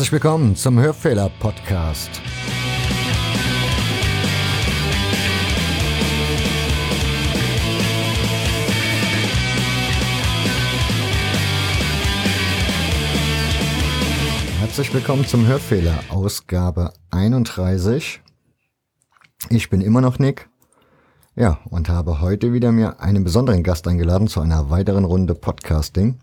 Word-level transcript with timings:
Herzlich 0.00 0.12
willkommen 0.12 0.56
zum 0.56 0.80
Hörfehler 0.80 1.30
Podcast. 1.40 2.08
Herzlich 14.60 14.94
willkommen 14.94 15.26
zum 15.26 15.46
Hörfehler 15.46 15.98
Ausgabe 16.08 16.94
31. 17.10 18.22
Ich 19.50 19.68
bin 19.68 19.82
immer 19.82 20.00
noch 20.00 20.18
Nick. 20.18 20.48
Ja, 21.36 21.58
und 21.68 21.90
habe 21.90 22.22
heute 22.22 22.54
wieder 22.54 22.72
mir 22.72 23.00
einen 23.00 23.22
besonderen 23.22 23.62
Gast 23.62 23.86
eingeladen 23.86 24.28
zu 24.28 24.40
einer 24.40 24.70
weiteren 24.70 25.04
Runde 25.04 25.34
Podcasting. 25.34 26.18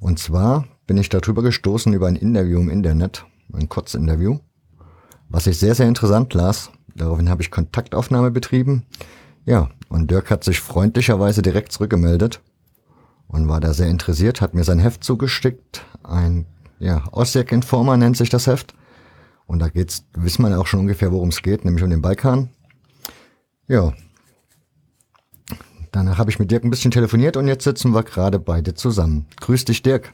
Und 0.00 0.18
zwar 0.18 0.64
bin 0.86 0.98
ich 0.98 1.08
darüber 1.08 1.42
gestoßen 1.42 1.92
über 1.92 2.08
ein 2.08 2.16
Interview 2.16 2.60
im 2.60 2.70
Internet, 2.70 3.24
ein 3.52 3.68
Kurzinterview, 3.68 4.38
was 5.28 5.46
ich 5.46 5.58
sehr, 5.58 5.74
sehr 5.74 5.88
interessant 5.88 6.34
las. 6.34 6.70
Daraufhin 6.94 7.28
habe 7.28 7.42
ich 7.42 7.50
Kontaktaufnahme 7.50 8.30
betrieben. 8.30 8.84
Ja, 9.44 9.70
und 9.88 10.10
Dirk 10.10 10.30
hat 10.30 10.44
sich 10.44 10.60
freundlicherweise 10.60 11.42
direkt 11.42 11.72
zurückgemeldet 11.72 12.40
und 13.28 13.48
war 13.48 13.60
da 13.60 13.72
sehr 13.74 13.88
interessiert, 13.88 14.40
hat 14.40 14.54
mir 14.54 14.64
sein 14.64 14.78
Heft 14.78 15.02
zugestickt. 15.02 15.84
Ein, 16.02 16.46
ja, 16.78 17.04
Osijek 17.12 17.52
Informer 17.52 17.96
nennt 17.96 18.16
sich 18.16 18.28
das 18.28 18.46
Heft. 18.46 18.74
Und 19.46 19.58
da 19.58 19.68
geht's, 19.68 20.04
wissen 20.14 20.42
wir 20.42 20.58
auch 20.58 20.66
schon 20.66 20.80
ungefähr, 20.80 21.12
worum 21.12 21.30
es 21.30 21.42
geht, 21.42 21.64
nämlich 21.64 21.82
um 21.82 21.90
den 21.90 22.02
Balkan. 22.02 22.50
Ja. 23.68 23.92
Danach 25.90 26.18
habe 26.18 26.30
ich 26.30 26.38
mit 26.38 26.50
Dirk 26.50 26.64
ein 26.64 26.70
bisschen 26.70 26.90
telefoniert 26.90 27.36
und 27.36 27.48
jetzt 27.48 27.64
sitzen 27.64 27.92
wir 27.92 28.02
gerade 28.02 28.38
beide 28.38 28.74
zusammen. 28.74 29.26
Grüß 29.40 29.64
dich, 29.64 29.82
Dirk. 29.82 30.12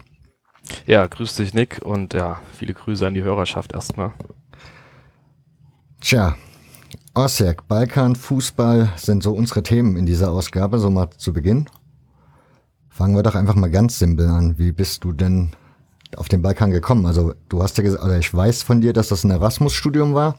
Ja, 0.86 1.06
grüß 1.06 1.36
dich, 1.36 1.54
Nick, 1.54 1.80
und 1.84 2.14
ja, 2.14 2.40
viele 2.52 2.74
Grüße 2.74 3.06
an 3.06 3.14
die 3.14 3.22
Hörerschaft 3.22 3.72
erstmal. 3.72 4.12
Tja, 6.00 6.36
Osijek, 7.14 7.66
Balkan, 7.66 8.14
Fußball 8.14 8.90
sind 8.96 9.22
so 9.22 9.32
unsere 9.32 9.62
Themen 9.62 9.96
in 9.96 10.06
dieser 10.06 10.30
Ausgabe, 10.30 10.78
so 10.78 10.90
mal 10.90 11.10
zu 11.16 11.32
Beginn. 11.32 11.68
Fangen 12.88 13.16
wir 13.16 13.22
doch 13.22 13.34
einfach 13.34 13.54
mal 13.54 13.70
ganz 13.70 13.98
simpel 13.98 14.28
an. 14.28 14.58
Wie 14.58 14.72
bist 14.72 15.04
du 15.04 15.12
denn 15.12 15.50
auf 16.16 16.28
den 16.28 16.42
Balkan 16.42 16.70
gekommen? 16.70 17.06
Also 17.06 17.34
du 17.48 17.62
hast 17.62 17.76
ja 17.76 17.84
gesagt, 17.84 18.04
oder 18.04 18.18
ich 18.18 18.32
weiß 18.32 18.62
von 18.62 18.80
dir, 18.80 18.92
dass 18.92 19.08
das 19.08 19.24
ein 19.24 19.30
Erasmus-Studium 19.30 20.14
war. 20.14 20.38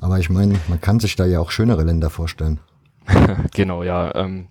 Aber 0.00 0.18
ich 0.18 0.30
meine, 0.30 0.58
man 0.68 0.80
kann 0.80 1.00
sich 1.00 1.16
da 1.16 1.26
ja 1.26 1.40
auch 1.40 1.50
schönere 1.50 1.82
Länder 1.82 2.10
vorstellen. 2.10 2.60
genau, 3.54 3.82
ja. 3.82 4.14
Ähm, 4.14 4.46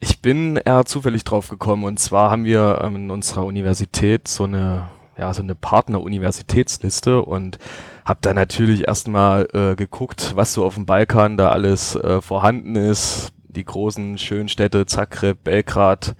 ich 0.00 0.20
bin 0.22 0.56
eher 0.56 0.84
zufällig 0.84 1.24
drauf 1.24 1.48
gekommen 1.48 1.84
und 1.84 1.98
zwar 1.98 2.30
haben 2.30 2.44
wir 2.44 2.80
ähm, 2.82 2.96
in 2.96 3.10
unserer 3.10 3.44
Universität 3.44 4.28
so 4.28 4.44
eine 4.44 4.88
ja 5.18 5.34
so 5.34 5.42
eine 5.42 5.54
Partner-Universitätsliste 5.54 7.22
und 7.22 7.58
habe 8.04 8.20
da 8.22 8.32
natürlich 8.32 8.86
erstmal 8.86 9.48
äh, 9.52 9.74
geguckt, 9.74 10.32
was 10.36 10.54
so 10.54 10.64
auf 10.64 10.76
dem 10.76 10.86
Balkan 10.86 11.36
da 11.36 11.50
alles 11.50 11.96
äh, 11.96 12.22
vorhanden 12.22 12.76
ist. 12.76 13.32
Die 13.48 13.64
großen 13.64 14.16
schönen 14.18 14.48
Städte 14.48 14.86
Zagreb, 14.86 15.42
Belgrad, 15.44 16.14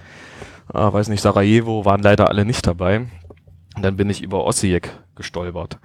äh, 0.74 0.78
weiß 0.78 1.08
nicht 1.08 1.22
Sarajevo 1.22 1.84
waren 1.84 2.02
leider 2.02 2.28
alle 2.28 2.44
nicht 2.44 2.66
dabei. 2.66 3.06
Und 3.76 3.82
dann 3.82 3.96
bin 3.96 4.10
ich 4.10 4.22
über 4.22 4.44
Osijek 4.44 4.90
gestolpert. 5.14 5.78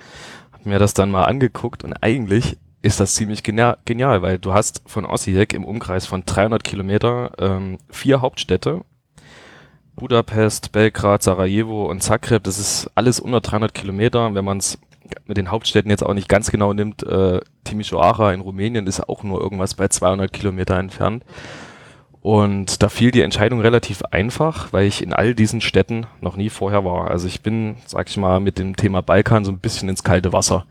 Hab 0.52 0.66
mir 0.66 0.80
das 0.80 0.94
dann 0.94 1.12
mal 1.12 1.26
angeguckt 1.26 1.84
und 1.84 1.94
eigentlich 2.02 2.58
ist 2.84 3.00
das 3.00 3.16
ziemlich 3.16 3.44
genial, 3.44 4.22
weil 4.22 4.38
du 4.38 4.54
hast 4.54 4.84
von 4.86 5.06
Osijek 5.06 5.54
im 5.54 5.64
Umkreis 5.64 6.06
von 6.06 6.26
300 6.26 6.66
Kilometer 6.66 7.32
ähm, 7.40 7.78
vier 7.90 8.22
Hauptstädte. 8.22 8.82
Budapest, 9.96 10.74
Belgrad, 10.74 11.24
Sarajevo 11.24 11.86
und 11.90 12.04
Zagreb, 12.04 12.44
das 12.44 12.60
ist 12.60 12.92
alles 12.94 13.22
unter 13.22 13.40
300 13.40 13.74
Kilometer. 13.74 14.36
Wenn 14.36 14.44
man 14.44 14.58
es 14.58 14.80
mit 15.26 15.38
den 15.38 15.50
Hauptstädten 15.50 15.90
jetzt 15.90 16.04
auch 16.04 16.14
nicht 16.14 16.28
ganz 16.28 16.52
genau 16.52 16.74
nimmt, 16.74 17.04
äh, 17.04 17.40
Timișoara 17.64 18.34
in 18.34 18.42
Rumänien 18.42 18.86
ist 18.86 19.08
auch 19.08 19.24
nur 19.24 19.40
irgendwas 19.40 19.76
bei 19.76 19.88
200 19.88 20.34
Kilometer 20.34 20.78
entfernt. 20.78 21.24
Und 22.20 22.84
da 22.84 22.90
fiel 22.90 23.12
die 23.12 23.22
Entscheidung 23.22 23.62
relativ 23.62 24.02
einfach, 24.12 24.74
weil 24.74 24.88
ich 24.88 25.02
in 25.02 25.14
all 25.14 25.36
diesen 25.36 25.62
Städten 25.62 26.06
noch 26.20 26.36
nie 26.36 26.50
vorher 26.50 26.84
war. 26.84 27.12
Also 27.12 27.28
ich 27.28 27.42
bin, 27.42 27.78
sag 27.86 28.10
ich 28.10 28.18
mal, 28.18 28.42
mit 28.42 28.58
dem 28.58 28.76
Thema 28.76 29.02
Balkan 29.02 29.46
so 29.46 29.52
ein 29.52 29.60
bisschen 29.60 29.88
ins 29.88 30.04
kalte 30.04 30.34
Wasser 30.34 30.66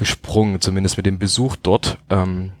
gesprungen, 0.00 0.62
zumindest 0.62 0.96
mit 0.96 1.04
dem 1.04 1.18
Besuch 1.18 1.56
dort. 1.56 1.98
Ähm, 2.08 2.52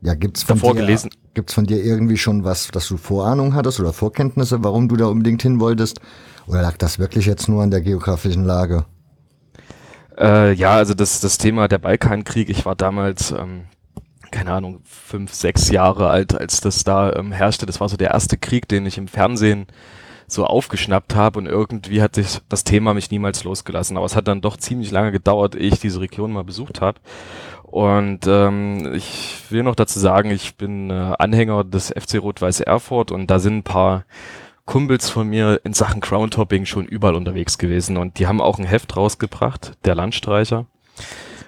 ja, 0.00 0.14
gibt's 0.14 0.42
von 0.42 0.56
davor 0.56 0.72
dir, 0.72 0.80
gelesen. 0.80 1.10
Gibt's 1.34 1.52
von 1.52 1.66
dir 1.66 1.84
irgendwie 1.84 2.16
schon 2.16 2.44
was, 2.44 2.68
dass 2.68 2.88
du 2.88 2.96
Vorahnung 2.96 3.54
hattest 3.54 3.78
oder 3.78 3.92
Vorkenntnisse, 3.92 4.64
warum 4.64 4.88
du 4.88 4.96
da 4.96 5.06
unbedingt 5.06 5.42
hin 5.42 5.60
wolltest? 5.60 6.00
Oder 6.46 6.62
lag 6.62 6.78
das 6.78 6.98
wirklich 6.98 7.26
jetzt 7.26 7.46
nur 7.48 7.62
an 7.62 7.70
der 7.70 7.82
geografischen 7.82 8.44
Lage? 8.44 8.86
Äh, 10.18 10.54
ja, 10.54 10.72
also 10.72 10.94
das, 10.94 11.20
das 11.20 11.36
Thema 11.36 11.68
der 11.68 11.78
Balkankrieg, 11.78 12.48
ich 12.48 12.64
war 12.64 12.74
damals, 12.74 13.30
ähm, 13.30 13.64
keine 14.30 14.52
Ahnung, 14.52 14.80
fünf, 14.84 15.34
sechs 15.34 15.70
Jahre 15.70 16.08
alt, 16.08 16.34
als 16.34 16.62
das 16.62 16.84
da 16.84 17.12
ähm, 17.12 17.32
herrschte. 17.32 17.66
Das 17.66 17.80
war 17.80 17.90
so 17.90 17.98
der 17.98 18.12
erste 18.12 18.38
Krieg, 18.38 18.66
den 18.66 18.86
ich 18.86 18.96
im 18.96 19.08
Fernsehen 19.08 19.66
so 20.28 20.44
aufgeschnappt 20.44 21.14
habe 21.16 21.38
und 21.38 21.46
irgendwie 21.46 22.02
hat 22.02 22.14
sich 22.14 22.38
das 22.48 22.62
Thema 22.62 22.94
mich 22.94 23.10
niemals 23.10 23.44
losgelassen. 23.44 23.96
Aber 23.96 24.06
es 24.06 24.14
hat 24.14 24.28
dann 24.28 24.42
doch 24.42 24.56
ziemlich 24.56 24.90
lange 24.90 25.10
gedauert, 25.10 25.54
ehe 25.54 25.68
ich 25.68 25.80
diese 25.80 26.00
Region 26.00 26.32
mal 26.32 26.44
besucht 26.44 26.80
habe. 26.80 27.00
Und 27.62 28.26
ähm, 28.26 28.94
ich 28.94 29.42
will 29.50 29.62
noch 29.62 29.74
dazu 29.74 29.98
sagen, 29.98 30.30
ich 30.30 30.56
bin 30.56 30.90
äh, 30.90 31.14
Anhänger 31.18 31.64
des 31.64 31.88
FC 31.88 32.20
Rot-Weiß 32.20 32.60
Erfurt 32.60 33.10
und 33.10 33.26
da 33.30 33.38
sind 33.38 33.58
ein 33.58 33.62
paar 33.62 34.04
Kumpels 34.64 35.08
von 35.08 35.28
mir 35.28 35.60
in 35.64 35.72
Sachen 35.72 36.00
Crowntopping 36.00 36.66
schon 36.66 36.84
überall 36.84 37.14
unterwegs 37.14 37.56
gewesen 37.56 37.96
und 37.96 38.18
die 38.18 38.26
haben 38.26 38.40
auch 38.40 38.58
ein 38.58 38.66
Heft 38.66 38.96
rausgebracht, 38.96 39.72
der 39.84 39.94
Landstreicher. 39.94 40.66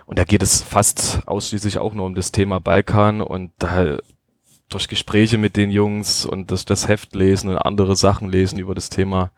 Und 0.06 0.18
da 0.18 0.24
geht 0.24 0.42
es 0.42 0.62
fast 0.62 1.20
ausschließlich 1.26 1.78
auch 1.78 1.94
nur 1.94 2.06
um 2.06 2.14
das 2.14 2.32
Thema 2.32 2.60
Balkan 2.60 3.20
und 3.20 3.52
da 3.58 3.98
durch 4.70 4.88
Gespräche 4.88 5.38
mit 5.38 5.56
den 5.56 5.70
Jungs 5.70 6.24
und 6.24 6.50
das, 6.50 6.64
das 6.64 6.88
Heft 6.88 7.14
lesen 7.14 7.50
und 7.50 7.58
andere 7.58 7.96
Sachen 7.96 8.28
lesen 8.30 8.58
über 8.58 8.74
das 8.74 8.88
Thema, 8.88 9.30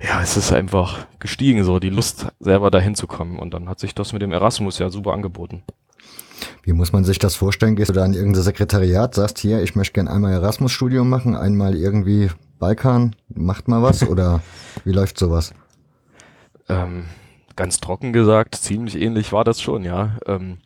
ja, 0.00 0.20
es 0.20 0.36
ist 0.36 0.52
einfach 0.52 1.06
gestiegen, 1.18 1.64
so 1.64 1.78
die 1.78 1.90
Lust 1.90 2.26
selber 2.40 2.70
dahin 2.70 2.94
zu 2.94 3.06
kommen. 3.06 3.38
Und 3.38 3.54
dann 3.54 3.68
hat 3.68 3.78
sich 3.78 3.94
das 3.94 4.12
mit 4.12 4.22
dem 4.22 4.32
Erasmus 4.32 4.78
ja 4.78 4.90
super 4.90 5.12
angeboten. 5.12 5.62
Wie 6.62 6.72
muss 6.72 6.92
man 6.92 7.04
sich 7.04 7.18
das 7.18 7.36
vorstellen? 7.36 7.76
Gehst 7.76 7.90
du 7.90 7.94
da 7.94 8.04
in 8.04 8.14
irgendein 8.14 8.42
Sekretariat, 8.42 9.14
sagst 9.14 9.38
hier, 9.38 9.62
ich 9.62 9.76
möchte 9.76 9.94
gerne 9.94 10.10
einmal 10.10 10.32
Erasmus-Studium 10.32 11.08
machen, 11.08 11.36
einmal 11.36 11.74
irgendwie 11.74 12.30
Balkan, 12.58 13.14
macht 13.28 13.68
mal 13.68 13.82
was 13.82 14.02
oder 14.08 14.42
wie 14.84 14.92
läuft 14.92 15.18
sowas? 15.18 15.54
Ähm, 16.68 17.04
ganz 17.56 17.78
trocken 17.78 18.12
gesagt, 18.12 18.56
ziemlich 18.56 19.00
ähnlich 19.00 19.32
war 19.32 19.44
das 19.44 19.60
schon, 19.60 19.84
ja. 19.84 20.16
Ähm, 20.26 20.58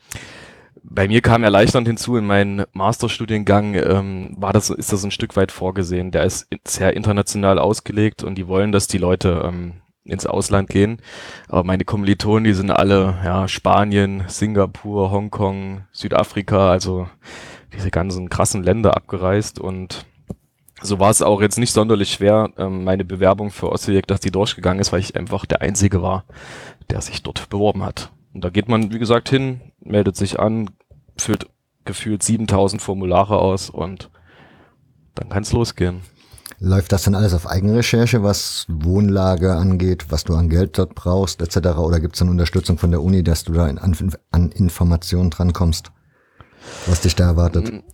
bei 0.91 1.07
mir 1.07 1.21
kam 1.21 1.45
erleichternd 1.45 1.87
hinzu, 1.87 2.17
in 2.17 2.27
meinem 2.27 2.65
Masterstudiengang 2.73 3.75
ähm, 3.75 4.35
war 4.39 4.53
das, 4.53 4.71
ist 4.71 4.93
das 4.93 5.05
ein 5.05 5.11
Stück 5.11 5.37
weit 5.37 5.53
vorgesehen. 5.53 6.11
Der 6.11 6.25
ist 6.25 6.49
sehr 6.67 6.95
international 6.97 7.59
ausgelegt 7.59 8.25
und 8.25 8.37
die 8.37 8.49
wollen, 8.49 8.73
dass 8.73 8.87
die 8.87 8.99
Leute 8.99 9.43
ähm, 9.45 9.83
ins 10.05 10.27
Ausland 10.27 10.71
gehen. 10.71 11.01
Aber 11.49 11.65
meine 11.65 11.85
Kommilitonen, 11.85 12.45
die 12.45 12.55
sind 12.55 12.71
alle 12.71 13.19
ja, 13.25 13.49
Spanien, 13.49 14.25
Singapur, 14.29 15.11
Hongkong, 15.11 15.85
Südafrika, 15.93 16.71
also 16.71 17.09
diese 17.75 17.91
ganzen 17.91 18.31
krassen 18.31 18.63
Länder 18.63 18.97
abgereist 18.97 19.61
und 19.61 20.07
so 20.81 21.01
war 21.01 21.11
es 21.11 21.23
auch 21.23 21.41
jetzt 21.41 21.59
nicht 21.59 21.73
sonderlich 21.73 22.13
schwer, 22.13 22.51
ähm, 22.57 22.85
meine 22.85 23.05
Bewerbung 23.05 23.51
für 23.51 23.73
Osijek, 23.73 24.07
dass 24.07 24.21
die 24.21 24.31
durchgegangen 24.31 24.81
ist, 24.81 24.93
weil 24.93 25.01
ich 25.01 25.17
einfach 25.17 25.45
der 25.45 25.61
Einzige 25.61 26.03
war, 26.03 26.25
der 26.89 27.01
sich 27.01 27.23
dort 27.23 27.49
beworben 27.49 27.83
hat. 27.85 28.13
Und 28.33 28.45
da 28.45 28.51
geht 28.51 28.69
man, 28.69 28.93
wie 28.93 29.01
gesagt, 29.01 29.29
hin, 29.29 29.61
meldet 29.89 30.17
sich 30.17 30.39
an, 30.39 30.71
füllt 31.17 31.47
gefühlt 31.85 32.23
7000 32.23 32.81
Formulare 32.83 33.39
aus 33.39 33.71
und 33.71 34.11
dann 35.15 35.29
kann 35.29 35.43
es 35.43 35.53
losgehen. 35.53 36.03
Läuft 36.61 36.93
das 36.93 37.05
dann 37.05 37.15
alles 37.15 37.35
auf 37.35 37.47
Eigenrecherche, 37.47 38.23
was 38.23 38.67
Wohnlage 38.69 39.55
angeht, 39.55 40.07
was 40.11 40.25
du 40.25 40.35
an 40.35 40.49
Geld 40.49 40.77
dort 40.79 40.95
brauchst, 40.95 41.41
etc.? 41.41 41.79
Oder 41.79 42.01
gibt 42.01 42.15
es 42.15 42.19
dann 42.19 42.29
Unterstützung 42.29 42.79
von 42.79 42.91
der 42.91 43.03
Uni, 43.03 43.23
dass 43.23 43.45
du 43.45 43.53
da 43.53 43.67
an, 43.67 43.79
an 44.31 44.51
Informationen 44.53 45.31
drankommst, 45.31 45.93
was 46.87 47.03
dich 47.03 47.15
da 47.15 47.27
erwartet? 47.27 47.85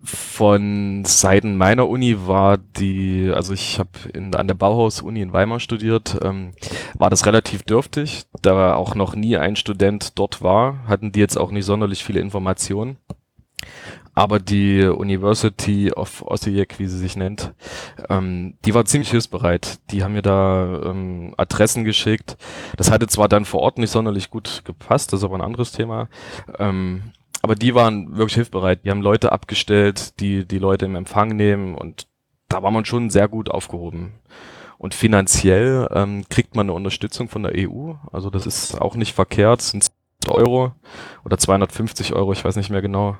Von 0.00 1.04
Seiten 1.04 1.56
meiner 1.56 1.88
Uni 1.88 2.28
war 2.28 2.56
die, 2.56 3.32
also 3.34 3.52
ich 3.52 3.80
habe 3.80 3.90
an 4.14 4.46
der 4.46 4.54
Bauhaus-Uni 4.54 5.20
in 5.20 5.32
Weimar 5.32 5.58
studiert, 5.58 6.16
ähm, 6.22 6.52
war 6.94 7.10
das 7.10 7.26
relativ 7.26 7.64
dürftig, 7.64 8.26
da 8.40 8.74
auch 8.74 8.94
noch 8.94 9.16
nie 9.16 9.36
ein 9.36 9.56
Student 9.56 10.16
dort 10.16 10.40
war, 10.40 10.84
hatten 10.86 11.10
die 11.10 11.18
jetzt 11.18 11.36
auch 11.36 11.50
nicht 11.50 11.64
sonderlich 11.64 12.04
viele 12.04 12.20
Informationen. 12.20 12.96
Aber 14.14 14.40
die 14.40 14.84
University 14.84 15.92
of 15.92 16.22
Osijek, 16.22 16.78
wie 16.78 16.86
sie 16.86 16.98
sich 16.98 17.16
nennt, 17.16 17.54
ähm, 18.08 18.54
die 18.64 18.74
war 18.74 18.84
ziemlich 18.84 19.10
hilfsbereit. 19.10 19.78
Die 19.92 20.02
haben 20.02 20.14
mir 20.14 20.22
da 20.22 20.82
ähm, 20.86 21.34
Adressen 21.36 21.84
geschickt. 21.84 22.36
Das 22.76 22.90
hatte 22.90 23.06
zwar 23.06 23.28
dann 23.28 23.44
vor 23.44 23.60
Ort 23.60 23.78
nicht 23.78 23.90
sonderlich 23.90 24.30
gut 24.30 24.62
gepasst, 24.64 25.12
das 25.12 25.20
ist 25.20 25.24
aber 25.24 25.36
ein 25.36 25.42
anderes 25.42 25.70
Thema. 25.70 26.08
Ähm, 26.58 27.12
aber 27.48 27.54
die 27.54 27.74
waren 27.74 28.14
wirklich 28.14 28.34
hilfbereit. 28.34 28.84
Die 28.84 28.90
haben 28.90 29.00
Leute 29.00 29.32
abgestellt, 29.32 30.20
die 30.20 30.44
die 30.44 30.58
Leute 30.58 30.84
im 30.84 30.94
Empfang 30.94 31.28
nehmen 31.28 31.74
und 31.74 32.06
da 32.46 32.62
war 32.62 32.70
man 32.70 32.84
schon 32.84 33.08
sehr 33.08 33.26
gut 33.26 33.50
aufgehoben. 33.50 34.12
Und 34.76 34.92
finanziell 34.92 35.88
ähm, 35.94 36.26
kriegt 36.28 36.54
man 36.54 36.66
eine 36.66 36.74
Unterstützung 36.74 37.30
von 37.30 37.44
der 37.44 37.52
EU. 37.56 37.94
Also 38.12 38.28
das 38.28 38.44
ist 38.44 38.78
auch 38.78 38.96
nicht 38.96 39.14
verkehrt. 39.14 39.62
Sind 39.62 39.86
Euro 40.28 40.72
oder 41.24 41.38
250 41.38 42.12
Euro, 42.12 42.34
ich 42.34 42.44
weiß 42.44 42.56
nicht 42.56 42.68
mehr 42.68 42.82
genau. 42.82 43.16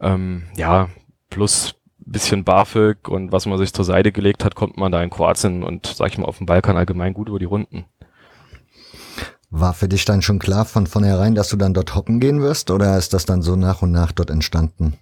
Ähm, 0.00 0.48
ja, 0.56 0.88
plus 1.28 1.76
bisschen 1.98 2.42
BAföG 2.42 3.06
und 3.06 3.30
was 3.30 3.46
man 3.46 3.58
sich 3.58 3.72
zur 3.72 3.84
Seite 3.84 4.10
gelegt 4.10 4.44
hat, 4.44 4.56
kommt 4.56 4.76
man 4.76 4.90
da 4.90 5.00
in 5.04 5.10
Kroatien 5.10 5.62
und 5.62 5.86
sag 5.86 6.08
ich 6.08 6.18
mal 6.18 6.26
auf 6.26 6.38
dem 6.38 6.46
Balkan 6.46 6.76
allgemein 6.76 7.14
gut 7.14 7.28
über 7.28 7.38
die 7.38 7.44
Runden. 7.44 7.84
War 9.50 9.74
für 9.74 9.88
dich 9.88 10.04
dann 10.04 10.22
schon 10.22 10.38
klar 10.38 10.64
von 10.64 10.86
vornherein, 10.86 11.34
dass 11.34 11.48
du 11.48 11.56
dann 11.56 11.74
dort 11.74 11.94
hoppen 11.96 12.20
gehen 12.20 12.40
wirst 12.40 12.70
oder 12.70 12.96
ist 12.96 13.12
das 13.12 13.26
dann 13.26 13.42
so 13.42 13.56
nach 13.56 13.82
und 13.82 13.90
nach 13.90 14.12
dort 14.12 14.30
entstanden? 14.30 14.96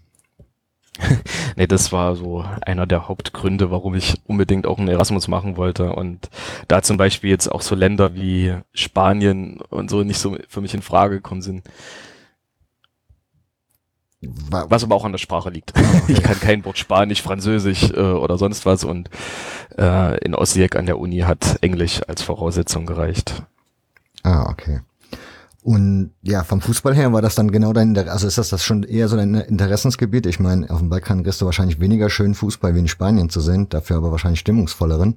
nee, 1.56 1.66
das 1.66 1.92
war 1.92 2.16
so 2.16 2.44
einer 2.62 2.86
der 2.86 3.08
Hauptgründe, 3.08 3.70
warum 3.70 3.94
ich 3.94 4.20
unbedingt 4.26 4.66
auch 4.66 4.78
einen 4.78 4.88
Erasmus 4.88 5.28
machen 5.28 5.56
wollte. 5.56 5.92
Und 5.92 6.30
da 6.66 6.82
zum 6.82 6.96
Beispiel 6.96 7.30
jetzt 7.30 7.48
auch 7.48 7.62
so 7.62 7.74
Länder 7.74 8.14
wie 8.14 8.56
Spanien 8.72 9.60
und 9.70 9.90
so 9.90 10.02
nicht 10.02 10.18
so 10.18 10.36
für 10.48 10.60
mich 10.60 10.74
in 10.74 10.82
Frage 10.82 11.16
gekommen 11.16 11.42
sind. 11.42 11.62
Was 14.20 14.82
aber 14.82 14.96
auch 14.96 15.04
an 15.04 15.12
der 15.12 15.18
Sprache 15.18 15.50
liegt. 15.50 15.76
Ah, 15.76 15.80
okay. 16.02 16.02
Ich 16.12 16.22
kann 16.22 16.40
kein 16.40 16.64
Wort 16.64 16.78
Spanisch, 16.78 17.22
Französisch 17.22 17.90
äh, 17.90 18.00
oder 18.00 18.36
sonst 18.36 18.66
was 18.66 18.82
und 18.82 19.10
äh, 19.76 20.18
in 20.24 20.34
Osijek 20.34 20.74
an 20.74 20.86
der 20.86 20.98
Uni 20.98 21.20
hat 21.20 21.58
Englisch 21.60 22.00
als 22.08 22.22
Voraussetzung 22.22 22.84
gereicht. 22.84 23.44
Ah, 24.23 24.49
okay. 24.50 24.81
Und 25.62 26.12
ja, 26.23 26.44
vom 26.44 26.61
Fußball 26.61 26.94
her 26.94 27.12
war 27.12 27.20
das 27.20 27.35
dann 27.35 27.50
genau 27.50 27.73
dein, 27.73 27.97
also 27.97 28.26
ist 28.26 28.38
das 28.38 28.49
das 28.49 28.65
schon 28.65 28.85
eher 28.85 29.09
so 29.09 29.17
dein 29.17 29.35
Interessensgebiet? 29.35 30.25
Ich 30.26 30.41
meine, 30.41 30.70
auf 30.70 30.79
dem 30.79 30.88
Balkan 30.88 31.25
kriegst 31.25 31.41
du 31.41 31.47
wahrscheinlich 31.47 31.81
weniger 31.81 32.09
schönen 32.09 32.35
Fußball 32.35 32.75
wie 32.75 32.79
in 32.79 32.88
Spanien 32.88 33.29
zu 33.29 33.41
sehen, 33.41 33.69
dafür 33.69 33.97
aber 33.97 34.11
wahrscheinlich 34.11 34.41
stimmungsvolleren. 34.41 35.17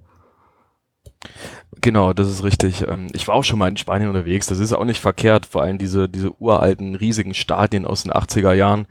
Genau, 1.80 2.13
das 2.13 2.27
ist 2.30 2.44
richtig. 2.44 2.86
Ähm, 2.88 3.07
ich 3.13 3.27
war 3.27 3.36
auch 3.36 3.44
schon 3.44 3.59
mal 3.59 3.69
in 3.69 3.77
Spanien 3.77 4.09
unterwegs. 4.09 4.48
Das 4.48 4.59
ist 4.59 4.74
auch 4.74 4.86
nicht 4.86 5.00
verkehrt. 5.00 5.45
Vor 5.45 5.63
allem 5.63 5.77
diese, 5.77 6.09
diese 6.09 6.31
uralten, 6.39 6.95
riesigen 6.95 7.33
Stadien 7.33 7.86
aus 7.86 8.03
den 8.03 8.12
80er 8.12 8.53
Jahren, 8.53 8.88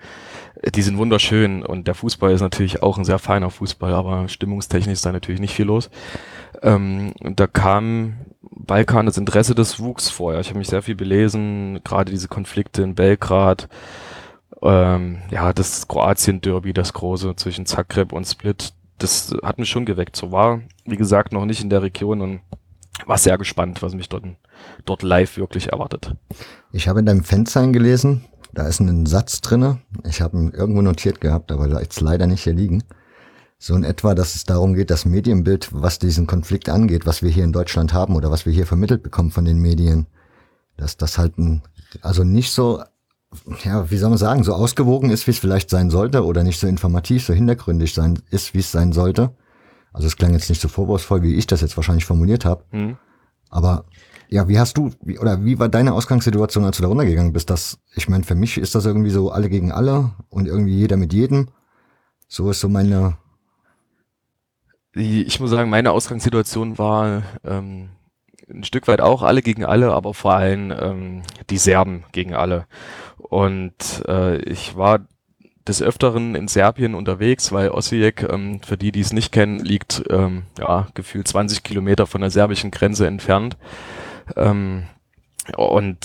äh, 0.62 0.70
die 0.70 0.82
sind 0.82 0.96
wunderschön. 0.96 1.64
Und 1.64 1.86
der 1.86 1.94
Fußball 1.94 2.32
ist 2.32 2.40
natürlich 2.40 2.82
auch 2.82 2.98
ein 2.98 3.04
sehr 3.04 3.18
feiner 3.18 3.50
Fußball, 3.50 3.92
aber 3.92 4.28
stimmungstechnisch 4.28 4.94
ist 4.94 5.04
da 5.04 5.12
natürlich 5.12 5.40
nicht 5.40 5.54
viel 5.54 5.66
los. 5.66 5.90
Ähm, 6.62 7.14
da 7.20 7.46
kam 7.46 8.14
Balkan 8.42 9.06
das 9.06 9.16
Interesse 9.18 9.54
des 9.54 9.80
wuchs 9.80 10.10
vorher. 10.10 10.40
Ich 10.40 10.48
habe 10.48 10.58
mich 10.58 10.68
sehr 10.68 10.82
viel 10.82 10.94
belesen, 10.94 11.80
gerade 11.84 12.10
diese 12.10 12.28
Konflikte 12.28 12.82
in 12.82 12.94
Belgrad. 12.94 13.68
Ähm, 14.62 15.18
ja, 15.30 15.52
das 15.52 15.88
Kroatien-Derby, 15.88 16.72
das 16.72 16.92
große 16.92 17.34
zwischen 17.36 17.66
Zagreb 17.66 18.12
und 18.12 18.26
Split, 18.26 18.74
das 18.98 19.34
hat 19.42 19.58
mich 19.58 19.70
schon 19.70 19.86
geweckt. 19.86 20.16
So 20.16 20.32
war, 20.32 20.60
wie 20.84 20.96
gesagt, 20.96 21.32
noch 21.32 21.46
nicht 21.46 21.62
in 21.62 21.70
der 21.70 21.82
Region 21.82 22.20
und 22.20 22.40
war 23.06 23.16
sehr 23.16 23.38
gespannt, 23.38 23.82
was 23.82 23.94
mich 23.94 24.08
dort, 24.08 24.24
dort 24.84 25.02
live 25.02 25.38
wirklich 25.38 25.72
erwartet. 25.72 26.14
Ich 26.72 26.88
habe 26.88 27.00
in 27.00 27.06
deinem 27.06 27.24
Fansign 27.24 27.72
gelesen, 27.72 28.26
da 28.52 28.66
ist 28.66 28.80
ein 28.80 29.06
Satz 29.06 29.40
drinne. 29.40 29.78
Ich 30.06 30.20
habe 30.20 30.36
ihn 30.36 30.50
irgendwo 30.50 30.82
notiert 30.82 31.20
gehabt, 31.20 31.50
aber 31.52 31.80
jetzt 31.80 32.00
leider 32.00 32.26
nicht 32.26 32.44
hier 32.44 32.52
liegen. 32.52 32.82
So 33.62 33.74
in 33.74 33.84
etwa, 33.84 34.14
dass 34.14 34.36
es 34.36 34.44
darum 34.44 34.72
geht, 34.72 34.90
das 34.90 35.04
Medienbild, 35.04 35.68
was 35.70 35.98
diesen 35.98 36.26
Konflikt 36.26 36.70
angeht, 36.70 37.04
was 37.04 37.22
wir 37.22 37.28
hier 37.28 37.44
in 37.44 37.52
Deutschland 37.52 37.92
haben 37.92 38.16
oder 38.16 38.30
was 38.30 38.46
wir 38.46 38.54
hier 38.54 38.66
vermittelt 38.66 39.02
bekommen 39.02 39.30
von 39.30 39.44
den 39.44 39.58
Medien, 39.58 40.06
dass 40.78 40.96
das 40.96 41.18
halt 41.18 41.36
ein, 41.36 41.60
also 42.00 42.24
nicht 42.24 42.52
so, 42.52 42.82
ja, 43.62 43.90
wie 43.90 43.98
soll 43.98 44.08
man 44.08 44.18
sagen, 44.18 44.44
so 44.44 44.54
ausgewogen 44.54 45.10
ist, 45.10 45.26
wie 45.26 45.32
es 45.32 45.38
vielleicht 45.38 45.68
sein 45.68 45.90
sollte 45.90 46.24
oder 46.24 46.42
nicht 46.42 46.58
so 46.58 46.66
informativ, 46.66 47.26
so 47.26 47.34
hintergründig 47.34 47.92
sein 47.92 48.18
ist, 48.30 48.54
wie 48.54 48.60
es 48.60 48.72
sein 48.72 48.92
sollte. 48.92 49.34
Also 49.92 50.06
es 50.06 50.16
klang 50.16 50.32
jetzt 50.32 50.48
nicht 50.48 50.62
so 50.62 50.68
vorwurfsvoll, 50.68 51.22
wie 51.22 51.34
ich 51.34 51.46
das 51.46 51.60
jetzt 51.60 51.76
wahrscheinlich 51.76 52.06
formuliert 52.06 52.46
habe. 52.46 52.64
Mhm. 52.72 52.96
Aber 53.50 53.84
ja, 54.30 54.48
wie 54.48 54.58
hast 54.58 54.78
du, 54.78 54.90
wie, 55.02 55.18
oder 55.18 55.44
wie 55.44 55.58
war 55.58 55.68
deine 55.68 55.92
Ausgangssituation, 55.92 56.64
als 56.64 56.78
du 56.78 56.82
da 56.82 56.88
runtergegangen 56.88 57.34
bist? 57.34 57.50
Das, 57.50 57.78
ich 57.94 58.08
meine, 58.08 58.24
für 58.24 58.36
mich 58.36 58.56
ist 58.56 58.74
das 58.74 58.86
irgendwie 58.86 59.10
so 59.10 59.30
alle 59.30 59.50
gegen 59.50 59.70
alle 59.70 60.12
und 60.30 60.46
irgendwie 60.46 60.76
jeder 60.76 60.96
mit 60.96 61.12
jedem. 61.12 61.48
So 62.26 62.50
ist 62.50 62.60
so 62.60 62.70
meine. 62.70 63.18
Ich 64.94 65.38
muss 65.38 65.50
sagen, 65.50 65.70
meine 65.70 65.92
Ausgangssituation 65.92 66.76
war 66.76 67.22
ähm, 67.44 67.90
ein 68.48 68.64
Stück 68.64 68.88
weit 68.88 69.00
auch 69.00 69.22
alle 69.22 69.42
gegen 69.42 69.64
alle, 69.64 69.92
aber 69.92 70.14
vor 70.14 70.34
allem 70.34 70.72
ähm, 70.72 71.22
die 71.48 71.58
Serben 71.58 72.04
gegen 72.12 72.34
alle. 72.34 72.66
Und 73.16 74.02
äh, 74.08 74.38
ich 74.42 74.76
war 74.76 75.00
des 75.66 75.80
Öfteren 75.80 76.34
in 76.34 76.48
Serbien 76.48 76.94
unterwegs, 76.94 77.52
weil 77.52 77.70
Osijek, 77.70 78.26
ähm, 78.28 78.60
für 78.62 78.76
die, 78.76 78.90
die 78.90 79.00
es 79.00 79.12
nicht 79.12 79.30
kennen, 79.30 79.60
liegt 79.60 80.02
ähm, 80.10 80.44
ja, 80.58 80.88
gefühlt 80.94 81.28
20 81.28 81.62
Kilometer 81.62 82.06
von 82.06 82.22
der 82.22 82.30
serbischen 82.30 82.72
Grenze 82.72 83.06
entfernt. 83.06 83.56
Ähm, 84.36 84.84
und 85.56 85.98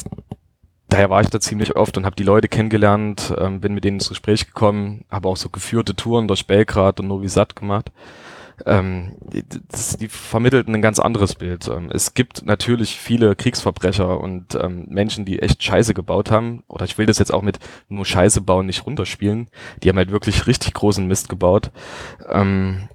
daher 0.89 1.09
war 1.09 1.21
ich 1.21 1.29
da 1.29 1.39
ziemlich 1.39 1.75
oft 1.75 1.97
und 1.97 2.05
habe 2.05 2.15
die 2.15 2.23
Leute 2.23 2.47
kennengelernt, 2.47 3.33
ähm, 3.39 3.61
bin 3.61 3.73
mit 3.73 3.83
denen 3.83 3.97
ins 3.97 4.09
Gespräch 4.09 4.45
gekommen, 4.45 5.05
habe 5.09 5.27
auch 5.27 5.37
so 5.37 5.49
geführte 5.49 5.95
Touren 5.95 6.27
durch 6.27 6.45
Belgrad 6.45 6.99
und 6.99 7.07
Novi 7.07 7.29
Sad 7.29 7.55
gemacht 7.55 7.91
ähm, 8.66 9.18
die, 9.22 9.44
das, 9.69 9.98
die 9.98 10.07
vermittelten 10.07 10.74
ein 10.75 10.81
ganz 10.81 11.00
anderes 11.00 11.36
Bild. 11.36 11.68
Ähm, 11.68 11.90
es 11.92 12.13
gibt 12.13 12.46
natürlich 12.46 13.00
viele 13.00 13.36
Kriegsverbrecher 13.36 14.19
und 14.19 14.56
ähm, 14.56 14.86
Menschen, 14.88 15.25
die 15.25 15.40
echt 15.40 15.63
Scheiße 15.63 15.94
gebaut 15.94 16.31
haben. 16.31 16.63
Oder 16.68 16.86
ich 16.86 16.98
will 16.98 17.06
das 17.06 17.19
jetzt 17.19 17.34
auch 17.34 17.42
mit 17.42 17.60
nur 17.90 18.06
Scheiße 18.06 18.42
bauen 18.42 18.66
nicht 18.66 18.86
runterspielen. 18.86 19.50
Die 19.84 19.90
haben 19.90 19.98
halt 19.98 20.12
wirklich 20.12 20.48
richtig 20.48 20.74
großen 20.74 21.06
Mist 21.06 21.30
gebaut. 21.30 21.72
Ähm, 22.30 22.88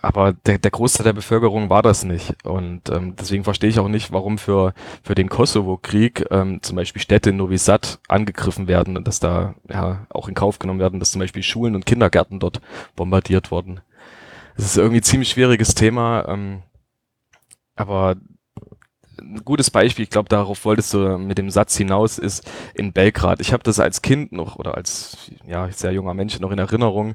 aber 0.00 0.32
der, 0.32 0.58
der 0.58 0.70
Großteil 0.70 1.04
der 1.04 1.12
Bevölkerung 1.12 1.68
war 1.68 1.82
das 1.82 2.04
nicht. 2.04 2.34
Und 2.44 2.90
ähm, 2.90 3.16
deswegen 3.18 3.44
verstehe 3.44 3.70
ich 3.70 3.78
auch 3.78 3.88
nicht, 3.88 4.12
warum 4.12 4.38
für, 4.38 4.72
für 5.02 5.14
den 5.14 5.28
Kosovo-Krieg 5.28 6.26
ähm, 6.30 6.62
zum 6.62 6.76
Beispiel 6.76 7.02
Städte 7.02 7.30
in 7.30 7.36
Novi 7.36 7.58
Sad 7.58 7.98
angegriffen 8.08 8.68
werden 8.68 8.96
und 8.96 9.06
dass 9.08 9.20
da 9.20 9.54
ja 9.68 10.06
auch 10.10 10.28
in 10.28 10.34
Kauf 10.34 10.58
genommen 10.58 10.80
werden, 10.80 11.00
dass 11.00 11.12
zum 11.12 11.20
Beispiel 11.20 11.42
Schulen 11.42 11.74
und 11.74 11.86
Kindergärten 11.86 12.38
dort 12.38 12.60
bombardiert 12.94 13.50
wurden. 13.50 13.80
Es 14.56 14.64
ist 14.64 14.76
irgendwie 14.76 15.00
ein 15.00 15.04
ziemlich 15.04 15.30
schwieriges 15.30 15.74
Thema, 15.74 16.26
ähm, 16.28 16.62
aber 17.76 18.16
ein 19.20 19.44
gutes 19.44 19.70
Beispiel, 19.70 20.04
ich 20.04 20.10
glaube, 20.10 20.28
darauf 20.28 20.64
wolltest 20.64 20.92
du 20.94 21.18
mit 21.18 21.38
dem 21.38 21.50
Satz 21.50 21.76
hinaus, 21.76 22.18
ist 22.18 22.48
in 22.74 22.92
Belgrad. 22.92 23.40
Ich 23.40 23.52
habe 23.52 23.62
das 23.62 23.80
als 23.80 24.02
Kind 24.02 24.32
noch 24.32 24.56
oder 24.56 24.76
als 24.76 25.30
ja 25.46 25.70
sehr 25.70 25.92
junger 25.92 26.14
Mensch 26.14 26.38
noch 26.40 26.50
in 26.50 26.58
Erinnerung, 26.58 27.14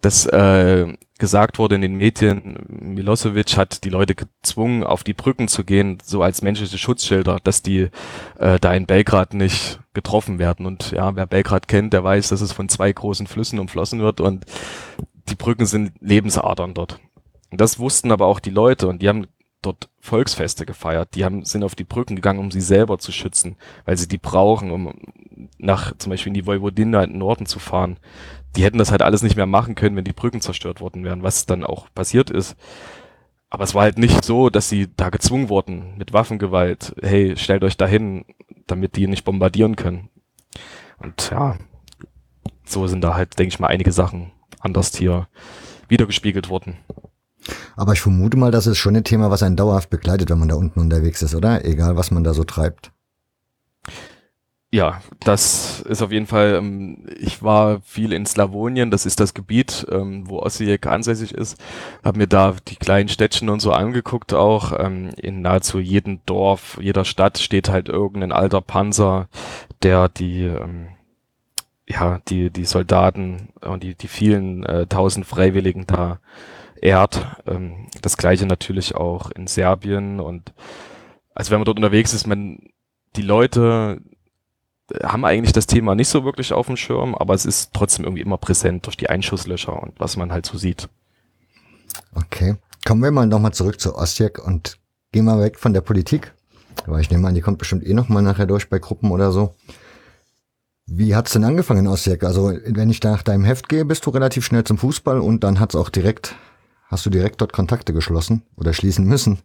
dass 0.00 0.26
äh, 0.26 0.92
gesagt 1.18 1.58
wurde 1.58 1.76
in 1.76 1.82
den 1.82 1.94
Medien, 1.94 2.56
Milosevic 2.68 3.56
hat 3.56 3.84
die 3.84 3.90
Leute 3.90 4.14
gezwungen, 4.14 4.82
auf 4.82 5.04
die 5.04 5.14
Brücken 5.14 5.46
zu 5.46 5.64
gehen, 5.64 5.98
so 6.02 6.22
als 6.22 6.42
menschliche 6.42 6.78
Schutzschilder, 6.78 7.38
dass 7.44 7.62
die 7.62 7.88
äh, 8.38 8.58
da 8.60 8.74
in 8.74 8.86
Belgrad 8.86 9.34
nicht 9.34 9.80
getroffen 9.94 10.38
werden. 10.38 10.66
Und 10.66 10.90
ja, 10.90 11.14
wer 11.14 11.26
Belgrad 11.26 11.68
kennt, 11.68 11.92
der 11.92 12.02
weiß, 12.02 12.28
dass 12.30 12.40
es 12.40 12.52
von 12.52 12.68
zwei 12.68 12.92
großen 12.92 13.28
Flüssen 13.28 13.60
umflossen 13.60 14.00
wird 14.00 14.20
und 14.20 14.44
die 15.28 15.34
Brücken 15.34 15.66
sind 15.66 15.92
Lebensadern 16.00 16.74
dort. 16.74 17.00
Und 17.50 17.60
das 17.60 17.78
wussten 17.78 18.12
aber 18.12 18.26
auch 18.26 18.40
die 18.40 18.50
Leute 18.50 18.88
und 18.88 19.02
die 19.02 19.08
haben 19.08 19.26
dort 19.60 19.88
Volksfeste 20.00 20.66
gefeiert. 20.66 21.14
Die 21.14 21.24
haben, 21.24 21.44
sind 21.44 21.62
auf 21.62 21.74
die 21.74 21.84
Brücken 21.84 22.16
gegangen, 22.16 22.40
um 22.40 22.50
sie 22.50 22.60
selber 22.60 22.98
zu 22.98 23.12
schützen, 23.12 23.56
weil 23.84 23.96
sie 23.96 24.08
die 24.08 24.18
brauchen, 24.18 24.70
um 24.70 24.92
nach 25.58 25.96
zum 25.98 26.10
Beispiel 26.10 26.30
in 26.30 26.34
die 26.34 26.46
Vojvodina 26.46 27.04
in 27.04 27.10
den 27.10 27.18
Norden 27.18 27.46
zu 27.46 27.58
fahren. 27.58 27.98
Die 28.56 28.64
hätten 28.64 28.78
das 28.78 28.90
halt 28.90 29.02
alles 29.02 29.22
nicht 29.22 29.36
mehr 29.36 29.46
machen 29.46 29.74
können, 29.74 29.96
wenn 29.96 30.04
die 30.04 30.12
Brücken 30.12 30.40
zerstört 30.40 30.80
worden 30.80 31.04
wären, 31.04 31.22
was 31.22 31.46
dann 31.46 31.64
auch 31.64 31.86
passiert 31.94 32.28
ist. 32.28 32.56
Aber 33.48 33.64
es 33.64 33.74
war 33.74 33.82
halt 33.82 33.98
nicht 33.98 34.24
so, 34.24 34.50
dass 34.50 34.68
sie 34.68 34.88
da 34.96 35.10
gezwungen 35.10 35.48
wurden 35.48 35.96
mit 35.96 36.12
Waffengewalt. 36.12 36.94
Hey, 37.00 37.36
stellt 37.36 37.62
euch 37.64 37.76
dahin, 37.76 38.24
damit 38.66 38.96
die 38.96 39.06
nicht 39.06 39.24
bombardieren 39.24 39.76
können. 39.76 40.08
Und 40.98 41.30
ja, 41.30 41.56
so 42.64 42.86
sind 42.86 43.02
da 43.02 43.14
halt, 43.14 43.38
denke 43.38 43.52
ich 43.52 43.60
mal, 43.60 43.68
einige 43.68 43.92
Sachen 43.92 44.32
anders 44.62 44.96
hier 44.96 45.28
wiedergespiegelt 45.88 46.48
worden. 46.48 46.78
Aber 47.76 47.92
ich 47.92 48.00
vermute 48.00 48.36
mal, 48.36 48.50
das 48.50 48.66
ist 48.66 48.78
schon 48.78 48.96
ein 48.96 49.04
Thema, 49.04 49.30
was 49.30 49.42
einen 49.42 49.56
dauerhaft 49.56 49.90
begleitet, 49.90 50.30
wenn 50.30 50.38
man 50.38 50.48
da 50.48 50.54
unten 50.54 50.80
unterwegs 50.80 51.22
ist, 51.22 51.34
oder? 51.34 51.64
Egal, 51.64 51.96
was 51.96 52.10
man 52.10 52.24
da 52.24 52.34
so 52.34 52.44
treibt. 52.44 52.92
Ja, 54.74 55.02
das 55.20 55.82
ist 55.82 56.00
auf 56.00 56.12
jeden 56.12 56.26
Fall, 56.26 56.54
ähm, 56.54 57.06
ich 57.18 57.42
war 57.42 57.82
viel 57.82 58.10
in 58.14 58.24
Slawonien, 58.24 58.90
das 58.90 59.04
ist 59.04 59.20
das 59.20 59.34
Gebiet, 59.34 59.86
ähm, 59.90 60.30
wo 60.30 60.38
Osijek 60.38 60.86
ansässig 60.86 61.34
ist, 61.34 61.58
habe 62.02 62.16
mir 62.16 62.26
da 62.26 62.56
die 62.66 62.76
kleinen 62.76 63.10
Städtchen 63.10 63.50
und 63.50 63.60
so 63.60 63.72
angeguckt 63.72 64.32
auch. 64.32 64.72
Ähm, 64.78 65.10
in 65.18 65.42
nahezu 65.42 65.78
jedem 65.78 66.20
Dorf, 66.24 66.78
jeder 66.80 67.04
Stadt 67.04 67.36
steht 67.36 67.68
halt 67.68 67.90
irgendein 67.90 68.32
alter 68.32 68.62
Panzer, 68.62 69.28
der 69.82 70.08
die 70.08 70.50
ja, 71.88 72.20
die, 72.28 72.50
die 72.50 72.64
Soldaten 72.64 73.48
und 73.60 73.82
die, 73.82 73.94
die 73.94 74.08
vielen 74.08 74.64
äh, 74.64 74.86
tausend 74.86 75.26
Freiwilligen 75.26 75.86
da 75.86 76.20
ehrt. 76.80 77.26
Ähm, 77.46 77.88
das 78.00 78.16
gleiche 78.16 78.46
natürlich 78.46 78.94
auch 78.94 79.30
in 79.30 79.46
Serbien 79.46 80.20
und 80.20 80.52
also 81.34 81.50
wenn 81.50 81.60
man 81.60 81.64
dort 81.64 81.78
unterwegs 81.78 82.12
ist, 82.12 82.26
man, 82.26 82.58
die 83.16 83.22
Leute 83.22 84.00
haben 85.02 85.24
eigentlich 85.24 85.52
das 85.52 85.66
Thema 85.66 85.94
nicht 85.94 86.08
so 86.08 86.24
wirklich 86.24 86.52
auf 86.52 86.66
dem 86.66 86.76
Schirm, 86.76 87.14
aber 87.14 87.34
es 87.34 87.46
ist 87.46 87.72
trotzdem 87.72 88.04
irgendwie 88.04 88.22
immer 88.22 88.36
präsent 88.36 88.86
durch 88.86 88.96
die 88.96 89.08
Einschusslöcher 89.08 89.82
und 89.82 89.98
was 89.98 90.16
man 90.16 90.32
halt 90.32 90.44
so 90.44 90.58
sieht. 90.58 90.88
Okay. 92.14 92.56
Kommen 92.84 93.02
wir 93.02 93.10
mal 93.10 93.26
nochmal 93.26 93.54
zurück 93.54 93.80
zu 93.80 93.96
Osijek 93.96 94.44
und 94.44 94.78
gehen 95.12 95.24
mal 95.24 95.40
weg 95.40 95.58
von 95.58 95.72
der 95.72 95.82
Politik. 95.82 96.34
Weil 96.86 97.00
ich 97.00 97.10
nehme 97.10 97.28
an, 97.28 97.34
die 97.34 97.40
kommt 97.40 97.58
bestimmt 97.58 97.86
eh 97.86 97.94
nochmal 97.94 98.22
nachher 98.22 98.46
durch 98.46 98.68
bei 98.68 98.78
Gruppen 98.78 99.10
oder 99.12 99.30
so. 99.30 99.54
Wie 100.86 101.14
hat's 101.14 101.32
denn 101.32 101.44
angefangen 101.44 101.86
Osijek? 101.86 102.24
Also, 102.24 102.52
wenn 102.66 102.90
ich 102.90 103.02
nach 103.02 103.22
deinem 103.22 103.44
Heft 103.44 103.68
gehe, 103.68 103.84
bist 103.84 104.04
du 104.04 104.10
relativ 104.10 104.44
schnell 104.44 104.64
zum 104.64 104.78
Fußball 104.78 105.20
und 105.20 105.44
dann 105.44 105.60
hat's 105.60 105.74
auch 105.74 105.90
direkt, 105.90 106.34
hast 106.88 107.06
du 107.06 107.10
direkt 107.10 107.40
dort 107.40 107.52
Kontakte 107.52 107.92
geschlossen 107.92 108.42
oder 108.56 108.72
schließen 108.72 109.06
müssen, 109.06 109.38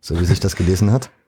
so 0.00 0.20
wie 0.20 0.24
sich 0.24 0.40
das 0.40 0.56
gelesen 0.56 0.92
hat? 0.92 1.10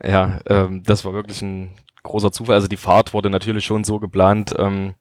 Ja, 0.00 0.38
ähm, 0.46 0.84
das 0.84 1.04
war 1.04 1.12
wirklich 1.12 1.42
ein 1.42 1.70
großer 2.04 2.30
Zufall. 2.30 2.54
Also 2.54 2.68
die 2.68 2.76
Fahrt 2.76 3.14
wurde 3.14 3.30
natürlich 3.30 3.64
schon 3.64 3.82
so 3.84 3.98
geplant 3.98 4.54
ähm, 4.56 4.94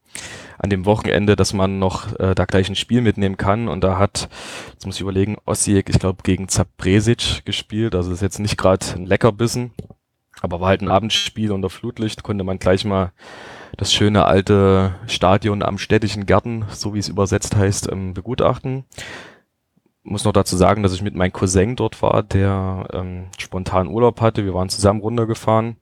an 0.57 0.69
dem 0.69 0.85
Wochenende, 0.85 1.35
dass 1.35 1.53
man 1.53 1.77
noch 1.77 2.19
äh, 2.19 2.33
da 2.33 2.45
gleich 2.45 2.67
ein 2.67 2.75
Spiel 2.75 3.01
mitnehmen 3.01 3.37
kann. 3.37 3.67
Und 3.67 3.83
da 3.83 3.99
hat, 3.99 4.29
jetzt 4.73 4.85
muss 4.85 4.95
ich 4.95 5.01
überlegen, 5.01 5.37
Osijek, 5.45 5.89
ich 5.89 5.99
glaube, 5.99 6.23
gegen 6.23 6.47
Zapresic 6.47 7.45
gespielt. 7.45 7.93
Also 7.93 8.11
ist 8.11 8.21
jetzt 8.21 8.39
nicht 8.39 8.57
gerade 8.57 8.85
ein 8.95 9.05
Leckerbissen, 9.05 9.71
aber 10.41 10.59
war 10.59 10.69
halt 10.69 10.81
ein 10.81 10.89
Abendspiel 10.89 11.51
unter 11.51 11.69
Flutlicht, 11.69 12.23
konnte 12.23 12.43
man 12.43 12.59
gleich 12.59 12.83
mal 12.83 13.11
das 13.77 13.93
schöne 13.93 14.25
alte 14.25 14.95
Stadion 15.05 15.61
am 15.63 15.77
städtischen 15.77 16.25
Garten, 16.25 16.65
so 16.69 16.93
wie 16.93 16.99
es 16.99 17.09
übersetzt 17.09 17.55
heißt, 17.55 17.91
ähm, 17.91 18.13
begutachten. 18.13 18.85
Muss 20.03 20.23
noch 20.23 20.33
dazu 20.33 20.57
sagen, 20.57 20.83
dass 20.83 20.93
ich 20.93 21.01
mit 21.01 21.15
meinem 21.15 21.33
Cousin 21.33 21.75
dort 21.75 22.01
war, 22.01 22.23
der 22.23 22.87
ähm, 22.93 23.27
spontan 23.37 23.87
Urlaub 23.87 24.19
hatte. 24.21 24.45
Wir 24.45 24.53
waren 24.53 24.69
zusammen 24.69 25.01
runtergefahren 25.01 25.77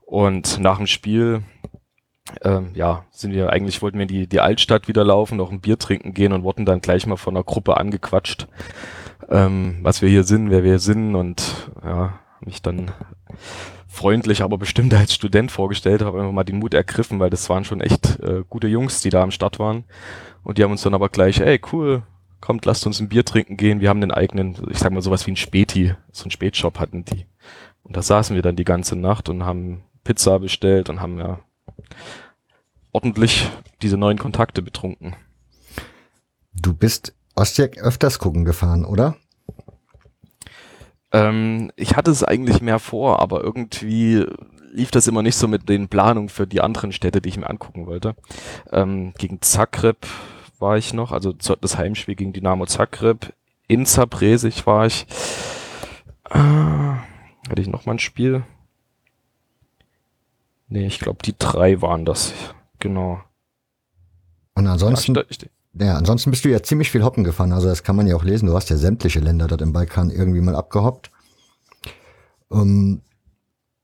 und 0.00 0.58
nach 0.58 0.78
dem 0.78 0.86
Spiel 0.86 1.42
ähm, 2.42 2.70
ja, 2.74 3.04
sind 3.10 3.32
wir 3.32 3.50
eigentlich 3.50 3.82
wollten 3.82 3.98
wir 3.98 4.02
in 4.04 4.08
die, 4.08 4.26
die 4.26 4.40
Altstadt 4.40 4.88
wieder 4.88 5.04
laufen, 5.04 5.36
noch 5.36 5.52
ein 5.52 5.60
Bier 5.60 5.78
trinken 5.78 6.14
gehen 6.14 6.32
und 6.32 6.42
wurden 6.42 6.64
dann 6.64 6.80
gleich 6.80 7.06
mal 7.06 7.16
von 7.16 7.36
einer 7.36 7.44
Gruppe 7.44 7.76
angequatscht, 7.76 8.48
ähm, 9.28 9.78
was 9.82 10.02
wir 10.02 10.08
hier 10.08 10.24
sind, 10.24 10.50
wer 10.50 10.64
wir 10.64 10.78
sind 10.78 11.14
und 11.14 11.70
ja, 11.84 12.18
mich 12.40 12.62
dann 12.62 12.92
freundlich, 13.94 14.42
aber 14.42 14.58
bestimmt 14.58 14.92
als 14.94 15.14
Student 15.14 15.50
vorgestellt, 15.50 16.02
habe 16.02 16.18
einfach 16.18 16.32
mal 16.32 16.44
den 16.44 16.58
Mut 16.58 16.74
ergriffen, 16.74 17.20
weil 17.20 17.30
das 17.30 17.48
waren 17.48 17.64
schon 17.64 17.80
echt 17.80 18.20
äh, 18.20 18.42
gute 18.48 18.68
Jungs, 18.68 19.00
die 19.00 19.10
da 19.10 19.22
am 19.22 19.30
Start 19.30 19.58
waren. 19.58 19.84
Und 20.42 20.58
die 20.58 20.64
haben 20.64 20.72
uns 20.72 20.82
dann 20.82 20.94
aber 20.94 21.08
gleich, 21.08 21.40
ey, 21.40 21.60
cool, 21.72 22.02
kommt, 22.40 22.66
lasst 22.66 22.86
uns 22.86 23.00
ein 23.00 23.08
Bier 23.08 23.24
trinken 23.24 23.56
gehen. 23.56 23.80
Wir 23.80 23.88
haben 23.88 24.00
den 24.00 24.10
eigenen, 24.10 24.56
ich 24.70 24.78
sag 24.78 24.92
mal 24.92 25.00
sowas 25.00 25.26
wie 25.26 25.32
ein 25.32 25.36
Späti, 25.36 25.94
so 26.12 26.26
ein 26.26 26.30
Spätshop 26.30 26.78
hatten 26.78 27.04
die. 27.04 27.26
Und 27.82 27.96
da 27.96 28.02
saßen 28.02 28.34
wir 28.34 28.42
dann 28.42 28.56
die 28.56 28.64
ganze 28.64 28.96
Nacht 28.96 29.28
und 29.28 29.44
haben 29.44 29.84
Pizza 30.04 30.38
bestellt 30.38 30.90
und 30.90 31.00
haben 31.00 31.18
ja 31.18 31.40
ordentlich 32.92 33.48
diese 33.80 33.96
neuen 33.96 34.18
Kontakte 34.18 34.60
betrunken. 34.60 35.16
Du 36.52 36.74
bist 36.74 37.14
Ostjak 37.34 37.78
öfters 37.78 38.18
gucken 38.18 38.44
gefahren, 38.44 38.84
oder? 38.84 39.16
Ähm, 41.14 41.70
ich 41.76 41.94
hatte 41.94 42.10
es 42.10 42.24
eigentlich 42.24 42.60
mehr 42.60 42.80
vor, 42.80 43.20
aber 43.20 43.42
irgendwie 43.44 44.26
lief 44.72 44.90
das 44.90 45.06
immer 45.06 45.22
nicht 45.22 45.36
so 45.36 45.46
mit 45.46 45.68
den 45.68 45.86
Planungen 45.86 46.28
für 46.28 46.44
die 46.44 46.60
anderen 46.60 46.90
Städte, 46.90 47.20
die 47.20 47.28
ich 47.28 47.36
mir 47.36 47.48
angucken 47.48 47.86
wollte. 47.86 48.16
Ähm, 48.72 49.14
gegen 49.16 49.40
Zagreb 49.40 50.08
war 50.58 50.76
ich 50.76 50.92
noch, 50.92 51.12
also 51.12 51.32
das 51.32 51.78
Heimspiel 51.78 52.16
gegen 52.16 52.32
Dynamo 52.32 52.66
Zagreb. 52.66 53.32
In 53.68 53.86
Zapresig 53.86 54.66
war 54.66 54.86
ich. 54.86 55.06
Äh, 56.30 56.38
hatte 56.38 57.62
ich 57.62 57.68
noch 57.68 57.86
mal 57.86 57.92
ein 57.92 58.00
Spiel? 58.00 58.42
Nee, 60.66 60.86
ich 60.86 60.98
glaube, 60.98 61.18
die 61.24 61.36
drei 61.38 61.80
waren 61.80 62.04
das. 62.04 62.34
Genau. 62.80 63.20
Und 64.54 64.66
ansonsten, 64.66 65.16
ja, 65.78 65.96
ansonsten 65.96 66.30
bist 66.30 66.44
du 66.44 66.50
ja 66.50 66.62
ziemlich 66.62 66.90
viel 66.90 67.02
hoppen 67.02 67.24
gefahren. 67.24 67.52
Also 67.52 67.68
das 67.68 67.82
kann 67.82 67.96
man 67.96 68.06
ja 68.06 68.14
auch 68.14 68.24
lesen. 68.24 68.46
Du 68.46 68.54
hast 68.54 68.70
ja 68.70 68.76
sämtliche 68.76 69.20
Länder 69.20 69.48
dort 69.48 69.62
im 69.62 69.72
Balkan 69.72 70.10
irgendwie 70.10 70.40
mal 70.40 70.54
abgehoppt. 70.54 71.10
Um, 72.48 72.60
ähm, 72.60 73.02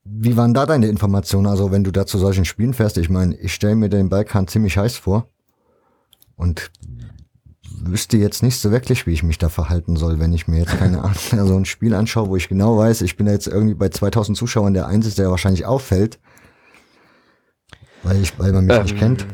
wie 0.04 0.36
waren 0.36 0.54
da 0.54 0.66
deine 0.66 0.86
Informationen? 0.86 1.46
Also 1.46 1.72
wenn 1.72 1.84
du 1.84 1.90
da 1.90 2.06
zu 2.06 2.18
solchen 2.18 2.44
Spielen 2.44 2.74
fährst, 2.74 2.96
ich 2.98 3.10
meine, 3.10 3.36
ich 3.36 3.54
stelle 3.54 3.76
mir 3.76 3.88
den 3.88 4.08
Balkan 4.08 4.48
ziemlich 4.48 4.76
heiß 4.78 4.96
vor 4.96 5.28
und 6.36 6.70
wüsste 7.82 8.16
jetzt 8.16 8.42
nicht 8.42 8.58
so 8.58 8.70
wirklich, 8.70 9.06
wie 9.06 9.12
ich 9.12 9.22
mich 9.22 9.38
da 9.38 9.48
verhalten 9.48 9.96
soll, 9.96 10.18
wenn 10.18 10.32
ich 10.32 10.48
mir 10.48 10.60
jetzt 10.60 10.76
keine 10.78 11.02
Ahnung 11.32 11.46
so 11.46 11.56
ein 11.56 11.64
Spiel 11.64 11.94
anschaue, 11.94 12.28
wo 12.28 12.36
ich 12.36 12.48
genau 12.48 12.76
weiß, 12.76 13.02
ich 13.02 13.16
bin 13.16 13.26
da 13.26 13.32
jetzt 13.32 13.46
irgendwie 13.46 13.74
bei 13.74 13.88
2000 13.88 14.36
Zuschauern 14.36 14.74
der 14.74 14.86
Einzige, 14.86 15.16
der 15.16 15.30
wahrscheinlich 15.30 15.66
auffällt, 15.66 16.18
weil 18.02 18.20
ich, 18.20 18.38
weil 18.38 18.52
man 18.52 18.66
mich 18.66 18.76
ähm, 18.76 18.82
nicht 18.82 18.98
kennt. 18.98 19.26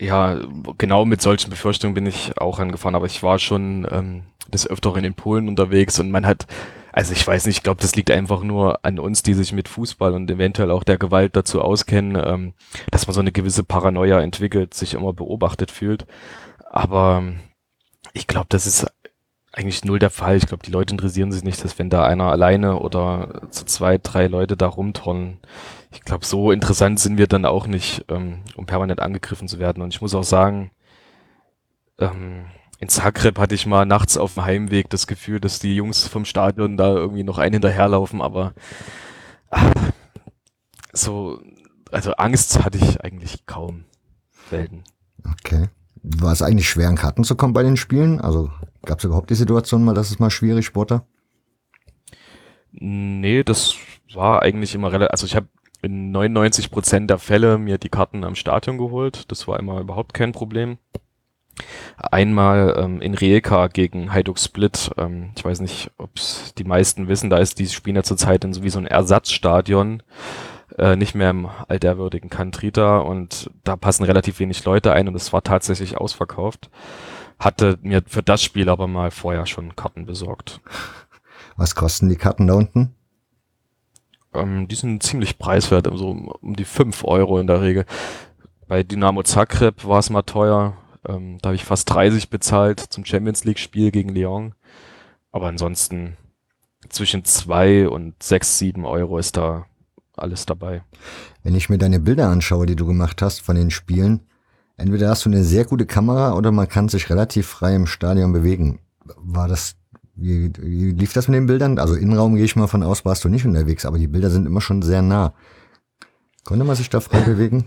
Ja, 0.00 0.40
genau 0.78 1.04
mit 1.04 1.20
solchen 1.20 1.50
Befürchtungen 1.50 1.92
bin 1.92 2.06
ich 2.06 2.38
auch 2.38 2.58
angefahren, 2.58 2.94
aber 2.94 3.04
ich 3.04 3.22
war 3.22 3.38
schon 3.38 3.86
ähm, 3.90 4.22
des 4.48 4.66
Öfteren 4.66 5.04
in 5.04 5.12
Polen 5.12 5.46
unterwegs 5.46 6.00
und 6.00 6.10
man 6.10 6.24
hat, 6.24 6.46
also 6.90 7.12
ich 7.12 7.26
weiß 7.26 7.44
nicht, 7.44 7.58
ich 7.58 7.62
glaube, 7.62 7.82
das 7.82 7.94
liegt 7.96 8.10
einfach 8.10 8.42
nur 8.42 8.82
an 8.82 8.98
uns, 8.98 9.22
die 9.22 9.34
sich 9.34 9.52
mit 9.52 9.68
Fußball 9.68 10.14
und 10.14 10.30
eventuell 10.30 10.70
auch 10.70 10.84
der 10.84 10.96
Gewalt 10.96 11.36
dazu 11.36 11.60
auskennen, 11.60 12.20
ähm, 12.24 12.54
dass 12.90 13.06
man 13.06 13.14
so 13.14 13.20
eine 13.20 13.30
gewisse 13.30 13.62
Paranoia 13.62 14.20
entwickelt, 14.20 14.72
sich 14.72 14.94
immer 14.94 15.12
beobachtet 15.12 15.70
fühlt. 15.70 16.06
Aber 16.70 17.22
ich 18.14 18.26
glaube, 18.26 18.46
das 18.48 18.66
ist 18.66 18.86
eigentlich 19.52 19.84
null 19.84 19.98
der 19.98 20.08
Fall. 20.08 20.38
Ich 20.38 20.46
glaube, 20.46 20.64
die 20.64 20.72
Leute 20.72 20.94
interessieren 20.94 21.30
sich 21.30 21.44
nicht, 21.44 21.62
dass 21.62 21.78
wenn 21.78 21.90
da 21.90 22.04
einer 22.04 22.30
alleine 22.30 22.78
oder 22.78 23.42
zu 23.50 23.66
zwei, 23.66 23.98
drei 23.98 24.28
Leute 24.28 24.56
da 24.56 24.66
rumturnen. 24.66 25.40
Ich 25.92 26.02
glaube, 26.02 26.24
so 26.24 26.52
interessant 26.52 27.00
sind 27.00 27.18
wir 27.18 27.26
dann 27.26 27.44
auch 27.44 27.66
nicht, 27.66 28.04
ähm, 28.08 28.40
um 28.56 28.66
permanent 28.66 29.00
angegriffen 29.00 29.48
zu 29.48 29.58
werden. 29.58 29.82
Und 29.82 29.92
ich 29.92 30.00
muss 30.00 30.14
auch 30.14 30.24
sagen, 30.24 30.70
ähm, 31.98 32.46
in 32.78 32.88
Zagreb 32.88 33.38
hatte 33.38 33.54
ich 33.54 33.66
mal 33.66 33.84
nachts 33.84 34.16
auf 34.16 34.34
dem 34.34 34.44
Heimweg 34.44 34.88
das 34.88 35.06
Gefühl, 35.06 35.40
dass 35.40 35.58
die 35.58 35.76
Jungs 35.76 36.08
vom 36.08 36.24
Stadion 36.24 36.76
da 36.76 36.94
irgendwie 36.94 37.24
noch 37.24 37.38
einen 37.38 37.54
hinterherlaufen, 37.54 38.22
aber 38.22 38.54
ach, 39.50 39.74
so, 40.92 41.40
also 41.90 42.12
Angst 42.12 42.64
hatte 42.64 42.78
ich 42.78 43.02
eigentlich 43.02 43.44
kaum. 43.46 43.84
Selten. 44.48 44.84
Okay. 45.30 45.68
War 46.02 46.32
es 46.32 46.40
eigentlich 46.40 46.68
schwer, 46.68 46.88
an 46.88 46.96
Karten 46.96 47.24
zu 47.24 47.36
kommen 47.36 47.52
bei 47.52 47.62
den 47.62 47.76
Spielen? 47.76 48.20
Also 48.20 48.50
gab 48.86 48.98
es 48.98 49.04
überhaupt 49.04 49.28
die 49.28 49.34
Situation 49.34 49.84
mal, 49.84 49.94
dass 49.94 50.10
es 50.10 50.18
mal 50.18 50.30
schwierig 50.30 50.74
wurde? 50.74 51.02
Nee, 52.72 53.42
das 53.42 53.74
war 54.14 54.42
eigentlich 54.42 54.74
immer 54.74 54.90
relativ, 54.90 55.10
also 55.12 55.26
ich 55.26 55.36
habe 55.36 55.48
in 55.82 56.10
99 56.10 56.70
Prozent 56.70 57.10
der 57.10 57.18
Fälle 57.18 57.58
mir 57.58 57.78
die 57.78 57.88
Karten 57.88 58.24
am 58.24 58.34
Stadion 58.34 58.78
geholt. 58.78 59.30
Das 59.30 59.48
war 59.48 59.58
immer 59.58 59.80
überhaupt 59.80 60.14
kein 60.14 60.32
Problem. 60.32 60.78
Einmal 61.96 62.74
ähm, 62.78 63.00
in 63.00 63.14
Rijeka 63.14 63.68
gegen 63.68 64.12
Hajduk 64.12 64.38
Split. 64.38 64.90
Ähm, 64.96 65.30
ich 65.36 65.44
weiß 65.44 65.60
nicht, 65.60 65.90
ob 65.98 66.10
die 66.56 66.64
meisten 66.64 67.08
wissen, 67.08 67.30
da 67.30 67.38
ist 67.38 67.58
dieses 67.58 67.74
Spiel 67.74 68.02
zurzeit 68.02 68.44
in 68.44 68.52
so 68.52 68.62
wie 68.62 68.70
so 68.70 68.78
ein 68.78 68.86
Ersatzstadion 68.86 70.02
äh, 70.78 70.96
nicht 70.96 71.14
mehr 71.14 71.30
im 71.30 71.48
altehrwürdigen 71.68 72.30
Kantrita 72.30 72.98
und 72.98 73.50
da 73.64 73.76
passen 73.76 74.04
relativ 74.04 74.38
wenig 74.38 74.64
Leute 74.64 74.92
ein 74.92 75.08
und 75.08 75.14
es 75.14 75.32
war 75.32 75.42
tatsächlich 75.42 75.98
ausverkauft. 75.98 76.70
Hatte 77.38 77.78
mir 77.82 78.02
für 78.06 78.22
das 78.22 78.42
Spiel 78.42 78.68
aber 78.68 78.86
mal 78.86 79.10
vorher 79.10 79.46
schon 79.46 79.76
Karten 79.76 80.06
besorgt. 80.06 80.60
Was 81.56 81.74
kosten 81.74 82.08
die 82.08 82.16
Karten 82.16 82.46
da 82.46 82.54
unten? 82.54 82.94
Ähm, 84.34 84.68
die 84.68 84.74
sind 84.74 85.02
ziemlich 85.02 85.38
preiswert, 85.38 85.88
also 85.88 86.10
um 86.10 86.56
die 86.56 86.64
fünf 86.64 87.04
Euro 87.04 87.38
in 87.38 87.46
der 87.46 87.60
Regel. 87.60 87.84
Bei 88.68 88.82
Dynamo 88.82 89.22
Zagreb 89.22 89.84
war 89.84 89.98
es 89.98 90.10
mal 90.10 90.22
teuer. 90.22 90.76
Ähm, 91.08 91.38
da 91.40 91.48
habe 91.48 91.56
ich 91.56 91.64
fast 91.64 91.90
30 91.90 92.30
bezahlt 92.30 92.80
zum 92.80 93.04
Champions 93.04 93.44
League 93.44 93.58
Spiel 93.58 93.90
gegen 93.90 94.10
Lyon. 94.10 94.54
Aber 95.32 95.48
ansonsten 95.48 96.16
zwischen 96.88 97.24
zwei 97.24 97.88
und 97.88 98.22
sechs, 98.22 98.58
sieben 98.58 98.84
Euro 98.84 99.18
ist 99.18 99.36
da 99.36 99.66
alles 100.16 100.46
dabei. 100.46 100.82
Wenn 101.42 101.54
ich 101.54 101.68
mir 101.68 101.78
deine 101.78 102.00
Bilder 102.00 102.28
anschaue, 102.28 102.66
die 102.66 102.76
du 102.76 102.86
gemacht 102.86 103.22
hast 103.22 103.40
von 103.40 103.56
den 103.56 103.70
Spielen, 103.70 104.20
entweder 104.76 105.08
hast 105.08 105.24
du 105.24 105.30
eine 105.30 105.44
sehr 105.44 105.64
gute 105.64 105.86
Kamera 105.86 106.34
oder 106.34 106.52
man 106.52 106.68
kann 106.68 106.88
sich 106.88 107.10
relativ 107.10 107.46
frei 107.46 107.74
im 107.74 107.86
Stadion 107.86 108.32
bewegen. 108.32 108.80
War 109.16 109.48
das, 109.48 109.76
wie, 110.16 110.52
wie 110.58 110.92
lief 110.92 111.12
das 111.12 111.28
mit 111.28 111.36
den 111.36 111.46
Bildern? 111.46 111.78
Also 111.78 111.94
Innenraum 111.94 112.34
gehe 112.34 112.44
ich 112.44 112.56
mal 112.56 112.66
von 112.66 112.82
aus, 112.82 113.04
warst 113.04 113.24
du 113.24 113.28
nicht 113.28 113.46
unterwegs, 113.46 113.86
aber 113.86 113.98
die 113.98 114.08
Bilder 114.08 114.30
sind 114.30 114.46
immer 114.46 114.60
schon 114.60 114.82
sehr 114.82 115.02
nah. 115.02 115.34
Konnte 116.44 116.64
man 116.64 116.76
sich 116.76 116.90
da 116.90 117.00
frei 117.00 117.20
bewegen? 117.20 117.64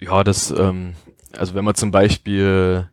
Ja, 0.00 0.24
das, 0.24 0.50
ähm, 0.50 0.94
also 1.36 1.54
wenn 1.54 1.64
man 1.64 1.74
zum 1.74 1.90
Beispiel, 1.90 2.88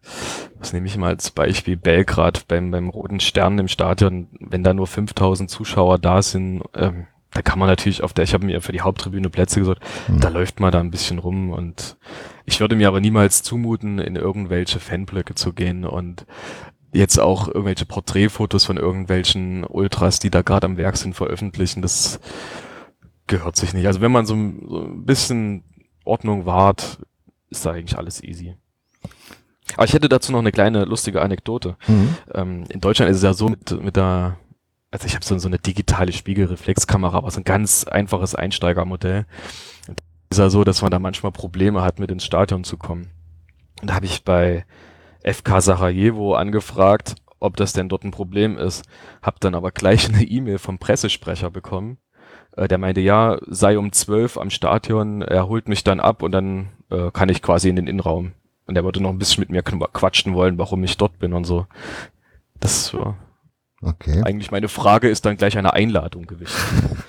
was 0.59 0.73
nehme 0.73 0.87
ich 0.87 0.97
mal 0.97 1.09
als 1.09 1.31
Beispiel, 1.31 1.77
Belgrad 1.77 2.47
beim, 2.47 2.71
beim 2.71 2.89
Roten 2.89 3.19
Stern 3.19 3.59
im 3.59 3.67
Stadion, 3.67 4.27
wenn 4.39 4.63
da 4.63 4.73
nur 4.73 4.87
5000 4.87 5.49
Zuschauer 5.49 5.99
da 5.99 6.21
sind, 6.21 6.63
ähm, 6.73 7.07
da 7.31 7.41
kann 7.41 7.59
man 7.59 7.67
natürlich 7.67 8.01
auf 8.01 8.13
der, 8.13 8.23
ich 8.23 8.33
habe 8.33 8.45
mir 8.45 8.61
für 8.61 8.71
die 8.71 8.81
Haupttribüne 8.81 9.29
Plätze 9.29 9.59
gesucht, 9.59 9.79
mhm. 10.07 10.21
da 10.21 10.29
läuft 10.29 10.59
man 10.59 10.71
da 10.71 10.79
ein 10.79 10.91
bisschen 10.91 11.19
rum 11.19 11.51
und 11.51 11.97
ich 12.45 12.59
würde 12.59 12.75
mir 12.75 12.87
aber 12.87 13.01
niemals 13.01 13.43
zumuten, 13.43 13.99
in 13.99 14.15
irgendwelche 14.15 14.79
Fanblöcke 14.79 15.35
zu 15.35 15.51
gehen 15.51 15.83
und 15.83 16.25
jetzt 16.95 17.19
auch 17.19 17.47
irgendwelche 17.47 17.85
Porträtfotos 17.85 18.65
von 18.65 18.77
irgendwelchen 18.77 19.63
Ultras, 19.63 20.19
die 20.19 20.29
da 20.29 20.41
gerade 20.41 20.65
am 20.65 20.77
Werk 20.77 20.97
sind, 20.97 21.15
veröffentlichen. 21.15 21.81
Das 21.81 22.19
gehört 23.27 23.55
sich 23.55 23.73
nicht. 23.73 23.87
Also 23.87 24.01
wenn 24.01 24.11
man 24.11 24.25
so, 24.25 24.35
so 24.35 24.81
ein 24.85 25.05
bisschen 25.05 25.63
Ordnung 26.03 26.45
wahrt, 26.45 26.99
ist 27.49 27.65
da 27.65 27.71
eigentlich 27.71 27.97
alles 27.97 28.23
easy. 28.23 28.55
Aber 29.75 29.85
ich 29.85 29.93
hätte 29.93 30.09
dazu 30.09 30.31
noch 30.31 30.39
eine 30.39 30.51
kleine 30.51 30.85
lustige 30.85 31.21
Anekdote. 31.21 31.75
Mhm. 31.87 32.15
Ähm, 32.33 32.63
in 32.69 32.81
Deutschland 32.81 33.11
ist 33.11 33.17
es 33.17 33.23
ja 33.23 33.33
so 33.33 33.49
mit, 33.49 33.71
mit 33.81 33.95
der, 33.95 34.37
also 34.91 35.07
ich 35.07 35.15
habe 35.15 35.25
so, 35.25 35.37
so 35.37 35.47
eine 35.47 35.59
digitale 35.59 36.13
Spiegelreflexkamera, 36.13 37.17
aber 37.17 37.31
so 37.31 37.39
ein 37.39 37.43
ganz 37.43 37.83
einfaches 37.85 38.35
Einsteigermodell. 38.35 39.25
Und 39.87 40.01
ist 40.29 40.37
ja 40.37 40.49
so, 40.49 40.63
dass 40.63 40.81
man 40.81 40.91
da 40.91 40.99
manchmal 40.99 41.31
Probleme 41.31 41.81
hat, 41.81 41.99
mit 41.99 42.11
ins 42.11 42.25
Stadion 42.25 42.63
zu 42.63 42.77
kommen. 42.77 43.09
Und 43.81 43.89
da 43.89 43.95
habe 43.95 44.05
ich 44.05 44.23
bei 44.23 44.65
FK 45.25 45.61
Sarajevo 45.61 46.35
angefragt, 46.35 47.15
ob 47.39 47.57
das 47.57 47.73
denn 47.73 47.89
dort 47.89 48.03
ein 48.03 48.11
Problem 48.11 48.57
ist. 48.57 48.83
Hab 49.21 49.39
dann 49.39 49.55
aber 49.55 49.71
gleich 49.71 50.07
eine 50.07 50.23
E-Mail 50.23 50.59
vom 50.59 50.77
Pressesprecher 50.77 51.49
bekommen. 51.51 51.97
Äh, 52.55 52.67
der 52.67 52.77
meinte, 52.77 53.01
ja, 53.01 53.37
sei 53.47 53.77
um 53.77 53.91
zwölf 53.91 54.37
am 54.37 54.49
Stadion, 54.49 55.21
er 55.21 55.47
holt 55.47 55.67
mich 55.67 55.83
dann 55.83 55.99
ab 55.99 56.21
und 56.23 56.31
dann 56.31 56.69
äh, 56.89 57.11
kann 57.11 57.29
ich 57.29 57.41
quasi 57.41 57.69
in 57.69 57.75
den 57.75 57.87
Innenraum. 57.87 58.33
Und 58.67 58.75
er 58.75 58.83
würde 58.83 59.01
noch 59.01 59.11
ein 59.11 59.19
bisschen 59.19 59.41
mit 59.41 59.49
mir 59.49 59.61
quatschen 59.61 60.33
wollen, 60.33 60.57
warum 60.57 60.83
ich 60.83 60.97
dort 60.97 61.19
bin 61.19 61.33
und 61.33 61.43
so. 61.43 61.67
Das 62.59 62.93
war 62.93 63.17
Okay. 63.81 64.23
eigentlich 64.23 64.51
meine 64.51 64.67
Frage 64.67 65.09
ist 65.09 65.25
dann 65.25 65.37
gleich 65.37 65.57
eine 65.57 65.73
Einladung 65.73 66.25
gewichen. 66.25 66.55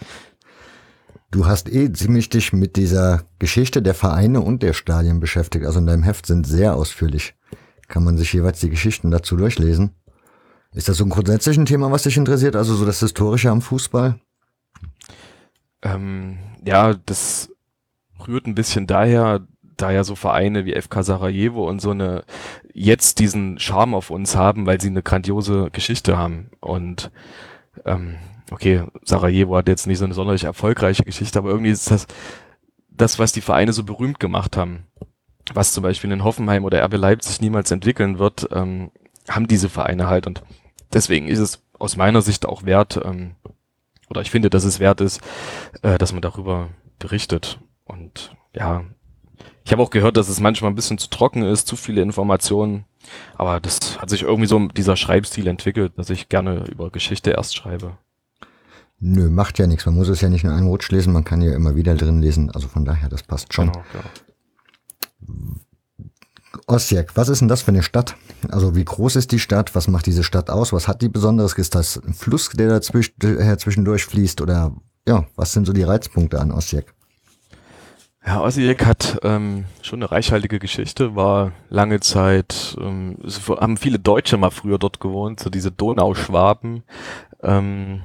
Du 1.32 1.44
hast 1.44 1.70
eh 1.70 1.92
ziemlich 1.92 2.30
dich 2.30 2.52
mit 2.52 2.76
dieser 2.76 3.24
Geschichte 3.40 3.82
der 3.82 3.94
Vereine 3.94 4.40
und 4.40 4.62
der 4.62 4.72
Stadien 4.72 5.18
beschäftigt. 5.18 5.66
Also 5.66 5.80
in 5.80 5.86
deinem 5.86 6.04
Heft 6.04 6.24
sind 6.24 6.46
sehr 6.46 6.76
ausführlich. 6.76 7.34
Kann 7.88 8.04
man 8.04 8.16
sich 8.16 8.32
jeweils 8.32 8.60
die 8.60 8.70
Geschichten 8.70 9.10
dazu 9.10 9.36
durchlesen. 9.36 9.90
Ist 10.72 10.88
das 10.88 10.98
so 10.98 11.04
ein 11.04 11.10
grundsätzliches 11.10 11.64
Thema, 11.64 11.90
was 11.90 12.02
dich 12.02 12.16
interessiert? 12.16 12.56
Also 12.56 12.74
so 12.74 12.84
das 12.84 13.00
Historische 13.00 13.50
am 13.50 13.62
Fußball? 13.62 14.18
Ähm, 15.82 16.38
ja, 16.64 16.94
das 16.94 17.50
rührt 18.26 18.46
ein 18.46 18.54
bisschen 18.54 18.86
daher, 18.86 19.46
da 19.62 19.90
ja 19.90 20.04
so 20.04 20.14
Vereine 20.14 20.64
wie 20.64 20.74
FK 20.74 21.02
Sarajevo 21.02 21.68
und 21.68 21.80
so 21.80 21.90
eine 21.90 22.24
jetzt 22.72 23.18
diesen 23.20 23.58
Charme 23.58 23.94
auf 23.94 24.10
uns 24.10 24.36
haben, 24.36 24.66
weil 24.66 24.80
sie 24.80 24.88
eine 24.88 25.02
grandiose 25.02 25.70
Geschichte 25.70 26.16
haben. 26.16 26.50
Und 26.60 27.10
ähm, 27.84 28.16
okay, 28.50 28.84
Sarajevo 29.04 29.56
hat 29.56 29.68
jetzt 29.68 29.86
nicht 29.86 29.98
so 29.98 30.04
eine 30.04 30.14
sonderlich 30.14 30.44
erfolgreiche 30.44 31.04
Geschichte, 31.04 31.38
aber 31.38 31.50
irgendwie 31.50 31.70
ist 31.70 31.90
das 31.90 32.06
das, 32.90 33.18
was 33.18 33.32
die 33.32 33.40
Vereine 33.40 33.72
so 33.72 33.84
berühmt 33.84 34.20
gemacht 34.20 34.56
haben, 34.56 34.86
was 35.54 35.72
zum 35.72 35.82
Beispiel 35.82 36.10
in 36.12 36.24
Hoffenheim 36.24 36.64
oder 36.64 36.82
RB 36.84 36.96
Leipzig 36.96 37.40
niemals 37.40 37.70
entwickeln 37.70 38.18
wird, 38.18 38.48
ähm, 38.52 38.90
haben 39.28 39.48
diese 39.48 39.68
Vereine 39.68 40.08
halt. 40.08 40.26
Und 40.26 40.42
deswegen 40.92 41.28
ist 41.28 41.38
es 41.38 41.62
aus 41.78 41.96
meiner 41.96 42.22
Sicht 42.22 42.46
auch 42.46 42.64
wert, 42.64 43.00
ähm, 43.04 43.36
oder 44.08 44.20
ich 44.20 44.30
finde, 44.30 44.50
dass 44.50 44.64
es 44.64 44.80
wert 44.80 45.00
ist, 45.00 45.20
äh, 45.82 45.98
dass 45.98 46.12
man 46.12 46.22
darüber 46.22 46.68
berichtet. 46.98 47.58
Und 47.84 48.34
ja, 48.54 48.84
ich 49.64 49.72
habe 49.72 49.82
auch 49.82 49.90
gehört, 49.90 50.16
dass 50.16 50.28
es 50.28 50.40
manchmal 50.40 50.70
ein 50.70 50.76
bisschen 50.76 50.98
zu 50.98 51.10
trocken 51.10 51.42
ist, 51.42 51.66
zu 51.66 51.76
viele 51.76 52.02
Informationen. 52.02 52.84
Aber 53.36 53.60
das 53.60 54.00
hat 54.00 54.10
sich 54.10 54.22
irgendwie 54.22 54.48
so 54.48 54.68
dieser 54.68 54.96
Schreibstil 54.96 55.46
entwickelt, 55.46 55.92
dass 55.96 56.10
ich 56.10 56.28
gerne 56.28 56.64
über 56.66 56.90
Geschichte 56.90 57.30
erst 57.30 57.56
schreibe. 57.56 57.98
Nö, 58.98 59.28
macht 59.28 59.58
ja 59.58 59.66
nichts. 59.66 59.84
Man 59.84 59.94
muss 59.94 60.08
es 60.08 60.20
ja 60.20 60.28
nicht 60.28 60.44
nur 60.44 60.54
einen 60.54 60.68
Rutsch 60.68 60.90
lesen, 60.90 61.12
man 61.12 61.24
kann 61.24 61.42
ja 61.42 61.54
immer 61.54 61.76
wieder 61.76 61.94
drin 61.96 62.22
lesen. 62.22 62.50
Also 62.50 62.66
von 62.68 62.84
daher, 62.84 63.08
das 63.08 63.22
passt 63.22 63.52
schon. 63.52 63.72
Genau, 63.72 63.84
genau. 63.92 64.04
Osijek, 66.66 67.12
was 67.14 67.28
ist 67.28 67.40
denn 67.40 67.48
das 67.48 67.62
für 67.62 67.70
eine 67.70 67.82
Stadt? 67.82 68.16
Also 68.48 68.74
wie 68.74 68.84
groß 68.84 69.16
ist 69.16 69.32
die 69.32 69.38
Stadt? 69.38 69.74
Was 69.74 69.88
macht 69.88 70.06
diese 70.06 70.24
Stadt 70.24 70.50
aus? 70.50 70.72
Was 70.72 70.88
hat 70.88 71.02
die 71.02 71.08
Besonderes? 71.08 71.52
Ist 71.54 71.74
das 71.74 71.96
ein 71.96 72.14
Fluss, 72.14 72.50
der 72.50 72.70
äh, 72.70 73.58
zwischendurch 73.58 74.04
fließt? 74.06 74.40
Oder 74.40 74.74
ja, 75.06 75.26
was 75.36 75.52
sind 75.52 75.66
so 75.66 75.72
die 75.72 75.84
Reizpunkte 75.84 76.40
an 76.40 76.50
Osijek? 76.50 76.92
Ja, 78.26 78.42
Osijek 78.42 78.84
hat 78.84 79.20
ähm, 79.22 79.66
schon 79.82 80.00
eine 80.00 80.10
reichhaltige 80.10 80.58
Geschichte, 80.58 81.14
war 81.14 81.52
lange 81.68 82.00
Zeit, 82.00 82.76
ähm, 82.80 83.18
haben 83.48 83.76
viele 83.76 84.00
Deutsche 84.00 84.36
mal 84.36 84.50
früher 84.50 84.78
dort 84.78 84.98
gewohnt, 84.98 85.38
so 85.38 85.48
diese 85.48 85.70
Donauschwaben. 85.70 86.82
Ähm, 87.42 88.02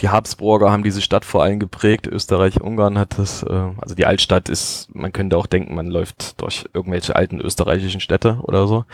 die 0.00 0.08
Habsburger 0.08 0.70
haben 0.70 0.84
diese 0.84 1.02
Stadt 1.02 1.24
vor 1.24 1.42
allem 1.42 1.58
geprägt. 1.58 2.06
Österreich, 2.06 2.60
Ungarn 2.60 2.98
hat 2.98 3.18
das, 3.18 3.42
äh, 3.42 3.70
also 3.80 3.94
die 3.94 4.06
Altstadt 4.06 4.48
ist, 4.48 4.88
man 4.94 5.12
könnte 5.12 5.36
auch 5.36 5.46
denken, 5.46 5.74
man 5.74 5.88
läuft 5.88 6.40
durch 6.40 6.66
irgendwelche 6.72 7.16
alten 7.16 7.40
österreichischen 7.40 8.00
Städte 8.00 8.38
oder 8.42 8.66
so. 8.66 8.84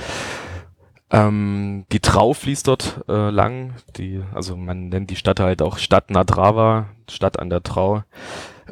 Ähm, 1.11 1.85
die 1.93 2.01
Trau 2.01 2.33
fließt 2.33 2.67
dort 2.67 3.05
äh, 3.09 3.31
lang, 3.31 3.75
die, 3.97 4.23
also 4.33 4.57
man 4.57 4.89
nennt 4.89 5.11
die 5.11 5.17
Stadt 5.17 5.41
halt 5.41 5.61
auch 5.61 5.79
Stadt 5.79 6.11
Nadrava, 6.11 6.87
Stadt 7.09 7.39
an 7.39 7.51
der 7.51 7.63
Trau, 7.63 8.03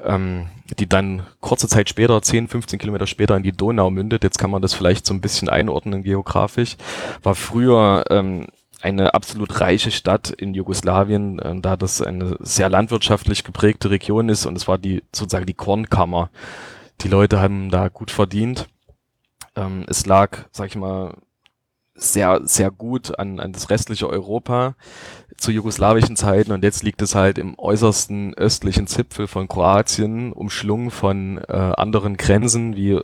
ähm, 0.03 0.47
die 0.79 0.88
dann 0.88 1.23
kurze 1.40 1.68
Zeit 1.68 1.90
später, 1.90 2.21
10, 2.23 2.49
15 2.49 2.79
Kilometer 2.79 3.07
später 3.07 3.37
in 3.37 3.42
die 3.42 3.53
Donau 3.53 3.90
mündet. 3.90 4.25
Jetzt 4.25 4.38
kann 4.38 4.51
man 4.51 4.62
das 4.62 4.73
vielleicht 4.73 5.05
so 5.05 5.12
ein 5.12 5.21
bisschen 5.21 5.51
einordnen 5.51 6.03
geografisch. 6.03 6.77
War 7.23 7.35
früher 7.35 8.05
ähm, 8.09 8.47
eine 8.83 9.14
absolut 9.14 9.61
reiche 9.61 9.90
Stadt 9.90 10.31
in 10.31 10.55
Jugoslawien, 10.55 11.38
äh, 11.38 11.61
da 11.61 11.77
das 11.77 12.03
eine 12.03 12.37
sehr 12.40 12.68
landwirtschaftlich 12.68 13.45
geprägte 13.45 13.90
Region 13.90 14.29
ist 14.29 14.45
und 14.47 14.57
es 14.57 14.68
war 14.68 14.79
die 14.79 15.03
sozusagen 15.14 15.47
die 15.47 15.55
Kornkammer. 15.55 16.31
Die 17.01 17.09
Leute 17.09 17.40
haben 17.40 17.71
da 17.71 17.88
gut 17.88 18.11
verdient. 18.11 18.68
Ähm, 19.57 19.85
es 19.88 20.07
lag, 20.07 20.47
sag 20.51 20.68
ich 20.68 20.77
mal, 20.77 21.14
sehr, 21.94 22.40
sehr 22.44 22.70
gut 22.70 23.18
an, 23.18 23.38
an 23.38 23.52
das 23.52 23.70
restliche 23.70 24.09
Europa 24.09 24.74
zu 25.37 25.50
jugoslawischen 25.50 26.16
Zeiten. 26.16 26.52
Und 26.52 26.64
jetzt 26.64 26.83
liegt 26.83 27.02
es 27.02 27.14
halt 27.14 27.38
im 27.38 27.59
äußersten 27.59 28.35
östlichen 28.35 28.87
Zipfel 28.87 29.26
von 29.26 29.48
Kroatien, 29.48 30.33
umschlungen 30.33 30.90
von 30.90 31.38
äh, 31.48 31.52
anderen 31.52 32.16
Grenzen, 32.16 32.76
wie 32.76 33.00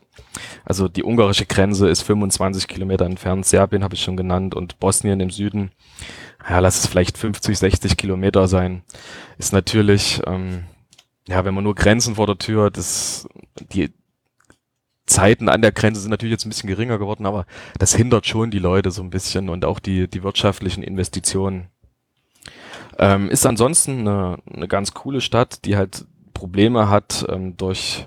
also 0.64 0.88
die 0.88 1.05
ungarische 1.05 1.46
Grenze 1.46 1.88
ist 1.88 2.03
25 2.03 2.68
Kilometer 2.68 3.05
entfernt, 3.07 3.46
Serbien 3.46 3.83
habe 3.83 3.94
ich 3.94 4.03
schon 4.03 4.16
genannt 4.16 4.55
und 4.55 4.79
Bosnien 4.79 5.20
im 5.20 5.31
Süden, 5.31 5.72
ja, 6.48 6.61
lass 6.61 6.79
es 6.79 6.87
vielleicht 6.87 7.18
50, 7.18 7.59
60 7.59 7.96
Kilometer 7.96 8.48
sein, 8.48 8.83
ist 9.38 9.53
natürlich, 9.53 10.20
ähm, 10.27 10.64
ja, 11.27 11.44
wenn 11.44 11.55
man 11.55 11.64
nur 11.64 11.74
Grenzen 11.74 12.14
vor 12.14 12.27
der 12.27 12.38
Tür 12.38 12.70
das, 12.70 13.29
die 13.72 13.92
Zeiten 15.09 15.49
an 15.49 15.62
der 15.62 15.73
Grenze 15.73 16.01
sind 16.01 16.11
natürlich 16.11 16.33
jetzt 16.33 16.47
ein 16.47 16.51
bisschen 16.51 16.68
geringer 16.68 16.99
geworden, 16.99 17.27
aber 17.27 17.47
das 17.79 17.94
hindert 17.94 18.27
schon 18.27 18.51
die 18.51 18.59
Leute 18.59 18.90
so 18.90 19.03
ein 19.03 19.11
bisschen 19.11 19.49
und 19.49 19.64
auch 19.64 19.81
die, 19.81 20.09
die 20.09 20.23
wirtschaftlichen 20.23 20.83
Investitionen. 20.83 21.68
Ähm, 22.99 23.31
ist 23.31 23.47
ansonsten 23.47 24.01
eine, 24.01 24.38
eine 24.53 24.68
ganz 24.68 24.92
coole 24.92 25.21
Stadt, 25.21 25.64
die 25.64 25.77
halt 25.77 26.05
Probleme 26.35 26.88
hat 26.88 27.25
ähm, 27.29 27.57
durch, 27.57 28.07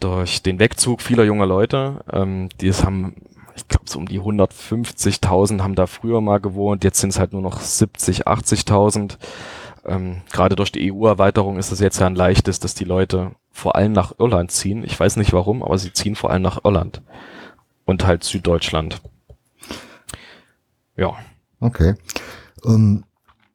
durch 0.00 0.42
den 0.42 0.58
Wegzug 0.58 1.02
vieler 1.02 1.24
junger 1.24 1.46
Leute. 1.46 2.04
Ähm, 2.10 2.48
die 2.60 2.68
es 2.68 2.84
haben, 2.84 3.16
ich 3.54 3.68
glaube, 3.68 3.88
so 3.88 3.98
um 3.98 4.06
die 4.06 4.20
150.000 4.20 5.62
haben 5.62 5.74
da 5.74 5.86
früher 5.86 6.20
mal 6.20 6.38
gewohnt, 6.38 6.82
jetzt 6.82 7.00
sind 7.00 7.10
es 7.10 7.18
halt 7.18 7.32
nur 7.32 7.42
noch 7.42 7.60
70, 7.60 8.26
80.000. 8.26 9.18
Ähm, 9.84 10.22
Gerade 10.32 10.56
durch 10.56 10.72
die 10.72 10.92
EU-Erweiterung 10.92 11.58
ist 11.58 11.70
es 11.70 11.80
jetzt 11.80 12.00
ja 12.00 12.06
ein 12.06 12.16
leichtes, 12.16 12.60
dass 12.60 12.74
die 12.74 12.84
Leute 12.84 13.32
vor 13.54 13.76
allem 13.76 13.92
nach 13.92 14.18
Irland 14.18 14.50
ziehen. 14.50 14.82
Ich 14.82 14.98
weiß 14.98 15.16
nicht 15.16 15.32
warum, 15.32 15.62
aber 15.62 15.78
sie 15.78 15.92
ziehen 15.92 16.16
vor 16.16 16.30
allem 16.30 16.42
nach 16.42 16.64
Irland 16.64 17.02
und 17.84 18.04
halt 18.04 18.24
Süddeutschland. 18.24 19.00
Ja. 20.96 21.14
Okay. 21.60 21.94
Um, 22.62 23.04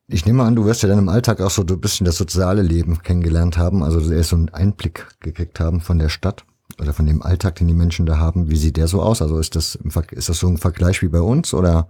ich 0.07 0.25
nehme 0.25 0.43
an, 0.43 0.55
du 0.55 0.63
wirst 0.65 0.83
ja 0.83 0.89
dann 0.89 0.99
im 0.99 1.09
Alltag 1.09 1.41
auch 1.41 1.49
so 1.51 1.63
ein 1.63 1.81
bisschen 1.81 2.05
das 2.05 2.15
soziale 2.15 2.62
Leben 2.62 3.03
kennengelernt 3.03 3.57
haben, 3.57 3.83
also 3.83 3.99
erst 4.12 4.29
so 4.29 4.38
einen 4.38 4.49
Einblick 4.49 5.05
gekriegt 5.19 5.59
haben 5.59 5.81
von 5.81 5.99
der 5.99 6.09
Stadt 6.09 6.45
oder 6.79 6.93
von 6.93 7.05
dem 7.05 7.21
Alltag, 7.21 7.55
den 7.55 7.67
die 7.67 7.73
Menschen 7.73 8.05
da 8.05 8.17
haben. 8.17 8.49
Wie 8.49 8.57
sieht 8.57 8.77
der 8.77 8.88
so 8.88 9.01
aus? 9.01 9.21
Also 9.21 9.38
ist 9.38 9.57
das, 9.57 9.77
ist 10.12 10.29
das 10.29 10.39
so 10.39 10.47
ein 10.47 10.57
Vergleich 10.57 11.01
wie 11.01 11.09
bei 11.09 11.21
uns 11.21 11.53
oder 11.53 11.89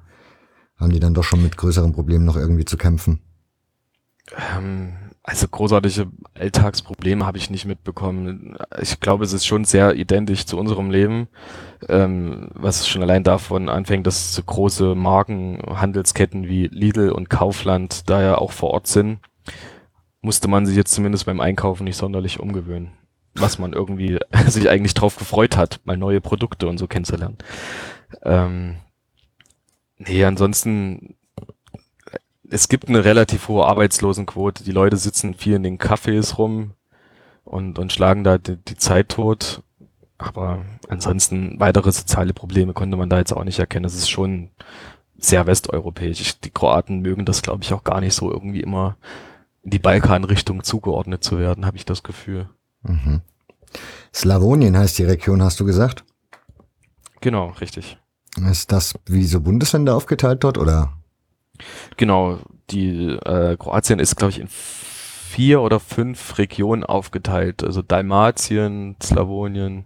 haben 0.78 0.92
die 0.92 1.00
dann 1.00 1.14
doch 1.14 1.24
schon 1.24 1.44
mit 1.44 1.58
größeren 1.58 1.94
Problemen 1.94 2.26
noch 2.26 2.38
irgendwie 2.38 2.66
zu 2.66 2.76
kämpfen? 2.76 3.22
Ähm, 4.58 4.94
also 5.30 5.48
großartige 5.48 6.08
Alltagsprobleme 6.34 7.24
habe 7.24 7.38
ich 7.38 7.52
nicht 7.52 7.66
mitbekommen. 7.66 8.58
Ich 8.82 9.00
glaube, 9.00 9.24
es 9.24 9.32
ist 9.32 9.46
schon 9.46 9.64
sehr 9.64 9.96
identisch 9.96 10.48
zu 10.48 10.58
unserem 10.58 10.90
Leben, 10.90 11.28
ähm, 11.88 12.50
was 12.56 12.88
schon 12.88 13.04
allein 13.04 13.24
davon 13.24 13.70
anfängt, 13.70 14.08
dass 14.08 14.34
so 14.34 14.42
große 14.42 14.96
Marken, 14.96 15.62
Handelsketten 15.70 16.48
wie 16.48 16.66
Lidl 16.66 17.12
und 17.12 17.30
Kaufland 17.30 18.10
da 18.10 18.24
ja 18.24 18.38
auch 18.40 18.52
vor 18.52 18.72
Ort 18.72 18.88
sind, 18.88 19.20
musste 20.22 20.48
man 20.48 20.66
sich 20.66 20.76
jetzt 20.76 20.96
zumindest 20.96 21.28
beim 21.28 21.42
Einkaufen 21.42 21.84
nicht 21.84 21.98
sonderlich 21.98 22.40
umgewöhnen. 22.40 22.94
Was 23.36 23.60
man 23.60 23.74
irgendwie 23.74 24.18
sich 24.48 24.68
eigentlich 24.68 24.96
drauf 24.96 25.16
gefreut 25.16 25.58
hat, 25.58 25.80
mal 25.84 25.96
neue 25.96 26.22
Produkte 26.22 26.68
und 26.68 26.80
so 26.80 26.88
kennenzulernen. 26.88 27.38
Ähm, 28.24 28.78
nee, 30.00 30.24
ansonsten 30.24 31.19
es 32.50 32.68
gibt 32.68 32.90
eine 32.90 33.06
relativ 33.06 33.48
hohe 33.48 33.66
Arbeitslosenquote. 33.66 34.64
Die 34.64 34.72
Leute 34.72 34.98
sitzen 34.98 35.34
viel 35.34 35.56
in 35.56 35.64
den 35.64 35.78
Cafés 35.78 36.36
rum 36.36 36.74
und, 37.44 37.80
und 37.80 37.94
schlagen 37.94 38.24
da 38.24 38.38
die, 38.38 38.58
die 38.58 38.76
Zeit 38.76 39.10
tot. 39.10 39.64
Aber 40.18 40.66
ansonsten 40.90 41.60
weitere 41.60 41.92
soziale 41.92 42.34
Probleme 42.34 42.74
konnte 42.74 42.98
man 42.98 43.10
da 43.10 43.20
jetzt 43.20 43.32
auch 43.32 43.44
nicht 43.44 43.60
erkennen. 43.60 43.86
Es 43.86 43.96
ist 43.96 44.10
schon 44.10 44.50
sehr 45.18 45.48
westeuropäisch. 45.48 46.40
Die 46.40 46.50
Kroaten 46.50 47.02
mögen 47.02 47.26
das, 47.26 47.42
glaube 47.42 47.64
ich, 47.64 47.74
auch 47.74 47.84
gar 47.84 48.02
nicht 48.02 48.14
so 48.14 48.32
irgendwie 48.32 48.62
immer 48.62 48.98
in 49.64 49.72
die 49.72 49.80
Balkanrichtung 49.80 50.64
zugeordnet 50.64 51.24
zu 51.24 51.40
werden, 51.40 51.66
habe 51.66 51.78
ich 51.78 51.86
das 51.86 52.04
Gefühl. 52.04 52.50
Mhm. 52.84 53.22
Slawonien 54.14 54.78
heißt 54.78 54.98
die 54.98 55.04
Region, 55.04 55.44
hast 55.44 55.60
du 55.60 55.66
gesagt? 55.66 56.04
Genau, 57.22 57.50
richtig. 57.62 57.98
Ist 58.50 58.72
das 58.72 58.96
wie 59.06 59.26
so 59.26 59.42
Bundesländer 59.42 59.96
aufgeteilt 59.96 60.44
dort 60.44 60.58
oder? 60.58 60.94
Genau, 61.98 62.40
die 62.70 63.08
äh, 63.08 63.58
Kroatien 63.58 64.00
ist, 64.00 64.16
glaube 64.16 64.32
ich, 64.32 64.40
in 64.40 64.48
vier 64.48 65.62
oder 65.62 65.80
fünf 65.80 66.38
Regionen 66.38 66.84
aufgeteilt. 66.84 67.64
Also 67.64 67.82
Dalmatien, 67.82 68.96
Slawonien, 69.02 69.86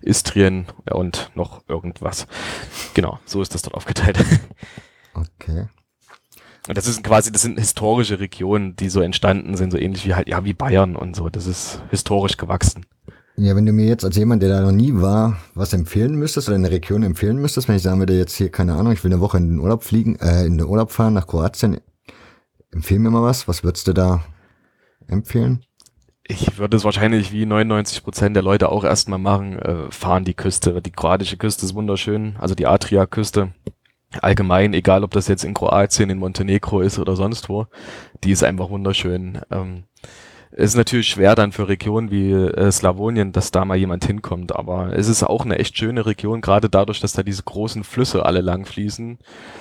Istrien 0.00 0.66
ja, 0.88 0.96
und 0.96 1.30
noch 1.34 1.62
irgendwas. 1.68 2.26
Genau, 2.94 3.18
so 3.24 3.40
ist 3.42 3.54
das 3.54 3.62
dort 3.62 3.74
aufgeteilt. 3.74 4.18
Okay. 5.40 5.66
Und 6.68 6.76
das 6.76 6.86
ist 6.86 7.02
quasi, 7.02 7.32
das 7.32 7.40
sind 7.40 7.58
historische 7.58 8.20
Regionen, 8.20 8.76
die 8.76 8.90
so 8.90 9.00
entstanden 9.00 9.56
sind, 9.56 9.70
so 9.70 9.78
ähnlich 9.78 10.04
wie 10.04 10.14
halt, 10.14 10.28
ja, 10.28 10.44
wie 10.44 10.52
Bayern 10.52 10.94
und 10.94 11.16
so. 11.16 11.30
Das 11.30 11.46
ist 11.46 11.80
historisch 11.90 12.36
gewachsen. 12.36 12.84
Ja, 13.38 13.54
wenn 13.54 13.66
du 13.66 13.72
mir 13.72 13.84
jetzt 13.84 14.04
als 14.04 14.16
jemand, 14.16 14.42
der 14.42 14.48
da 14.48 14.62
noch 14.62 14.72
nie 14.72 14.94
war, 14.94 15.36
was 15.54 15.74
empfehlen 15.74 16.14
müsstest 16.14 16.48
oder 16.48 16.56
eine 16.56 16.70
Region 16.70 17.02
empfehlen 17.02 17.36
müsstest, 17.36 17.68
wenn 17.68 17.76
ich 17.76 17.82
sagen 17.82 17.98
würde, 17.98 18.16
jetzt 18.16 18.34
hier, 18.34 18.50
keine 18.50 18.74
Ahnung, 18.74 18.94
ich 18.94 19.04
will 19.04 19.12
eine 19.12 19.20
Woche 19.20 19.36
in 19.36 19.50
den 19.50 19.58
Urlaub 19.58 19.84
fliegen, 19.84 20.16
äh, 20.16 20.46
in 20.46 20.56
den 20.56 20.66
Urlaub 20.66 20.90
fahren 20.90 21.12
nach 21.12 21.26
Kroatien, 21.26 21.78
empfehl 22.70 22.98
mir 22.98 23.10
mal 23.10 23.22
was, 23.22 23.46
was 23.46 23.62
würdest 23.62 23.88
du 23.88 23.92
da 23.92 24.24
empfehlen? 25.06 25.62
Ich 26.26 26.56
würde 26.56 26.78
es 26.78 26.84
wahrscheinlich 26.84 27.30
wie 27.30 27.44
99 27.44 28.02
Prozent 28.02 28.34
der 28.34 28.42
Leute 28.42 28.70
auch 28.70 28.84
erstmal 28.84 29.18
machen, 29.18 29.58
äh, 29.58 29.90
fahren 29.90 30.24
die 30.24 30.34
Küste. 30.34 30.80
Die 30.80 30.90
kroatische 30.90 31.36
Küste 31.36 31.66
ist 31.66 31.74
wunderschön, 31.74 32.36
also 32.38 32.54
die 32.54 32.66
Adria-Küste. 32.66 33.52
Allgemein, 34.22 34.72
egal 34.72 35.04
ob 35.04 35.10
das 35.10 35.28
jetzt 35.28 35.44
in 35.44 35.52
Kroatien, 35.52 36.08
in 36.08 36.18
Montenegro 36.18 36.80
ist 36.80 36.98
oder 36.98 37.16
sonst 37.16 37.50
wo, 37.50 37.66
die 38.24 38.30
ist 38.30 38.42
einfach 38.42 38.70
wunderschön. 38.70 39.40
Ähm, 39.50 39.84
ist 40.56 40.74
natürlich 40.74 41.08
schwer 41.08 41.34
dann 41.34 41.52
für 41.52 41.68
Regionen 41.68 42.10
wie 42.10 42.32
äh, 42.32 42.72
Slawonien, 42.72 43.30
dass 43.30 43.50
da 43.50 43.66
mal 43.66 43.76
jemand 43.76 44.06
hinkommt, 44.06 44.56
aber 44.56 44.96
es 44.96 45.06
ist 45.06 45.22
auch 45.22 45.44
eine 45.44 45.58
echt 45.58 45.76
schöne 45.76 46.06
Region, 46.06 46.40
gerade 46.40 46.70
dadurch, 46.70 46.98
dass 47.00 47.12
da 47.12 47.22
diese 47.22 47.42
großen 47.42 47.84
Flüsse 47.84 48.24
alle 48.24 48.40
lang 48.40 48.64
fließen. 48.64 49.18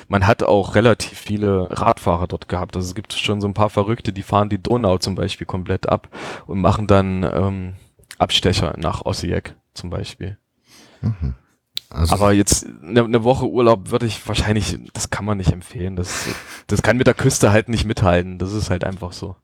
Man 0.08 0.26
hat 0.26 0.42
auch 0.42 0.74
relativ 0.76 1.20
viele 1.20 1.68
Radfahrer 1.70 2.28
dort 2.28 2.48
gehabt. 2.48 2.78
Also 2.78 2.88
es 2.88 2.96
gibt 2.96 3.12
schon 3.12 3.42
so 3.42 3.48
ein 3.48 3.54
paar 3.54 3.70
Verrückte, 3.70 4.14
die 4.14 4.24
fahren 4.24 4.48
die 4.48 4.62
Donau 4.62 4.98
zum 4.98 5.16
Beispiel 5.16 5.46
komplett 5.46 5.90
ab 5.90 6.08
und 6.48 6.62
machen 6.62 6.88
dann 6.88 7.24
ähm, 7.24 7.74
Abstecher 8.18 8.76
nach 8.78 9.06
Osijek 9.06 9.56
zum 9.74 9.90
Beispiel. 9.90 10.38
Mhm. 11.02 11.36
Also 11.90 12.16
aber 12.16 12.32
jetzt 12.32 12.66
eine, 12.82 13.04
eine 13.04 13.24
Woche 13.26 13.50
Urlaub 13.50 13.92
würde 13.92 14.06
ich 14.06 14.26
wahrscheinlich, 14.28 14.80
das 14.94 15.10
kann 15.10 15.26
man 15.26 15.38
nicht 15.38 15.52
empfehlen. 15.52 15.98
Das, 15.98 16.26
das 16.68 16.82
kann 16.82 16.96
mit 16.96 17.08
der 17.08 17.14
Küste 17.14 17.52
halt 17.52 17.68
nicht 17.68 17.84
mithalten. 17.84 18.38
Das 18.38 18.54
ist 18.54 18.70
halt 18.70 18.86
einfach 18.86 19.12
so. 19.12 19.36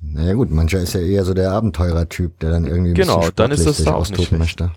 Naja 0.00 0.34
gut, 0.34 0.50
mancher 0.50 0.80
ist 0.80 0.94
ja 0.94 1.00
eher 1.00 1.24
so 1.24 1.34
der 1.34 1.50
Abenteurer-Typ, 1.50 2.38
der 2.40 2.50
dann 2.50 2.66
irgendwie 2.66 2.90
ein 2.90 2.94
genau, 2.94 3.28
dann 3.34 3.50
ist 3.50 3.66
das 3.66 3.82
da 3.82 3.94
auch 3.94 4.08
nicht 4.08 4.32
möchte. 4.32 4.70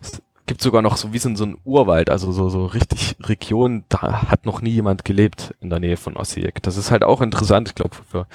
Es 0.00 0.20
gibt 0.46 0.60
sogar 0.60 0.82
noch 0.82 0.98
so 0.98 1.14
wie 1.14 1.18
so 1.18 1.30
ein 1.30 1.56
Urwald, 1.64 2.10
also 2.10 2.30
so, 2.30 2.50
so 2.50 2.66
richtig 2.66 3.16
Region, 3.22 3.84
da 3.88 4.30
hat 4.30 4.44
noch 4.44 4.60
nie 4.60 4.72
jemand 4.72 5.06
gelebt 5.06 5.54
in 5.60 5.70
der 5.70 5.80
Nähe 5.80 5.96
von 5.96 6.16
Osijek. 6.16 6.62
Das 6.62 6.76
ist 6.76 6.90
halt 6.90 7.02
auch 7.02 7.22
interessant. 7.22 7.68
Ich 7.68 7.74
glaube, 7.74 7.96
für 8.10 8.26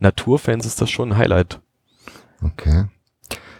Naturfans 0.00 0.64
ist 0.64 0.80
das 0.80 0.88
schon 0.88 1.12
ein 1.12 1.18
Highlight. 1.18 1.60
Okay. 2.42 2.86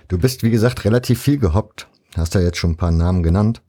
Du 0.09 0.16
bist, 0.16 0.42
wie 0.42 0.51
gesagt, 0.51 0.87
relativ 0.87 1.21
viel 1.21 1.38
gehoppt. 1.38 1.88
Hast 2.16 2.35
ja 2.35 2.40
jetzt 2.40 2.57
schon 2.57 2.71
ein 2.71 2.77
paar 2.79 2.90
Namen 2.90 3.23
genannt. 3.23 3.61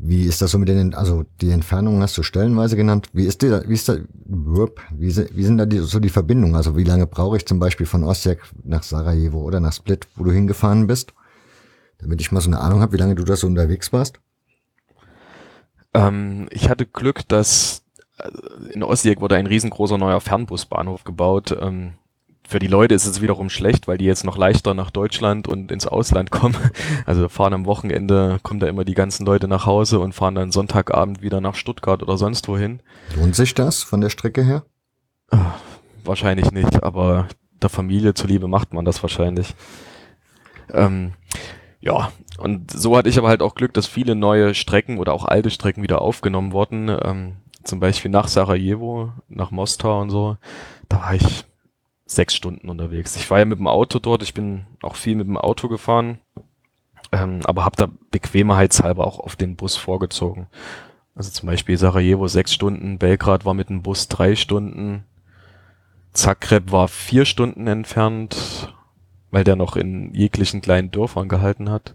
Wie 0.00 0.26
ist 0.26 0.40
das 0.40 0.52
so 0.52 0.58
mit 0.58 0.68
den, 0.68 0.94
also 0.94 1.24
die 1.40 1.50
Entfernungen 1.50 2.00
hast 2.02 2.16
du 2.16 2.22
stellenweise 2.22 2.76
genannt. 2.76 3.08
Wie 3.12 3.26
ist 3.26 3.42
die, 3.42 3.50
wie 3.50 3.74
ist 3.74 3.88
da, 3.88 3.96
wie, 4.24 5.16
wie 5.16 5.42
sind 5.42 5.58
da 5.58 5.66
die, 5.66 5.78
so 5.78 5.98
die 5.98 6.08
Verbindungen? 6.08 6.54
Also 6.54 6.76
wie 6.76 6.84
lange 6.84 7.08
brauche 7.08 7.36
ich 7.36 7.46
zum 7.46 7.58
Beispiel 7.58 7.84
von 7.84 8.04
Osijek 8.04 8.40
nach 8.62 8.84
Sarajevo 8.84 9.40
oder 9.40 9.58
nach 9.58 9.72
Split, 9.72 10.06
wo 10.14 10.22
du 10.22 10.30
hingefahren 10.30 10.86
bist? 10.86 11.14
Damit 11.98 12.20
ich 12.20 12.30
mal 12.30 12.40
so 12.40 12.48
eine 12.48 12.60
Ahnung 12.60 12.80
habe, 12.80 12.92
wie 12.92 12.96
lange 12.96 13.16
du 13.16 13.24
da 13.24 13.34
so 13.34 13.48
unterwegs 13.48 13.92
warst. 13.92 14.20
Ähm, 15.94 16.46
ich 16.52 16.68
hatte 16.68 16.86
Glück, 16.86 17.26
dass 17.26 17.82
äh, 18.18 18.28
in 18.72 18.84
Osijek 18.84 19.20
wurde 19.20 19.34
ein 19.34 19.46
riesengroßer 19.46 19.98
neuer 19.98 20.20
Fernbusbahnhof 20.20 21.02
gebaut. 21.02 21.56
Ähm, 21.60 21.94
für 22.48 22.58
die 22.58 22.66
Leute 22.66 22.94
ist 22.94 23.04
es 23.04 23.20
wiederum 23.20 23.50
schlecht, 23.50 23.88
weil 23.88 23.98
die 23.98 24.06
jetzt 24.06 24.24
noch 24.24 24.38
leichter 24.38 24.72
nach 24.72 24.90
Deutschland 24.90 25.46
und 25.46 25.70
ins 25.70 25.86
Ausland 25.86 26.30
kommen. 26.30 26.56
Also 27.04 27.28
fahren 27.28 27.52
am 27.52 27.66
Wochenende, 27.66 28.38
kommen 28.42 28.58
da 28.58 28.66
immer 28.66 28.84
die 28.84 28.94
ganzen 28.94 29.26
Leute 29.26 29.48
nach 29.48 29.66
Hause 29.66 30.00
und 30.00 30.14
fahren 30.14 30.34
dann 30.34 30.50
Sonntagabend 30.50 31.20
wieder 31.20 31.40
nach 31.40 31.54
Stuttgart 31.54 32.02
oder 32.02 32.16
sonst 32.16 32.48
wohin. 32.48 32.80
Lohnt 33.16 33.36
sich 33.36 33.54
das 33.54 33.82
von 33.82 34.00
der 34.00 34.08
Strecke 34.08 34.42
her? 34.42 34.64
Wahrscheinlich 36.04 36.50
nicht, 36.50 36.82
aber 36.82 37.28
der 37.60 37.68
Familie 37.68 38.14
zuliebe 38.14 38.48
macht 38.48 38.72
man 38.72 38.86
das 38.86 39.02
wahrscheinlich. 39.02 39.54
Ähm, 40.72 41.12
ja, 41.80 42.12
und 42.38 42.70
so 42.70 42.96
hatte 42.96 43.10
ich 43.10 43.18
aber 43.18 43.28
halt 43.28 43.42
auch 43.42 43.54
Glück, 43.54 43.74
dass 43.74 43.86
viele 43.86 44.14
neue 44.14 44.54
Strecken 44.54 44.98
oder 44.98 45.12
auch 45.12 45.26
alte 45.26 45.50
Strecken 45.50 45.82
wieder 45.82 46.00
aufgenommen 46.00 46.52
wurden. 46.52 46.88
Ähm, 46.88 47.36
zum 47.62 47.80
Beispiel 47.80 48.10
nach 48.10 48.28
Sarajevo, 48.28 49.12
nach 49.28 49.50
Mostar 49.50 50.00
und 50.00 50.10
so. 50.10 50.38
Da 50.88 51.00
war 51.00 51.14
ich 51.14 51.44
sechs 52.08 52.34
Stunden 52.34 52.70
unterwegs. 52.70 53.16
Ich 53.16 53.30
war 53.30 53.38
ja 53.38 53.44
mit 53.44 53.58
dem 53.58 53.68
Auto 53.68 53.98
dort, 53.98 54.22
ich 54.22 54.34
bin 54.34 54.66
auch 54.82 54.96
viel 54.96 55.14
mit 55.14 55.26
dem 55.26 55.36
Auto 55.36 55.68
gefahren, 55.68 56.18
ähm, 57.12 57.40
aber 57.44 57.64
habe 57.64 57.76
da 57.76 57.88
bequemheitshalber 58.10 59.06
auch 59.06 59.20
auf 59.20 59.36
den 59.36 59.56
Bus 59.56 59.76
vorgezogen. 59.76 60.48
Also 61.14 61.30
zum 61.30 61.46
Beispiel 61.48 61.76
Sarajevo 61.76 62.26
sechs 62.26 62.54
Stunden, 62.54 62.98
Belgrad 62.98 63.44
war 63.44 63.52
mit 63.52 63.68
dem 63.68 63.82
Bus 63.82 64.08
drei 64.08 64.36
Stunden, 64.36 65.04
Zagreb 66.12 66.72
war 66.72 66.88
vier 66.88 67.26
Stunden 67.26 67.66
entfernt, 67.66 68.74
weil 69.30 69.44
der 69.44 69.56
noch 69.56 69.76
in 69.76 70.14
jeglichen 70.14 70.62
kleinen 70.62 70.90
Dörfern 70.90 71.28
gehalten 71.28 71.70
hat. 71.70 71.94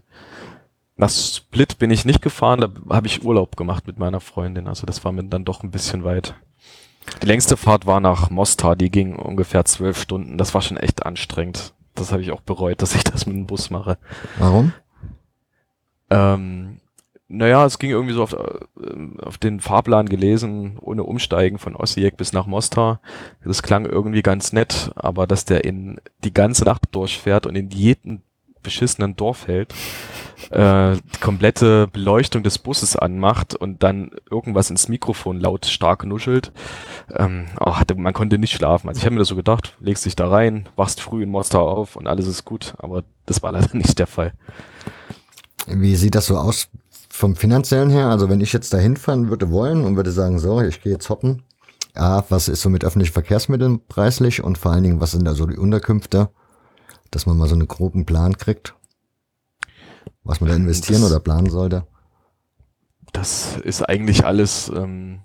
Nach 0.96 1.10
Split 1.10 1.78
bin 1.78 1.90
ich 1.90 2.04
nicht 2.04 2.22
gefahren, 2.22 2.60
da 2.60 2.94
habe 2.94 3.08
ich 3.08 3.24
Urlaub 3.24 3.56
gemacht 3.56 3.88
mit 3.88 3.98
meiner 3.98 4.20
Freundin, 4.20 4.68
also 4.68 4.86
das 4.86 5.04
war 5.04 5.10
mir 5.10 5.24
dann 5.24 5.44
doch 5.44 5.64
ein 5.64 5.72
bisschen 5.72 6.04
weit. 6.04 6.36
Die 7.22 7.26
längste 7.26 7.56
Fahrt 7.56 7.86
war 7.86 8.00
nach 8.00 8.30
Mostar, 8.30 8.76
die 8.76 8.90
ging 8.90 9.16
ungefähr 9.16 9.64
zwölf 9.64 10.00
Stunden. 10.00 10.38
Das 10.38 10.54
war 10.54 10.62
schon 10.62 10.76
echt 10.76 11.06
anstrengend. 11.06 11.74
Das 11.94 12.12
habe 12.12 12.22
ich 12.22 12.32
auch 12.32 12.40
bereut, 12.40 12.82
dass 12.82 12.94
ich 12.94 13.04
das 13.04 13.26
mit 13.26 13.36
dem 13.36 13.46
Bus 13.46 13.70
mache. 13.70 13.98
Warum? 14.38 14.72
Ähm, 16.10 16.80
naja, 17.28 17.64
es 17.64 17.78
ging 17.78 17.90
irgendwie 17.90 18.14
so 18.14 18.22
auf, 18.22 18.32
äh, 18.34 19.22
auf 19.22 19.38
den 19.38 19.60
Fahrplan 19.60 20.08
gelesen, 20.08 20.78
ohne 20.80 21.04
Umsteigen 21.04 21.58
von 21.58 21.74
Osijek 21.74 22.16
bis 22.16 22.32
nach 22.32 22.46
Mostar. 22.46 23.00
Das 23.44 23.62
klang 23.62 23.86
irgendwie 23.86 24.22
ganz 24.22 24.52
nett, 24.52 24.92
aber 24.94 25.26
dass 25.26 25.44
der 25.44 25.64
in 25.64 26.00
die 26.22 26.34
ganze 26.34 26.64
Nacht 26.64 26.82
durchfährt 26.92 27.46
und 27.46 27.56
in 27.56 27.70
jedem 27.70 28.22
beschissenen 28.64 29.14
Dorf 29.14 29.46
hält, 29.46 29.72
äh, 30.50 30.96
die 30.96 31.20
komplette 31.20 31.86
Beleuchtung 31.86 32.42
des 32.42 32.58
Busses 32.58 32.96
anmacht 32.96 33.54
und 33.54 33.84
dann 33.84 34.10
irgendwas 34.28 34.70
ins 34.70 34.88
Mikrofon 34.88 35.38
laut 35.38 35.66
stark 35.66 36.04
nuschelt. 36.04 36.50
Ähm, 37.14 37.46
oh, 37.60 37.74
man 37.96 38.12
konnte 38.12 38.38
nicht 38.38 38.54
schlafen. 38.54 38.88
Also 38.88 38.98
ich 38.98 39.04
habe 39.04 39.14
mir 39.14 39.20
das 39.20 39.28
so 39.28 39.36
gedacht, 39.36 39.76
legst 39.78 40.04
dich 40.04 40.16
da 40.16 40.28
rein, 40.28 40.68
wachst 40.74 41.00
früh 41.00 41.22
in 41.22 41.30
Mostar 41.30 41.62
auf 41.62 41.94
und 41.94 42.08
alles 42.08 42.26
ist 42.26 42.44
gut, 42.44 42.74
aber 42.78 43.04
das 43.26 43.42
war 43.42 43.52
leider 43.52 43.76
nicht 43.76 43.98
der 44.00 44.08
Fall. 44.08 44.32
Wie 45.66 45.94
sieht 45.94 46.16
das 46.16 46.26
so 46.26 46.36
aus 46.36 46.68
vom 47.08 47.36
finanziellen 47.36 47.90
her? 47.90 48.08
Also 48.08 48.28
wenn 48.28 48.40
ich 48.40 48.52
jetzt 48.52 48.72
da 48.74 48.78
hinfahren 48.78 49.30
würde 49.30 49.50
wollen 49.50 49.84
und 49.84 49.96
würde 49.96 50.10
sagen, 50.10 50.38
so, 50.38 50.60
ich 50.60 50.82
gehe 50.82 50.92
jetzt 50.92 51.08
hoppen. 51.08 51.42
A, 51.94 52.24
was 52.28 52.48
ist 52.48 52.60
so 52.60 52.70
mit 52.70 52.84
öffentlichen 52.84 53.12
Verkehrsmitteln 53.12 53.80
preislich 53.86 54.42
und 54.42 54.58
vor 54.58 54.72
allen 54.72 54.82
Dingen, 54.82 55.00
was 55.00 55.12
sind 55.12 55.24
da 55.24 55.34
so 55.34 55.46
die 55.46 55.56
Unterkünfte, 55.56 56.28
dass 57.14 57.26
man 57.26 57.36
mal 57.36 57.48
so 57.48 57.54
einen 57.54 57.68
groben 57.68 58.04
Plan 58.06 58.36
kriegt, 58.36 58.74
was 60.24 60.40
man 60.40 60.50
da 60.50 60.56
investieren 60.56 61.02
Das- 61.02 61.10
oder 61.10 61.20
planen 61.20 61.50
sollte? 61.50 61.86
Das 63.12 63.56
ist 63.58 63.82
eigentlich 63.88 64.24
alles 64.24 64.70
ähm, 64.74 65.20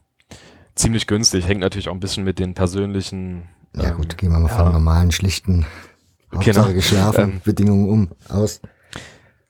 ziemlich 0.76 1.08
günstig. 1.08 1.48
Hängt 1.48 1.62
natürlich 1.62 1.90
auch 1.90 1.94
ein 1.94 2.00
bisschen 2.00 2.24
mit 2.24 2.38
den 2.38 2.54
persönlichen. 2.54 3.50
Ja 3.76 3.90
ähm, 3.92 3.98
gut, 3.98 4.18
gehen 4.18 4.32
wir 4.32 4.40
mal 4.40 4.48
ja. 4.50 4.56
von 4.56 4.72
normalen, 4.72 5.12
schlichten, 5.12 5.66
Hauptsache 6.34 6.54
Genau. 6.68 6.74
geschlafen, 6.74 7.24
Ähm, 7.24 7.42
Bedingungen 7.44 7.90
um, 7.90 8.10
aus. 8.30 8.62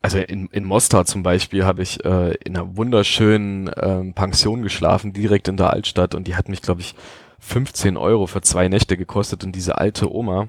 Also 0.01 0.19
in, 0.19 0.47
in 0.47 0.63
Mostar 0.63 1.03
zum 1.05 1.23
Beispiel 1.23 1.65
habe 1.65 1.81
ich 1.81 2.05
äh, 2.05 2.33
in 2.45 2.55
einer 2.55 2.77
wunderschönen 2.77 3.69
ähm, 3.75 4.13
Pension 4.13 4.61
geschlafen, 4.61 5.11
direkt 5.11 5.49
in 5.49 5.57
der 5.57 5.71
Altstadt 5.73 6.15
und 6.15 6.25
die 6.25 6.37
hat 6.37 6.47
mich, 6.47 6.61
glaube 6.61 6.79
ich, 6.79 6.95
15 7.39 7.97
Euro 7.97 8.25
für 8.27 8.39
zwei 8.41 8.69
Nächte 8.69 8.95
gekostet 8.95 9.43
und 9.43 9.53
diese 9.53 9.77
alte 9.77 10.13
Oma, 10.13 10.47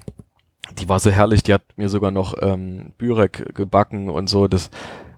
die 0.79 0.89
war 0.89 0.99
so 0.99 1.09
herrlich, 1.11 1.43
die 1.43 1.53
hat 1.53 1.63
mir 1.75 1.89
sogar 1.89 2.11
noch 2.11 2.35
ähm, 2.41 2.93
Bürek 2.97 3.55
gebacken 3.55 4.09
und 4.09 4.27
so 4.27 4.47
das 4.47 4.69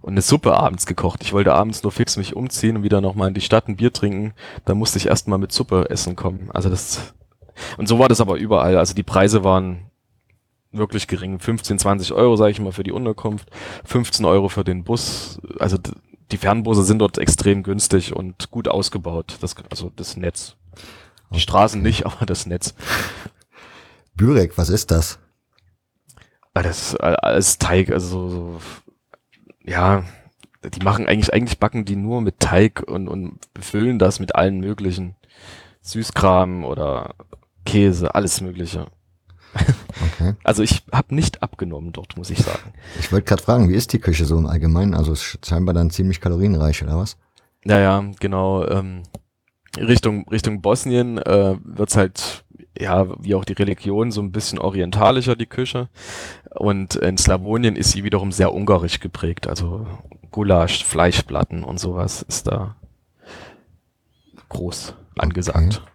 und 0.02 0.14
eine 0.14 0.22
Suppe 0.22 0.54
abends 0.58 0.86
gekocht. 0.86 1.24
Ich 1.24 1.32
wollte 1.32 1.54
abends 1.54 1.82
nur 1.82 1.92
fix 1.94 2.18
mich 2.18 2.36
umziehen 2.36 2.78
und 2.78 2.84
wieder 2.84 3.00
nochmal 3.00 3.30
in 3.30 3.34
die 3.34 3.42
Stadt 3.42 3.70
ein 3.70 3.78
Bier 3.78 3.94
trinken. 3.94 4.34
Da 4.66 4.76
musste 4.76 4.98
ich 4.98 5.08
erstmal 5.08 5.40
mit 5.40 5.54
Suppe 5.54 5.90
essen 5.90 6.18
kommen. 6.18 6.50
Also 6.52 6.70
das 6.70 7.14
und 7.78 7.88
so 7.88 8.00
war 8.00 8.10
das 8.10 8.22
aber 8.22 8.36
überall. 8.36 8.78
Also 8.78 8.94
die 8.94 9.04
Preise 9.04 9.44
waren 9.44 9.92
wirklich 10.72 11.08
gering. 11.08 11.40
15, 11.40 11.80
20 11.80 12.14
Euro, 12.14 12.36
sage 12.36 12.52
ich 12.52 12.60
mal, 12.60 12.72
für 12.72 12.84
die 12.84 12.92
Unterkunft. 12.92 13.50
15 13.86 14.26
Euro 14.26 14.50
für 14.50 14.64
den 14.64 14.84
Bus. 14.84 15.40
Also 15.60 15.78
die 16.32 16.38
Fernbusse 16.38 16.84
sind 16.84 17.00
dort 17.00 17.18
extrem 17.18 17.64
günstig 17.64 18.16
und 18.16 18.52
gut 18.52 18.68
ausgebaut. 18.68 19.38
Das, 19.42 19.56
also 19.70 19.92
das 19.96 20.18
Netz. 20.18 20.56
Die 21.34 21.40
Straßen 21.40 21.82
nicht, 21.82 22.06
aber 22.06 22.26
das 22.26 22.46
Netz. 22.46 22.74
Bürek, 24.16 24.58
was 24.58 24.70
ist 24.70 24.92
das? 24.92 25.20
Das 26.54 26.94
ist 26.94 26.96
alles 27.02 27.58
Teig, 27.58 27.92
also 27.92 28.30
so, 28.30 28.62
ja, 29.64 30.04
die 30.64 30.84
machen 30.84 31.08
eigentlich, 31.08 31.34
eigentlich 31.34 31.60
backen 31.60 31.84
die 31.84 31.96
nur 31.96 32.22
mit 32.22 32.40
Teig 32.40 32.84
und, 32.88 33.08
und 33.08 33.40
befüllen 33.54 34.00
das 34.00 34.20
mit 34.20 34.36
allen 34.36 34.60
möglichen 34.60 35.16
Süßkram 35.82 36.64
oder 36.64 37.16
Käse, 37.66 38.14
alles 38.16 38.42
Mögliche. 38.42 38.88
Okay. 39.56 40.34
Also 40.44 40.64
ich 40.64 40.84
habe 40.92 41.14
nicht 41.14 41.44
abgenommen 41.44 41.92
dort, 41.92 42.18
muss 42.18 42.30
ich 42.30 42.40
sagen. 42.40 42.74
Ich 43.00 43.12
wollte 43.12 43.26
gerade 43.26 43.44
fragen, 43.44 43.70
wie 43.70 43.76
ist 43.76 43.94
die 43.94 44.00
Küche 44.00 44.26
so 44.26 44.38
im 44.38 44.48
Allgemeinen? 44.48 44.94
Also 44.94 45.14
ist 45.14 45.46
scheinbar 45.46 45.74
dann 45.74 45.92
ziemlich 45.92 46.22
kalorienreich, 46.22 46.84
oder 46.84 46.98
was? 46.98 47.18
Naja, 47.64 48.04
genau. 48.20 48.66
Ähm, 48.68 49.04
Richtung, 49.78 50.28
Richtung 50.30 50.62
Bosnien 50.62 51.18
äh, 51.18 51.56
wird's 51.64 51.96
halt, 51.96 52.43
ja, 52.78 53.08
wie 53.22 53.36
auch 53.36 53.46
die 53.46 53.54
Religion, 53.54 54.12
so 54.12 54.22
ein 54.22 54.32
bisschen 54.32 54.60
orientalischer, 54.60 55.36
die 55.36 55.46
Küche. 55.46 55.90
Und 56.56 56.96
in 56.96 57.18
Slawonien 57.18 57.76
ist 57.76 57.92
sie 57.92 58.04
wiederum 58.04 58.32
sehr 58.32 58.54
ungarisch 58.54 59.00
geprägt. 59.00 59.48
Also 59.48 59.88
Gulasch, 60.32 60.84
Fleischplatten 60.84 61.64
und 61.64 61.80
sowas 61.80 62.24
ist 62.24 62.48
da 62.48 62.76
groß 64.50 64.96
angesagt. 65.18 65.82
Okay. 65.82 65.94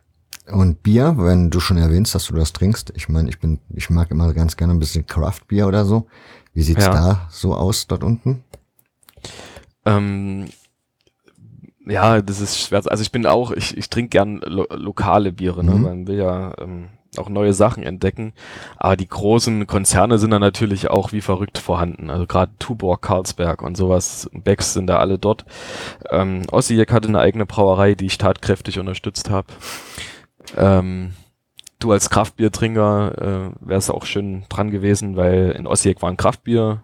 Und 0.51 0.83
Bier, 0.83 1.14
wenn 1.19 1.51
du 1.51 1.61
schon 1.61 1.77
erwähnst, 1.77 2.14
dass 2.14 2.27
du 2.27 2.35
das 2.35 2.53
trinkst, 2.53 2.93
ich 2.97 3.09
meine, 3.09 3.29
ich 3.29 3.38
bin, 3.38 3.61
ich 3.75 3.91
mag 3.91 4.11
immer 4.11 4.33
ganz 4.33 4.57
gerne 4.57 4.73
ein 4.73 4.79
bisschen 4.79 5.07
Craft 5.07 5.43
Bier 5.47 5.67
oder 5.67 5.85
so. 5.85 6.07
Wie 6.55 6.62
sieht's 6.62 6.87
ja. 6.87 6.93
da 6.93 7.29
so 7.31 7.55
aus 7.55 7.87
dort 7.87 8.03
unten? 8.03 8.45
Ähm, 9.85 10.49
ja, 11.88 12.22
das 12.22 12.40
ist 12.40 12.59
schwer. 12.59 12.83
Also 12.87 13.03
ich 13.03 13.12
bin 13.12 13.27
auch, 13.27 13.51
ich, 13.51 13.77
ich 13.77 13.88
trinke 13.90 14.11
gern 14.11 14.40
lo 14.44 14.66
lokale 14.70 15.33
Biere, 15.33 15.64
ne? 15.64 15.72
Mhm. 15.72 15.83
Man 15.83 16.07
will 16.07 16.18
ja 16.18 16.53
ähm, 16.59 16.88
auch 17.16 17.29
neue 17.29 17.55
Sachen 17.55 17.83
entdecken. 17.83 18.33
Aber 18.77 18.96
die 18.96 19.09
großen 19.09 19.66
Konzerne 19.66 20.18
sind 20.18 20.31
da 20.31 20.38
natürlich 20.38 20.90
auch 20.90 21.12
wie 21.12 21.20
verrückt 21.20 21.59
vorhanden. 21.59 22.11
Also 22.11 22.27
gerade 22.27 22.53
Tuborg, 22.59 23.03
Carlsberg 23.03 23.62
und 23.62 23.77
sowas, 23.77 24.29
Becks 24.33 24.74
sind 24.74 24.87
da 24.88 24.98
alle 24.98 25.18
dort. 25.18 25.44
Ähm, 26.11 26.42
Ossijek 26.51 26.92
hatte 26.92 27.09
eine 27.09 27.20
eigene 27.20 27.46
Brauerei, 27.46 27.94
die 27.94 28.07
ich 28.07 28.18
tatkräftig 28.18 28.79
unterstützt 28.79 29.31
habe. 29.31 29.48
Ähm, 30.57 31.14
du 31.79 31.92
als 31.92 32.11
Kraftbiertrinker 32.11 33.53
äh, 33.57 33.66
wärst 33.66 33.90
auch 33.90 34.05
schön 34.05 34.44
dran 34.48 34.70
gewesen, 34.70 35.16
weil 35.16 35.51
in 35.53 35.66
Ossijek 35.66 36.03
war 36.03 36.11
ein 36.11 36.16
Kraftbier 36.16 36.83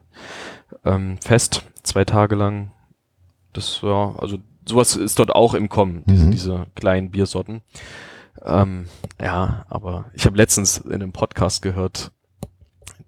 ähm, 0.85 1.19
fest, 1.21 1.65
zwei 1.83 2.05
Tage 2.05 2.35
lang. 2.35 2.73
Das 3.53 3.83
war, 3.83 4.21
also 4.21 4.39
sowas 4.67 4.97
ist 4.97 5.19
dort 5.19 5.31
auch 5.31 5.55
im 5.55 5.69
Kommen, 5.69 6.05
diese, 6.07 6.27
mhm. 6.27 6.31
diese 6.31 6.67
kleinen 6.75 7.11
Biersorten. 7.11 7.63
Ähm, 8.43 8.87
ja, 9.21 9.65
aber 9.69 10.07
ich 10.15 10.27
habe 10.27 10.37
letztens 10.37 10.79
in 10.79 10.93
einem 10.95 11.13
Podcast 11.13 11.63
gehört, 11.63 12.13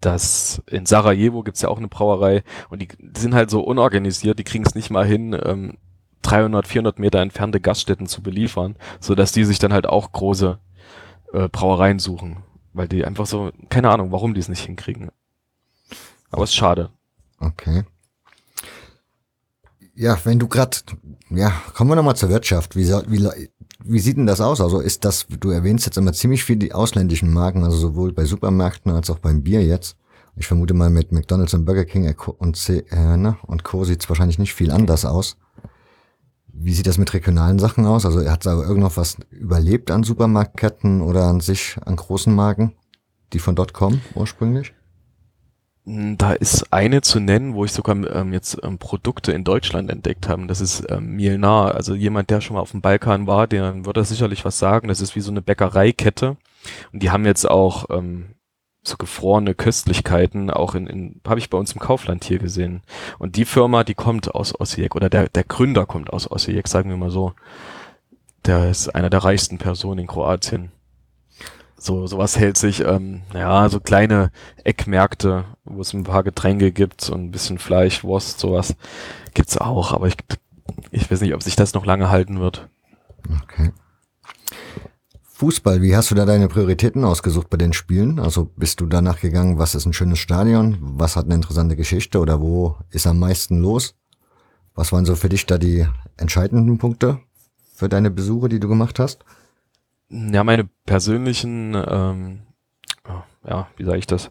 dass 0.00 0.62
in 0.66 0.86
Sarajevo 0.86 1.42
gibt's 1.42 1.62
ja 1.62 1.68
auch 1.68 1.78
eine 1.78 1.88
Brauerei 1.88 2.42
und 2.70 2.80
die, 2.80 2.88
die 2.98 3.20
sind 3.20 3.34
halt 3.34 3.50
so 3.50 3.60
unorganisiert, 3.60 4.38
die 4.38 4.44
kriegen 4.44 4.64
es 4.66 4.74
nicht 4.74 4.90
mal 4.90 5.06
hin, 5.06 5.38
ähm, 5.44 5.78
300, 6.22 6.66
400 6.66 6.98
Meter 6.98 7.20
entfernte 7.20 7.60
Gaststätten 7.60 8.06
zu 8.06 8.22
beliefern, 8.22 8.76
so 9.00 9.14
dass 9.14 9.32
die 9.32 9.44
sich 9.44 9.58
dann 9.58 9.72
halt 9.72 9.86
auch 9.86 10.12
große 10.12 10.58
äh, 11.32 11.48
Brauereien 11.48 11.98
suchen, 11.98 12.38
weil 12.72 12.88
die 12.88 13.04
einfach 13.04 13.26
so, 13.26 13.50
keine 13.68 13.90
Ahnung, 13.90 14.12
warum 14.12 14.34
die 14.34 14.40
es 14.40 14.48
nicht 14.48 14.64
hinkriegen. 14.64 15.10
Aber 16.30 16.44
es 16.44 16.50
ist 16.50 16.56
schade. 16.56 16.90
Okay. 17.38 17.84
Ja, 19.96 20.18
wenn 20.24 20.38
du 20.38 20.46
gerade, 20.46 20.76
ja, 21.30 21.50
kommen 21.74 21.90
wir 21.90 21.96
nochmal 21.96 22.16
zur 22.16 22.28
Wirtschaft. 22.28 22.76
Wie, 22.76 22.86
wie, 22.86 23.48
wie 23.82 23.98
sieht 23.98 24.18
denn 24.18 24.26
das 24.26 24.42
aus? 24.42 24.60
Also 24.60 24.80
ist 24.80 25.06
das, 25.06 25.26
du 25.28 25.50
erwähnst 25.50 25.86
jetzt 25.86 25.96
immer 25.96 26.12
ziemlich 26.12 26.44
viel 26.44 26.56
die 26.56 26.74
ausländischen 26.74 27.32
Marken, 27.32 27.64
also 27.64 27.78
sowohl 27.78 28.12
bei 28.12 28.26
Supermärkten 28.26 28.92
als 28.92 29.08
auch 29.08 29.18
beim 29.18 29.42
Bier 29.42 29.64
jetzt. 29.64 29.96
Ich 30.36 30.46
vermute 30.46 30.74
mal 30.74 30.90
mit 30.90 31.12
McDonalds 31.12 31.54
und 31.54 31.64
Burger 31.64 31.86
King 31.86 32.14
und, 32.38 32.56
C, 32.56 32.84
äh, 32.90 33.16
ne, 33.16 33.38
und 33.46 33.64
Co. 33.64 33.84
sieht 33.84 34.02
es 34.02 34.08
wahrscheinlich 34.10 34.38
nicht 34.38 34.52
viel 34.52 34.70
anders 34.70 35.06
aus. 35.06 35.38
Wie 36.48 36.74
sieht 36.74 36.86
das 36.86 36.98
mit 36.98 37.14
regionalen 37.14 37.58
Sachen 37.58 37.86
aus? 37.86 38.04
Also 38.04 38.28
hat 38.28 38.42
es 38.42 38.52
aber 38.52 38.66
irgendwo 38.66 38.90
was 38.96 39.16
überlebt 39.30 39.90
an 39.90 40.02
Supermarktketten 40.02 41.00
oder 41.00 41.24
an 41.24 41.40
sich 41.40 41.78
an 41.86 41.96
großen 41.96 42.34
Marken, 42.34 42.74
die 43.32 43.38
von 43.38 43.54
dort 43.54 43.72
kommen 43.72 44.02
ursprünglich? 44.14 44.74
Hm, 45.86 46.18
da 46.18 46.32
ist 46.32 46.72
eine 46.72 47.00
zu 47.00 47.20
nennen, 47.20 47.54
wo 47.54 47.64
ich 47.64 47.72
sogar 47.72 47.96
ähm, 48.14 48.32
jetzt 48.32 48.58
ähm, 48.62 48.78
Produkte 48.78 49.32
in 49.32 49.44
Deutschland 49.44 49.90
entdeckt 49.90 50.28
habe. 50.28 50.46
Das 50.46 50.60
ist 50.60 50.84
ähm, 50.90 51.14
Mielnar. 51.16 51.74
Also 51.74 51.94
jemand, 51.94 52.30
der 52.30 52.40
schon 52.40 52.54
mal 52.54 52.60
auf 52.60 52.72
dem 52.72 52.80
Balkan 52.80 53.26
war, 53.26 53.46
der 53.46 53.86
würde 53.86 54.04
sicherlich 54.04 54.44
was 54.44 54.58
sagen. 54.58 54.88
Das 54.88 55.00
ist 55.00 55.14
wie 55.16 55.20
so 55.20 55.30
eine 55.30 55.42
Bäckereikette. 55.42 56.36
Und 56.92 57.02
die 57.02 57.10
haben 57.10 57.24
jetzt 57.24 57.48
auch 57.48 57.86
ähm, 57.90 58.34
so 58.82 58.96
gefrorene 58.96 59.54
Köstlichkeiten 59.54 60.50
auch 60.50 60.74
in, 60.74 60.86
in 60.86 61.20
habe 61.26 61.38
ich 61.38 61.50
bei 61.50 61.58
uns 61.58 61.72
im 61.72 61.80
Kaufland 61.80 62.24
hier 62.24 62.38
gesehen. 62.38 62.82
Und 63.18 63.36
die 63.36 63.44
Firma, 63.44 63.84
die 63.84 63.94
kommt 63.94 64.34
aus 64.34 64.58
Osijek 64.58 64.96
oder 64.96 65.08
der, 65.10 65.28
der 65.28 65.44
Gründer 65.44 65.86
kommt 65.86 66.12
aus 66.12 66.30
Osijek, 66.30 66.68
sagen 66.68 66.90
wir 66.90 66.96
mal 66.96 67.10
so. 67.10 67.32
Der 68.44 68.70
ist 68.70 68.94
einer 68.94 69.10
der 69.10 69.24
reichsten 69.24 69.58
Personen 69.58 70.00
in 70.00 70.06
Kroatien. 70.06 70.70
So, 71.78 72.06
sowas 72.06 72.38
hält 72.38 72.56
sich, 72.56 72.80
ähm, 72.80 73.22
ja, 73.34 73.68
so 73.68 73.80
kleine 73.80 74.30
Eckmärkte, 74.64 75.44
wo 75.64 75.82
es 75.82 75.92
ein 75.92 76.04
paar 76.04 76.22
Getränke 76.22 76.72
gibt 76.72 77.08
und 77.10 77.24
ein 77.24 77.30
bisschen 77.30 77.58
Fleisch, 77.58 78.02
Wurst, 78.02 78.40
sowas 78.40 78.74
gibt's 79.34 79.58
auch, 79.58 79.92
aber 79.92 80.08
ich, 80.08 80.16
ich 80.90 81.10
weiß 81.10 81.20
nicht, 81.20 81.34
ob 81.34 81.42
sich 81.42 81.54
das 81.54 81.74
noch 81.74 81.84
lange 81.84 82.08
halten 82.08 82.40
wird. 82.40 82.68
Okay. 83.42 83.72
Fußball, 85.38 85.82
wie 85.82 85.94
hast 85.94 86.10
du 86.10 86.14
da 86.14 86.24
deine 86.24 86.48
Prioritäten 86.48 87.04
ausgesucht 87.04 87.50
bei 87.50 87.58
den 87.58 87.74
Spielen? 87.74 88.18
Also 88.18 88.50
bist 88.56 88.80
du 88.80 88.86
danach 88.86 89.20
gegangen, 89.20 89.58
was 89.58 89.74
ist 89.74 89.84
ein 89.84 89.92
schönes 89.92 90.18
Stadion, 90.18 90.78
was 90.80 91.14
hat 91.14 91.26
eine 91.26 91.34
interessante 91.34 91.76
Geschichte 91.76 92.20
oder 92.20 92.40
wo 92.40 92.76
ist 92.88 93.06
am 93.06 93.18
meisten 93.18 93.60
los? 93.60 93.94
Was 94.74 94.92
waren 94.92 95.04
so 95.04 95.14
für 95.14 95.28
dich 95.28 95.44
da 95.44 95.58
die 95.58 95.86
entscheidenden 96.16 96.78
Punkte 96.78 97.20
für 97.74 97.90
deine 97.90 98.10
Besuche, 98.10 98.48
die 98.48 98.60
du 98.60 98.68
gemacht 98.68 98.98
hast? 98.98 99.26
Ja, 100.08 100.44
meine 100.44 100.68
persönlichen, 100.84 101.74
ähm, 101.74 102.42
ja, 103.48 103.68
wie 103.76 103.84
sage 103.84 103.98
ich 103.98 104.06
das? 104.06 104.30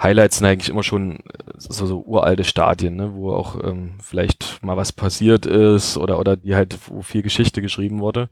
Highlights 0.00 0.38
sind 0.38 0.46
eigentlich 0.46 0.68
immer 0.68 0.82
schon 0.82 1.20
so, 1.56 1.86
so 1.86 2.02
uralte 2.04 2.42
Stadien, 2.44 2.96
ne, 2.96 3.14
wo 3.14 3.32
auch 3.32 3.62
ähm, 3.62 3.94
vielleicht 4.00 4.62
mal 4.62 4.76
was 4.76 4.92
passiert 4.92 5.46
ist 5.46 5.96
oder 5.96 6.18
oder 6.18 6.36
die 6.36 6.56
halt, 6.56 6.76
wo 6.88 7.02
viel 7.02 7.22
Geschichte 7.22 7.62
geschrieben 7.62 8.00
wurde. 8.00 8.28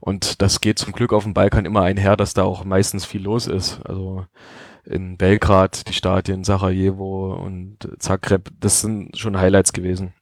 Und 0.00 0.42
das 0.42 0.60
geht 0.60 0.78
zum 0.78 0.92
Glück 0.92 1.12
auf 1.12 1.24
dem 1.24 1.34
Balkan 1.34 1.64
immer 1.64 1.82
einher, 1.82 2.16
dass 2.16 2.34
da 2.34 2.44
auch 2.44 2.64
meistens 2.64 3.04
viel 3.04 3.22
los 3.22 3.48
ist. 3.48 3.80
Also 3.84 4.26
in 4.84 5.16
Belgrad, 5.16 5.88
die 5.88 5.92
Stadien, 5.92 6.44
Sarajevo 6.44 7.34
und 7.34 7.78
Zagreb, 7.98 8.50
das 8.60 8.80
sind 8.80 9.18
schon 9.18 9.38
Highlights 9.38 9.72
gewesen 9.72 10.12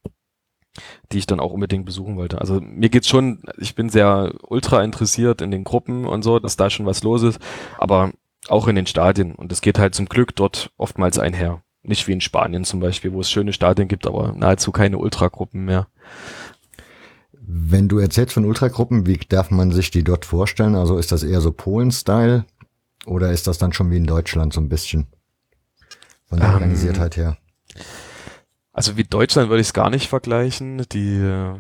die 1.13 1.19
ich 1.19 1.27
dann 1.27 1.41
auch 1.41 1.53
unbedingt 1.53 1.87
besuchen 1.87 2.17
wollte. 2.17 2.41
Also 2.41 2.61
mir 2.61 2.89
geht's 2.89 3.09
schon, 3.09 3.43
ich 3.59 3.75
bin 3.75 3.89
sehr 3.89 4.33
ultra 4.47 4.83
interessiert 4.83 5.43
in 5.43 5.51
den 5.51 5.65
Gruppen 5.65 6.07
und 6.07 6.23
so, 6.23 6.39
dass 6.39 6.57
da 6.57 6.71
schon 6.71 6.87
was 6.87 7.03
los 7.03 7.23
ist, 7.23 7.41
aber 7.79 8.13
auch 8.49 8.69
in 8.69 8.77
den 8.77 8.87
Stadien. 8.87 9.35
Und 9.35 9.53
es 9.53 9.61
geht 9.61 9.79
halt 9.79 9.95
zum 9.95 10.07
Glück 10.07 10.35
dort 10.37 10.71
oftmals 10.77 11.19
einher. 11.19 11.63
Nicht 11.83 12.07
wie 12.09 12.13
in 12.13 12.21
Spanien 12.21 12.65
zum 12.65 12.81
Beispiel, 12.81 13.13
wo 13.13 13.21
es 13.21 13.31
schöne 13.31 13.53
Stadien 13.53 13.89
gibt, 13.89 14.07
aber 14.07 14.35
nahezu 14.37 14.71
keine 14.71 14.99
Ultragruppen 14.99 15.65
mehr. 15.65 15.89
Wenn 17.33 17.89
du 17.89 17.99
erzählst 17.99 18.35
von 18.35 18.45
Ultragruppen, 18.45 19.07
wie 19.07 19.17
darf 19.17 19.51
man 19.51 19.73
sich 19.73 19.91
die 19.91 20.05
dort 20.05 20.25
vorstellen? 20.25 20.75
Also 20.75 20.99
ist 20.99 21.11
das 21.11 21.23
eher 21.23 21.41
so 21.41 21.53
Polen-Style 21.53 22.45
oder 23.07 23.33
ist 23.33 23.47
das 23.47 23.59
dann 23.59 23.73
schon 23.73 23.91
wie 23.91 23.97
in 23.97 24.07
Deutschland 24.07 24.53
so 24.53 24.61
ein 24.61 24.69
bisschen? 24.69 25.07
Von 26.27 26.39
der 26.39 26.49
ähm, 26.49 26.55
Organisiertheit 26.55 27.17
her. 27.17 27.39
Also 28.81 28.97
wie 28.97 29.05
Deutschland 29.05 29.51
würde 29.51 29.61
ich 29.61 29.67
es 29.67 29.73
gar 29.75 29.91
nicht 29.91 30.09
vergleichen. 30.09 30.87
Die 30.91 31.19
äh, 31.19 31.55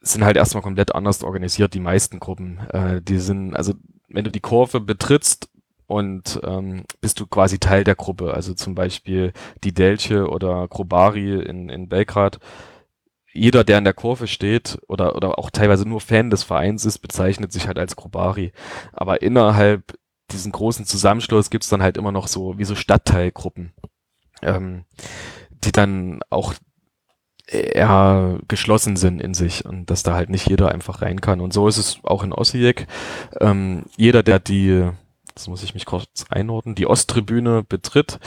sind 0.00 0.24
halt 0.24 0.36
erstmal 0.36 0.64
komplett 0.64 0.96
anders 0.96 1.22
organisiert, 1.22 1.74
die 1.74 1.78
meisten 1.78 2.18
Gruppen. 2.18 2.58
Äh, 2.70 3.00
die 3.02 3.18
sind, 3.18 3.54
also 3.54 3.74
wenn 4.08 4.24
du 4.24 4.32
die 4.32 4.40
Kurve 4.40 4.80
betrittst 4.80 5.48
und 5.86 6.40
ähm, 6.42 6.82
bist 7.00 7.20
du 7.20 7.28
quasi 7.28 7.60
Teil 7.60 7.84
der 7.84 7.94
Gruppe. 7.94 8.34
Also 8.34 8.52
zum 8.52 8.74
Beispiel 8.74 9.32
die 9.62 9.74
Delche 9.74 10.28
oder 10.28 10.66
Grobari 10.66 11.40
in, 11.40 11.68
in 11.68 11.88
Belgrad. 11.88 12.40
Jeder, 13.32 13.62
der 13.62 13.78
in 13.78 13.84
der 13.84 13.94
Kurve 13.94 14.26
steht 14.26 14.76
oder, 14.88 15.14
oder 15.14 15.38
auch 15.38 15.50
teilweise 15.50 15.88
nur 15.88 16.00
Fan 16.00 16.30
des 16.30 16.42
Vereins 16.42 16.84
ist, 16.84 16.98
bezeichnet 16.98 17.52
sich 17.52 17.68
halt 17.68 17.78
als 17.78 17.94
Grobari. 17.94 18.50
Aber 18.92 19.22
innerhalb 19.22 19.96
diesen 20.32 20.50
großen 20.50 20.84
Zusammenschluss 20.84 21.48
gibt's 21.48 21.68
dann 21.68 21.84
halt 21.84 21.96
immer 21.96 22.10
noch 22.10 22.26
so 22.26 22.58
wie 22.58 22.64
so 22.64 22.74
Stadtteilgruppen. 22.74 23.72
Ähm, 24.42 24.84
die 25.64 25.72
dann 25.72 26.20
auch 26.30 26.54
eher 27.46 28.38
geschlossen 28.48 28.96
sind 28.96 29.20
in 29.20 29.34
sich 29.34 29.64
und 29.64 29.88
dass 29.90 30.02
da 30.02 30.14
halt 30.14 30.30
nicht 30.30 30.48
jeder 30.48 30.72
einfach 30.72 31.02
rein 31.02 31.20
kann. 31.20 31.40
Und 31.40 31.52
so 31.52 31.68
ist 31.68 31.76
es 31.78 32.00
auch 32.02 32.24
in 32.24 32.32
Osijek. 32.32 32.86
Ähm, 33.40 33.84
jeder, 33.96 34.22
der 34.22 34.40
die, 34.40 34.88
das 35.34 35.46
muss 35.48 35.62
ich 35.62 35.74
mich 35.74 35.86
kurz 35.86 36.24
einordnen, 36.28 36.74
die 36.74 36.86
Osttribüne 36.86 37.62
betritt, 37.62 38.18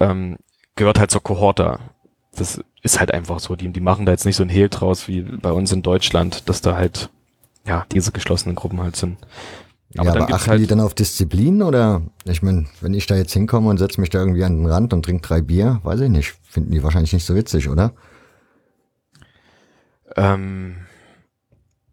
ähm, 0.00 0.38
gehört 0.74 0.98
halt 0.98 1.10
zur 1.10 1.22
Kohorte. 1.22 1.78
Das 2.34 2.60
ist 2.82 2.98
halt 2.98 3.12
einfach 3.12 3.38
so. 3.38 3.54
Die, 3.54 3.68
die 3.68 3.80
machen 3.80 4.06
da 4.06 4.12
jetzt 4.12 4.26
nicht 4.26 4.36
so 4.36 4.42
ein 4.42 4.48
Hehl 4.48 4.68
draus 4.68 5.06
wie 5.08 5.22
bei 5.22 5.52
uns 5.52 5.70
in 5.72 5.82
Deutschland, 5.82 6.48
dass 6.48 6.60
da 6.60 6.76
halt 6.76 7.10
ja 7.64 7.86
diese 7.92 8.12
geschlossenen 8.12 8.56
Gruppen 8.56 8.80
halt 8.80 8.96
sind. 8.96 9.18
Aber, 9.96 10.14
ja, 10.14 10.22
aber 10.22 10.34
achten 10.34 10.50
halt 10.50 10.60
die 10.60 10.66
dann 10.66 10.80
auf 10.80 10.94
Disziplin 10.94 11.62
oder 11.62 12.02
ich 12.24 12.42
meine, 12.42 12.66
wenn 12.80 12.92
ich 12.92 13.06
da 13.06 13.16
jetzt 13.16 13.32
hinkomme 13.32 13.70
und 13.70 13.78
setze 13.78 14.00
mich 14.00 14.10
da 14.10 14.18
irgendwie 14.18 14.44
an 14.44 14.58
den 14.58 14.66
Rand 14.66 14.92
und 14.92 15.02
trinke 15.02 15.22
drei 15.22 15.40
Bier, 15.40 15.80
weiß 15.82 16.00
ich 16.00 16.10
nicht, 16.10 16.34
finden 16.42 16.72
die 16.72 16.82
wahrscheinlich 16.82 17.12
nicht 17.12 17.24
so 17.24 17.34
witzig, 17.34 17.68
oder? 17.70 17.92
Ähm, 20.16 20.76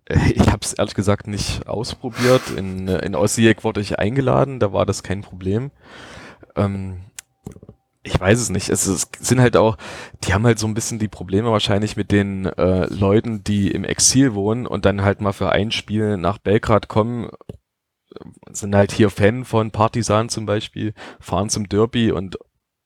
ich 0.10 0.48
habe 0.48 0.60
es 0.62 0.74
ehrlich 0.74 0.96
gesagt 0.96 1.28
nicht 1.28 1.68
ausprobiert. 1.68 2.42
In, 2.58 2.88
in 2.88 3.16
Osijek 3.16 3.64
wurde 3.64 3.82
ich 3.82 3.98
eingeladen, 3.98 4.60
da 4.60 4.74
war 4.74 4.86
das 4.86 5.02
kein 5.02 5.22
Problem. 5.22 5.72
Ähm, 6.56 6.98
ich 8.04 8.20
weiß 8.20 8.40
es 8.40 8.50
nicht. 8.50 8.70
Es, 8.70 8.86
es, 8.86 9.08
sind 9.20 9.40
halt 9.40 9.58
auch, 9.58 9.78
die 10.24 10.34
haben 10.34 10.46
halt 10.46 10.60
so 10.60 10.68
ein 10.68 10.74
bisschen 10.76 11.00
die 11.00 11.08
Probleme 11.08 11.52
wahrscheinlich 11.52 11.96
mit 11.96 12.12
den 12.12 12.46
äh, 12.46 12.86
Leuten, 12.94 13.44
die 13.44 13.72
im 13.72 13.84
Exil 13.84 14.36
wohnen 14.36 14.68
und 14.68 14.86
dann 14.86 15.02
halt 15.02 15.22
mal 15.22 15.34
für 15.34 15.52
ein 15.52 15.72
Spiel 15.72 16.18
nach 16.18 16.38
Belgrad 16.38 16.88
kommen, 16.88 17.30
sind 18.52 18.76
halt 18.76 18.92
hier 18.92 19.10
Fan 19.10 19.46
von 19.46 19.72
Partisan 19.72 20.30
zum 20.30 20.46
Beispiel, 20.46 20.94
fahren 21.20 21.50
zum 21.50 21.70
Derby 21.70 22.12
und 22.12 22.38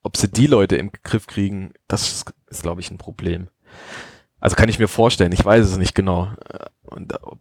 ob 0.02 0.16
sie 0.16 0.28
die 0.28 0.46
Leute 0.46 0.76
im 0.76 0.90
Griff 1.02 1.26
kriegen, 1.26 1.72
das 1.88 2.12
ist, 2.12 2.32
ist 2.48 2.62
glaube 2.62 2.80
ich, 2.80 2.90
ein 2.90 2.98
Problem. 2.98 3.48
Also 4.40 4.56
kann 4.56 4.68
ich 4.68 4.78
mir 4.78 4.88
vorstellen, 4.88 5.32
ich 5.32 5.44
weiß 5.44 5.66
es 5.66 5.76
nicht 5.76 5.94
genau. 5.94 6.28
Und 6.82 7.12
ob, 7.22 7.40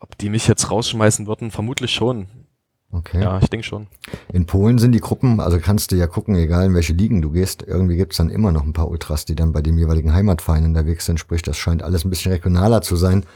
ob 0.00 0.18
die 0.18 0.30
mich 0.30 0.48
jetzt 0.48 0.70
rausschmeißen 0.70 1.26
würden, 1.26 1.50
vermutlich 1.50 1.92
schon. 1.92 2.26
Okay. 2.90 3.22
Ja, 3.22 3.38
ich 3.38 3.50
denke 3.50 3.66
schon. 3.66 3.86
In 4.32 4.46
Polen 4.46 4.78
sind 4.78 4.92
die 4.92 5.00
Gruppen, 5.00 5.40
also 5.40 5.58
kannst 5.58 5.92
du 5.92 5.96
ja 5.96 6.06
gucken, 6.06 6.34
egal 6.36 6.64
in 6.64 6.74
welche 6.74 6.94
Ligen 6.94 7.20
du 7.20 7.30
gehst, 7.30 7.62
irgendwie 7.62 7.96
gibt's 7.96 8.16
dann 8.16 8.30
immer 8.30 8.50
noch 8.50 8.64
ein 8.64 8.72
paar 8.72 8.88
Ultras, 8.88 9.26
die 9.26 9.34
dann 9.34 9.52
bei 9.52 9.60
dem 9.60 9.76
jeweiligen 9.76 10.14
Heimatverein 10.14 10.64
unterwegs 10.64 11.04
sind. 11.04 11.20
Sprich, 11.20 11.42
das 11.42 11.58
scheint 11.58 11.82
alles 11.82 12.06
ein 12.06 12.10
bisschen 12.10 12.32
regionaler 12.32 12.80
zu 12.80 12.96
sein. 12.96 13.26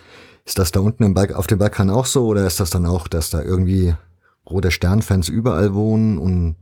Ist 0.44 0.58
das 0.58 0.72
da 0.72 0.80
unten 0.80 1.14
Balk 1.14 1.34
auf 1.34 1.46
dem 1.46 1.58
Balkan 1.58 1.90
auch 1.90 2.06
so 2.06 2.26
oder 2.26 2.46
ist 2.46 2.60
das 2.60 2.70
dann 2.70 2.86
auch, 2.86 3.08
dass 3.08 3.30
da 3.30 3.42
irgendwie 3.42 3.94
Rote 4.48 4.70
Sternfans 4.70 5.28
überall 5.28 5.74
wohnen 5.74 6.18
und 6.18 6.56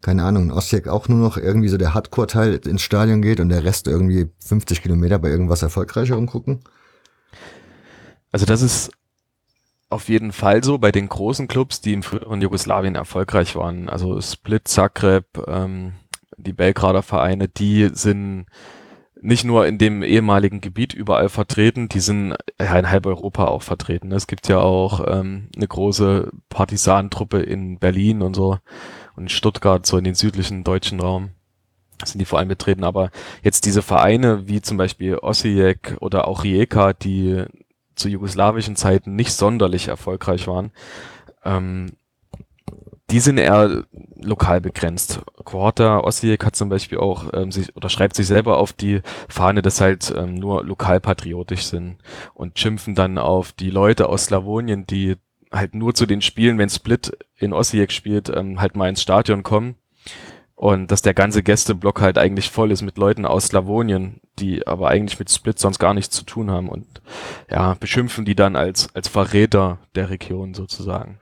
keine 0.00 0.24
Ahnung, 0.24 0.44
in 0.44 0.52
Osijek 0.52 0.88
auch 0.88 1.08
nur 1.08 1.18
noch 1.18 1.36
irgendwie 1.36 1.68
so 1.68 1.78
der 1.78 1.94
Hardcore-Teil 1.94 2.60
ins 2.66 2.82
Stadion 2.82 3.22
geht 3.22 3.40
und 3.40 3.48
der 3.48 3.64
Rest 3.64 3.88
irgendwie 3.88 4.28
50 4.38 4.82
Kilometer 4.82 5.18
bei 5.18 5.28
irgendwas 5.28 5.62
erfolgreicherem 5.62 6.26
gucken? 6.26 6.60
Also 8.30 8.46
das 8.46 8.62
ist 8.62 8.92
auf 9.88 10.08
jeden 10.08 10.32
Fall 10.32 10.62
so 10.62 10.78
bei 10.78 10.92
den 10.92 11.08
großen 11.08 11.48
Clubs, 11.48 11.80
die 11.80 11.92
im 11.92 12.02
früheren 12.02 12.40
Jugoslawien 12.40 12.94
erfolgreich 12.94 13.56
waren. 13.56 13.88
Also 13.88 14.20
Split, 14.20 14.68
Zagreb, 14.68 15.24
ähm, 15.46 15.94
die 16.36 16.52
Belgrader 16.52 17.02
Vereine, 17.02 17.48
die 17.48 17.90
sind 17.92 18.46
nicht 19.20 19.44
nur 19.44 19.66
in 19.66 19.78
dem 19.78 20.02
ehemaligen 20.02 20.60
Gebiet 20.60 20.92
überall 20.92 21.28
vertreten, 21.28 21.88
die 21.88 22.00
sind 22.00 22.34
ja 22.60 22.78
in 22.78 22.90
halb 22.90 23.06
Europa 23.06 23.46
auch 23.46 23.62
vertreten. 23.62 24.12
Es 24.12 24.26
gibt 24.26 24.48
ja 24.48 24.58
auch 24.58 25.04
ähm, 25.06 25.48
eine 25.56 25.66
große 25.66 26.30
Partisanentruppe 26.48 27.40
in 27.40 27.78
Berlin 27.78 28.22
und 28.22 28.34
so 28.34 28.58
und 29.16 29.32
Stuttgart, 29.32 29.86
so 29.86 29.96
in 29.96 30.04
den 30.04 30.14
südlichen 30.14 30.64
deutschen 30.64 31.00
Raum 31.00 31.30
sind 32.04 32.20
die 32.20 32.26
vor 32.26 32.38
allem 32.38 32.48
betreten. 32.48 32.84
Aber 32.84 33.10
jetzt 33.42 33.64
diese 33.64 33.82
Vereine 33.82 34.46
wie 34.48 34.60
zum 34.60 34.76
Beispiel 34.76 35.16
Osijek 35.16 35.96
oder 36.00 36.28
auch 36.28 36.44
Rijeka, 36.44 36.92
die 36.92 37.44
zu 37.94 38.08
jugoslawischen 38.10 38.76
Zeiten 38.76 39.16
nicht 39.16 39.32
sonderlich 39.32 39.88
erfolgreich 39.88 40.46
waren, 40.46 40.72
ähm, 41.44 41.92
die 43.10 43.20
sind 43.20 43.38
eher 43.38 43.84
lokal 44.20 44.60
begrenzt. 44.60 45.20
Quarta 45.44 46.00
Osijek 46.00 46.44
hat 46.44 46.56
zum 46.56 46.68
Beispiel 46.68 46.98
auch 46.98 47.32
ähm, 47.34 47.52
sich 47.52 47.74
oder 47.76 47.88
schreibt 47.88 48.16
sich 48.16 48.26
selber 48.26 48.58
auf 48.58 48.72
die 48.72 49.00
Fahne, 49.28 49.62
dass 49.62 49.80
halt 49.80 50.12
ähm, 50.16 50.34
nur 50.34 50.64
lokalpatriotisch 50.64 51.66
sind 51.66 51.98
und 52.34 52.58
schimpfen 52.58 52.94
dann 52.94 53.18
auf 53.18 53.52
die 53.52 53.70
Leute 53.70 54.08
aus 54.08 54.26
Slawonien, 54.26 54.86
die 54.86 55.16
halt 55.52 55.74
nur 55.74 55.94
zu 55.94 56.06
den 56.06 56.20
Spielen, 56.20 56.58
wenn 56.58 56.68
Split 56.68 57.16
in 57.38 57.52
Osijek 57.52 57.92
spielt, 57.92 58.28
ähm, 58.28 58.60
halt 58.60 58.76
mal 58.76 58.88
ins 58.88 59.02
Stadion 59.02 59.44
kommen. 59.44 59.76
Und 60.56 60.90
dass 60.90 61.02
der 61.02 61.12
ganze 61.12 61.42
Gästeblock 61.42 62.00
halt 62.00 62.16
eigentlich 62.16 62.50
voll 62.50 62.72
ist 62.72 62.80
mit 62.80 62.96
Leuten 62.96 63.26
aus 63.26 63.48
Slawonien, 63.48 64.22
die 64.38 64.66
aber 64.66 64.88
eigentlich 64.88 65.18
mit 65.18 65.30
Split 65.30 65.58
sonst 65.58 65.78
gar 65.78 65.92
nichts 65.92 66.16
zu 66.16 66.24
tun 66.24 66.50
haben 66.50 66.70
und 66.70 67.02
ja, 67.50 67.74
beschimpfen 67.74 68.24
die 68.24 68.34
dann 68.34 68.56
als, 68.56 68.88
als 68.94 69.06
Verräter 69.06 69.78
der 69.94 70.08
Region 70.08 70.54
sozusagen. 70.54 71.20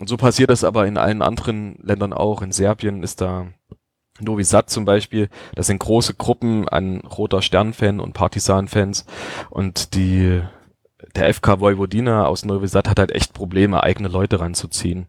Und 0.00 0.08
so 0.08 0.16
passiert 0.16 0.48
das 0.48 0.64
aber 0.64 0.86
in 0.86 0.96
allen 0.96 1.20
anderen 1.20 1.76
Ländern 1.82 2.14
auch. 2.14 2.40
In 2.40 2.52
Serbien 2.52 3.02
ist 3.02 3.20
da 3.20 3.48
Novi 4.18 4.44
Sad 4.44 4.70
zum 4.70 4.86
Beispiel, 4.86 5.28
das 5.54 5.66
sind 5.66 5.78
große 5.78 6.14
Gruppen 6.14 6.66
an 6.66 7.00
Roter 7.02 7.42
Stern-Fan 7.42 8.00
und 8.00 8.14
Partisan-Fans 8.14 9.04
und 9.50 9.94
die 9.94 10.40
der 11.14 11.34
FK 11.34 11.60
Vojvodina 11.60 12.24
aus 12.24 12.46
Novi 12.46 12.66
Sad 12.66 12.88
hat 12.88 12.98
halt 12.98 13.12
echt 13.12 13.34
Probleme, 13.34 13.82
eigene 13.82 14.08
Leute 14.08 14.40
ranzuziehen. 14.40 15.06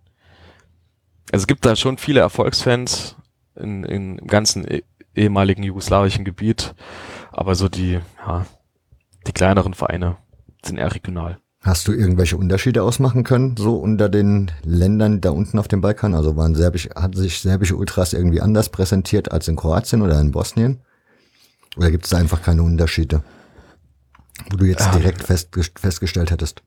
Also 1.31 1.43
es 1.43 1.47
gibt 1.47 1.65
da 1.65 1.77
schon 1.77 1.97
viele 1.97 2.19
Erfolgsfans 2.19 3.15
in, 3.55 3.85
in 3.85 4.17
im 4.17 4.27
ganzen 4.27 4.67
eh, 4.67 4.83
ehemaligen 5.15 5.63
jugoslawischen 5.63 6.25
Gebiet, 6.25 6.75
aber 7.31 7.55
so 7.55 7.69
die, 7.69 8.01
ja, 8.25 8.45
die 9.25 9.31
kleineren 9.31 9.73
Vereine 9.73 10.17
sind 10.65 10.77
eher 10.77 10.93
regional. 10.93 11.40
Hast 11.63 11.87
du 11.87 11.93
irgendwelche 11.93 12.37
Unterschiede 12.37 12.81
ausmachen 12.81 13.23
können, 13.23 13.55
so 13.55 13.75
unter 13.75 14.09
den 14.09 14.51
Ländern 14.63 15.21
da 15.21 15.29
unten 15.29 15.59
auf 15.59 15.67
dem 15.67 15.81
Balkan? 15.81 16.15
Also 16.15 16.35
waren 16.35 16.55
serbisch, 16.55 16.89
hat 16.95 17.15
sich 17.15 17.39
serbische 17.39 17.75
Ultras 17.75 18.13
irgendwie 18.13 18.41
anders 18.41 18.69
präsentiert 18.69 19.31
als 19.31 19.47
in 19.47 19.55
Kroatien 19.55 20.01
oder 20.01 20.19
in 20.19 20.31
Bosnien? 20.31 20.81
Oder 21.77 21.91
gibt 21.91 22.05
es 22.05 22.09
da 22.09 22.17
einfach 22.17 22.41
keine 22.41 22.63
Unterschiede? 22.63 23.23
Wo 24.49 24.57
du 24.57 24.65
jetzt 24.65 24.91
direkt 24.95 25.21
fest, 25.21 25.49
festgestellt 25.75 26.31
hättest. 26.31 26.63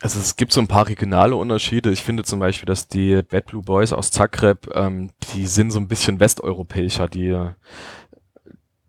Also 0.00 0.18
es 0.18 0.34
gibt 0.34 0.52
so 0.52 0.60
ein 0.60 0.68
paar 0.68 0.88
regionale 0.88 1.36
Unterschiede. 1.36 1.90
Ich 1.90 2.02
finde 2.02 2.24
zum 2.24 2.40
Beispiel, 2.40 2.66
dass 2.66 2.88
die 2.88 3.22
Bad 3.22 3.46
Blue 3.46 3.62
Boys 3.62 3.92
aus 3.92 4.10
Zagreb, 4.10 4.68
ähm, 4.74 5.10
die 5.34 5.46
sind 5.46 5.70
so 5.70 5.78
ein 5.78 5.88
bisschen 5.88 6.20
westeuropäischer. 6.20 7.08
Die, 7.08 7.50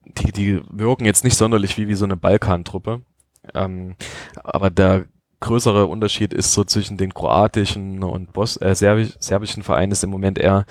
die, 0.04 0.32
die 0.32 0.62
wirken 0.70 1.06
jetzt 1.06 1.24
nicht 1.24 1.38
sonderlich 1.38 1.78
wie, 1.78 1.88
wie 1.88 1.96
so 1.96 2.06
eine 2.06 2.18
Balkantruppe. 2.18 3.04
Ähm, 3.54 3.96
aber 4.44 4.70
der 4.70 5.06
größere 5.40 5.86
Unterschied 5.86 6.34
ist 6.34 6.54
so 6.54 6.64
zwischen 6.64 6.98
den 6.98 7.14
kroatischen 7.14 8.04
und 8.04 8.34
Bos 8.34 8.58
äh, 8.58 8.74
serbisch, 8.74 9.14
serbischen 9.20 9.62
Vereinen 9.62 9.92
ist 9.92 10.04
im 10.04 10.10
Moment 10.10 10.40
eher, 10.40 10.66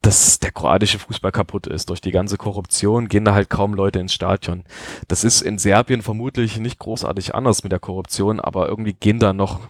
dass 0.00 0.38
der 0.38 0.52
kroatische 0.52 0.98
Fußball 0.98 1.32
kaputt 1.32 1.66
ist. 1.66 1.90
Durch 1.90 2.00
die 2.00 2.12
ganze 2.12 2.36
Korruption 2.36 3.08
gehen 3.08 3.24
da 3.24 3.34
halt 3.34 3.50
kaum 3.50 3.74
Leute 3.74 3.98
ins 3.98 4.14
Stadion. 4.14 4.64
Das 5.08 5.24
ist 5.24 5.42
in 5.42 5.58
Serbien 5.58 6.02
vermutlich 6.02 6.58
nicht 6.58 6.78
großartig 6.78 7.34
anders 7.34 7.64
mit 7.64 7.72
der 7.72 7.80
Korruption, 7.80 8.38
aber 8.38 8.68
irgendwie 8.68 8.92
gehen 8.92 9.18
da 9.18 9.32
noch, 9.32 9.60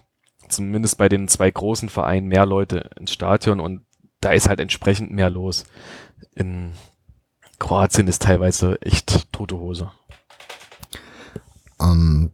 zumindest 0.49 0.97
bei 0.99 1.09
den 1.09 1.27
zwei 1.27 1.49
großen 1.49 1.89
Vereinen, 1.89 2.27
mehr 2.27 2.45
Leute 2.45 2.91
ins 2.99 3.13
Stadion 3.13 3.59
und 3.59 3.85
da 4.21 4.31
ist 4.31 4.49
halt 4.49 4.59
entsprechend 4.59 5.11
mehr 5.11 5.29
los. 5.29 5.65
In 6.35 6.73
Kroatien 7.59 8.07
ist 8.07 8.21
teilweise 8.21 8.79
echt 8.81 9.31
tote 9.33 9.57
Hose. 9.57 9.91
Ähm, 11.79 12.31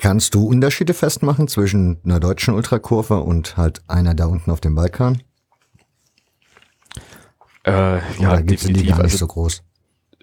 Kannst 0.00 0.34
du 0.34 0.46
Unterschiede 0.46 0.94
festmachen 0.94 1.48
zwischen 1.48 1.98
einer 2.04 2.20
deutschen 2.20 2.54
Ultrakurve 2.54 3.20
und 3.20 3.56
halt 3.56 3.82
einer 3.88 4.14
da 4.14 4.26
unten 4.26 4.50
auf 4.50 4.60
dem 4.60 4.74
Balkan? 4.74 5.22
Äh, 7.64 8.00
ja, 8.20 8.40
gibt's 8.40 8.64
die 8.64 8.72
gar 8.72 8.82
nicht 8.82 8.98
also, 8.98 9.18
so 9.18 9.26
groß? 9.26 9.62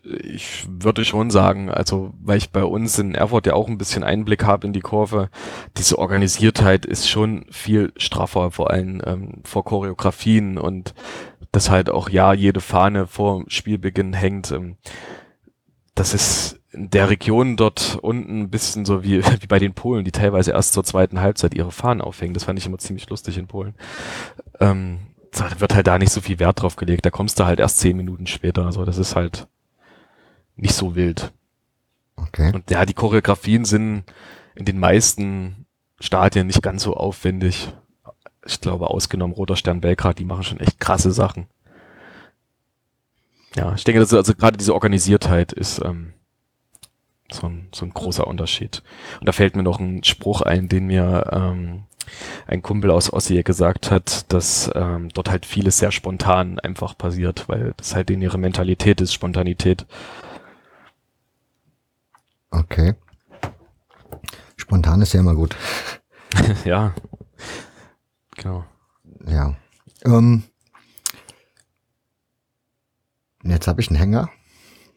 Ich 0.03 0.67
würde 0.67 1.05
schon 1.05 1.29
sagen, 1.29 1.69
also 1.69 2.13
weil 2.19 2.38
ich 2.38 2.51
bei 2.51 2.63
uns 2.63 2.97
in 2.97 3.13
Erfurt 3.13 3.45
ja 3.45 3.53
auch 3.53 3.67
ein 3.67 3.77
bisschen 3.77 4.03
Einblick 4.03 4.43
habe 4.43 4.65
in 4.65 4.73
die 4.73 4.79
Kurve, 4.79 5.29
diese 5.77 5.99
Organisiertheit 5.99 6.86
ist 6.86 7.07
schon 7.07 7.45
viel 7.51 7.93
straffer, 7.97 8.51
vor 8.51 8.71
allem 8.71 9.01
ähm, 9.05 9.41
vor 9.43 9.63
Choreografien 9.63 10.57
und 10.57 10.95
dass 11.51 11.69
halt 11.69 11.89
auch 11.89 12.10
ja 12.10 12.34
jede 12.34 12.62
Fahne 12.62 13.05
vor 13.07 13.43
Spielbeginn 13.47 14.13
hängt. 14.13 14.51
Ähm, 14.51 14.77
das 15.93 16.13
ist 16.13 16.61
der 16.73 17.10
Region 17.10 17.57
dort 17.57 17.99
unten 18.01 18.41
ein 18.41 18.49
bisschen 18.49 18.86
so 18.86 19.03
wie, 19.03 19.23
wie 19.41 19.47
bei 19.47 19.60
den 19.60 19.73
Polen, 19.73 20.05
die 20.05 20.12
teilweise 20.12 20.51
erst 20.51 20.73
zur 20.73 20.84
zweiten 20.84 21.19
Halbzeit 21.19 21.53
ihre 21.53 21.71
Fahnen 21.71 22.01
aufhängen. 22.01 22.34
Das 22.34 22.46
fand 22.46 22.60
ich 22.60 22.65
immer 22.65 22.77
ziemlich 22.77 23.10
lustig 23.10 23.37
in 23.37 23.48
Polen. 23.48 23.75
Ähm, 24.60 25.00
da 25.31 25.60
wird 25.60 25.73
halt 25.73 25.87
da 25.87 25.98
nicht 25.98 26.12
so 26.12 26.21
viel 26.21 26.39
Wert 26.39 26.62
drauf 26.62 26.75
gelegt. 26.75 27.06
Da 27.06 27.10
kommst 27.10 27.39
du 27.39 27.46
halt 27.46 27.60
erst 27.60 27.79
zehn 27.79 27.98
Minuten 27.98 28.27
später. 28.27 28.65
Also 28.65 28.85
das 28.85 28.98
ist 28.98 29.15
halt 29.15 29.48
nicht 30.56 30.73
so 30.73 30.96
wild. 30.96 31.31
Okay. 32.15 32.52
Und 32.54 32.69
ja, 32.69 32.85
die 32.85 32.93
Choreografien 32.93 33.65
sind 33.65 34.04
in 34.56 34.65
den 34.65 34.79
meisten 34.79 35.65
Stadien 36.00 36.48
nicht 36.48 36.62
ganz 36.62 36.83
so 36.83 36.96
aufwendig. 36.96 37.73
Ich 38.46 38.60
glaube, 38.60 38.89
ausgenommen 38.89 39.35
Roter 39.35 39.56
Stern 39.56 39.81
Belgrad, 39.81 40.19
die 40.19 40.25
machen 40.25 40.43
schon 40.43 40.60
echt 40.60 40.79
krasse 40.79 41.12
Sachen. 41.12 41.48
Ja, 43.56 43.73
ich 43.75 43.83
denke, 43.83 44.00
dass 44.00 44.13
also 44.13 44.33
gerade 44.33 44.58
diese 44.58 44.73
Organisiertheit 44.73 45.52
ist 45.52 45.81
ähm, 45.83 46.13
so 47.34 47.48
ein, 47.48 47.67
so 47.73 47.86
ein 47.86 47.94
großer 47.94 48.27
Unterschied. 48.27 48.84
Und 49.19 49.27
da 49.27 49.32
fällt 49.32 49.56
mir 49.56 49.63
noch 49.63 49.79
ein 49.79 50.04
Spruch 50.04 50.42
ein, 50.42 50.69
den 50.69 50.88
mir 50.88 51.29
ähm, 51.32 51.84
ein 52.48 52.62
Kumpel 52.62 52.92
aus 52.92 53.12
Ossie 53.12 53.44
gesagt 53.44 53.92
hat, 53.92 54.32
dass 54.32 54.71
ähm, 54.75 55.10
dort 55.10 55.29
halt 55.29 55.46
vieles 55.46 55.77
sehr 55.77 55.92
spontan 55.92 56.60
einfach 56.60 56.98
passiert, 56.98 57.48
weil 57.48 57.73
das 57.77 57.96
halt 57.96 58.10
in 58.10 58.21
ihre 58.21 58.38
Mentalität 58.38 59.02
ist, 59.02 59.13
Spontanität. 59.13 59.86
Okay. 62.50 62.96
Spontan 64.58 65.02
ist 65.02 65.13
ja 65.13 65.19
immer 65.19 65.36
gut. 65.36 65.56
ja. 66.65 66.94
Genau. 68.36 68.65
Ja. 69.25 69.56
Ähm, 70.04 70.44
jetzt 73.44 73.67
habe 73.67 73.82
ich 73.82 73.90
einen 73.90 74.00
Hänger. 74.00 74.29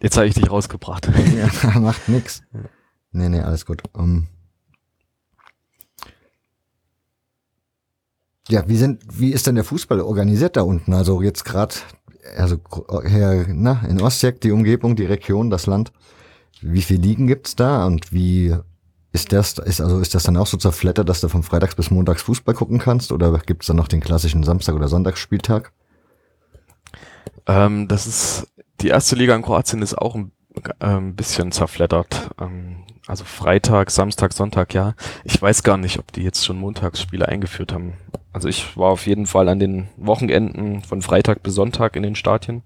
Jetzt 0.01 0.16
habe 0.16 0.26
ich 0.26 0.34
dich 0.34 0.51
rausgebracht. 0.51 1.09
ja, 1.64 1.78
macht 1.80 2.09
nix. 2.09 2.42
Nee, 3.12 3.28
nee, 3.28 3.40
alles 3.40 3.64
gut. 3.64 3.82
Um, 3.92 4.26
ja, 8.49 8.68
wie 8.68 8.76
sind, 8.76 9.03
wie 9.09 9.32
ist 9.32 9.47
denn 9.47 9.55
der 9.55 9.64
Fußball 9.64 10.01
organisiert 10.01 10.57
da 10.57 10.62
unten? 10.62 10.92
Also 10.92 11.22
jetzt 11.22 11.45
gerade, 11.45 11.74
also 12.36 12.59
her, 13.05 13.47
na, 13.49 13.82
in 13.88 14.01
Ostjek, 14.01 14.40
die 14.40 14.51
Umgebung, 14.51 14.97
die 14.97 15.07
Region, 15.07 15.51
das 15.51 15.66
Land. 15.66 15.92
Wie 16.61 16.82
viele 16.82 17.03
Ligen 17.03 17.26
gibt's 17.26 17.57
da 17.57 17.86
und 17.86 18.12
wie 18.12 18.55
ist 19.12 19.32
das, 19.32 19.59
ist, 19.59 19.80
also 19.80 20.01
ist 20.01 20.14
das 20.14 20.24
dann 20.24 20.36
auch 20.36 20.47
so 20.47 20.57
zerflettert, 20.57 21.09
dass 21.09 21.20
du 21.20 21.28
von 21.28 21.42
Freitags 21.42 21.74
bis 21.74 21.90
Montags 21.90 22.22
Fußball 22.22 22.55
gucken 22.55 22.78
kannst 22.78 23.12
oder 23.12 23.38
gibt's 23.38 23.66
dann 23.66 23.76
noch 23.76 23.88
den 23.88 24.01
klassischen 24.01 24.42
Samstag- 24.42 24.74
oder 24.74 24.88
Sonntagsspieltag? 24.88 25.72
Ähm, 27.47 27.88
das 27.88 28.07
ist, 28.07 28.49
die 28.81 28.89
erste 28.89 29.16
Liga 29.16 29.35
in 29.35 29.43
Kroatien 29.43 29.83
ist 29.83 29.97
auch 29.97 30.14
ein, 30.14 30.33
äh, 30.81 31.01
bisschen 31.01 31.53
zerflettert. 31.53 32.31
Ähm, 32.41 32.85
also 33.07 33.25
Freitag, 33.25 33.91
Samstag, 33.91 34.33
Sonntag, 34.33 34.72
ja. 34.75 34.95
Ich 35.25 35.41
weiß 35.41 35.62
gar 35.62 35.77
nicht, 35.77 35.99
ob 35.99 36.12
die 36.12 36.22
jetzt 36.22 36.45
schon 36.45 36.59
Montagsspiele 36.59 37.29
eingeführt 37.29 37.72
haben. 37.72 37.95
Also 38.33 38.49
ich 38.49 38.77
war 38.77 38.91
auf 38.91 39.07
jeden 39.07 39.27
Fall 39.27 39.49
an 39.49 39.59
den 39.59 39.89
Wochenenden 39.97 40.83
von 40.83 41.03
Freitag 41.03 41.43
bis 41.43 41.55
Sonntag 41.55 41.97
in 41.97 42.03
den 42.03 42.14
Stadien. 42.16 42.62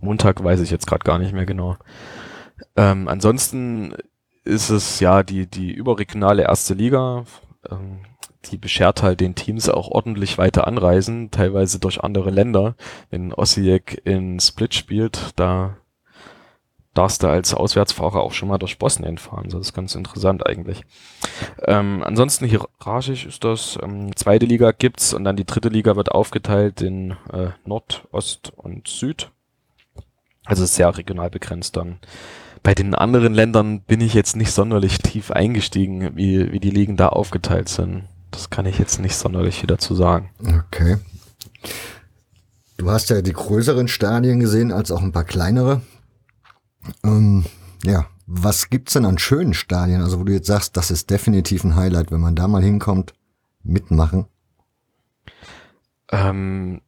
Montag 0.00 0.42
weiß 0.42 0.60
ich 0.60 0.70
jetzt 0.70 0.86
gerade 0.86 1.04
gar 1.04 1.18
nicht 1.18 1.32
mehr 1.32 1.46
genau. 1.46 1.76
Ähm, 2.76 3.08
ansonsten 3.08 3.94
ist 4.44 4.70
es 4.70 5.00
ja 5.00 5.22
die, 5.22 5.46
die 5.46 5.72
überregionale 5.72 6.44
erste 6.44 6.74
Liga. 6.74 7.24
Ähm, 7.68 8.00
die 8.46 8.56
beschert 8.56 9.02
halt 9.02 9.20
den 9.20 9.34
Teams 9.34 9.68
auch 9.68 9.88
ordentlich 9.88 10.38
weiter 10.38 10.66
anreisen, 10.66 11.30
teilweise 11.30 11.78
durch 11.78 12.02
andere 12.02 12.30
Länder. 12.30 12.76
Wenn 13.10 13.32
Osijek 13.32 14.00
in 14.04 14.40
Split 14.40 14.74
spielt, 14.74 15.32
da 15.36 15.76
darfst 16.94 17.22
du 17.22 17.28
als 17.28 17.54
Auswärtsfahrer 17.54 18.20
auch 18.20 18.32
schon 18.32 18.48
mal 18.48 18.58
durch 18.58 18.78
Bosnien 18.78 19.18
fahren. 19.18 19.48
Das 19.50 19.60
ist 19.60 19.72
ganz 19.72 19.94
interessant 19.94 20.46
eigentlich. 20.46 20.82
Ähm, 21.64 22.02
ansonsten 22.04 22.46
hierarchisch 22.46 23.24
ist 23.26 23.44
das, 23.44 23.78
ähm, 23.82 24.14
zweite 24.16 24.46
Liga 24.46 24.72
gibt's 24.72 25.14
und 25.14 25.24
dann 25.24 25.36
die 25.36 25.44
dritte 25.44 25.68
Liga 25.68 25.94
wird 25.94 26.10
aufgeteilt 26.10 26.80
in 26.80 27.12
äh, 27.32 27.50
Nord, 27.64 28.08
Ost 28.10 28.52
und 28.56 28.88
Süd. 28.88 29.30
Also 30.44 30.64
sehr 30.64 30.96
regional 30.96 31.30
begrenzt 31.30 31.76
dann. 31.76 31.98
Bei 32.62 32.74
den 32.74 32.94
anderen 32.94 33.34
Ländern 33.34 33.82
bin 33.82 34.00
ich 34.00 34.14
jetzt 34.14 34.34
nicht 34.34 34.50
sonderlich 34.50 34.98
tief 34.98 35.30
eingestiegen, 35.30 36.16
wie, 36.16 36.50
wie 36.50 36.58
die 36.58 36.70
Ligen 36.70 36.96
da 36.96 37.10
aufgeteilt 37.10 37.68
sind. 37.68 38.08
Das 38.30 38.50
kann 38.50 38.66
ich 38.66 38.78
jetzt 38.78 39.00
nicht 39.00 39.16
sonderlich 39.16 39.62
wieder 39.62 39.78
zu 39.78 39.94
sagen. 39.94 40.30
Okay. 40.40 40.98
Du 42.76 42.90
hast 42.90 43.10
ja 43.10 43.22
die 43.22 43.32
größeren 43.32 43.88
Stadien 43.88 44.38
gesehen, 44.38 44.70
als 44.70 44.90
auch 44.90 45.02
ein 45.02 45.12
paar 45.12 45.24
kleinere. 45.24 45.82
Ähm, 47.02 47.44
ja, 47.84 48.06
was 48.26 48.70
gibt's 48.70 48.92
denn 48.92 49.04
an 49.04 49.18
schönen 49.18 49.54
Stadien? 49.54 50.02
Also 50.02 50.20
wo 50.20 50.24
du 50.24 50.32
jetzt 50.32 50.46
sagst, 50.46 50.76
das 50.76 50.90
ist 50.90 51.10
definitiv 51.10 51.64
ein 51.64 51.74
Highlight, 51.74 52.12
wenn 52.12 52.20
man 52.20 52.36
da 52.36 52.46
mal 52.46 52.62
hinkommt, 52.62 53.14
mitmachen. 53.64 54.26
Ähm, 56.10 56.80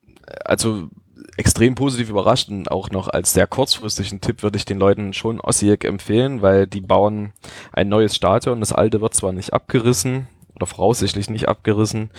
also 0.45 0.89
extrem 1.37 1.75
positiv 1.75 2.11
überrascht 2.11 2.51
und 2.51 2.71
auch 2.71 2.91
noch 2.91 3.09
als 3.09 3.33
sehr 3.33 3.47
kurzfristigen 3.47 4.21
Tipp 4.21 4.43
würde 4.43 4.59
ich 4.59 4.65
den 4.65 4.79
Leuten 4.79 5.13
schon 5.13 5.41
Osijek 5.41 5.85
empfehlen, 5.85 6.43
weil 6.43 6.67
die 6.67 6.83
bauen 6.83 7.33
ein 7.73 7.89
neues 7.89 8.15
Stadion. 8.15 8.61
Das 8.61 8.73
alte 8.73 9.01
wird 9.01 9.15
zwar 9.15 9.33
nicht 9.33 9.53
abgerissen 9.53 10.29
oder 10.61 10.67
voraussichtlich 10.67 11.31
nicht 11.31 11.49
abgerissen, 11.49 12.11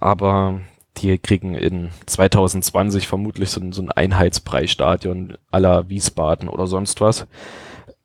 aber 0.00 0.60
die 0.96 1.18
kriegen 1.18 1.54
in 1.54 1.90
2020 2.06 3.06
vermutlich 3.06 3.50
so, 3.50 3.60
so 3.72 3.82
ein 3.82 3.92
Einheitspreisstadion 3.92 5.36
aller 5.50 5.88
Wiesbaden 5.88 6.48
oder 6.48 6.66
sonst 6.66 7.00
was. 7.00 7.26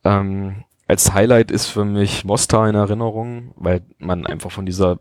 Ähm, 0.04 0.64
als 0.88 1.14
Highlight 1.14 1.50
ist 1.50 1.68
für 1.68 1.84
mich 1.84 2.26
Mostar 2.26 2.70
in 2.70 2.76
Erinnerung, 2.76 3.54
weil 3.56 3.82
man 3.98 4.28
einfach 4.28 4.52
von 4.52 4.66
dieser 4.66 5.00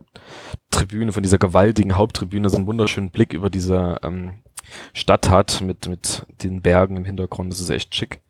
Tribüne, 0.71 1.11
von 1.11 1.21
dieser 1.21 1.37
gewaltigen 1.37 1.95
Haupttribüne 1.95 2.49
so 2.49 2.57
einen 2.57 2.67
wunderschönen 2.67 3.11
Blick 3.11 3.33
über 3.33 3.49
diese 3.51 3.99
ähm, 4.01 4.39
Stadt 4.93 5.29
hat 5.29 5.61
mit, 5.61 5.87
mit 5.87 6.25
den 6.41 6.61
Bergen 6.61 6.97
im 6.97 7.05
Hintergrund. 7.05 7.51
Das 7.51 7.59
ist 7.59 7.69
echt 7.69 7.93
schick. 7.93 8.21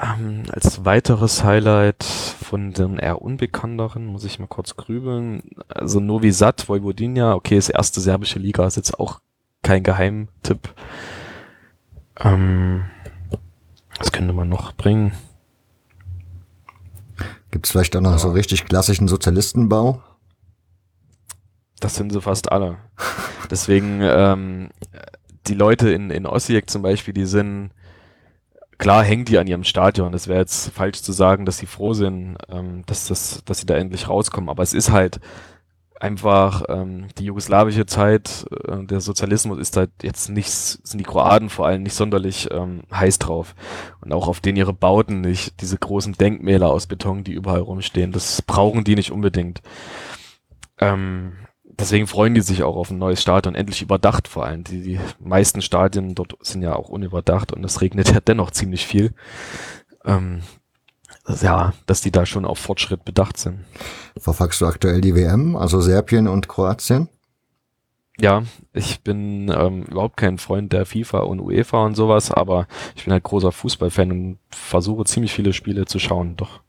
Ähm, 0.00 0.44
als 0.52 0.84
weiteres 0.84 1.42
Highlight 1.42 2.04
von 2.04 2.72
den 2.72 2.98
eher 2.98 3.20
unbekannteren, 3.20 4.06
muss 4.06 4.24
ich 4.24 4.38
mal 4.38 4.46
kurz 4.46 4.76
grübeln. 4.76 5.42
Also 5.68 5.98
Novi 5.98 6.30
Sad, 6.30 6.68
Vojvodina, 6.68 7.34
okay, 7.34 7.58
ist 7.58 7.68
erste 7.68 8.00
serbische 8.00 8.38
Liga, 8.38 8.66
ist 8.66 8.76
jetzt 8.76 8.98
auch 8.98 9.20
kein 9.62 9.82
Geheimtipp. 9.82 10.72
Ähm, 12.20 12.84
was 13.98 14.12
könnte 14.12 14.32
man 14.32 14.48
noch 14.48 14.72
bringen? 14.72 15.12
Gibt 17.50 17.66
es 17.66 17.72
vielleicht 17.72 17.96
auch 17.96 18.00
noch 18.00 18.12
ja. 18.12 18.18
so 18.18 18.30
richtig 18.30 18.66
klassischen 18.66 19.08
Sozialistenbau? 19.08 20.02
Das 21.80 21.96
sind 21.96 22.12
sie 22.12 22.20
fast 22.20 22.52
alle. 22.52 22.78
Deswegen, 23.50 24.00
ähm, 24.02 24.68
die 25.46 25.54
Leute 25.54 25.90
in, 25.90 26.10
in 26.10 26.26
Osijek 26.26 26.68
zum 26.68 26.82
Beispiel, 26.82 27.14
die 27.14 27.26
sind, 27.26 27.70
klar 28.78 29.04
hängen 29.04 29.24
die 29.24 29.38
an 29.38 29.46
ihrem 29.46 29.64
Stadion. 29.64 30.12
Das 30.12 30.28
wäre 30.28 30.40
jetzt 30.40 30.70
falsch 30.70 31.02
zu 31.02 31.12
sagen, 31.12 31.44
dass 31.44 31.58
sie 31.58 31.66
froh 31.66 31.92
sind, 31.92 32.36
ähm, 32.48 32.84
dass, 32.86 33.08
das, 33.08 33.42
dass 33.44 33.58
sie 33.58 33.66
da 33.66 33.74
endlich 33.74 34.08
rauskommen. 34.08 34.48
Aber 34.48 34.62
es 34.62 34.72
ist 34.72 34.90
halt 34.90 35.20
einfach 36.00 36.62
ähm, 36.68 37.08
die 37.18 37.24
jugoslawische 37.24 37.86
Zeit, 37.86 38.46
äh, 38.66 38.84
der 38.84 39.00
Sozialismus 39.00 39.58
ist 39.58 39.76
halt 39.76 39.90
jetzt 40.02 40.28
nicht, 40.28 40.50
sind 40.50 40.98
die 40.98 41.04
Kroaten 41.04 41.50
vor 41.50 41.66
allem 41.66 41.82
nicht 41.82 41.94
sonderlich 41.94 42.48
ähm, 42.52 42.82
heiß 42.92 43.18
drauf. 43.18 43.54
Und 44.00 44.12
auch 44.12 44.28
auf 44.28 44.40
denen 44.40 44.58
ihre 44.58 44.72
Bauten 44.72 45.20
nicht, 45.20 45.60
diese 45.60 45.76
großen 45.76 46.14
Denkmäler 46.14 46.70
aus 46.70 46.86
Beton, 46.86 47.24
die 47.24 47.32
überall 47.32 47.60
rumstehen, 47.60 48.12
das 48.12 48.42
brauchen 48.42 48.84
die 48.84 48.94
nicht 48.94 49.10
unbedingt. 49.10 49.60
Ähm, 50.80 51.32
deswegen 51.78 52.06
freuen 52.06 52.34
die 52.34 52.40
sich 52.40 52.62
auch 52.62 52.76
auf 52.76 52.90
ein 52.90 52.98
neues 52.98 53.22
Stadion, 53.22 53.54
endlich 53.54 53.82
überdacht 53.82 54.28
vor 54.28 54.44
allem. 54.44 54.64
Die, 54.64 54.82
die 54.82 55.00
meisten 55.20 55.62
Stadien 55.62 56.14
dort 56.14 56.34
sind 56.40 56.62
ja 56.62 56.74
auch 56.74 56.88
unüberdacht 56.88 57.52
und 57.52 57.64
es 57.64 57.80
regnet 57.80 58.10
ja 58.10 58.20
dennoch 58.20 58.50
ziemlich 58.50 58.86
viel. 58.86 59.12
Ähm, 60.04 60.42
ja, 61.42 61.74
dass 61.86 62.00
die 62.00 62.10
da 62.10 62.24
schon 62.24 62.44
auf 62.44 62.58
Fortschritt 62.58 63.04
bedacht 63.04 63.36
sind. 63.36 63.60
Verfolgst 64.18 64.60
du 64.60 64.66
aktuell 64.66 65.00
die 65.00 65.14
WM, 65.14 65.56
also 65.56 65.80
Serbien 65.80 66.26
und 66.26 66.48
Kroatien? 66.48 67.08
Ja, 68.20 68.42
ich 68.72 69.02
bin 69.02 69.48
ähm, 69.54 69.84
überhaupt 69.84 70.16
kein 70.16 70.38
Freund 70.38 70.72
der 70.72 70.86
FIFA 70.86 71.20
und 71.20 71.40
UEFA 71.40 71.84
und 71.84 71.94
sowas, 71.94 72.32
aber 72.32 72.66
ich 72.96 73.04
bin 73.04 73.12
halt 73.12 73.22
großer 73.22 73.52
Fußballfan 73.52 74.10
und 74.10 74.38
versuche 74.50 75.04
ziemlich 75.04 75.32
viele 75.32 75.52
Spiele 75.52 75.84
zu 75.84 75.98
schauen, 76.00 76.36
doch. 76.36 76.60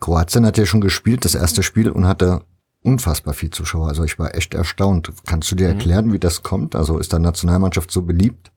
Kroatien 0.00 0.44
hat 0.44 0.58
ja 0.58 0.66
schon 0.66 0.80
gespielt, 0.80 1.24
das 1.24 1.36
erste 1.36 1.62
Spiel, 1.62 1.88
und 1.90 2.08
hatte 2.08 2.42
unfassbar 2.84 3.34
viel 3.34 3.50
Zuschauer. 3.50 3.88
Also 3.88 4.04
ich 4.04 4.18
war 4.18 4.34
echt 4.34 4.54
erstaunt. 4.54 5.10
Kannst 5.26 5.50
du 5.50 5.56
dir 5.56 5.68
mhm. 5.68 5.74
erklären, 5.74 6.12
wie 6.12 6.18
das 6.18 6.42
kommt? 6.42 6.76
Also 6.76 6.98
ist 6.98 7.12
da 7.12 7.18
Nationalmannschaft 7.18 7.90
so 7.90 8.02
beliebt? 8.02 8.52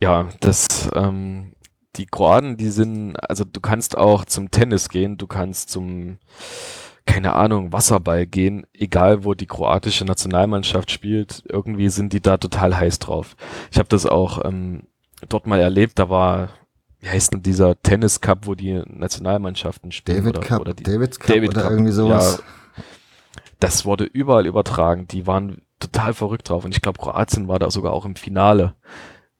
Ja, 0.00 0.28
das, 0.40 0.88
ähm, 0.94 1.52
die 1.96 2.06
Kroaten, 2.06 2.56
die 2.56 2.70
sind, 2.70 3.16
also 3.16 3.44
du 3.44 3.60
kannst 3.60 3.98
auch 3.98 4.24
zum 4.24 4.50
Tennis 4.50 4.88
gehen, 4.88 5.18
du 5.18 5.26
kannst 5.26 5.70
zum, 5.70 6.18
keine 7.04 7.34
Ahnung, 7.34 7.72
Wasserball 7.72 8.26
gehen, 8.26 8.64
egal 8.72 9.24
wo 9.24 9.34
die 9.34 9.46
kroatische 9.46 10.04
Nationalmannschaft 10.04 10.90
spielt, 10.90 11.42
irgendwie 11.48 11.88
sind 11.88 12.12
die 12.12 12.22
da 12.22 12.36
total 12.36 12.76
heiß 12.76 13.00
drauf. 13.00 13.36
Ich 13.72 13.78
habe 13.78 13.88
das 13.88 14.06
auch 14.06 14.44
ähm, 14.44 14.84
dort 15.28 15.46
mal 15.46 15.60
erlebt, 15.60 15.98
da 15.98 16.08
war 16.08 16.50
wie 17.00 17.08
heißt 17.08 17.32
denn 17.32 17.42
dieser 17.42 17.80
Tennis 17.82 18.20
Cup, 18.20 18.46
wo 18.46 18.54
die 18.54 18.82
Nationalmannschaften 18.86 19.90
spielen? 19.90 20.18
David 20.18 20.38
oder, 20.38 20.46
Cup, 20.46 20.60
oder 20.60 20.74
die, 20.74 20.82
David 20.82 21.18
Cup 21.18 21.34
David 21.34 21.50
oder 21.50 21.62
Cup, 21.62 21.70
irgendwie 21.70 21.92
sowas. 21.92 22.38
Ja, 22.38 22.44
das 23.60 23.84
wurde 23.84 24.04
überall 24.04 24.46
übertragen. 24.46 25.06
Die 25.06 25.26
waren 25.26 25.62
total 25.78 26.14
verrückt 26.14 26.48
drauf. 26.48 26.64
Und 26.64 26.74
ich 26.74 26.82
glaube, 26.82 27.00
Kroatien 27.00 27.48
war 27.48 27.58
da 27.58 27.70
sogar 27.70 27.92
auch 27.92 28.04
im 28.04 28.16
Finale. 28.16 28.74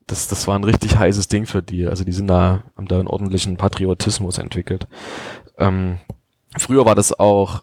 Das, 0.07 0.29
das 0.29 0.47
war 0.47 0.59
ein 0.59 0.64
richtig 0.64 0.97
heißes 0.97 1.29
Ding 1.29 1.47
für 1.47 1.62
die. 1.62 1.87
Also 1.87 2.05
die 2.05 2.12
sind 2.12 2.29
da, 2.29 2.64
haben 2.77 2.89
da 2.89 2.99
einen 2.99 3.09
ordentlichen 3.09 3.57
Patriotismus 3.57 4.39
entwickelt. 4.39 4.87
Ähm, 5.59 5.99
früher 6.57 6.85
war 6.85 6.95
das 6.95 7.18
auch 7.18 7.62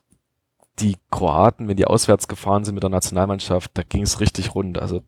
die 0.80 0.97
Kroaten, 1.10 1.68
wenn 1.68 1.78
die 1.78 1.88
auswärts 1.88 2.28
gefahren 2.28 2.64
sind 2.64 2.76
mit 2.76 2.84
der 2.84 2.91
Nationalmannschaft, 2.91 3.72
da 3.74 3.82
ging 3.82 4.03
es 4.03 4.20
richtig 4.20 4.53
rund. 4.53 4.78
Also, 4.78 5.01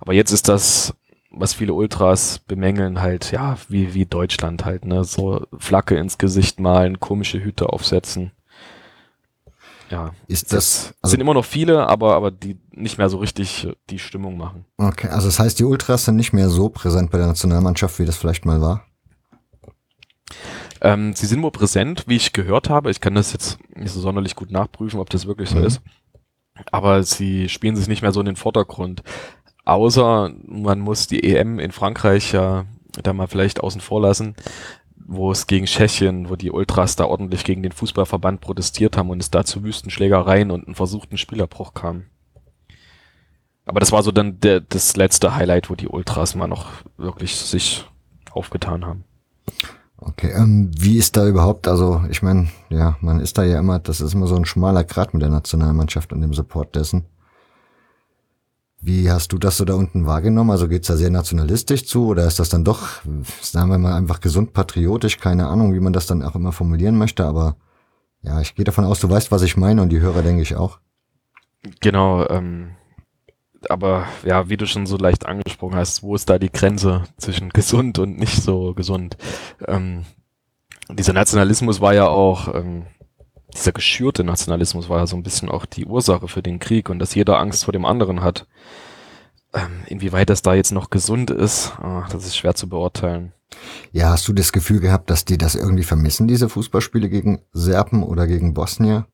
aber 0.00 0.14
jetzt 0.14 0.32
ist 0.32 0.48
das, 0.48 0.96
was 1.30 1.54
viele 1.54 1.74
Ultras 1.74 2.40
bemängeln, 2.40 3.00
halt, 3.00 3.30
ja, 3.30 3.56
wie, 3.68 3.94
wie 3.94 4.06
Deutschland 4.06 4.64
halt, 4.64 4.84
ne? 4.84 5.04
So 5.04 5.46
Flagge 5.56 5.96
ins 5.96 6.18
Gesicht 6.18 6.58
malen, 6.58 6.98
komische 6.98 7.40
Hüte 7.42 7.68
aufsetzen 7.68 8.32
ja, 9.90 10.10
ist 10.26 10.52
das 10.52 10.94
also, 11.00 11.12
sind 11.12 11.20
immer 11.20 11.34
noch 11.34 11.44
viele, 11.44 11.88
aber 11.88 12.14
aber 12.14 12.30
die 12.30 12.58
nicht 12.72 12.98
mehr 12.98 13.08
so 13.08 13.18
richtig 13.18 13.68
die 13.90 13.98
Stimmung 13.98 14.36
machen. 14.36 14.64
Okay, 14.78 15.08
also 15.08 15.28
das 15.28 15.38
heißt, 15.38 15.58
die 15.58 15.64
Ultras 15.64 16.04
sind 16.04 16.16
nicht 16.16 16.32
mehr 16.32 16.48
so 16.48 16.68
präsent 16.68 17.10
bei 17.10 17.18
der 17.18 17.28
Nationalmannschaft, 17.28 17.98
wie 17.98 18.04
das 18.04 18.16
vielleicht 18.16 18.44
mal 18.44 18.60
war. 18.60 18.84
Ähm, 20.80 21.14
sie 21.14 21.26
sind 21.26 21.42
wohl 21.42 21.52
präsent, 21.52 22.04
wie 22.06 22.16
ich 22.16 22.32
gehört 22.32 22.68
habe. 22.68 22.90
Ich 22.90 23.00
kann 23.00 23.14
das 23.14 23.32
jetzt 23.32 23.58
nicht 23.74 23.92
so 23.92 24.00
sonderlich 24.00 24.34
gut 24.34 24.50
nachprüfen, 24.50 25.00
ob 25.00 25.08
das 25.10 25.26
wirklich 25.26 25.50
so 25.50 25.58
mhm. 25.58 25.64
ist. 25.64 25.80
Aber 26.70 27.02
sie 27.02 27.48
spielen 27.48 27.76
sich 27.76 27.88
nicht 27.88 28.02
mehr 28.02 28.12
so 28.12 28.20
in 28.20 28.26
den 28.26 28.36
Vordergrund. 28.36 29.02
Außer 29.64 30.32
man 30.44 30.80
muss 30.80 31.06
die 31.06 31.24
EM 31.24 31.58
in 31.58 31.72
Frankreich 31.72 32.32
ja 32.32 32.66
da 33.02 33.12
mal 33.12 33.26
vielleicht 33.26 33.60
außen 33.60 33.80
vor 33.80 34.00
lassen 34.00 34.34
wo 35.08 35.30
es 35.30 35.46
gegen 35.46 35.66
Tschechien, 35.66 36.28
wo 36.28 36.36
die 36.36 36.50
Ultras 36.50 36.96
da 36.96 37.04
ordentlich 37.04 37.44
gegen 37.44 37.62
den 37.62 37.72
Fußballverband 37.72 38.40
protestiert 38.40 38.96
haben 38.96 39.10
und 39.10 39.22
es 39.22 39.30
da 39.30 39.44
zu 39.44 39.62
Wüstenschlägereien 39.62 40.50
und 40.50 40.66
einen 40.66 40.74
versuchten 40.74 41.16
Spielerbruch 41.16 41.74
kam. 41.74 42.04
Aber 43.64 43.80
das 43.80 43.92
war 43.92 44.02
so 44.02 44.12
dann 44.12 44.40
der, 44.40 44.60
das 44.60 44.96
letzte 44.96 45.34
Highlight, 45.34 45.70
wo 45.70 45.74
die 45.74 45.88
Ultras 45.88 46.34
mal 46.34 46.46
noch 46.46 46.70
wirklich 46.96 47.36
sich 47.36 47.84
aufgetan 48.30 48.84
haben. 48.84 49.04
Okay, 49.98 50.30
ähm, 50.30 50.70
wie 50.76 50.98
ist 50.98 51.16
da 51.16 51.26
überhaupt, 51.26 51.68
also 51.68 52.02
ich 52.10 52.22
meine, 52.22 52.48
ja, 52.68 52.96
man 53.00 53.20
ist 53.20 53.38
da 53.38 53.44
ja 53.44 53.58
immer, 53.58 53.78
das 53.78 54.00
ist 54.00 54.12
immer 54.12 54.26
so 54.26 54.36
ein 54.36 54.44
schmaler 54.44 54.84
Grat 54.84 55.14
mit 55.14 55.22
der 55.22 55.30
Nationalmannschaft 55.30 56.12
und 56.12 56.20
dem 56.20 56.34
Support 56.34 56.76
dessen. 56.76 57.06
Wie 58.86 59.10
hast 59.10 59.32
du 59.32 59.38
das 59.38 59.56
so 59.56 59.64
da 59.64 59.74
unten 59.74 60.06
wahrgenommen? 60.06 60.52
Also 60.52 60.68
geht's 60.68 60.86
da 60.86 60.96
sehr 60.96 61.10
nationalistisch 61.10 61.86
zu 61.86 62.06
oder 62.06 62.24
ist 62.24 62.38
das 62.38 62.50
dann 62.50 62.62
doch, 62.62 63.02
sagen 63.42 63.68
wir 63.68 63.78
mal, 63.78 63.96
einfach 63.96 64.20
gesund 64.20 64.52
patriotisch? 64.52 65.18
Keine 65.18 65.48
Ahnung, 65.48 65.74
wie 65.74 65.80
man 65.80 65.92
das 65.92 66.06
dann 66.06 66.22
auch 66.22 66.36
immer 66.36 66.52
formulieren 66.52 66.96
möchte, 66.96 67.24
aber 67.24 67.56
ja, 68.22 68.40
ich 68.40 68.54
gehe 68.54 68.64
davon 68.64 68.84
aus, 68.84 69.00
du 69.00 69.10
weißt, 69.10 69.32
was 69.32 69.42
ich 69.42 69.56
meine 69.56 69.82
und 69.82 69.88
die 69.88 69.98
Hörer 69.98 70.22
denke 70.22 70.42
ich 70.42 70.54
auch. 70.54 70.78
Genau, 71.80 72.28
ähm, 72.28 72.76
aber 73.68 74.06
ja, 74.24 74.48
wie 74.48 74.56
du 74.56 74.68
schon 74.68 74.86
so 74.86 74.96
leicht 74.96 75.26
angesprochen 75.26 75.74
hast, 75.74 76.04
wo 76.04 76.14
ist 76.14 76.30
da 76.30 76.38
die 76.38 76.52
Grenze 76.52 77.02
zwischen 77.16 77.48
gesund 77.48 77.98
und 77.98 78.20
nicht 78.20 78.40
so 78.40 78.72
gesund? 78.72 79.16
Ähm, 79.66 80.04
dieser 80.92 81.12
Nationalismus 81.12 81.80
war 81.80 81.92
ja 81.92 82.06
auch, 82.06 82.54
ähm, 82.54 82.86
dieser 83.56 83.72
geschürte 83.72 84.24
Nationalismus 84.24 84.88
war 84.88 84.98
ja 84.98 85.06
so 85.06 85.16
ein 85.16 85.22
bisschen 85.22 85.48
auch 85.48 85.66
die 85.66 85.86
Ursache 85.86 86.28
für 86.28 86.42
den 86.42 86.58
Krieg 86.58 86.88
und 86.88 86.98
dass 86.98 87.14
jeder 87.14 87.38
Angst 87.38 87.64
vor 87.64 87.72
dem 87.72 87.84
anderen 87.84 88.22
hat. 88.22 88.46
Ähm, 89.54 89.84
inwieweit 89.86 90.30
das 90.30 90.42
da 90.42 90.54
jetzt 90.54 90.72
noch 90.72 90.90
gesund 90.90 91.30
ist, 91.30 91.72
oh, 91.82 92.02
das 92.10 92.26
ist 92.26 92.36
schwer 92.36 92.54
zu 92.54 92.68
beurteilen. 92.68 93.32
Ja, 93.92 94.10
hast 94.10 94.28
du 94.28 94.32
das 94.32 94.52
Gefühl 94.52 94.80
gehabt, 94.80 95.08
dass 95.08 95.24
die 95.24 95.38
das 95.38 95.54
irgendwie 95.54 95.84
vermissen, 95.84 96.28
diese 96.28 96.48
Fußballspiele 96.48 97.08
gegen 97.08 97.40
Serben 97.52 98.02
oder 98.02 98.26
gegen 98.26 98.54
Bosnier? 98.54 99.06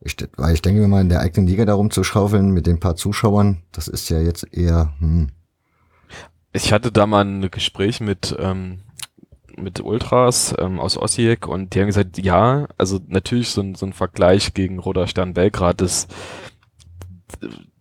Ich, 0.00 0.16
weil 0.36 0.54
ich 0.54 0.62
denke 0.62 0.80
mir 0.80 0.88
mal, 0.88 1.00
in 1.00 1.08
der 1.08 1.20
eigenen 1.20 1.46
Liga 1.46 1.64
darum 1.64 1.90
zu 1.90 2.04
schaufeln 2.04 2.50
mit 2.50 2.66
den 2.66 2.80
paar 2.80 2.96
Zuschauern, 2.96 3.62
das 3.72 3.88
ist 3.88 4.08
ja 4.08 4.20
jetzt 4.20 4.46
eher, 4.52 4.94
hm. 4.98 5.28
Ich 6.52 6.72
hatte 6.72 6.90
da 6.90 7.06
mal 7.06 7.24
ein 7.24 7.50
Gespräch 7.50 8.00
mit, 8.00 8.34
ähm, 8.38 8.80
mit 9.62 9.80
Ultras 9.80 10.54
ähm, 10.58 10.80
aus 10.80 10.96
Osijek 10.96 11.46
und 11.46 11.74
die 11.74 11.80
haben 11.80 11.86
gesagt, 11.86 12.18
ja, 12.18 12.68
also 12.78 13.00
natürlich 13.06 13.50
so 13.50 13.60
ein, 13.60 13.74
so 13.74 13.86
ein 13.86 13.92
Vergleich 13.92 14.54
gegen 14.54 14.78
Roter 14.78 15.06
Stern 15.06 15.34
Belgrad 15.34 15.80
ist, 15.82 16.12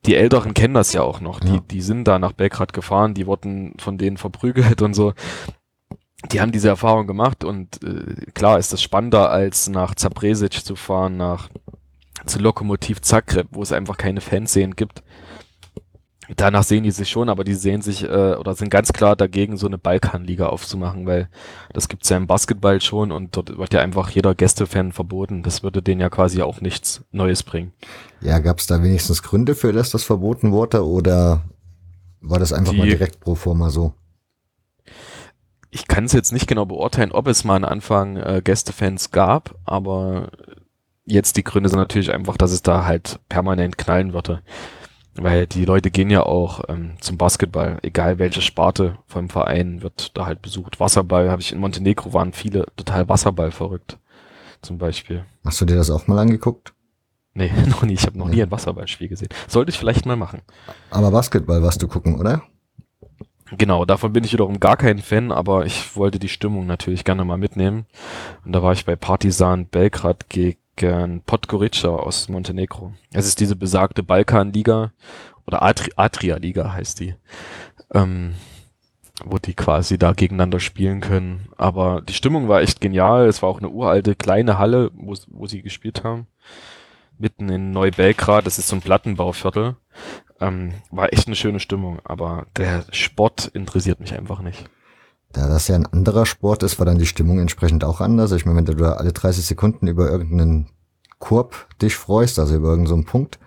die 0.05 0.15
Älteren 0.15 0.53
kennen 0.53 0.73
das 0.73 0.93
ja 0.93 1.01
auch 1.01 1.19
noch. 1.19 1.43
Ja. 1.43 1.51
Die, 1.51 1.67
die 1.67 1.81
sind 1.81 2.05
da 2.05 2.19
nach 2.19 2.33
Belgrad 2.33 2.73
gefahren, 2.73 3.13
die 3.13 3.27
wurden 3.27 3.73
von 3.79 3.97
denen 3.97 4.17
verprügelt 4.17 4.81
und 4.81 4.93
so. 4.93 5.13
Die 6.31 6.41
haben 6.41 6.51
diese 6.51 6.69
Erfahrung 6.69 7.05
gemacht 7.05 7.43
und 7.43 7.83
äh, 7.83 8.31
klar 8.33 8.57
ist 8.57 8.73
das 8.73 8.81
spannender 8.81 9.29
als 9.29 9.69
nach 9.69 9.93
Zabresic 9.95 10.65
zu 10.65 10.75
fahren, 10.75 11.17
nach 11.17 11.49
zu 12.25 12.39
Lokomotiv 12.39 13.01
Zagreb, 13.01 13.47
wo 13.51 13.61
es 13.61 13.71
einfach 13.71 13.97
keine 13.97 14.21
Fanszenen 14.21 14.75
gibt. 14.75 15.03
Danach 16.35 16.63
sehen 16.63 16.83
die 16.83 16.91
sich 16.91 17.09
schon, 17.09 17.29
aber 17.29 17.43
die 17.43 17.53
sehen 17.53 17.81
sich 17.81 18.03
äh, 18.03 18.35
oder 18.35 18.53
sind 18.53 18.69
ganz 18.69 18.91
klar 18.91 19.15
dagegen, 19.15 19.55
so 19.55 19.67
eine 19.67 19.77
Balkanliga 19.77 20.47
aufzumachen, 20.47 21.05
weil 21.05 21.29
das 21.73 21.87
gibt's 21.87 22.09
ja 22.09 22.17
im 22.17 22.27
Basketball 22.27 22.81
schon 22.81 23.11
und 23.11 23.35
dort 23.37 23.57
wird 23.57 23.73
ja 23.73 23.79
einfach 23.79 24.09
jeder 24.09 24.35
Gästefan 24.35 24.91
verboten. 24.91 25.43
Das 25.43 25.63
würde 25.63 25.81
denen 25.81 26.01
ja 26.01 26.09
quasi 26.09 26.41
auch 26.41 26.59
nichts 26.59 27.05
Neues 27.11 27.43
bringen. 27.43 27.71
Ja, 28.21 28.39
gab's 28.39 28.67
da 28.67 28.83
wenigstens 28.83 29.23
Gründe 29.23 29.55
für, 29.55 29.71
dass 29.71 29.91
das 29.91 30.03
verboten 30.03 30.51
wurde 30.51 30.85
oder 30.85 31.43
war 32.19 32.39
das 32.39 32.51
einfach 32.51 32.73
die, 32.73 32.79
mal 32.79 32.87
direkt 32.87 33.19
pro 33.21 33.35
forma 33.35 33.69
so? 33.69 33.93
Ich 35.69 35.87
kann 35.87 36.05
es 36.05 36.13
jetzt 36.13 36.33
nicht 36.33 36.47
genau 36.47 36.65
beurteilen, 36.65 37.11
ob 37.11 37.27
es 37.27 37.43
mal 37.43 37.55
am 37.55 37.65
Anfang 37.65 38.17
äh, 38.17 38.41
Gästefans 38.43 39.11
gab, 39.11 39.55
aber 39.65 40.31
jetzt 41.05 41.37
die 41.37 41.43
Gründe 41.43 41.69
sind 41.69 41.79
natürlich 41.79 42.13
einfach, 42.13 42.37
dass 42.37 42.51
es 42.51 42.61
da 42.61 42.85
halt 42.85 43.19
permanent 43.29 43.77
knallen 43.77 44.13
würde. 44.13 44.41
Weil 45.19 45.47
die 45.47 45.65
Leute 45.65 45.89
gehen 45.89 46.09
ja 46.09 46.23
auch 46.23 46.61
ähm, 46.67 46.93
zum 46.99 47.17
Basketball, 47.17 47.79
egal 47.81 48.19
welche 48.19 48.41
Sparte 48.41 48.97
vom 49.07 49.29
Verein 49.29 49.81
wird 49.81 50.15
da 50.15 50.25
halt 50.25 50.41
besucht. 50.41 50.79
Wasserball 50.79 51.29
habe 51.29 51.41
ich 51.41 51.51
in 51.51 51.59
Montenegro 51.59 52.13
waren 52.13 52.33
viele 52.33 52.65
total 52.75 53.09
Wasserball 53.09 53.51
verrückt, 53.51 53.97
zum 54.61 54.77
Beispiel. 54.77 55.25
Hast 55.43 55.59
du 55.59 55.65
dir 55.65 55.75
das 55.75 55.89
auch 55.89 56.07
mal 56.07 56.19
angeguckt? 56.19 56.73
Nee, 57.33 57.51
noch 57.69 57.83
nie. 57.83 57.93
Ich 57.93 58.05
habe 58.05 58.17
noch 58.17 58.29
ja. 58.29 58.35
nie 58.35 58.43
ein 58.43 58.51
Wasserballspiel 58.51 59.07
gesehen. 59.07 59.29
Sollte 59.47 59.71
ich 59.71 59.77
vielleicht 59.77 60.05
mal 60.05 60.15
machen. 60.15 60.41
Aber 60.91 61.11
Basketball 61.11 61.63
warst 61.63 61.81
du 61.81 61.87
gucken, 61.87 62.19
oder? 62.19 62.43
Genau, 63.51 63.85
davon 63.85 64.11
bin 64.11 64.23
ich 64.23 64.33
wiederum 64.33 64.59
gar 64.59 64.75
kein 64.75 64.99
Fan, 64.99 65.31
aber 65.31 65.65
ich 65.65 65.95
wollte 65.95 66.19
die 66.19 66.29
Stimmung 66.29 66.65
natürlich 66.65 67.05
gerne 67.05 67.23
mal 67.23 67.37
mitnehmen. 67.37 67.85
Und 68.43 68.53
da 68.53 68.61
war 68.61 68.73
ich 68.73 68.85
bei 68.85 68.95
Partizan 68.95 69.67
Belgrad 69.67 70.29
gegen 70.29 70.59
gern 70.77 71.21
Podgorica 71.21 71.89
aus 71.89 72.29
Montenegro. 72.29 72.93
Es 73.11 73.27
ist 73.27 73.39
diese 73.39 73.55
besagte 73.55 74.03
Balkanliga 74.03 74.93
oder 75.45 75.61
Atri 75.63 75.91
Adria-Liga 75.95 76.73
heißt 76.73 76.99
die, 76.99 77.15
ähm, 77.93 78.35
wo 79.23 79.37
die 79.37 79.53
quasi 79.53 79.97
da 79.97 80.13
gegeneinander 80.13 80.59
spielen 80.59 81.01
können. 81.01 81.49
Aber 81.57 82.01
die 82.01 82.13
Stimmung 82.13 82.47
war 82.47 82.61
echt 82.61 82.79
genial. 82.79 83.27
Es 83.27 83.41
war 83.41 83.49
auch 83.49 83.59
eine 83.59 83.69
uralte 83.69 84.15
kleine 84.15 84.57
Halle, 84.57 84.91
wo, 84.93 85.15
wo 85.27 85.47
sie 85.47 85.61
gespielt 85.61 86.03
haben. 86.03 86.27
Mitten 87.17 87.49
in 87.49 87.71
Neubelgrad, 87.71 88.45
das 88.45 88.59
ist 88.59 88.67
so 88.67 88.75
ein 88.75 88.81
Plattenbauviertel. 88.81 89.75
Ähm, 90.39 90.75
war 90.91 91.11
echt 91.11 91.27
eine 91.27 91.35
schöne 91.35 91.59
Stimmung, 91.59 91.99
aber 92.03 92.45
der 92.55 92.85
Sport 92.91 93.47
interessiert 93.47 93.99
mich 93.99 94.13
einfach 94.13 94.41
nicht. 94.41 94.69
Da 95.37 95.47
das 95.47 95.67
ja 95.67 95.75
ein 95.75 95.85
anderer 95.85 96.25
Sport 96.25 96.63
ist, 96.63 96.79
war 96.79 96.85
dann 96.87 96.97
die 96.97 97.05
Stimmung 97.05 97.39
entsprechend 97.39 97.83
auch 97.83 98.01
anders. 98.01 98.31
Ich 98.31 98.45
meine, 98.45 98.57
wenn 98.57 98.65
du 98.65 98.73
da 98.73 98.93
alle 98.93 99.13
30 99.13 99.45
Sekunden 99.45 99.85
über 99.85 100.09
irgendeinen 100.09 100.67
Korb 101.19 101.67
dich 101.79 101.95
freust, 101.95 102.39
also 102.39 102.55
über 102.55 102.69
irgendeinen 102.69 103.03
so 103.03 103.09
Punkt, 103.11 103.39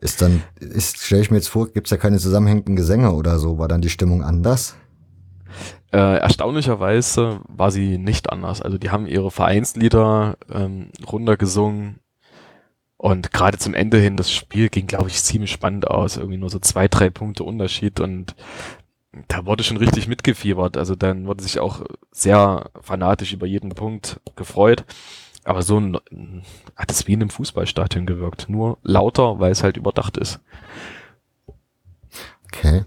ist 0.00 0.22
dann, 0.22 0.42
ist, 0.60 0.98
stelle 0.98 1.22
ich 1.22 1.30
mir 1.30 1.38
jetzt 1.38 1.48
vor, 1.48 1.68
gibt's 1.68 1.90
ja 1.90 1.96
keine 1.96 2.18
zusammenhängenden 2.18 2.76
Gesänge 2.76 3.12
oder 3.12 3.38
so, 3.40 3.58
war 3.58 3.66
dann 3.66 3.80
die 3.80 3.90
Stimmung 3.90 4.22
anders? 4.22 4.76
Äh, 5.92 6.18
erstaunlicherweise 6.18 7.40
war 7.48 7.72
sie 7.72 7.98
nicht 7.98 8.30
anders. 8.30 8.62
Also 8.62 8.78
die 8.78 8.90
haben 8.90 9.06
ihre 9.06 9.30
Vereinslieder 9.30 10.36
ähm, 10.48 10.90
runtergesungen 11.10 11.98
und 13.02 13.32
gerade 13.32 13.58
zum 13.58 13.74
Ende 13.74 13.98
hin, 13.98 14.16
das 14.16 14.30
Spiel 14.30 14.68
ging, 14.68 14.86
glaube 14.86 15.08
ich, 15.08 15.20
ziemlich 15.24 15.50
spannend 15.50 15.88
aus. 15.88 16.18
Irgendwie 16.18 16.38
nur 16.38 16.50
so 16.50 16.60
zwei, 16.60 16.86
drei 16.86 17.10
Punkte 17.10 17.42
Unterschied 17.42 17.98
und 17.98 18.36
da 19.28 19.44
wurde 19.46 19.62
schon 19.62 19.76
richtig 19.76 20.08
mitgefiebert. 20.08 20.76
Also 20.76 20.94
dann 20.94 21.26
wurde 21.26 21.42
sich 21.42 21.60
auch 21.60 21.82
sehr 22.10 22.70
fanatisch 22.80 23.32
über 23.32 23.46
jeden 23.46 23.70
Punkt 23.70 24.20
gefreut. 24.36 24.84
Aber 25.44 25.62
so 25.62 25.78
ein, 25.78 25.98
hat 26.76 26.90
es 26.90 27.06
wie 27.06 27.14
in 27.14 27.20
einem 27.20 27.30
Fußballstadion 27.30 28.06
gewirkt. 28.06 28.48
Nur 28.48 28.78
lauter, 28.82 29.40
weil 29.40 29.52
es 29.52 29.62
halt 29.62 29.76
überdacht 29.76 30.16
ist. 30.16 30.40
Okay. 32.46 32.84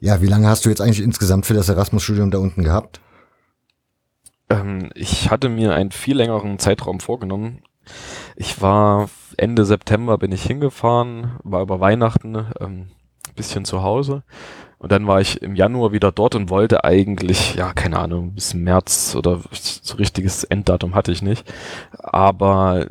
Ja, 0.00 0.20
wie 0.20 0.26
lange 0.26 0.48
hast 0.48 0.64
du 0.64 0.68
jetzt 0.68 0.80
eigentlich 0.80 1.00
insgesamt 1.00 1.46
für 1.46 1.54
das 1.54 1.68
Erasmus-Studium 1.68 2.30
da 2.30 2.38
unten 2.38 2.64
gehabt? 2.64 3.00
Ähm, 4.50 4.90
ich 4.94 5.30
hatte 5.30 5.48
mir 5.48 5.74
einen 5.74 5.92
viel 5.92 6.16
längeren 6.16 6.58
Zeitraum 6.58 6.98
vorgenommen. 6.98 7.62
Ich 8.36 8.60
war 8.60 9.10
Ende 9.36 9.64
September 9.64 10.18
bin 10.18 10.32
ich 10.32 10.42
hingefahren, 10.42 11.38
war 11.42 11.62
über 11.62 11.80
Weihnachten 11.80 12.46
ähm, 12.60 12.88
bisschen 13.34 13.64
zu 13.64 13.82
Hause. 13.82 14.22
Und 14.78 14.90
dann 14.90 15.06
war 15.06 15.20
ich 15.20 15.40
im 15.42 15.54
Januar 15.54 15.92
wieder 15.92 16.10
dort 16.10 16.34
und 16.34 16.50
wollte 16.50 16.82
eigentlich, 16.82 17.54
ja, 17.54 17.72
keine 17.72 18.00
Ahnung, 18.00 18.34
bis 18.34 18.52
März 18.52 19.14
oder 19.14 19.40
so 19.52 19.94
richtiges 19.94 20.42
Enddatum 20.42 20.96
hatte 20.96 21.12
ich 21.12 21.22
nicht. 21.22 21.50
Aber 21.98 22.88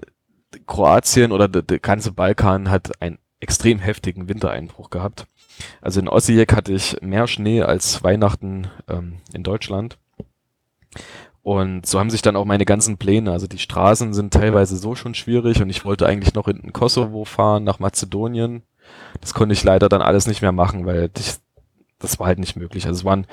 Kroatien 0.68 1.34
oder 1.34 1.50
der, 1.50 1.64
der 1.64 1.80
ganze 1.80 2.14
Balkan 2.14 2.70
hat 2.70 3.02
einen 3.02 3.18
extrem 3.42 3.80
heftigen 3.80 4.30
Wintereinbruch 4.30 4.89
gehabt. 4.89 5.26
Also 5.82 6.00
in 6.00 6.08
Osijek 6.08 6.56
hatte 6.56 6.72
ich 6.72 6.98
mehr 7.02 7.28
Schnee 7.28 7.62
als 7.62 8.04
Weihnachten 8.04 8.68
ähm, 8.88 9.18
in 9.34 9.44
Deutschland. 9.44 9.98
Und 11.44 11.86
so 11.88 12.00
haben 12.00 12.10
sich 12.10 12.22
dann 12.22 12.36
auch 12.36 12.46
meine 12.46 12.66
ganzen 12.66 12.98
Pläne, 12.98 13.32
also 13.32 13.48
die 13.48 13.58
Straßen 13.58 14.14
sind 14.14 14.32
teilweise 14.32 14.78
so 14.78 14.94
schon 14.94 15.16
schwierig 15.16 15.62
und 15.62 15.70
ich 15.70 15.84
wollte 15.86 16.06
eigentlich 16.06 16.36
noch 16.36 16.48
in 16.48 16.62
den 16.62 16.74
Kosovo 16.74 17.26
fahren, 17.26 17.64
nach 17.64 17.80
Mazedonien 17.80 18.62
das 19.20 19.34
konnte 19.34 19.54
ich 19.54 19.64
leider 19.64 19.89
dann 19.89 20.02
alles 20.02 20.28
nicht 20.28 20.42
mehr 20.42 20.52
machen, 20.52 20.86
weil 20.86 21.10
ich, 21.18 21.36
das 22.00 22.20
war 22.20 22.28
halt 22.28 22.39
nicht 22.39 22.56
möglich. 22.56 22.86
Also 22.86 23.00
es 23.00 23.06
waren, 23.06 23.28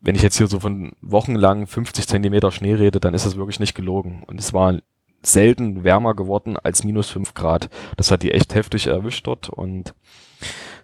wenn 0.00 0.14
ich 0.14 0.22
jetzt 0.22 0.36
hier 0.36 0.46
so 0.46 0.60
von 0.60 0.92
wochenlang 1.00 1.66
50 1.66 2.06
Zentimeter 2.06 2.50
Schnee 2.50 2.74
rede, 2.74 3.00
dann 3.00 3.14
ist 3.14 3.26
das 3.26 3.36
wirklich 3.36 3.60
nicht 3.60 3.74
gelogen. 3.74 4.22
Und 4.26 4.40
es 4.40 4.52
war 4.52 4.78
selten 5.22 5.84
wärmer 5.84 6.14
geworden 6.14 6.56
als 6.56 6.84
minus 6.84 7.10
fünf 7.10 7.34
Grad. 7.34 7.68
Das 7.96 8.10
hat 8.10 8.22
die 8.22 8.32
echt 8.32 8.54
heftig 8.54 8.86
erwischt 8.86 9.26
dort 9.26 9.48
und 9.48 9.94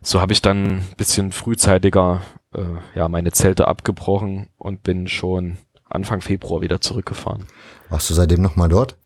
so 0.00 0.20
habe 0.20 0.32
ich 0.32 0.42
dann 0.42 0.64
ein 0.64 0.86
bisschen 0.96 1.30
frühzeitiger 1.30 2.22
äh, 2.54 2.98
ja 2.98 3.08
meine 3.08 3.30
Zelte 3.30 3.68
abgebrochen 3.68 4.48
und 4.58 4.82
bin 4.82 5.06
schon 5.06 5.58
Anfang 5.88 6.20
Februar 6.20 6.60
wieder 6.60 6.80
zurückgefahren. 6.80 7.46
Warst 7.88 8.10
du 8.10 8.14
seitdem 8.14 8.42
nochmal 8.42 8.68
dort? 8.68 8.96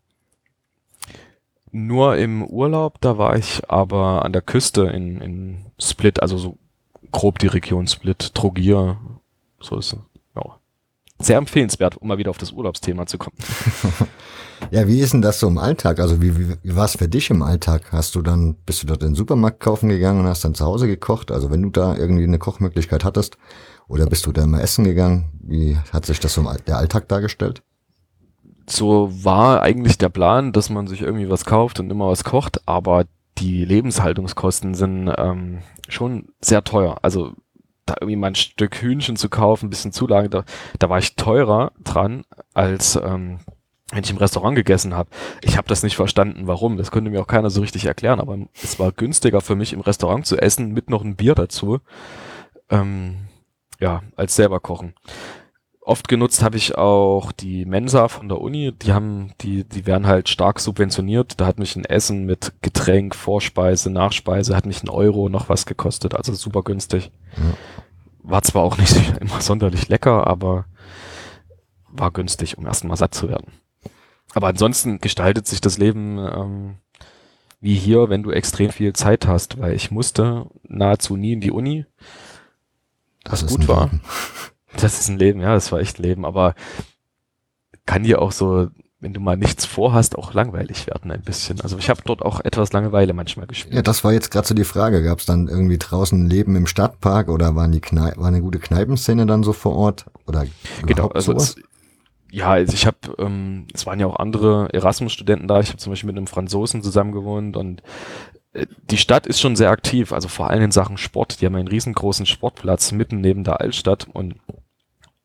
Nur 1.71 2.17
im 2.17 2.43
Urlaub, 2.43 2.99
da 3.01 3.17
war 3.17 3.35
ich 3.35 3.69
aber 3.69 4.25
an 4.25 4.33
der 4.33 4.41
Küste 4.41 4.83
in, 4.83 5.21
in 5.21 5.65
Split, 5.79 6.21
also 6.21 6.37
so 6.37 6.57
grob 7.11 7.39
die 7.39 7.47
Region 7.47 7.87
Split, 7.87 8.33
Trogir, 8.33 8.97
so 9.59 9.77
ist 9.77 9.97
sehr 11.19 11.37
empfehlenswert, 11.37 11.97
um 11.97 12.07
mal 12.07 12.17
wieder 12.17 12.29
auf 12.29 12.37
das 12.37 12.51
Urlaubsthema 12.51 13.07
zu 13.07 13.17
kommen. 13.17 13.35
ja, 14.71 14.87
wie 14.87 14.99
ist 14.99 15.13
denn 15.13 15.21
das 15.21 15.39
so 15.39 15.47
im 15.47 15.57
Alltag? 15.57 15.99
Also 15.99 16.21
wie, 16.21 16.37
wie, 16.37 16.55
wie 16.61 16.75
war 16.75 16.85
es 16.85 16.95
für 16.95 17.07
dich 17.07 17.29
im 17.29 17.41
Alltag? 17.41 17.91
Hast 17.91 18.15
du 18.15 18.21
dann, 18.21 18.55
bist 18.65 18.83
du 18.83 18.87
dort 18.87 19.01
in 19.01 19.09
den 19.09 19.15
Supermarkt 19.15 19.59
kaufen 19.59 19.89
gegangen 19.89 20.19
und 20.19 20.27
hast 20.27 20.45
dann 20.45 20.53
zu 20.53 20.65
Hause 20.65 20.87
gekocht? 20.87 21.31
Also 21.31 21.49
wenn 21.49 21.63
du 21.63 21.69
da 21.69 21.95
irgendwie 21.95 22.23
eine 22.23 22.39
Kochmöglichkeit 22.39 23.03
hattest, 23.03 23.37
oder 23.87 24.05
bist 24.05 24.25
du 24.25 24.31
da 24.31 24.43
immer 24.43 24.61
essen 24.61 24.83
gegangen? 24.83 25.31
Wie 25.41 25.77
hat 25.93 26.05
sich 26.05 26.19
das 26.19 26.33
so 26.33 26.45
der 26.67 26.77
Alltag 26.77 27.07
dargestellt? 27.07 27.63
So 28.69 29.09
war 29.23 29.61
eigentlich 29.61 29.97
der 29.97 30.09
Plan, 30.09 30.51
dass 30.51 30.69
man 30.69 30.87
sich 30.87 31.01
irgendwie 31.01 31.29
was 31.29 31.45
kauft 31.45 31.79
und 31.79 31.89
immer 31.89 32.09
was 32.09 32.23
kocht, 32.23 32.61
aber 32.67 33.05
die 33.37 33.63
Lebenshaltungskosten 33.65 34.73
sind 34.73 35.11
ähm, 35.17 35.59
schon 35.87 36.29
sehr 36.41 36.63
teuer. 36.63 36.97
Also 37.01 37.33
da 37.85 37.95
irgendwie 37.99 38.17
mal 38.17 38.27
ein 38.27 38.35
Stück 38.35 38.81
Hühnchen 38.81 39.15
zu 39.15 39.29
kaufen, 39.29 39.67
ein 39.67 39.69
bisschen 39.69 39.93
Zulage, 39.93 40.29
da, 40.29 40.43
da 40.79 40.89
war 40.89 40.99
ich 40.99 41.15
teurer 41.15 41.71
dran, 41.81 42.25
als 42.53 42.97
ähm, 42.97 43.39
wenn 43.91 44.03
ich 44.03 44.09
im 44.09 44.17
Restaurant 44.17 44.55
gegessen 44.55 44.93
habe. 44.93 45.09
Ich 45.41 45.57
habe 45.57 45.69
das 45.69 45.83
nicht 45.83 45.95
verstanden, 45.95 46.47
warum. 46.47 46.77
Das 46.77 46.91
konnte 46.91 47.09
mir 47.09 47.21
auch 47.21 47.27
keiner 47.27 47.49
so 47.49 47.61
richtig 47.61 47.85
erklären, 47.85 48.19
aber 48.19 48.37
es 48.61 48.79
war 48.79 48.91
günstiger 48.91 49.39
für 49.39 49.55
mich 49.55 49.71
im 49.71 49.79
Restaurant 49.79 50.25
zu 50.25 50.37
essen, 50.37 50.73
mit 50.73 50.89
noch 50.89 51.03
ein 51.03 51.15
Bier 51.15 51.35
dazu, 51.35 51.79
ähm, 52.69 53.27
ja, 53.79 54.03
als 54.17 54.35
selber 54.35 54.59
kochen. 54.59 54.93
Oft 55.87 56.09
genutzt 56.09 56.43
habe 56.43 56.57
ich 56.57 56.77
auch 56.77 57.31
die 57.31 57.63
Mensa 57.63 58.09
von 58.09 58.27
der 58.27 58.41
Uni. 58.41 58.73
Die 58.73 58.91
haben, 58.91 59.31
die, 59.39 59.63
die 59.63 59.85
werden 59.85 60.05
halt 60.05 60.27
stark 60.27 60.59
subventioniert. 60.59 61.39
Da 61.39 61.45
hat 61.45 61.59
mich 61.59 61.77
ein 61.77 61.85
Essen 61.85 62.25
mit 62.25 62.51
Getränk, 62.61 63.15
Vorspeise, 63.15 63.89
Nachspeise, 63.89 64.53
hat 64.53 64.65
mich 64.65 64.83
ein 64.83 64.89
Euro 64.89 65.29
noch 65.29 65.47
was 65.47 65.65
gekostet. 65.65 66.13
Also 66.13 66.33
super 66.33 66.61
günstig. 66.63 67.09
Ja. 67.37 67.43
War 68.21 68.41
zwar 68.41 68.63
auch 68.63 68.77
nicht 68.77 68.97
immer 69.21 69.39
sonderlich 69.39 69.87
lecker, 69.87 70.27
aber 70.27 70.65
war 71.87 72.11
günstig, 72.11 72.57
um 72.57 72.65
erstmal 72.65 72.97
satt 72.97 73.15
zu 73.15 73.29
werden. 73.29 73.53
Aber 74.33 74.47
ansonsten 74.47 74.99
gestaltet 74.99 75.47
sich 75.47 75.61
das 75.61 75.77
Leben 75.77 76.17
ähm, 76.17 76.75
wie 77.61 77.75
hier, 77.75 78.09
wenn 78.09 78.23
du 78.23 78.31
extrem 78.31 78.71
viel 78.71 78.91
Zeit 78.91 79.25
hast, 79.25 79.57
weil 79.57 79.73
ich 79.73 79.89
musste 79.89 80.47
nahezu 80.63 81.15
nie 81.15 81.31
in 81.31 81.39
die 81.39 81.51
Uni. 81.51 81.85
Das, 83.23 83.39
das 83.39 83.49
gut 83.49 83.69
war. 83.69 83.89
Das 84.77 84.99
ist 84.99 85.09
ein 85.09 85.17
Leben, 85.19 85.41
ja, 85.41 85.53
das 85.53 85.71
war 85.71 85.79
echt 85.79 85.99
ein 85.99 86.03
Leben, 86.03 86.25
aber 86.25 86.55
kann 87.85 88.03
dir 88.03 88.21
auch 88.21 88.31
so, 88.31 88.67
wenn 88.99 89.13
du 89.13 89.19
mal 89.19 89.37
nichts 89.37 89.65
vorhast, 89.65 90.17
auch 90.17 90.33
langweilig 90.33 90.87
werden 90.87 91.11
ein 91.11 91.21
bisschen. 91.21 91.61
Also 91.61 91.77
ich 91.77 91.89
habe 91.89 92.01
dort 92.05 92.21
auch 92.21 92.41
etwas 92.41 92.73
Langeweile 92.73 93.13
manchmal 93.13 93.47
gespielt. 93.47 93.75
Ja, 93.75 93.81
das 93.81 94.03
war 94.03 94.13
jetzt 94.13 94.31
gerade 94.31 94.47
so 94.47 94.53
die 94.53 94.63
Frage. 94.63 95.03
Gab 95.03 95.19
es 95.19 95.25
dann 95.25 95.47
irgendwie 95.47 95.77
draußen 95.77 96.19
ein 96.19 96.29
Leben 96.29 96.55
im 96.55 96.67
Stadtpark 96.67 97.29
oder 97.29 97.55
waren 97.55 97.71
die 97.71 97.81
Kneipe, 97.81 98.19
war 98.19 98.27
eine 98.27 98.41
gute 98.41 98.59
Kneipenszene 98.59 99.25
dann 99.25 99.43
so 99.43 99.53
vor 99.53 99.75
Ort? 99.75 100.05
Oder 100.25 100.45
genau, 100.85 101.09
also 101.09 101.33
es, 101.33 101.55
ja, 102.31 102.51
also 102.51 102.73
ich 102.73 102.85
habe, 102.85 102.97
ähm, 103.19 103.67
es 103.73 103.85
waren 103.85 103.99
ja 103.99 104.07
auch 104.07 104.17
andere 104.17 104.69
Erasmus-Studenten 104.73 105.47
da. 105.47 105.59
Ich 105.59 105.69
habe 105.69 105.77
zum 105.77 105.91
Beispiel 105.91 106.07
mit 106.07 106.17
einem 106.17 106.27
Franzosen 106.27 106.83
zusammen 106.83 107.13
gewohnt 107.13 107.55
und 107.55 107.81
die 108.89 108.97
Stadt 108.97 109.27
ist 109.27 109.39
schon 109.39 109.55
sehr 109.55 109.69
aktiv, 109.69 110.11
also 110.11 110.27
vor 110.27 110.49
allem 110.49 110.63
in 110.63 110.71
Sachen 110.71 110.97
Sport. 110.97 111.41
Die 111.41 111.45
haben 111.45 111.55
einen 111.55 111.67
riesengroßen 111.67 112.25
Sportplatz 112.25 112.91
mitten 112.91 113.21
neben 113.21 113.43
der 113.43 113.61
Altstadt 113.61 114.07
und 114.11 114.35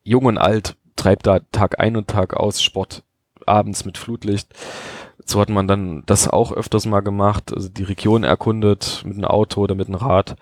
jung 0.03 0.24
und 0.24 0.38
alt 0.38 0.76
treibt 0.96 1.26
da 1.26 1.40
Tag 1.53 1.80
ein 1.80 1.96
und 1.96 2.09
Tag 2.09 2.34
aus 2.34 2.62
Sport 2.62 3.03
abends 3.46 3.84
mit 3.84 3.98
Flutlicht. 3.98 4.55
So 5.24 5.40
hat 5.40 5.48
man 5.48 5.68
dann 5.68 6.03
das 6.07 6.28
auch 6.28 6.53
öfters 6.53 6.84
mal 6.86 7.00
gemacht, 7.00 7.53
also 7.55 7.68
die 7.68 7.84
Region 7.84 8.24
erkundet 8.24 9.03
mit 9.05 9.14
einem 9.14 9.24
Auto 9.24 9.61
oder 9.62 9.74
mit 9.74 9.86
einem 9.86 9.96
Rad. 9.96 10.36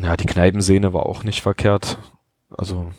Ja, 0.00 0.16
die 0.16 0.26
Kneipenszene 0.26 0.92
war 0.92 1.06
auch 1.06 1.24
nicht 1.24 1.42
verkehrt. 1.42 1.98
Also 2.56 2.90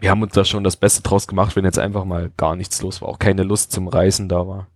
wir 0.00 0.10
haben 0.10 0.22
uns 0.22 0.34
da 0.34 0.44
schon 0.44 0.64
das 0.64 0.76
Beste 0.76 1.02
draus 1.02 1.26
gemacht, 1.26 1.56
wenn 1.56 1.64
jetzt 1.64 1.78
einfach 1.78 2.04
mal 2.04 2.30
gar 2.36 2.56
nichts 2.56 2.82
los 2.82 3.00
war, 3.00 3.08
auch 3.08 3.18
keine 3.18 3.42
Lust 3.42 3.72
zum 3.72 3.88
Reisen 3.88 4.28
da 4.28 4.46
war. 4.46 4.68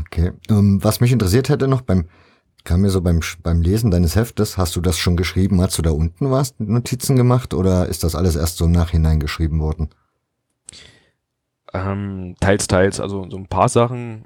Okay. 0.00 0.32
Um, 0.50 0.56
ähm, 0.56 0.78
was 0.84 1.00
mich 1.00 1.12
interessiert 1.12 1.48
hätte 1.48 1.68
noch 1.68 1.82
beim 1.82 2.08
kam 2.64 2.80
mir 2.80 2.90
so 2.90 3.02
beim, 3.02 3.20
beim 3.42 3.60
Lesen 3.60 3.90
deines 3.90 4.16
Heftes, 4.16 4.56
hast 4.56 4.74
du 4.74 4.80
das 4.80 4.98
schon 4.98 5.16
geschrieben, 5.16 5.60
als 5.60 5.76
du 5.76 5.82
da 5.82 5.90
unten 5.90 6.30
warst, 6.30 6.58
Notizen 6.60 7.16
gemacht 7.16 7.54
oder 7.54 7.86
ist 7.86 8.04
das 8.04 8.14
alles 8.14 8.36
erst 8.36 8.56
so 8.56 8.64
im 8.64 8.72
Nachhinein 8.72 9.20
geschrieben 9.20 9.60
worden? 9.60 9.90
Ähm, 11.74 12.36
teils, 12.40 12.66
teils, 12.66 13.00
also 13.00 13.26
so 13.28 13.36
ein 13.36 13.48
paar 13.48 13.68
Sachen. 13.68 14.24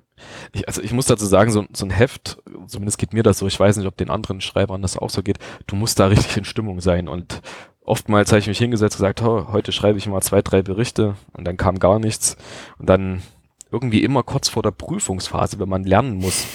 Ich, 0.52 0.68
also 0.68 0.82
ich 0.82 0.92
muss 0.92 1.06
dazu 1.06 1.26
sagen, 1.26 1.50
so, 1.50 1.64
so 1.72 1.84
ein 1.84 1.90
Heft, 1.90 2.38
zumindest 2.66 2.98
geht 2.98 3.12
mir 3.12 3.22
das 3.22 3.38
so, 3.38 3.46
ich 3.46 3.58
weiß 3.58 3.76
nicht, 3.76 3.86
ob 3.86 3.96
den 3.96 4.10
anderen 4.10 4.40
Schreibern 4.40 4.82
das 4.82 4.96
auch 4.96 5.10
so 5.10 5.22
geht, 5.22 5.38
du 5.66 5.74
musst 5.74 5.98
da 5.98 6.06
richtig 6.08 6.36
in 6.36 6.44
Stimmung 6.44 6.80
sein 6.80 7.08
und 7.08 7.40
oftmals 7.80 8.30
habe 8.30 8.40
ich 8.40 8.46
mich 8.46 8.58
hingesetzt 8.58 8.96
und 8.96 8.98
gesagt, 8.98 9.22
oh, 9.22 9.48
heute 9.50 9.72
schreibe 9.72 9.98
ich 9.98 10.06
mal 10.06 10.20
zwei, 10.20 10.42
drei 10.42 10.62
Berichte 10.62 11.16
und 11.32 11.44
dann 11.44 11.56
kam 11.56 11.78
gar 11.78 11.98
nichts 11.98 12.36
und 12.78 12.88
dann 12.88 13.22
irgendwie 13.70 14.02
immer 14.02 14.22
kurz 14.22 14.48
vor 14.48 14.62
der 14.62 14.70
Prüfungsphase, 14.70 15.58
wenn 15.58 15.68
man 15.68 15.84
lernen 15.84 16.16
muss, 16.16 16.46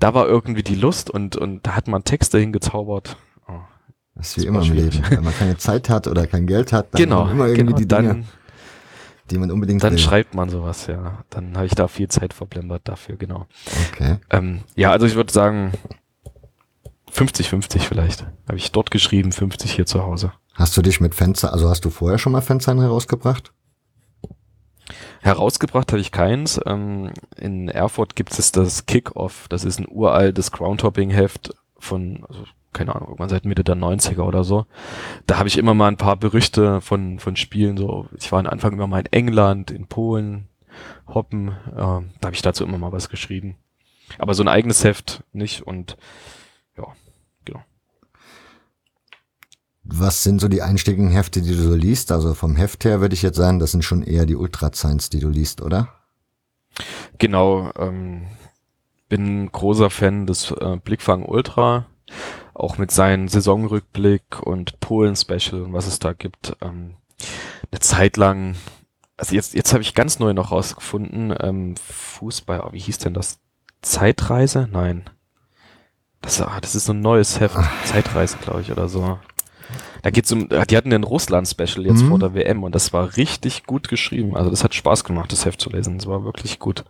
da 0.00 0.14
war 0.14 0.26
irgendwie 0.26 0.62
die 0.62 0.74
Lust 0.74 1.10
und, 1.10 1.36
und 1.36 1.66
da 1.66 1.76
hat 1.76 1.86
man 1.86 2.02
Texte 2.02 2.38
hingezaubert. 2.38 3.16
Oh, 3.46 3.52
das 4.16 4.28
ist 4.28 4.36
wie 4.36 4.40
das 4.40 4.48
immer 4.48 4.62
im 4.62 4.72
Leben. 4.72 5.02
Wenn 5.08 5.24
man 5.24 5.34
keine 5.34 5.56
Zeit 5.58 5.88
hat 5.88 6.08
oder 6.08 6.26
kein 6.26 6.46
Geld 6.46 6.72
hat, 6.72 6.92
dann 6.92 7.02
genau, 7.02 7.28
immer 7.28 7.46
irgendwie 7.46 7.66
genau, 7.66 7.76
die 7.76 7.88
Dinge, 7.88 8.08
dann, 8.08 8.24
die 9.30 9.38
man 9.38 9.50
unbedingt 9.50 9.84
Dann 9.84 9.92
will. 9.92 9.98
schreibt 9.98 10.34
man 10.34 10.48
sowas, 10.48 10.86
ja. 10.86 11.24
Dann 11.30 11.56
habe 11.56 11.66
ich 11.66 11.74
da 11.74 11.86
viel 11.86 12.08
Zeit 12.08 12.34
verblendert 12.34 12.82
dafür, 12.84 13.16
genau. 13.16 13.46
Okay. 13.92 14.16
Ähm, 14.30 14.62
ja, 14.74 14.90
also 14.90 15.06
ich 15.06 15.14
würde 15.14 15.32
sagen 15.32 15.72
50-50 17.12 17.80
vielleicht. 17.80 18.22
Habe 18.48 18.56
ich 18.56 18.72
dort 18.72 18.90
geschrieben, 18.90 19.32
50 19.32 19.70
hier 19.70 19.86
zu 19.86 20.02
Hause. 20.02 20.32
Hast 20.54 20.76
du 20.76 20.82
dich 20.82 21.00
mit 21.00 21.14
Fenster, 21.14 21.52
also 21.52 21.68
hast 21.68 21.84
du 21.84 21.90
vorher 21.90 22.18
schon 22.18 22.32
mal 22.32 22.40
Fenster 22.40 22.76
herausgebracht? 22.76 23.52
Herausgebracht 25.20 25.92
habe 25.92 26.00
ich 26.00 26.12
keins. 26.12 26.60
Ähm, 26.66 27.12
in 27.36 27.68
Erfurt 27.68 28.16
gibt 28.16 28.38
es 28.38 28.52
das 28.52 28.86
Kick-Off. 28.86 29.46
Das 29.48 29.64
ist 29.64 29.78
ein 29.78 29.88
uraltes 29.88 30.50
Groundhopping-Heft 30.50 31.54
von, 31.78 32.24
also, 32.28 32.44
keine 32.72 32.94
Ahnung, 32.94 33.08
irgendwann 33.08 33.28
seit 33.28 33.44
Mitte 33.44 33.64
der 33.64 33.76
90er 33.76 34.22
oder 34.22 34.44
so. 34.44 34.66
Da 35.26 35.38
habe 35.38 35.48
ich 35.48 35.58
immer 35.58 35.74
mal 35.74 35.88
ein 35.88 35.96
paar 35.96 36.16
Berichte 36.16 36.80
von, 36.80 37.18
von 37.18 37.36
Spielen. 37.36 37.76
So, 37.76 38.06
ich 38.16 38.32
war 38.32 38.40
am 38.40 38.46
Anfang 38.46 38.72
immer 38.72 38.86
mal 38.86 39.00
in 39.00 39.12
England, 39.12 39.70
in 39.70 39.86
Polen, 39.86 40.48
Hoppen. 41.06 41.48
Äh, 41.48 41.74
da 41.76 42.02
habe 42.24 42.34
ich 42.34 42.42
dazu 42.42 42.64
immer 42.64 42.78
mal 42.78 42.92
was 42.92 43.08
geschrieben. 43.08 43.56
Aber 44.18 44.34
so 44.34 44.42
ein 44.42 44.48
eigenes 44.48 44.84
Heft 44.84 45.22
nicht 45.32 45.62
und 45.62 45.96
ja, 46.76 46.86
was 49.92 50.22
sind 50.22 50.40
so 50.40 50.48
die 50.48 50.62
einstiegigen 50.62 51.10
Hefte, 51.10 51.42
die 51.42 51.54
du 51.54 51.62
so 51.62 51.74
liest? 51.74 52.12
Also 52.12 52.34
vom 52.34 52.56
Heft 52.56 52.84
her 52.84 53.00
würde 53.00 53.14
ich 53.14 53.22
jetzt 53.22 53.36
sagen, 53.36 53.58
das 53.58 53.72
sind 53.72 53.84
schon 53.84 54.02
eher 54.02 54.26
die 54.26 54.36
Ultra-Science, 54.36 55.10
die 55.10 55.20
du 55.20 55.28
liest, 55.28 55.60
oder? 55.60 55.88
Genau, 57.18 57.70
ähm, 57.76 58.26
bin 59.08 59.50
großer 59.50 59.90
Fan 59.90 60.26
des 60.26 60.52
äh, 60.52 60.76
Blickfang 60.82 61.24
Ultra, 61.24 61.86
auch 62.54 62.78
mit 62.78 62.90
seinem 62.90 63.28
Saisonrückblick 63.28 64.40
und 64.42 64.80
Polen-Special 64.80 65.62
und 65.62 65.72
was 65.72 65.86
es 65.86 65.98
da 65.98 66.12
gibt. 66.12 66.56
Ähm, 66.60 66.94
eine 67.70 67.80
Zeit 67.80 68.16
lang, 68.16 68.54
also 69.16 69.34
jetzt, 69.34 69.54
jetzt 69.54 69.72
habe 69.72 69.82
ich 69.82 69.94
ganz 69.94 70.18
neu 70.18 70.32
noch 70.32 70.52
rausgefunden, 70.52 71.34
ähm, 71.40 71.74
Fußball, 71.76 72.60
oh, 72.60 72.72
wie 72.72 72.78
hieß 72.78 72.98
denn 72.98 73.14
das? 73.14 73.40
Zeitreise? 73.82 74.68
Nein. 74.70 75.10
Das, 76.22 76.40
ah, 76.40 76.60
das 76.60 76.74
ist 76.74 76.84
so 76.84 76.92
ein 76.92 77.00
neues 77.00 77.40
Heft, 77.40 77.56
Zeitreise, 77.86 78.36
glaube 78.38 78.60
ich, 78.60 78.70
oder 78.70 78.88
so. 78.88 79.18
Da 80.02 80.10
geht's 80.10 80.32
um, 80.32 80.48
die 80.48 80.76
hatten 80.76 80.90
den 80.90 81.04
Russland-Special 81.04 81.86
jetzt 81.86 82.02
mhm. 82.02 82.08
vor 82.08 82.18
der 82.18 82.34
WM 82.34 82.62
und 82.62 82.74
das 82.74 82.92
war 82.92 83.16
richtig 83.16 83.64
gut 83.64 83.88
geschrieben. 83.88 84.36
Also 84.36 84.50
das 84.50 84.64
hat 84.64 84.74
Spaß 84.74 85.04
gemacht, 85.04 85.32
das 85.32 85.44
Heft 85.44 85.60
zu 85.60 85.70
lesen. 85.70 85.98
Das 85.98 86.06
war 86.06 86.24
wirklich 86.24 86.58
gut. 86.58 86.84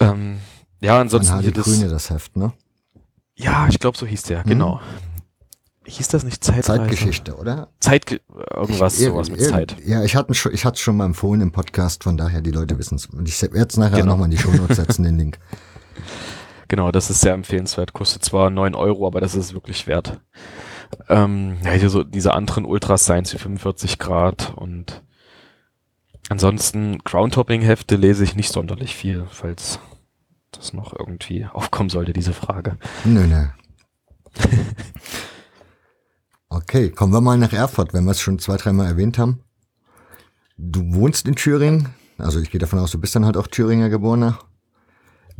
Ähm, 0.00 0.38
ja, 0.80 1.00
ansonsten 1.00 1.40
hier 1.40 1.52
das. 1.52 1.64
Grüne 1.64 1.88
das 1.88 2.10
Heft, 2.10 2.36
ne? 2.36 2.52
Ja, 3.34 3.68
ich 3.68 3.78
glaube, 3.78 3.96
so 3.96 4.06
hieß 4.06 4.22
der, 4.22 4.40
mhm. 4.40 4.48
genau. 4.48 4.80
Hieß 5.84 6.08
das 6.08 6.22
nicht 6.22 6.44
Zeitreise? 6.44 6.80
Zeitgeschichte, 6.80 7.36
oder? 7.36 7.68
Zeit, 7.80 8.20
irgendwas, 8.54 9.00
Ir 9.00 9.10
sowas 9.10 9.30
mit 9.30 9.40
Zeit. 9.40 9.76
Ja, 9.86 10.04
ich 10.04 10.16
hatte 10.16 10.34
schon, 10.34 10.52
ich 10.52 10.66
hatte 10.66 10.78
schon 10.78 10.96
mal 10.98 11.06
empfohlen 11.06 11.40
im 11.40 11.50
Podcast, 11.50 12.04
von 12.04 12.18
daher 12.18 12.42
die 12.42 12.50
Leute 12.50 12.76
wissen 12.78 12.96
es. 12.96 13.06
Und 13.06 13.26
ich 13.26 13.40
werde 13.40 13.66
es 13.68 13.78
nachher 13.78 14.00
genau. 14.00 14.12
nochmal 14.12 14.26
in 14.26 14.32
die 14.32 14.38
Show 14.38 14.50
Notes 14.50 14.76
setzen, 14.76 15.02
den 15.04 15.18
Link. 15.18 15.38
Genau, 16.70 16.92
das 16.92 17.08
ist 17.08 17.22
sehr 17.22 17.32
empfehlenswert. 17.32 17.94
Kostet 17.94 18.22
zwar 18.22 18.50
neun 18.50 18.74
Euro, 18.74 19.06
aber 19.06 19.22
das 19.22 19.34
ist 19.34 19.54
wirklich 19.54 19.86
wert. 19.86 20.20
Ähm, 21.08 21.56
ja, 21.64 21.72
hier 21.72 21.90
so 21.90 22.04
diese 22.04 22.34
anderen 22.34 22.64
Ultras 22.64 23.04
Science 23.04 23.32
wie 23.34 23.38
45 23.38 23.98
Grad 23.98 24.52
und 24.56 25.02
ansonsten 26.28 26.98
Groundhopping-Hefte 26.98 27.96
lese 27.96 28.24
ich 28.24 28.36
nicht 28.36 28.52
sonderlich 28.52 28.94
viel, 28.94 29.26
falls 29.30 29.78
das 30.52 30.72
noch 30.72 30.94
irgendwie 30.98 31.46
aufkommen 31.52 31.90
sollte, 31.90 32.12
diese 32.12 32.32
Frage. 32.32 32.78
Nö, 33.04 33.26
nö. 33.26 33.46
okay, 36.48 36.90
kommen 36.90 37.12
wir 37.12 37.20
mal 37.20 37.38
nach 37.38 37.52
Erfurt, 37.52 37.92
wenn 37.92 38.04
wir 38.04 38.12
es 38.12 38.20
schon 38.20 38.38
zwei, 38.38 38.56
dreimal 38.56 38.86
erwähnt 38.86 39.18
haben. 39.18 39.40
Du 40.56 40.94
wohnst 40.94 41.28
in 41.28 41.36
Thüringen, 41.36 41.94
also 42.18 42.40
ich 42.40 42.50
gehe 42.50 42.58
davon 42.58 42.80
aus, 42.80 42.90
du 42.90 42.98
bist 42.98 43.14
dann 43.14 43.24
halt 43.24 43.36
auch 43.36 43.46
Thüringer 43.46 43.88
Geborener. 43.88 44.38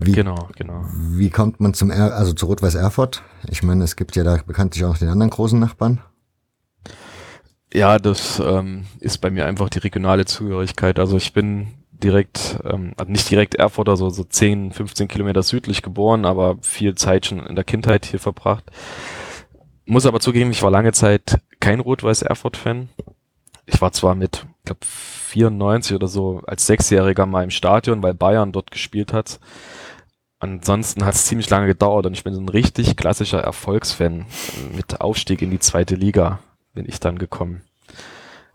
Wie, 0.00 0.12
genau, 0.12 0.48
genau. 0.56 0.84
Wie 0.92 1.28
kommt 1.28 1.58
man 1.58 1.74
zum 1.74 1.90
er 1.90 2.14
also 2.14 2.32
zu 2.32 2.46
Rot-Weiß 2.46 2.76
Erfurt? 2.76 3.22
Ich 3.50 3.64
meine, 3.64 3.82
es 3.82 3.96
gibt 3.96 4.14
ja 4.14 4.22
da 4.22 4.38
bekanntlich 4.46 4.84
auch 4.84 4.90
noch 4.90 4.98
den 4.98 5.08
anderen 5.08 5.30
großen 5.30 5.58
Nachbarn. 5.58 6.00
Ja, 7.74 7.98
das 7.98 8.40
ähm, 8.40 8.86
ist 9.00 9.18
bei 9.18 9.30
mir 9.30 9.44
einfach 9.46 9.68
die 9.68 9.80
regionale 9.80 10.24
Zugehörigkeit. 10.24 11.00
Also 11.00 11.16
ich 11.16 11.32
bin 11.32 11.68
direkt, 11.90 12.60
ähm, 12.64 12.92
also 12.96 13.10
nicht 13.10 13.28
direkt 13.28 13.56
Erfurt, 13.56 13.88
also 13.88 14.08
so 14.08 14.22
10, 14.22 14.72
15 14.72 15.08
Kilometer 15.08 15.42
südlich 15.42 15.82
geboren, 15.82 16.24
aber 16.24 16.58
viel 16.62 16.94
Zeit 16.94 17.26
schon 17.26 17.44
in 17.44 17.56
der 17.56 17.64
Kindheit 17.64 18.06
hier 18.06 18.20
verbracht. 18.20 18.64
Muss 19.84 20.06
aber 20.06 20.20
zugeben, 20.20 20.52
ich 20.52 20.62
war 20.62 20.70
lange 20.70 20.92
Zeit 20.92 21.40
kein 21.58 21.80
Rot-Weiß 21.80 22.22
Erfurt-Fan. 22.22 22.88
Ich 23.66 23.80
war 23.80 23.90
zwar 23.90 24.14
mit, 24.14 24.46
ich 24.60 24.64
glaube, 24.64 24.80
94 24.82 25.96
oder 25.96 26.06
so 26.06 26.40
als 26.46 26.66
Sechsjähriger 26.66 27.26
mal 27.26 27.42
im 27.42 27.50
Stadion, 27.50 28.02
weil 28.02 28.14
Bayern 28.14 28.52
dort 28.52 28.70
gespielt 28.70 29.12
hat. 29.12 29.40
Ansonsten 30.40 31.04
hat 31.04 31.14
es 31.14 31.26
ziemlich 31.26 31.50
lange 31.50 31.66
gedauert 31.66 32.06
und 32.06 32.12
ich 32.12 32.22
bin 32.22 32.34
so 32.34 32.40
ein 32.40 32.48
richtig 32.48 32.96
klassischer 32.96 33.40
Erfolgsfan. 33.40 34.26
Mit 34.74 35.00
Aufstieg 35.00 35.42
in 35.42 35.50
die 35.50 35.58
zweite 35.58 35.96
Liga 35.96 36.38
bin 36.74 36.86
ich 36.88 37.00
dann 37.00 37.18
gekommen. 37.18 37.62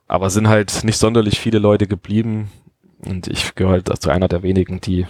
Aber 0.08 0.30
sind 0.30 0.48
halt 0.48 0.84
nicht 0.84 0.98
sonderlich 0.98 1.40
viele 1.40 1.60
Leute 1.60 1.88
geblieben 1.88 2.52
und 3.00 3.28
ich 3.28 3.56
gehöre 3.56 3.74
halt 3.74 4.02
zu 4.02 4.10
einer 4.10 4.28
der 4.28 4.44
wenigen, 4.44 4.80
die 4.80 5.08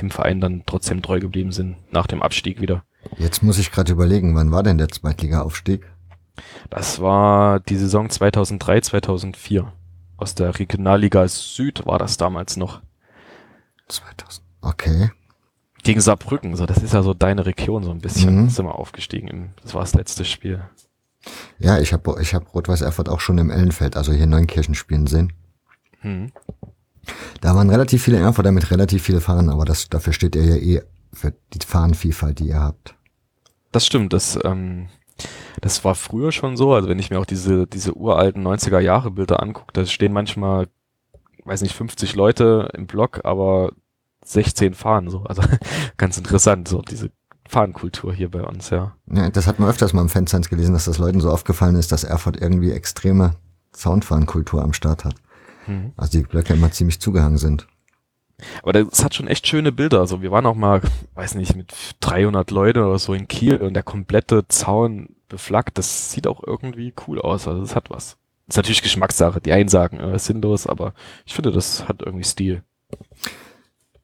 dem 0.00 0.10
Verein 0.10 0.40
dann 0.40 0.62
trotzdem 0.66 1.02
treu 1.02 1.20
geblieben 1.20 1.52
sind 1.52 1.76
nach 1.92 2.06
dem 2.06 2.22
Abstieg 2.22 2.60
wieder. 2.60 2.82
Jetzt 3.18 3.42
muss 3.42 3.58
ich 3.58 3.70
gerade 3.70 3.92
überlegen, 3.92 4.34
wann 4.34 4.50
war 4.50 4.62
denn 4.62 4.78
der 4.78 4.88
Zweitliga-Aufstieg? 4.88 5.86
Das 6.70 7.00
war 7.00 7.60
die 7.60 7.76
Saison 7.76 8.10
2003, 8.10 8.80
2004. 8.80 9.72
Aus 10.16 10.34
der 10.34 10.58
Regionalliga 10.58 11.26
Süd 11.28 11.86
war 11.86 11.98
das 11.98 12.16
damals 12.16 12.56
noch. 12.56 12.82
2000. 13.88 14.44
Okay. 14.60 15.10
Gegen 15.82 16.00
Saarbrücken, 16.00 16.56
so, 16.56 16.66
das 16.66 16.82
ist 16.82 16.92
ja 16.92 17.02
so 17.02 17.14
deine 17.14 17.46
Region 17.46 17.82
so 17.82 17.90
ein 17.90 18.00
bisschen. 18.00 18.42
Mhm. 18.42 18.48
Sind 18.50 18.66
wir 18.66 18.74
aufgestiegen. 18.74 19.54
Das 19.62 19.74
war 19.74 19.80
das 19.80 19.94
letzte 19.94 20.24
Spiel. 20.24 20.62
Ja, 21.58 21.78
ich 21.78 21.92
habe 21.92 22.20
ich 22.20 22.34
hab 22.34 22.54
Rot-Weiß 22.54 22.80
Erfurt 22.80 23.08
auch 23.08 23.20
schon 23.20 23.38
im 23.38 23.50
Ellenfeld, 23.50 23.96
also 23.96 24.12
hier 24.12 24.24
in 24.24 24.30
Neunkirchen 24.30 24.74
spielen 24.74 25.06
sehen. 25.06 25.32
Hm. 26.00 26.32
Da 27.40 27.54
waren 27.54 27.70
relativ 27.70 28.02
viele 28.02 28.18
Erfurter 28.18 28.52
mit 28.52 28.70
relativ 28.70 29.02
viele 29.02 29.20
Fahren, 29.20 29.50
aber 29.50 29.64
das, 29.64 29.88
dafür 29.88 30.12
steht 30.12 30.36
ihr 30.36 30.44
ja 30.44 30.56
eh 30.56 30.82
für 31.12 31.34
die 31.52 31.58
Fahrenvielfalt, 31.64 32.38
die 32.38 32.48
ihr 32.48 32.60
habt. 32.60 32.94
Das 33.72 33.86
stimmt, 33.86 34.12
das, 34.12 34.38
ähm, 34.44 34.88
das 35.60 35.84
war 35.84 35.94
früher 35.94 36.32
schon 36.32 36.56
so. 36.56 36.72
Also 36.72 36.88
wenn 36.88 36.98
ich 36.98 37.10
mir 37.10 37.18
auch 37.18 37.26
diese, 37.26 37.66
diese 37.66 37.94
uralten 37.94 38.46
90er 38.46 38.80
Jahre 38.80 39.10
Bilder 39.10 39.42
angucke, 39.42 39.72
da 39.72 39.84
stehen 39.86 40.12
manchmal, 40.12 40.68
weiß 41.44 41.62
nicht, 41.62 41.74
50 41.74 42.14
Leute 42.14 42.70
im 42.74 42.86
Block, 42.86 43.20
aber 43.24 43.72
16 44.32 44.74
fahren 44.74 45.08
so. 45.08 45.24
Also 45.24 45.42
ganz 45.96 46.16
interessant, 46.18 46.68
so 46.68 46.82
diese 46.82 47.10
Fahnenkultur 47.48 48.14
hier 48.14 48.30
bei 48.30 48.42
uns, 48.42 48.70
ja. 48.70 48.96
Ja, 49.12 49.28
das 49.30 49.46
hat 49.46 49.58
man 49.58 49.68
öfters 49.68 49.92
mal 49.92 50.02
im 50.02 50.08
Fanscience 50.08 50.48
gelesen, 50.48 50.72
dass 50.72 50.84
das 50.84 50.98
Leuten 50.98 51.20
so 51.20 51.30
aufgefallen 51.30 51.74
ist, 51.74 51.90
dass 51.90 52.04
Erfurt 52.04 52.40
irgendwie 52.40 52.70
extreme 52.70 53.34
Soundfahnenkultur 53.74 54.62
am 54.62 54.72
Start 54.72 55.04
hat. 55.04 55.14
Mhm. 55.66 55.92
Also 55.96 56.18
die 56.18 56.24
Blöcke 56.24 56.54
immer 56.54 56.70
ziemlich 56.70 57.00
zugehangen 57.00 57.38
sind. 57.38 57.66
Aber 58.62 58.72
das 58.72 59.04
hat 59.04 59.14
schon 59.14 59.26
echt 59.26 59.46
schöne 59.46 59.72
Bilder. 59.72 60.00
Also 60.00 60.22
wir 60.22 60.30
waren 60.30 60.46
auch 60.46 60.54
mal, 60.54 60.80
weiß 61.14 61.34
nicht, 61.34 61.56
mit 61.56 61.74
300 62.00 62.50
Leute 62.50 62.84
oder 62.84 62.98
so 62.98 63.12
in 63.14 63.28
Kiel 63.28 63.56
und 63.56 63.74
der 63.74 63.82
komplette 63.82 64.46
Zaun 64.48 65.16
beflaggt. 65.28 65.76
Das 65.76 66.12
sieht 66.12 66.26
auch 66.26 66.42
irgendwie 66.46 66.94
cool 67.06 67.20
aus. 67.20 67.46
Also 67.48 67.60
das 67.60 67.74
hat 67.74 67.90
was. 67.90 68.16
ist 68.48 68.56
natürlich 68.56 68.82
Geschmackssache. 68.82 69.40
Die 69.40 69.52
einen 69.52 69.68
sagen, 69.68 69.98
äh, 69.98 70.18
sinnlos, 70.18 70.66
aber 70.66 70.94
ich 71.26 71.34
finde, 71.34 71.52
das 71.52 71.88
hat 71.88 72.02
irgendwie 72.02 72.24
Stil. 72.24 72.62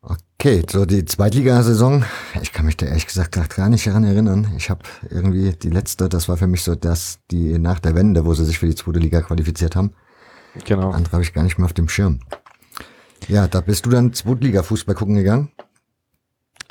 Okay, 0.09 0.63
so 0.71 0.87
die 0.87 1.05
Zweitligasaison, 1.05 2.05
ich 2.41 2.53
kann 2.53 2.67
mich 2.67 2.77
da 2.77 2.87
ehrlich 2.87 3.07
gesagt 3.07 3.35
gar 3.35 3.69
nicht 3.69 3.87
daran 3.87 4.05
erinnern. 4.05 4.53
Ich 4.57 4.71
habe 4.71 4.83
irgendwie 5.11 5.51
die 5.51 5.71
letzte, 5.71 6.09
das 6.09 6.29
war 6.29 6.37
für 6.37 6.47
mich 6.47 6.63
so 6.63 6.77
das, 6.77 7.19
die 7.33 7.59
nach 7.59 7.81
der 7.81 7.97
Wende, 7.97 8.25
wo 8.25 8.33
sie 8.33 8.45
sich 8.45 8.61
für 8.61 8.67
die 8.67 8.77
zweite 8.77 9.01
Liga 9.01 9.23
qualifiziert 9.23 9.75
haben. 9.75 9.93
Genau. 10.65 10.91
Andere 10.91 11.15
habe 11.15 11.25
ich 11.25 11.33
gar 11.33 11.43
nicht 11.43 11.59
mehr 11.59 11.65
auf 11.65 11.73
dem 11.73 11.89
Schirm. 11.89 12.21
Ja, 13.27 13.49
da 13.49 13.61
bist 13.61 13.87
du 13.87 13.91
dann 13.91 14.13
Zweitliga-Fußball 14.13 14.95
gucken 14.95 15.17
gegangen? 15.17 15.51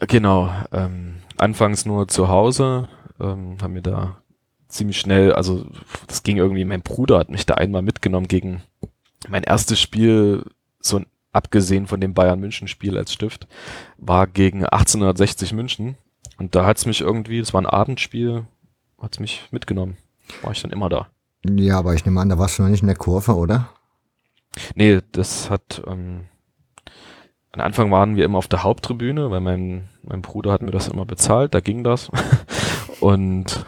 Genau. 0.07 0.49
Ähm, 0.71 1.15
anfangs 1.36 1.86
nur 1.86 2.07
zu 2.07 2.29
Hause, 2.29 2.88
ähm, 3.19 3.57
haben 3.61 3.73
mir 3.73 3.81
da 3.81 4.21
ziemlich 4.69 4.97
schnell, 4.97 5.33
also 5.33 5.65
das 6.07 6.23
ging 6.23 6.38
irgendwie, 6.38 6.63
mein 6.63 6.81
Bruder 6.81 7.19
hat 7.19 7.29
mich 7.29 7.45
da 7.45 7.55
einmal 7.55 7.81
mitgenommen 7.81 8.29
gegen 8.29 8.61
mein 9.27 9.43
erstes 9.43 9.81
Spiel, 9.81 10.45
so 10.79 10.97
ein, 10.97 11.05
abgesehen 11.36 11.88
von 11.88 12.01
dem 12.01 12.13
Bayern 12.13 12.39
München 12.39 12.67
Spiel 12.67 12.97
als 12.97 13.13
Stift, 13.13 13.47
war 13.97 14.27
gegen 14.27 14.65
1860 14.65 15.53
München. 15.53 15.95
Und 16.38 16.55
da 16.55 16.65
hat's 16.65 16.86
mich 16.86 17.01
irgendwie, 17.01 17.39
das 17.39 17.53
war 17.53 17.61
ein 17.61 17.65
Abendspiel, 17.67 18.45
hat's 19.01 19.19
mich 19.19 19.43
mitgenommen. 19.51 19.97
War 20.41 20.51
ich 20.51 20.61
dann 20.61 20.71
immer 20.71 20.89
da. 20.89 21.07
Ja, 21.47 21.77
aber 21.77 21.93
ich 21.93 22.05
nehme 22.05 22.19
an, 22.19 22.29
da 22.29 22.39
warst 22.39 22.57
du 22.57 22.63
noch 22.63 22.69
nicht 22.69 22.81
in 22.81 22.88
der 22.88 22.95
Kurve, 22.95 23.36
oder? 23.36 23.69
Nee, 24.73 25.01
das 25.11 25.49
hat, 25.49 25.83
ähm, 25.86 26.21
am 27.51 27.61
Anfang 27.61 27.91
waren 27.91 28.15
wir 28.15 28.25
immer 28.25 28.38
auf 28.39 28.47
der 28.47 28.63
Haupttribüne, 28.63 29.29
weil 29.31 29.41
mein, 29.41 29.88
mein 30.03 30.21
Bruder 30.21 30.51
hat 30.51 30.61
mir 30.61 30.71
das 30.71 30.88
immer 30.88 31.05
bezahlt, 31.05 31.53
da 31.53 31.59
ging 31.59 31.83
das. 31.83 32.09
Und 32.99 33.65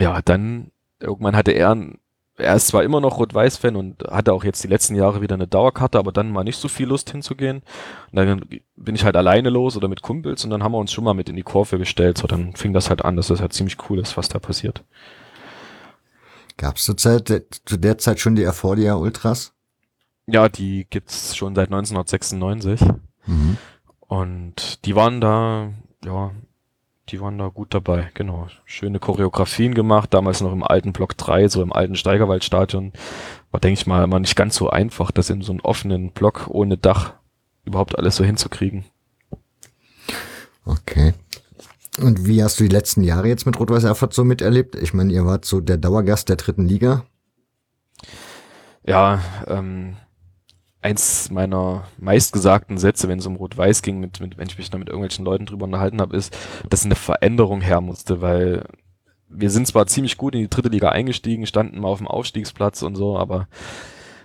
ja, 0.00 0.20
dann 0.22 0.70
irgendwann 1.00 1.36
hatte 1.36 1.52
er, 1.52 1.74
ein- 1.74 1.98
er 2.38 2.54
ist 2.54 2.68
zwar 2.68 2.84
immer 2.84 3.00
noch 3.00 3.18
Rot-Weiß-Fan 3.18 3.76
und 3.76 4.04
hatte 4.04 4.32
auch 4.32 4.44
jetzt 4.44 4.62
die 4.62 4.68
letzten 4.68 4.94
Jahre 4.94 5.20
wieder 5.20 5.34
eine 5.34 5.48
Dauerkarte, 5.48 5.98
aber 5.98 6.12
dann 6.12 6.30
mal 6.30 6.44
nicht 6.44 6.58
so 6.58 6.68
viel 6.68 6.86
Lust 6.86 7.10
hinzugehen. 7.10 7.62
Und 8.12 8.16
dann 8.16 8.42
bin 8.76 8.94
ich 8.94 9.04
halt 9.04 9.16
alleine 9.16 9.50
los 9.50 9.76
oder 9.76 9.88
mit 9.88 10.02
Kumpels 10.02 10.44
und 10.44 10.50
dann 10.50 10.62
haben 10.62 10.72
wir 10.72 10.78
uns 10.78 10.92
schon 10.92 11.04
mal 11.04 11.14
mit 11.14 11.28
in 11.28 11.36
die 11.36 11.42
Kurve 11.42 11.78
gestellt. 11.78 12.18
So, 12.18 12.26
dann 12.26 12.54
fing 12.54 12.72
das 12.72 12.90
halt 12.90 13.04
an, 13.04 13.16
dass 13.16 13.26
das 13.28 13.40
halt 13.40 13.52
ziemlich 13.52 13.76
cool 13.90 13.98
ist, 13.98 14.16
was 14.16 14.28
da 14.28 14.38
passiert. 14.38 14.84
Gab 16.56 16.76
es 16.76 16.84
zu 16.84 16.94
der 17.76 17.98
Zeit 17.98 18.20
schon 18.20 18.36
die 18.36 18.42
Erfordia 18.42 18.94
Ultras? 18.94 19.52
Ja, 20.26 20.48
die 20.48 20.86
gibt's 20.88 21.36
schon 21.36 21.54
seit 21.54 21.68
1996. 21.68 22.80
Mhm. 23.26 23.56
Und 24.00 24.84
die 24.84 24.94
waren 24.94 25.20
da, 25.20 25.72
ja, 26.04 26.32
die 27.10 27.20
waren 27.20 27.38
da 27.38 27.48
gut 27.48 27.74
dabei, 27.74 28.10
genau. 28.14 28.48
Schöne 28.64 28.98
Choreografien 28.98 29.74
gemacht, 29.74 30.12
damals 30.12 30.40
noch 30.40 30.52
im 30.52 30.62
alten 30.62 30.92
Block 30.92 31.16
3, 31.16 31.48
so 31.48 31.62
im 31.62 31.72
alten 31.72 31.96
Steigerwaldstadion. 31.96 32.92
War, 33.50 33.60
denke 33.60 33.80
ich 33.80 33.86
mal, 33.86 34.04
immer 34.04 34.20
nicht 34.20 34.36
ganz 34.36 34.56
so 34.56 34.68
einfach, 34.68 35.10
das 35.10 35.30
in 35.30 35.42
so 35.42 35.52
einem 35.52 35.60
offenen 35.60 36.10
Block 36.12 36.48
ohne 36.48 36.76
Dach 36.76 37.14
überhaupt 37.64 37.98
alles 37.98 38.16
so 38.16 38.24
hinzukriegen. 38.24 38.84
Okay. 40.64 41.14
Und 41.98 42.26
wie 42.26 42.42
hast 42.42 42.60
du 42.60 42.64
die 42.64 42.74
letzten 42.74 43.02
Jahre 43.02 43.28
jetzt 43.28 43.46
mit 43.46 43.58
Rot-Weiß 43.58 43.84
Erfurt 43.84 44.14
so 44.14 44.24
miterlebt? 44.24 44.76
Ich 44.76 44.94
meine, 44.94 45.12
ihr 45.12 45.24
wart 45.24 45.44
so 45.44 45.60
der 45.60 45.78
Dauergast 45.78 46.28
der 46.28 46.36
dritten 46.36 46.66
Liga. 46.66 47.04
Ja, 48.86 49.20
ähm, 49.46 49.96
eins 50.88 51.30
meiner 51.30 51.84
meistgesagten 51.98 52.78
Sätze, 52.78 53.08
wenn 53.08 53.18
es 53.18 53.26
um 53.26 53.36
Rot-Weiß 53.36 53.82
ging, 53.82 54.00
mit, 54.00 54.20
mit, 54.20 54.38
wenn 54.38 54.48
ich 54.48 54.56
mich 54.56 54.70
da 54.70 54.78
mit 54.78 54.88
irgendwelchen 54.88 55.24
Leuten 55.24 55.44
drüber 55.44 55.64
unterhalten 55.64 56.00
habe, 56.00 56.16
ist, 56.16 56.34
dass 56.70 56.84
eine 56.84 56.94
Veränderung 56.94 57.60
her 57.60 57.82
musste, 57.82 58.22
weil 58.22 58.64
wir 59.28 59.50
sind 59.50 59.66
zwar 59.66 59.86
ziemlich 59.86 60.16
gut 60.16 60.34
in 60.34 60.40
die 60.40 60.48
dritte 60.48 60.70
Liga 60.70 60.88
eingestiegen, 60.88 61.46
standen 61.46 61.80
mal 61.80 61.88
auf 61.88 61.98
dem 61.98 62.08
Aufstiegsplatz 62.08 62.80
und 62.82 62.96
so, 62.96 63.18
aber 63.18 63.48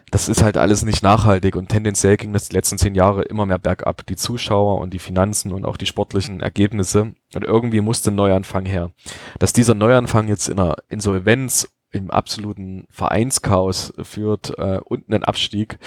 das 0.09 0.29
ist 0.29 0.41
halt 0.41 0.57
alles 0.57 0.83
nicht 0.83 1.03
nachhaltig 1.03 1.57
und 1.57 1.67
tendenziell 1.67 2.15
ging 2.15 2.31
das 2.31 2.47
die 2.47 2.55
letzten 2.55 2.77
zehn 2.77 2.95
Jahre 2.95 3.23
immer 3.23 3.45
mehr 3.45 3.57
bergab. 3.57 4.05
Die 4.05 4.15
Zuschauer 4.15 4.79
und 4.79 4.93
die 4.93 4.99
Finanzen 4.99 5.51
und 5.51 5.65
auch 5.65 5.75
die 5.75 5.87
sportlichen 5.87 6.39
Ergebnisse. 6.39 7.15
Und 7.33 7.43
irgendwie 7.43 7.81
musste 7.81 8.11
ein 8.11 8.15
Neuanfang 8.15 8.67
her. 8.67 8.91
Dass 9.39 9.53
dieser 9.53 9.73
Neuanfang 9.73 10.27
jetzt 10.27 10.49
in 10.49 10.59
einer 10.59 10.75
Insolvenz 10.87 11.67
im 11.93 12.11
absoluten 12.11 12.85
Vereinschaos 12.89 13.93
führt 14.01 14.57
äh, 14.57 14.79
und 14.83 15.09
einen 15.09 15.23
Abstieg, 15.23 15.79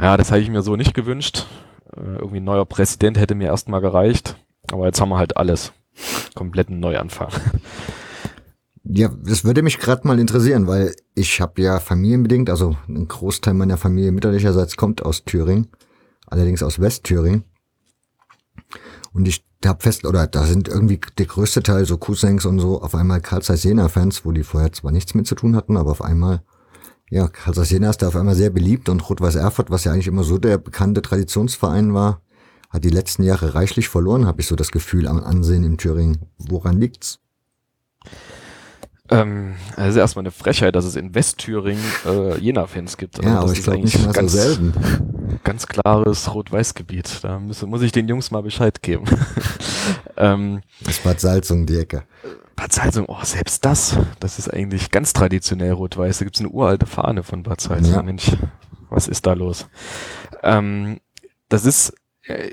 ja, 0.00 0.16
das 0.16 0.30
habe 0.30 0.40
ich 0.40 0.48
mir 0.48 0.62
so 0.62 0.76
nicht 0.76 0.94
gewünscht. 0.94 1.46
Äh, 1.94 2.16
irgendwie 2.16 2.38
ein 2.38 2.44
neuer 2.44 2.64
Präsident 2.64 3.18
hätte 3.18 3.34
mir 3.34 3.48
erstmal 3.48 3.80
gereicht. 3.80 4.36
Aber 4.72 4.86
jetzt 4.86 5.00
haben 5.00 5.10
wir 5.10 5.18
halt 5.18 5.36
alles. 5.36 5.72
Kompletten 6.34 6.80
Neuanfang. 6.80 7.30
Ja, 8.92 9.08
das 9.08 9.44
würde 9.44 9.62
mich 9.62 9.78
gerade 9.78 10.06
mal 10.08 10.18
interessieren, 10.18 10.66
weil 10.66 10.94
ich 11.14 11.40
habe 11.40 11.60
ja 11.62 11.78
familienbedingt, 11.78 12.48
also 12.48 12.76
ein 12.88 13.06
Großteil 13.06 13.54
meiner 13.54 13.76
Familie 13.76 14.10
mütterlicherseits 14.10 14.76
kommt 14.76 15.04
aus 15.04 15.24
Thüringen, 15.24 15.68
allerdings 16.26 16.62
aus 16.62 16.80
Westthüringen. 16.80 17.44
Und 19.12 19.26
ich 19.26 19.44
habe 19.64 19.82
fest, 19.82 20.04
oder 20.04 20.26
da 20.26 20.44
sind 20.44 20.68
irgendwie 20.68 21.00
der 21.18 21.26
größte 21.26 21.62
Teil 21.62 21.84
so 21.84 21.98
Cousins 21.98 22.46
und 22.46 22.58
so 22.60 22.80
auf 22.80 22.94
einmal 22.94 23.20
Karl 23.20 23.42
Zeiss 23.42 23.64
Jena 23.64 23.88
Fans, 23.88 24.24
wo 24.24 24.32
die 24.32 24.44
vorher 24.44 24.72
zwar 24.72 24.92
nichts 24.92 25.14
mit 25.14 25.26
zu 25.26 25.34
tun 25.34 25.56
hatten, 25.56 25.76
aber 25.76 25.90
auf 25.90 26.02
einmal, 26.02 26.42
ja, 27.10 27.28
Karl 27.28 27.54
Zeiss 27.54 27.70
Jena 27.70 27.90
ist 27.90 28.02
da 28.02 28.08
auf 28.08 28.16
einmal 28.16 28.36
sehr 28.36 28.50
beliebt 28.50 28.88
und 28.88 29.08
Rot-Weiß 29.08 29.34
Erfurt, 29.34 29.70
was 29.70 29.84
ja 29.84 29.92
eigentlich 29.92 30.06
immer 30.06 30.24
so 30.24 30.38
der 30.38 30.58
bekannte 30.58 31.02
Traditionsverein 31.02 31.92
war, 31.92 32.22
hat 32.70 32.84
die 32.84 32.90
letzten 32.90 33.24
Jahre 33.24 33.54
reichlich 33.54 33.88
verloren, 33.88 34.26
habe 34.26 34.40
ich 34.40 34.46
so 34.46 34.56
das 34.56 34.70
Gefühl 34.70 35.08
am 35.08 35.22
Ansehen 35.22 35.64
in 35.64 35.76
Thüringen. 35.76 36.26
Woran 36.38 36.78
liegt's? 36.78 37.18
Ähm, 39.10 39.54
das 39.76 39.88
ist 39.90 39.96
erstmal 39.96 40.22
eine 40.22 40.30
Frechheit, 40.30 40.74
dass 40.76 40.84
es 40.84 40.94
in 40.96 41.14
Westthüringen 41.14 41.82
äh, 42.06 42.38
Jena-Fans 42.38 42.96
gibt. 42.96 43.18
Also 43.18 43.28
Ja, 43.28 43.34
das 43.36 43.42
aber 43.42 43.52
ich 43.52 43.58
ist 43.58 43.64
glaube 43.64 43.78
eigentlich 43.78 43.94
nicht 43.94 44.06
mal 44.06 44.12
ganz, 44.12 44.32
selten. 44.32 44.74
Ganz 45.42 45.66
klares 45.66 46.32
Rot-Weiß-Gebiet. 46.32 47.18
Da 47.22 47.38
muss, 47.38 47.62
muss 47.62 47.82
ich 47.82 47.92
den 47.92 48.08
Jungs 48.08 48.30
mal 48.30 48.42
Bescheid 48.42 48.82
geben. 48.82 49.04
ähm, 50.16 50.60
Das 50.82 50.98
Bad 50.98 51.20
Salzung, 51.20 51.66
die 51.66 51.78
Ecke. 51.78 52.04
Bad 52.54 52.72
Salzung, 52.72 53.06
oh, 53.08 53.24
selbst 53.24 53.64
das, 53.64 53.96
das 54.20 54.38
ist 54.38 54.52
eigentlich 54.52 54.90
ganz 54.90 55.12
traditionell 55.12 55.72
rot-weiß. 55.72 56.18
Da 56.18 56.24
gibt's 56.24 56.40
eine 56.40 56.50
uralte 56.50 56.86
Fahne 56.86 57.22
von 57.22 57.42
Bad 57.42 57.60
Salzung. 57.60 57.94
Ja. 57.94 58.02
Mensch, 58.02 58.30
was 58.90 59.08
ist 59.08 59.26
da 59.26 59.32
los? 59.32 59.66
Ähm, 60.42 61.00
das 61.48 61.64
ist 61.64 61.94
äh, 62.24 62.50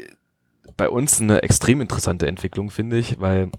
bei 0.75 0.89
uns 0.89 1.21
eine 1.21 1.43
extrem 1.43 1.81
interessante 1.81 2.27
Entwicklung, 2.27 2.69
finde 2.71 2.97
ich, 2.97 3.19
weil 3.19 3.51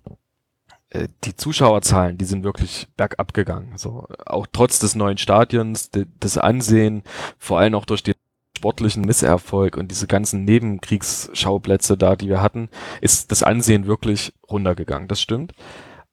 die 0.94 1.36
Zuschauerzahlen, 1.36 2.16
die 2.16 2.24
sind 2.24 2.44
wirklich 2.44 2.88
bergab 2.96 3.34
gegangen. 3.34 3.76
So, 3.76 4.06
auch 4.24 4.46
trotz 4.50 4.78
des 4.78 4.94
neuen 4.94 5.18
Stadions, 5.18 5.90
de, 5.90 6.06
des 6.22 6.38
Ansehen, 6.38 7.02
vor 7.38 7.58
allem 7.58 7.74
auch 7.74 7.84
durch 7.84 8.02
den 8.02 8.14
sportlichen 8.56 9.04
Misserfolg 9.04 9.76
und 9.76 9.90
diese 9.90 10.06
ganzen 10.06 10.44
Nebenkriegsschauplätze 10.44 11.96
da, 11.96 12.16
die 12.16 12.28
wir 12.28 12.42
hatten, 12.42 12.70
ist 13.00 13.30
das 13.30 13.42
Ansehen 13.42 13.86
wirklich 13.86 14.32
runtergegangen. 14.50 15.08
Das 15.08 15.20
stimmt. 15.20 15.52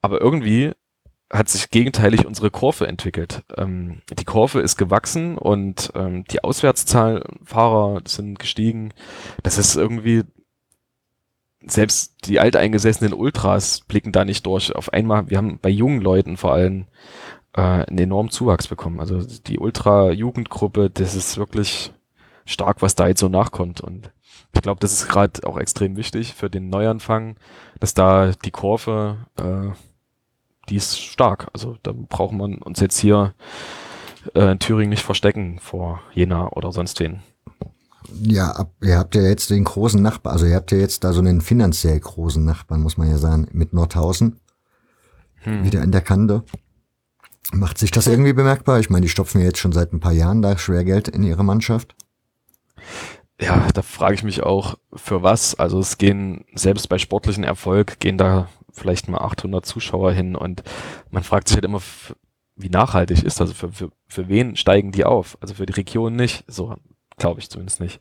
Aber 0.01 0.21
irgendwie 0.21 0.73
hat 1.34 1.49
sich 1.49 1.71
gegenteilig 1.71 2.26
unsere 2.26 2.51
Kurve 2.51 2.88
entwickelt. 2.88 3.43
Ähm, 3.57 4.01
die 4.11 4.26
Kurve 4.26 4.59
ist 4.59 4.78
gewachsen 4.78 5.38
und 5.38 5.91
ähm, 5.95 6.23
die 6.26 6.43
Auswärtszahlfahrer 6.43 8.01
sind 8.05 8.38
gestiegen. 8.38 8.93
Das 9.41 9.57
ist 9.57 9.76
irgendwie 9.76 10.23
selbst 11.68 12.13
die 12.26 12.39
alteingesessenen 12.39 13.13
Ultras 13.13 13.82
blicken 13.82 14.11
da 14.11 14.26
nicht 14.26 14.45
durch. 14.45 14.76
Auf 14.76 14.93
einmal, 14.93 15.30
wir 15.30 15.38
haben 15.38 15.59
bei 15.61 15.70
jungen 15.70 16.01
Leuten 16.01 16.38
vor 16.38 16.53
allem 16.53 16.86
äh, 17.53 17.61
einen 17.61 17.97
enormen 17.97 18.30
Zuwachs 18.30 18.68
bekommen. 18.68 18.99
Also 18.99 19.22
die 19.22 19.59
Ultra-Jugendgruppe, 19.59 20.89
das 20.89 21.16
ist 21.16 21.38
wirklich 21.38 21.93
stark, 22.45 22.82
was 22.82 22.95
da 22.95 23.07
jetzt 23.07 23.20
so 23.20 23.30
nachkommt. 23.30 23.82
Und 23.82 24.11
ich 24.53 24.61
glaube, 24.61 24.80
das 24.80 24.93
ist 24.93 25.07
gerade 25.07 25.45
auch 25.47 25.57
extrem 25.57 25.97
wichtig 25.97 26.34
für 26.34 26.49
den 26.49 26.70
Neuanfang, 26.70 27.38
dass 27.80 27.93
da 27.93 28.32
die 28.32 28.51
Kurve, 28.51 29.18
äh, 29.38 29.76
die 30.70 30.76
ist 30.76 30.99
stark. 30.99 31.47
Also 31.53 31.78
da 31.84 31.93
braucht 31.93 32.34
man 32.34 32.55
uns 32.59 32.80
jetzt 32.80 32.99
hier 32.99 33.34
äh, 34.34 34.51
in 34.51 34.59
Thüringen 34.59 34.89
nicht 34.89 35.03
verstecken 35.03 35.59
vor 35.59 36.01
Jena 36.13 36.49
oder 36.49 36.72
sonst 36.72 36.99
wen. 36.99 37.22
Ja, 38.22 38.51
ab, 38.51 38.74
ihr 38.82 38.97
habt 38.97 39.16
ja 39.16 39.22
jetzt 39.22 39.49
den 39.49 39.64
großen 39.64 40.01
Nachbarn, 40.01 40.34
also 40.34 40.45
ihr 40.45 40.56
habt 40.56 40.72
ja 40.72 40.78
jetzt 40.78 41.03
da 41.03 41.14
so 41.14 41.20
einen 41.20 41.41
finanziell 41.41 41.99
großen 41.99 42.43
Nachbarn, 42.43 42.82
muss 42.82 42.97
man 42.97 43.10
ja 43.10 43.18
sagen, 43.18 43.47
mit 43.51 43.74
Nordhausen. 43.74 44.39
Hm. 45.38 45.64
Wieder 45.64 45.84
in 45.84 45.91
der 45.91 46.01
Kante. 46.01 46.43
Macht 47.51 47.78
sich 47.78 47.91
das 47.91 48.08
irgendwie 48.08 48.34
bemerkbar? 48.34 48.80
Ich 48.80 48.89
meine, 48.89 49.03
die 49.03 49.10
stopfen 49.10 49.39
ja 49.39 49.45
jetzt 49.45 49.60
schon 49.60 49.72
seit 49.72 49.93
ein 49.93 49.99
paar 49.99 50.12
Jahren 50.12 50.41
da 50.41 50.58
Schwergeld 50.58 51.08
in 51.08 51.24
ihre 51.24 51.43
Mannschaft. 51.43 51.95
Ja, 53.39 53.68
da 53.74 53.82
frage 53.82 54.16
ich 54.16 54.24
mich 54.24 54.43
auch, 54.43 54.78
für 54.93 55.22
was. 55.22 55.56
Also 55.56 55.80
es 55.80 55.97
gehen, 55.97 56.45
selbst 56.56 56.89
bei 56.89 56.97
sportlichen 56.97 57.43
Erfolg, 57.43 57.99
gehen 57.99 58.18
da 58.18 58.47
vielleicht 58.72 59.08
mal 59.08 59.20
800 59.20 59.66
Zuschauer 59.66 60.12
hin 60.12 60.36
und 60.36 60.64
man 61.12 61.24
fragt 61.24 61.47
sich 61.47 61.56
halt 61.56 61.66
immer, 61.66 61.82
wie 62.56 62.70
nachhaltig 62.70 63.24
ist 63.24 63.39
das? 63.39 63.49
Also 63.49 63.53
für, 63.53 63.72
für, 63.72 63.91
für 64.08 64.28
wen 64.28 64.56
steigen 64.56 64.91
die 64.91 65.06
auf? 65.06 65.38
Also 65.41 65.53
für 65.53 65.66
die 65.66 65.74
Region 65.74 66.16
nicht. 66.16 66.45
So 66.47 66.76
Glaube 67.18 67.39
ich 67.39 67.49
zumindest 67.49 67.80
nicht. 67.80 67.99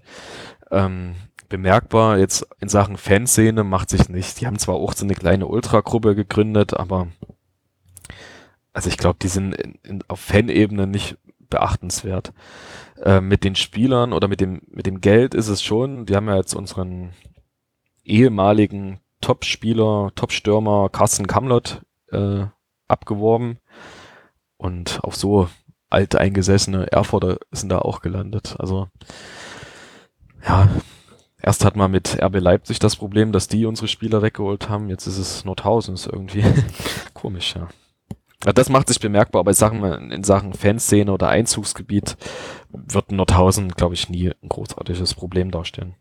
Ähm, 0.70 1.14
bemerkbar 1.48 2.18
jetzt 2.18 2.46
in 2.60 2.68
Sachen 2.68 2.96
Fanszene 2.96 3.64
macht 3.64 3.90
sich 3.90 4.08
nicht. 4.08 4.40
Die 4.40 4.46
haben 4.46 4.58
zwar 4.58 4.76
auch 4.76 4.94
so 4.94 5.04
eine 5.04 5.14
kleine 5.14 5.46
Ultragruppe 5.46 6.14
gegründet, 6.14 6.74
aber 6.74 7.08
also 8.72 8.88
ich 8.88 8.98
glaube, 8.98 9.18
die 9.22 9.28
sind 9.28 9.54
in, 9.54 9.78
in, 9.84 10.04
auf 10.08 10.20
Fanebene 10.20 10.86
nicht 10.86 11.16
beachtenswert. 11.48 12.32
Äh, 13.00 13.20
mit 13.20 13.44
den 13.44 13.54
Spielern 13.54 14.12
oder 14.12 14.28
mit 14.28 14.40
dem, 14.40 14.62
mit 14.66 14.86
dem 14.86 15.00
Geld 15.00 15.34
ist 15.34 15.48
es 15.48 15.62
schon. 15.62 16.08
Wir 16.08 16.16
haben 16.16 16.28
ja 16.28 16.36
jetzt 16.36 16.54
unseren 16.54 17.12
ehemaligen 18.04 19.00
Top-Spieler, 19.20 20.10
Top-Stürmer 20.14 20.88
Carsten 20.90 21.26
Kamlott 21.26 21.82
äh, 22.10 22.46
abgeworben. 22.88 23.58
Und 24.56 25.00
auf 25.02 25.14
so 25.14 25.48
alte 25.94 26.20
eingesessene 26.20 26.90
Erfurter 26.92 27.38
sind 27.50 27.70
da 27.70 27.78
auch 27.78 28.00
gelandet. 28.00 28.56
Also 28.58 28.88
ja, 30.46 30.68
erst 31.40 31.64
hat 31.64 31.76
man 31.76 31.90
mit 31.90 32.22
RB 32.22 32.40
Leipzig 32.40 32.78
das 32.78 32.96
Problem, 32.96 33.32
dass 33.32 33.48
die 33.48 33.64
unsere 33.66 33.88
Spieler 33.88 34.20
weggeholt 34.20 34.68
haben. 34.68 34.90
Jetzt 34.90 35.06
ist 35.06 35.18
es 35.18 35.44
Nordhausen, 35.44 35.94
ist 35.94 36.06
irgendwie 36.06 36.44
komisch, 37.14 37.54
ja. 37.56 37.68
Das 38.52 38.68
macht 38.68 38.88
sich 38.88 39.00
bemerkbar, 39.00 39.40
aber 39.40 39.52
in 39.52 39.56
Sachen, 39.56 40.10
in 40.10 40.22
Sachen 40.22 40.52
Fanszene 40.52 41.10
oder 41.10 41.28
Einzugsgebiet 41.28 42.18
wird 42.68 43.10
Nordhausen, 43.10 43.70
glaube 43.70 43.94
ich, 43.94 44.10
nie 44.10 44.28
ein 44.28 44.48
großartiges 44.50 45.14
Problem 45.14 45.50
darstellen. 45.50 45.94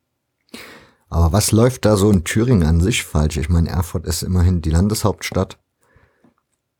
Aber 1.10 1.32
was 1.32 1.52
läuft 1.52 1.86
da 1.86 1.96
so 1.96 2.12
in 2.12 2.26
Thüringen 2.26 2.64
an 2.64 2.82
sich 2.82 3.04
falsch? 3.04 3.38
Ich 3.38 3.48
meine, 3.48 3.70
Erfurt 3.70 4.06
ist 4.06 4.24
immerhin 4.24 4.62
die 4.62 4.72
Landeshauptstadt. 4.72 5.60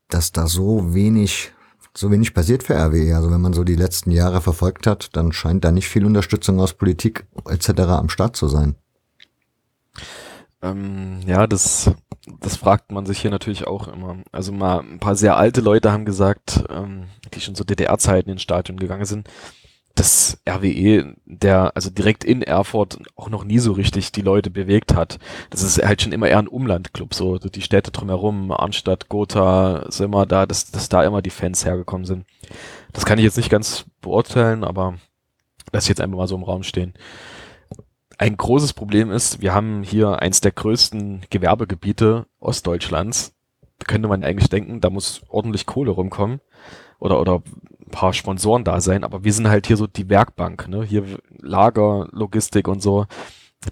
Dass 0.08 0.32
da 0.32 0.48
so 0.48 0.92
wenig 0.92 1.53
so 1.96 2.10
wenig 2.10 2.34
passiert 2.34 2.62
für 2.62 2.74
RWE. 2.74 3.14
Also 3.14 3.30
wenn 3.30 3.40
man 3.40 3.52
so 3.52 3.64
die 3.64 3.76
letzten 3.76 4.10
Jahre 4.10 4.40
verfolgt 4.40 4.86
hat, 4.86 5.16
dann 5.16 5.32
scheint 5.32 5.64
da 5.64 5.72
nicht 5.72 5.88
viel 5.88 6.04
Unterstützung 6.04 6.60
aus 6.60 6.74
Politik 6.74 7.26
etc. 7.48 7.80
am 7.82 8.08
Start 8.08 8.36
zu 8.36 8.48
sein. 8.48 8.76
Ähm, 10.62 11.20
ja, 11.26 11.46
das, 11.46 11.90
das 12.40 12.56
fragt 12.56 12.90
man 12.90 13.06
sich 13.06 13.20
hier 13.20 13.30
natürlich 13.30 13.66
auch 13.66 13.86
immer. 13.88 14.16
Also 14.32 14.50
mal 14.50 14.80
ein 14.80 14.98
paar 14.98 15.14
sehr 15.14 15.36
alte 15.36 15.60
Leute 15.60 15.92
haben 15.92 16.04
gesagt, 16.04 16.64
ähm, 16.68 17.04
die 17.32 17.40
schon 17.40 17.54
so 17.54 17.64
DDR-Zeiten 17.64 18.30
ins 18.30 18.42
Stadion 18.42 18.78
gegangen 18.78 19.04
sind, 19.04 19.28
das 19.94 20.38
RWE, 20.48 21.14
der 21.24 21.76
also 21.76 21.88
direkt 21.88 22.24
in 22.24 22.42
Erfurt 22.42 22.98
auch 23.14 23.28
noch 23.28 23.44
nie 23.44 23.60
so 23.60 23.72
richtig 23.72 24.10
die 24.10 24.22
Leute 24.22 24.50
bewegt 24.50 24.94
hat. 24.94 25.18
Das 25.50 25.62
ist 25.62 25.84
halt 25.84 26.02
schon 26.02 26.12
immer 26.12 26.28
eher 26.28 26.40
ein 26.40 26.48
Umlandclub, 26.48 27.14
so 27.14 27.38
die 27.38 27.62
Städte 27.62 27.92
drumherum, 27.92 28.50
Arnstadt, 28.50 29.08
Gotha, 29.08 29.86
sind 29.90 30.06
immer 30.06 30.26
da, 30.26 30.46
dass, 30.46 30.70
dass 30.70 30.88
da 30.88 31.04
immer 31.04 31.22
die 31.22 31.30
Fans 31.30 31.64
hergekommen 31.64 32.06
sind. 32.06 32.26
Das 32.92 33.06
kann 33.06 33.18
ich 33.18 33.24
jetzt 33.24 33.36
nicht 33.36 33.50
ganz 33.50 33.84
beurteilen, 34.00 34.64
aber 34.64 34.94
lass 35.72 35.84
ich 35.84 35.90
jetzt 35.90 36.00
einfach 36.00 36.18
mal 36.18 36.28
so 36.28 36.36
im 36.36 36.42
Raum 36.42 36.64
stehen. 36.64 36.94
Ein 38.18 38.36
großes 38.36 38.72
Problem 38.72 39.12
ist, 39.12 39.40
wir 39.42 39.54
haben 39.54 39.84
hier 39.84 40.20
eins 40.20 40.40
der 40.40 40.52
größten 40.52 41.26
Gewerbegebiete 41.30 42.26
Ostdeutschlands. 42.40 43.32
Da 43.78 43.86
könnte 43.86 44.08
man 44.08 44.24
eigentlich 44.24 44.48
denken, 44.50 44.80
da 44.80 44.90
muss 44.90 45.22
ordentlich 45.28 45.66
Kohle 45.66 45.92
rumkommen 45.92 46.40
oder, 47.04 47.20
oder 47.20 47.42
ein 47.80 47.90
paar 47.90 48.14
Sponsoren 48.14 48.64
da 48.64 48.80
sein, 48.80 49.04
aber 49.04 49.24
wir 49.24 49.32
sind 49.32 49.48
halt 49.48 49.66
hier 49.66 49.76
so 49.76 49.86
die 49.86 50.08
Werkbank, 50.08 50.68
ne? 50.68 50.82
Hier 50.82 51.04
Lager, 51.38 52.08
Logistik 52.12 52.66
und 52.66 52.80
so. 52.80 53.06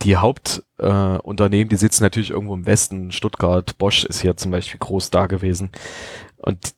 Die 0.02 0.16
Hauptunternehmen, 0.16 1.66
äh, 1.66 1.70
die 1.70 1.76
sitzen 1.76 2.02
natürlich 2.02 2.30
irgendwo 2.30 2.54
im 2.54 2.66
Westen, 2.66 3.10
Stuttgart, 3.10 3.76
Bosch 3.78 4.04
ist 4.04 4.20
hier 4.20 4.36
zum 4.36 4.50
Beispiel 4.50 4.78
groß 4.78 5.10
da 5.10 5.26
gewesen. 5.26 5.70
Und 6.36 6.74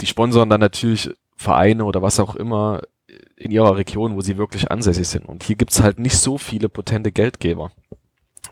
die 0.00 0.06
sponsoren 0.06 0.48
dann 0.48 0.60
natürlich 0.60 1.10
Vereine 1.36 1.84
oder 1.84 2.02
was 2.02 2.20
auch 2.20 2.36
immer 2.36 2.82
in 3.36 3.50
ihrer 3.50 3.76
Region, 3.76 4.14
wo 4.14 4.20
sie 4.20 4.38
wirklich 4.38 4.70
ansässig 4.70 5.08
sind. 5.08 5.26
Und 5.26 5.42
hier 5.42 5.56
gibt's 5.56 5.82
halt 5.82 5.98
nicht 5.98 6.18
so 6.18 6.38
viele 6.38 6.68
potente 6.68 7.10
Geldgeber. 7.10 7.72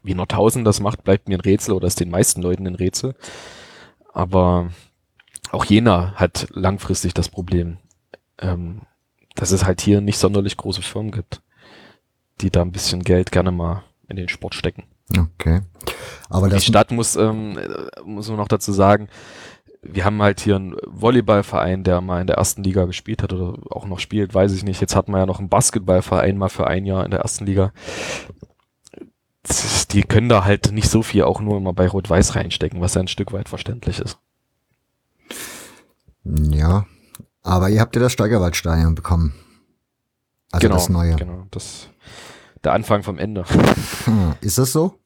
Wie 0.02 0.14
Nordhausen 0.14 0.64
das 0.64 0.80
macht, 0.80 1.04
bleibt 1.04 1.28
mir 1.28 1.38
ein 1.38 1.40
Rätsel 1.40 1.74
oder 1.74 1.86
ist 1.86 2.00
den 2.00 2.10
meisten 2.10 2.42
Leuten 2.42 2.66
ein 2.66 2.74
Rätsel. 2.74 3.14
Aber 4.12 4.70
auch 5.54 5.64
Jena 5.64 6.12
hat 6.14 6.48
langfristig 6.50 7.14
das 7.14 7.28
Problem, 7.28 7.78
ähm, 8.38 8.82
dass 9.34 9.50
es 9.50 9.64
halt 9.64 9.80
hier 9.80 10.00
nicht 10.00 10.18
sonderlich 10.18 10.56
große 10.56 10.82
Firmen 10.82 11.12
gibt, 11.12 11.42
die 12.40 12.50
da 12.50 12.62
ein 12.62 12.72
bisschen 12.72 13.02
Geld 13.02 13.32
gerne 13.32 13.50
mal 13.50 13.82
in 14.08 14.16
den 14.16 14.28
Sport 14.28 14.54
stecken. 14.54 14.84
Okay. 15.16 15.60
Aber 16.28 16.48
die 16.48 16.60
Stadt 16.60 16.90
muss, 16.90 17.16
ähm, 17.16 17.58
muss 18.04 18.28
man 18.28 18.38
noch 18.38 18.48
dazu 18.48 18.72
sagen, 18.72 19.08
wir 19.82 20.04
haben 20.04 20.22
halt 20.22 20.40
hier 20.40 20.56
einen 20.56 20.76
Volleyballverein, 20.86 21.84
der 21.84 22.00
mal 22.00 22.20
in 22.20 22.26
der 22.26 22.36
ersten 22.36 22.62
Liga 22.64 22.86
gespielt 22.86 23.22
hat 23.22 23.32
oder 23.32 23.58
auch 23.70 23.86
noch 23.86 23.98
spielt, 23.98 24.32
weiß 24.32 24.52
ich 24.52 24.64
nicht. 24.64 24.80
Jetzt 24.80 24.96
hat 24.96 25.08
man 25.08 25.20
ja 25.20 25.26
noch 25.26 25.40
einen 25.40 25.50
Basketballverein 25.50 26.38
mal 26.38 26.48
für 26.48 26.66
ein 26.66 26.86
Jahr 26.86 27.04
in 27.04 27.10
der 27.10 27.20
ersten 27.20 27.44
Liga. 27.44 27.72
Die 29.92 30.02
können 30.02 30.30
da 30.30 30.44
halt 30.44 30.72
nicht 30.72 30.88
so 30.88 31.02
viel 31.02 31.24
auch 31.24 31.40
nur 31.40 31.58
immer 31.58 31.74
bei 31.74 31.86
Rot-Weiß 31.86 32.34
reinstecken, 32.34 32.80
was 32.80 32.94
ja 32.94 33.02
ein 33.02 33.08
Stück 33.08 33.32
weit 33.32 33.50
verständlich 33.50 34.00
ist. 34.00 34.18
Ja, 36.24 36.86
aber 37.42 37.68
ihr 37.68 37.80
habt 37.80 37.94
ja 37.96 38.02
das 38.02 38.12
Steigerwaldstadion 38.12 38.94
bekommen. 38.94 39.34
Also 40.50 40.66
genau, 40.66 40.76
das 40.76 40.88
neue. 40.88 41.16
Genau, 41.16 41.46
das 41.50 41.88
der 42.64 42.72
Anfang 42.72 43.02
vom 43.02 43.18
Ende. 43.18 43.44
Hm, 44.04 44.34
ist 44.40 44.58
das 44.58 44.72
so? 44.72 44.98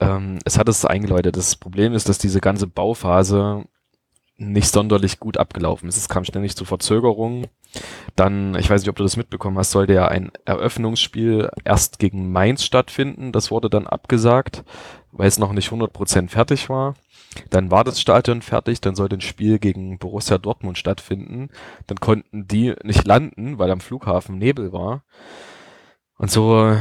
Ähm, 0.00 0.38
es 0.44 0.58
hat 0.58 0.68
es 0.68 0.84
eingeläutet. 0.84 1.36
Das 1.36 1.56
Problem 1.56 1.92
ist, 1.94 2.08
dass 2.08 2.18
diese 2.18 2.40
ganze 2.40 2.66
Bauphase 2.66 3.64
nicht 4.36 4.68
sonderlich 4.68 5.20
gut 5.20 5.36
abgelaufen 5.36 5.88
ist. 5.88 5.96
Es 5.96 6.08
kam 6.08 6.24
ständig 6.24 6.56
zu 6.56 6.64
Verzögerungen. 6.64 7.46
Dann, 8.16 8.56
ich 8.56 8.68
weiß 8.68 8.80
nicht, 8.80 8.90
ob 8.90 8.96
du 8.96 9.04
das 9.04 9.16
mitbekommen 9.16 9.58
hast, 9.58 9.70
sollte 9.70 9.92
ja 9.92 10.08
ein 10.08 10.32
Eröffnungsspiel 10.44 11.50
erst 11.64 11.98
gegen 11.98 12.32
Mainz 12.32 12.64
stattfinden. 12.64 13.30
Das 13.30 13.50
wurde 13.50 13.70
dann 13.70 13.86
abgesagt, 13.86 14.64
weil 15.12 15.28
es 15.28 15.38
noch 15.38 15.52
nicht 15.52 15.70
100% 15.70 16.28
fertig 16.30 16.68
war. 16.68 16.94
Dann 17.50 17.70
war 17.70 17.84
das 17.84 18.00
Stadion 18.00 18.42
fertig, 18.42 18.80
dann 18.80 18.94
sollte 18.94 19.16
ein 19.16 19.20
Spiel 19.20 19.58
gegen 19.58 19.98
Borussia 19.98 20.38
Dortmund 20.38 20.78
stattfinden. 20.78 21.50
Dann 21.86 21.98
konnten 21.98 22.46
die 22.46 22.74
nicht 22.82 23.06
landen, 23.06 23.58
weil 23.58 23.70
am 23.70 23.80
Flughafen 23.80 24.38
Nebel 24.38 24.72
war. 24.72 25.04
Und 26.16 26.30
so 26.30 26.76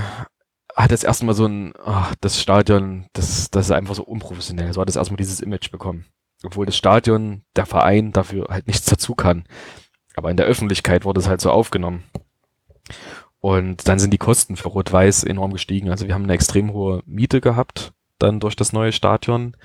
hat 0.76 0.91
es 0.91 1.04
erstmal 1.04 1.36
so 1.36 1.45
ein, 1.45 1.74
ach, 1.84 2.16
das 2.22 2.41
Stadion, 2.41 3.08
das, 3.14 3.49
das 3.51 3.68
ist 3.68 3.72
einfach 3.72 3.95
so 3.95 4.04
unprofessionell. 4.04 4.74
So 4.74 4.82
hat 4.82 4.89
es 4.89 4.95
erstmal 4.95 5.18
dieses 5.18 5.39
Image 5.39 5.72
bekommen. 5.72 6.06
obwohl 6.43 6.66
das 6.66 6.76
Stadion, 6.76 7.43
der 7.56 7.66
Verein 7.66 8.12
dafür 8.12 8.47
halt 8.49 8.68
nichts 8.68 8.86
dazu 8.86 9.16
kann. 9.16 9.45
Aber 10.16 10.30
in 10.30 10.38
der 10.38 10.45
Öffentlichkeit 10.45 11.06
wurde 11.06 11.20
es 11.22 11.28
halt 11.28 11.41
so 11.41 11.51
aufgenommen. 11.51 12.04
Und 13.39 13.88
dann 13.88 13.99
sind 13.99 14.12
die 14.12 14.18
Kosten 14.18 14.56
für 14.56 14.70
Rot-Weiß 14.70 15.24
enorm 15.24 15.51
gestiegen. 15.51 15.89
Also 15.89 16.08
wir 16.08 16.14
haben 16.14 16.24
eine 16.24 16.34
extrem 16.34 16.72
hohe 16.72 17.01
Miete 17.06 17.41
gehabt, 17.41 17.93
dann 18.20 18.39
durch 18.39 18.56
das 18.56 18.74
neue 18.74 18.91
Stadion. 18.91 19.58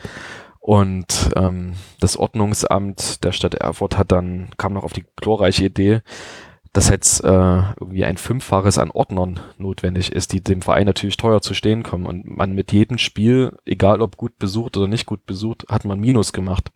Und 0.68 1.30
ähm, 1.34 1.76
das 1.98 2.18
Ordnungsamt 2.18 3.24
der 3.24 3.32
Stadt 3.32 3.54
Erfurt 3.54 3.96
hat 3.96 4.12
dann, 4.12 4.50
kam 4.58 4.74
noch 4.74 4.84
auf 4.84 4.92
die 4.92 5.06
glorreiche 5.16 5.64
Idee, 5.64 6.02
dass 6.74 6.90
jetzt 6.90 7.24
äh, 7.24 7.62
irgendwie 7.80 8.04
ein 8.04 8.18
Fünffaches 8.18 8.76
an 8.76 8.90
Ordnern 8.90 9.40
notwendig 9.56 10.12
ist, 10.12 10.34
die 10.34 10.42
dem 10.42 10.60
Verein 10.60 10.84
natürlich 10.84 11.16
teuer 11.16 11.40
zu 11.40 11.54
stehen 11.54 11.84
kommen. 11.84 12.04
Und 12.04 12.36
man 12.36 12.52
mit 12.52 12.70
jedem 12.70 12.98
Spiel, 12.98 13.56
egal 13.64 14.02
ob 14.02 14.18
gut 14.18 14.38
besucht 14.38 14.76
oder 14.76 14.88
nicht 14.88 15.06
gut 15.06 15.24
besucht, 15.24 15.64
hat 15.70 15.86
man 15.86 16.00
Minus 16.00 16.34
gemacht. 16.34 16.70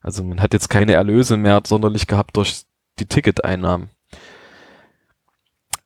Also 0.00 0.24
man 0.24 0.40
hat 0.40 0.54
jetzt 0.54 0.70
keine 0.70 0.94
Erlöse 0.94 1.36
mehr 1.36 1.60
sonderlich 1.66 2.06
gehabt 2.06 2.38
durch 2.38 2.62
die 3.00 3.06
Ticketeinnahmen. 3.06 3.90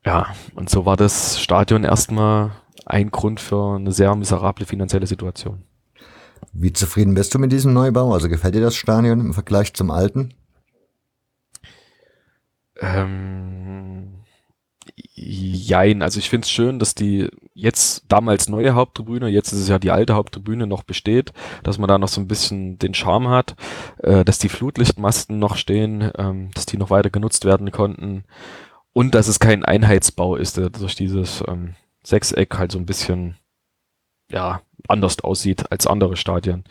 Ja, 0.07 0.37
und 0.55 0.71
so 0.71 0.87
war 0.87 0.97
das 0.97 1.41
Stadion 1.41 1.83
erstmal 1.83 2.53
ein 2.87 3.11
Grund 3.11 3.41
für 3.41 3.75
eine 3.75 3.91
sehr 3.91 4.15
miserable 4.15 4.67
finanzielle 4.67 5.09
Situation. 5.09 5.65
Wie 6.53 6.73
zufrieden 6.73 7.15
bist 7.15 7.35
du 7.35 7.39
mit 7.39 7.53
diesem 7.53 7.73
Neubau? 7.73 8.13
Also 8.13 8.29
gefällt 8.29 8.55
dir 8.55 8.61
das 8.61 8.77
Stadion 8.77 9.21
im 9.21 9.35
Vergleich 9.35 9.75
zum 9.75 9.91
alten? 9.91 10.35
Ähm, 12.81 14.25
jein, 15.15 16.03
also 16.03 16.19
ich 16.19 16.29
finde 16.29 16.45
es 16.45 16.51
schön, 16.51 16.79
dass 16.79 16.95
die 16.95 17.29
jetzt 17.55 18.05
damals 18.09 18.49
neue 18.49 18.75
Haupttribüne, 18.75 19.29
jetzt 19.29 19.53
ist 19.53 19.61
es 19.61 19.69
ja 19.69 19.79
die 19.79 19.91
alte 19.91 20.15
Haupttribüne 20.15 20.67
noch 20.67 20.83
besteht, 20.83 21.33
dass 21.63 21.79
man 21.79 21.89
da 21.89 21.99
noch 21.99 22.09
so 22.09 22.21
ein 22.21 22.29
bisschen 22.29 22.79
den 22.79 22.95
Charme 22.95 23.29
hat, 23.29 23.57
äh, 23.99 24.25
dass 24.25 24.39
die 24.39 24.49
Flutlichtmasten 24.49 25.39
noch 25.39 25.57
stehen, 25.57 26.11
ähm, 26.19 26.51
dass 26.55 26.67
die 26.67 26.77
noch 26.77 26.91
weiter 26.91 27.11
genutzt 27.11 27.45
werden 27.45 27.71
konnten 27.71 28.25
und 28.93 29.15
dass 29.15 29.29
es 29.29 29.41
kein 29.41 29.65
Einheitsbau 29.65 30.37
ist, 30.37 30.57
der 30.57 30.71
durch 30.71 30.95
dieses 30.97 31.43
ähm, 31.47 31.75
Sechseck 32.03 32.59
halt 32.59 32.73
so 32.73 32.79
ein 32.79 32.87
bisschen 32.87 33.37
ja 34.31 34.63
anders 34.89 35.21
aussieht 35.21 35.71
als 35.71 35.87
andere 35.87 36.17
Stadien. 36.17 36.65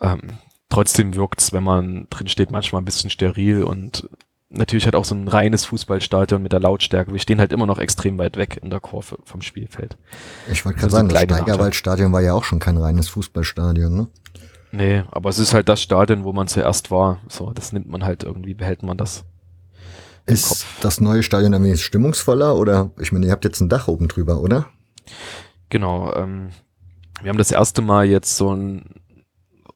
Ähm, 0.00 0.38
trotzdem 0.68 1.14
wirkt's, 1.14 1.52
wenn 1.52 1.64
man 1.64 2.06
drin 2.10 2.28
steht, 2.28 2.50
manchmal 2.50 2.82
ein 2.82 2.86
bisschen 2.86 3.10
steril 3.10 3.62
und 3.64 4.08
natürlich 4.52 4.84
halt 4.84 4.94
auch 4.94 5.04
so 5.04 5.14
ein 5.14 5.28
reines 5.28 5.64
Fußballstadion 5.64 6.42
mit 6.42 6.52
der 6.52 6.60
Lautstärke. 6.60 7.12
Wir 7.12 7.20
stehen 7.20 7.40
halt 7.40 7.52
immer 7.52 7.66
noch 7.66 7.78
extrem 7.78 8.18
weit 8.18 8.36
weg 8.36 8.58
in 8.62 8.70
der 8.70 8.80
Kurve 8.80 9.18
vom 9.24 9.42
Spielfeld. 9.42 9.96
Ich 10.50 10.64
wollte 10.64 10.80
gerade 10.80 10.92
sagen, 10.92 11.08
das 11.08 11.22
Steigerwaldstadion 11.22 12.12
war 12.12 12.20
ja 12.20 12.34
auch 12.34 12.44
schon 12.44 12.58
kein 12.58 12.76
reines 12.76 13.08
Fußballstadion, 13.08 13.94
ne? 13.94 14.08
Nee, 14.72 15.04
aber 15.10 15.28
es 15.28 15.38
ist 15.38 15.52
halt 15.52 15.68
das 15.68 15.82
Stadion, 15.82 16.24
wo 16.24 16.32
man 16.32 16.48
zuerst 16.48 16.90
war. 16.90 17.20
So, 17.28 17.52
das 17.52 17.72
nimmt 17.72 17.88
man 17.88 18.04
halt 18.04 18.24
irgendwie, 18.24 18.54
behält 18.54 18.82
man 18.82 18.96
das. 18.96 19.24
Ist 20.24 20.48
Kopf. 20.48 20.80
das 20.80 21.00
neue 21.00 21.22
Stadion 21.22 21.52
ein 21.52 21.64
wenig 21.64 21.84
stimmungsvoller 21.84 22.56
oder? 22.56 22.90
Ich 22.98 23.12
meine, 23.12 23.26
ihr 23.26 23.32
habt 23.32 23.44
jetzt 23.44 23.60
ein 23.60 23.68
Dach 23.68 23.88
oben 23.88 24.08
drüber, 24.08 24.40
oder? 24.40 24.66
Genau. 25.68 26.14
Ähm, 26.14 26.50
wir 27.22 27.30
haben 27.30 27.38
das 27.38 27.50
erste 27.50 27.82
Mal 27.82 28.06
jetzt 28.06 28.36
so 28.36 28.54
ein 28.54 28.84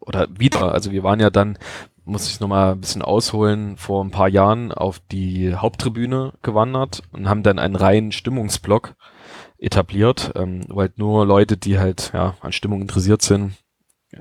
oder 0.01 0.29
wieder, 0.39 0.73
also 0.73 0.93
wir 0.93 1.03
waren 1.03 1.21
ja 1.21 1.31
dann 1.31 1.59
muss 2.07 2.31
ich 2.31 2.39
nochmal 2.39 2.73
ein 2.73 2.81
bisschen 2.81 3.03
ausholen, 3.03 3.77
vor 3.77 4.03
ein 4.03 4.13
paar 4.13 4.29
Jahren 4.29 4.71
auf 4.71 5.01
die 5.11 5.55
Haupttribüne 5.57 6.35
gewandert 6.41 7.03
und 7.13 7.29
haben 7.29 7.43
dann 7.43 7.59
einen 7.59 7.75
reinen 7.75 8.13
Stimmungsblock 8.13 8.95
etabliert, 9.59 10.33
ähm, 10.37 10.65
wo 10.69 10.81
halt 10.81 10.99
nur 10.99 11.27
Leute, 11.27 11.57
die 11.57 11.79
halt 11.81 12.13
ja 12.15 12.37
an 12.41 12.53
Stimmung 12.53 12.81
interessiert 12.81 13.23
sind, 13.23 13.55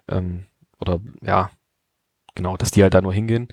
ähm, 0.08 0.46
oder 0.80 1.00
ja, 1.22 1.52
genau, 2.36 2.58
dass 2.58 2.72
die 2.72 2.84
halt 2.84 2.94
da 2.94 3.02
nur 3.02 3.14
hingehen. 3.14 3.48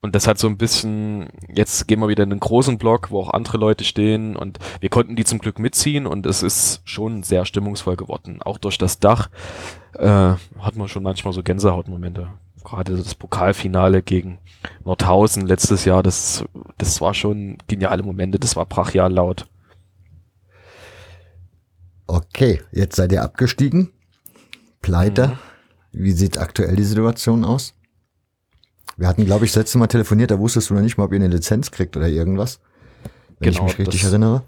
Und 0.00 0.14
das 0.14 0.26
hat 0.26 0.38
so 0.38 0.46
ein 0.46 0.58
bisschen, 0.58 1.28
jetzt 1.52 1.88
gehen 1.88 2.00
wir 2.00 2.08
wieder 2.08 2.22
in 2.24 2.30
einen 2.30 2.40
großen 2.40 2.78
Block, 2.78 3.10
wo 3.10 3.20
auch 3.20 3.30
andere 3.30 3.58
Leute 3.58 3.84
stehen 3.84 4.36
und 4.36 4.58
wir 4.80 4.88
konnten 4.88 5.16
die 5.16 5.24
zum 5.24 5.38
Glück 5.38 5.58
mitziehen 5.58 6.06
und 6.06 6.26
es 6.26 6.42
ist 6.42 6.82
schon 6.84 7.22
sehr 7.22 7.44
stimmungsvoll 7.44 7.96
geworden. 7.96 8.40
Auch 8.42 8.58
durch 8.58 8.78
das 8.78 9.00
Dach 9.00 9.30
äh, 9.94 10.06
hat 10.06 10.76
man 10.76 10.88
schon 10.88 11.02
manchmal 11.02 11.32
so 11.32 11.42
Gänsehautmomente 11.42 12.28
gerade 12.68 12.96
das 12.96 13.14
Pokalfinale 13.14 14.02
gegen 14.02 14.38
Nordhausen 14.84 15.46
letztes 15.46 15.84
Jahr, 15.84 16.02
das, 16.02 16.44
das 16.76 17.00
war 17.00 17.14
schon 17.14 17.58
geniale 17.66 18.02
Momente, 18.02 18.38
das 18.38 18.56
war 18.56 18.66
brachial 18.66 19.12
laut. 19.12 19.48
Okay, 22.06 22.60
jetzt 22.72 22.96
seid 22.96 23.12
ihr 23.12 23.22
abgestiegen. 23.22 23.90
Pleite. 24.80 25.28
Mhm. 25.28 25.38
Wie 25.92 26.12
sieht 26.12 26.38
aktuell 26.38 26.76
die 26.76 26.84
Situation 26.84 27.44
aus? 27.44 27.74
Wir 28.98 29.06
hatten, 29.06 29.24
glaube 29.24 29.44
ich, 29.44 29.52
das 29.52 29.60
letzte 29.60 29.78
Mal 29.78 29.86
telefoniert, 29.86 30.32
da 30.32 30.40
wusstest 30.40 30.70
du 30.70 30.74
noch 30.74 30.80
nicht 30.80 30.98
mal, 30.98 31.04
ob 31.04 31.12
ihr 31.12 31.20
eine 31.20 31.28
Lizenz 31.28 31.70
kriegt 31.70 31.96
oder 31.96 32.08
irgendwas. 32.08 32.60
Wenn 33.38 33.52
genau, 33.52 33.66
ich 33.66 33.78
mich 33.78 33.86
richtig 33.86 34.02
das, 34.02 34.10
erinnere. 34.10 34.42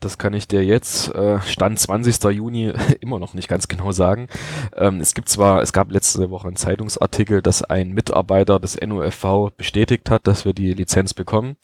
Das 0.00 0.18
kann 0.18 0.34
ich 0.34 0.48
dir 0.48 0.64
jetzt, 0.64 1.14
äh, 1.14 1.40
Stand 1.42 1.78
20. 1.78 2.24
Juni, 2.24 2.72
immer 3.00 3.20
noch 3.20 3.34
nicht 3.34 3.46
ganz 3.46 3.68
genau 3.68 3.92
sagen. 3.92 4.26
Ähm, 4.74 5.00
es 5.00 5.14
gibt 5.14 5.28
zwar, 5.28 5.62
es 5.62 5.72
gab 5.72 5.92
letzte 5.92 6.28
Woche 6.30 6.48
einen 6.48 6.56
Zeitungsartikel, 6.56 7.40
dass 7.40 7.62
ein 7.62 7.92
Mitarbeiter 7.92 8.58
des 8.58 8.80
NUFV 8.80 9.52
bestätigt 9.56 10.10
hat, 10.10 10.26
dass 10.26 10.44
wir 10.44 10.54
die 10.54 10.74
Lizenz 10.74 11.14
bekommen, 11.14 11.56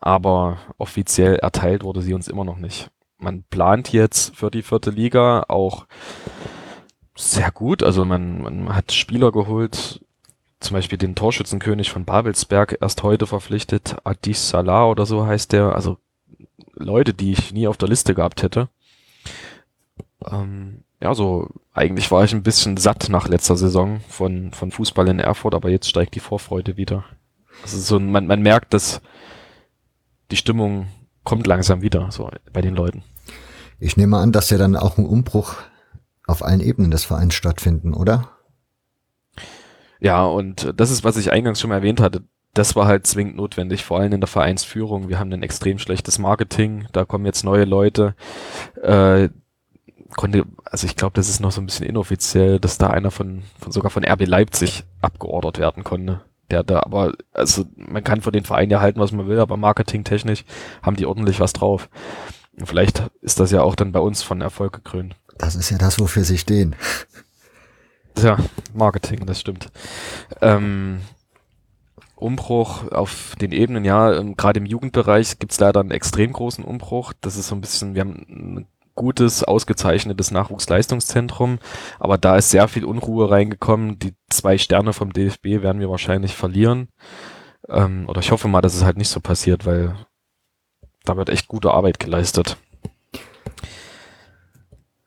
aber 0.00 0.58
offiziell 0.78 1.34
erteilt 1.34 1.82
wurde 1.82 2.00
sie 2.00 2.14
uns 2.14 2.28
immer 2.28 2.44
noch 2.44 2.58
nicht. 2.58 2.90
Man 3.18 3.42
plant 3.42 3.92
jetzt 3.92 4.36
für 4.36 4.52
die 4.52 4.62
vierte 4.62 4.90
Liga 4.90 5.46
auch 5.48 5.86
sehr 7.16 7.50
gut, 7.50 7.82
also 7.82 8.04
man, 8.04 8.40
man 8.42 8.76
hat 8.76 8.92
Spieler 8.92 9.32
geholt, 9.32 10.03
zum 10.64 10.74
Beispiel 10.74 10.98
den 10.98 11.14
Torschützenkönig 11.14 11.90
von 11.90 12.04
Babelsberg 12.04 12.78
erst 12.80 13.02
heute 13.02 13.26
verpflichtet, 13.26 13.96
Adis 14.04 14.48
Salah 14.48 14.86
oder 14.86 15.06
so 15.06 15.26
heißt 15.26 15.52
der, 15.52 15.74
also 15.74 15.98
Leute, 16.74 17.14
die 17.14 17.32
ich 17.32 17.52
nie 17.52 17.68
auf 17.68 17.76
der 17.76 17.88
Liste 17.88 18.14
gehabt 18.14 18.42
hätte. 18.42 18.68
Ähm, 20.26 20.82
ja, 21.00 21.14
so 21.14 21.48
eigentlich 21.72 22.10
war 22.10 22.24
ich 22.24 22.32
ein 22.32 22.42
bisschen 22.42 22.76
satt 22.76 23.08
nach 23.08 23.28
letzter 23.28 23.56
Saison 23.56 24.00
von, 24.08 24.52
von 24.52 24.70
Fußball 24.70 25.08
in 25.08 25.18
Erfurt, 25.18 25.54
aber 25.54 25.68
jetzt 25.68 25.88
steigt 25.88 26.14
die 26.14 26.20
Vorfreude 26.20 26.76
wieder. 26.76 27.04
Also 27.62 27.78
so, 27.78 28.00
man, 28.00 28.26
man 28.26 28.42
merkt, 28.42 28.74
dass 28.74 29.00
die 30.30 30.36
Stimmung 30.36 30.88
kommt 31.22 31.46
langsam 31.46 31.82
wieder, 31.82 32.10
so 32.10 32.30
bei 32.52 32.60
den 32.60 32.74
Leuten. 32.74 33.02
Ich 33.78 33.96
nehme 33.96 34.18
an, 34.18 34.32
dass 34.32 34.50
ja 34.50 34.58
dann 34.58 34.76
auch 34.76 34.98
ein 34.98 35.06
Umbruch 35.06 35.56
auf 36.26 36.42
allen 36.42 36.60
Ebenen 36.60 36.90
des 36.90 37.04
Vereins 37.04 37.34
stattfinden, 37.34 37.92
oder? 37.92 38.30
Ja, 40.04 40.24
und 40.24 40.72
das 40.76 40.90
ist, 40.90 41.02
was 41.02 41.16
ich 41.16 41.32
eingangs 41.32 41.60
schon 41.60 41.70
mal 41.70 41.76
erwähnt 41.76 42.00
hatte 42.00 42.22
das 42.54 42.76
war 42.76 42.86
halt 42.86 43.06
zwingend 43.06 43.36
notwendig, 43.36 43.84
vor 43.84 43.98
allem 43.98 44.12
in 44.12 44.20
der 44.20 44.28
Vereinsführung. 44.28 45.08
Wir 45.08 45.18
haben 45.18 45.32
ein 45.32 45.42
extrem 45.42 45.78
schlechtes 45.78 46.18
Marketing, 46.18 46.86
da 46.92 47.04
kommen 47.04 47.26
jetzt 47.26 47.44
neue 47.44 47.64
Leute. 47.64 48.14
Äh, 48.80 49.28
konnte, 50.16 50.44
also 50.64 50.86
ich 50.86 50.94
glaube, 50.94 51.14
das 51.14 51.28
ist 51.28 51.40
noch 51.40 51.50
so 51.50 51.60
ein 51.60 51.66
bisschen 51.66 51.86
inoffiziell, 51.86 52.60
dass 52.60 52.78
da 52.78 52.88
einer 52.88 53.10
von, 53.10 53.42
von 53.58 53.72
sogar 53.72 53.90
von 53.90 54.04
RB 54.04 54.26
Leipzig 54.26 54.84
abgeordert 55.00 55.58
werden 55.58 55.82
konnte. 55.82 56.20
Der 56.50 56.62
da, 56.62 56.80
aber, 56.80 57.14
also 57.32 57.64
man 57.74 58.04
kann 58.04 58.20
von 58.20 58.32
den 58.32 58.44
Vereinen 58.44 58.70
ja 58.70 58.80
halten, 58.80 59.00
was 59.00 59.10
man 59.10 59.26
will, 59.26 59.40
aber 59.40 59.56
marketingtechnisch 59.56 60.44
haben 60.82 60.96
die 60.96 61.06
ordentlich 61.06 61.40
was 61.40 61.54
drauf. 61.54 61.88
Und 62.56 62.66
vielleicht 62.66 63.02
ist 63.20 63.40
das 63.40 63.50
ja 63.50 63.62
auch 63.62 63.74
dann 63.74 63.90
bei 63.90 63.98
uns 63.98 64.22
von 64.22 64.40
Erfolg 64.40 64.74
gekrönt. 64.74 65.16
Das 65.38 65.56
ist 65.56 65.70
ja 65.70 65.78
das, 65.78 65.98
wofür 65.98 66.22
sie 66.22 66.38
stehen. 66.38 66.76
Ja, 68.18 68.38
Marketing, 68.72 69.26
das 69.26 69.40
stimmt. 69.40 69.70
Ähm, 70.40 71.00
Umbruch 72.16 72.90
auf 72.92 73.34
den 73.40 73.52
Ebenen, 73.52 73.84
ja, 73.84 74.14
ähm, 74.14 74.36
gerade 74.36 74.60
im 74.60 74.66
Jugendbereich 74.66 75.38
gibt's 75.38 75.60
leider 75.60 75.80
einen 75.80 75.90
extrem 75.90 76.32
großen 76.32 76.64
Umbruch. 76.64 77.12
Das 77.20 77.36
ist 77.36 77.48
so 77.48 77.54
ein 77.54 77.60
bisschen, 77.60 77.94
wir 77.94 78.02
haben 78.02 78.24
ein 78.28 78.66
gutes, 78.94 79.42
ausgezeichnetes 79.42 80.30
Nachwuchsleistungszentrum, 80.30 81.58
aber 81.98 82.16
da 82.16 82.36
ist 82.36 82.50
sehr 82.50 82.68
viel 82.68 82.84
Unruhe 82.84 83.30
reingekommen. 83.30 83.98
Die 83.98 84.14
zwei 84.30 84.58
Sterne 84.58 84.92
vom 84.92 85.12
DFB 85.12 85.62
werden 85.62 85.80
wir 85.80 85.90
wahrscheinlich 85.90 86.34
verlieren. 86.36 86.88
Ähm, 87.68 88.08
oder 88.08 88.20
ich 88.20 88.30
hoffe 88.30 88.48
mal, 88.48 88.60
dass 88.60 88.74
es 88.74 88.84
halt 88.84 88.96
nicht 88.96 89.08
so 89.08 89.20
passiert, 89.20 89.66
weil 89.66 89.94
da 91.04 91.16
wird 91.16 91.28
echt 91.28 91.48
gute 91.48 91.72
Arbeit 91.72 91.98
geleistet. 91.98 92.56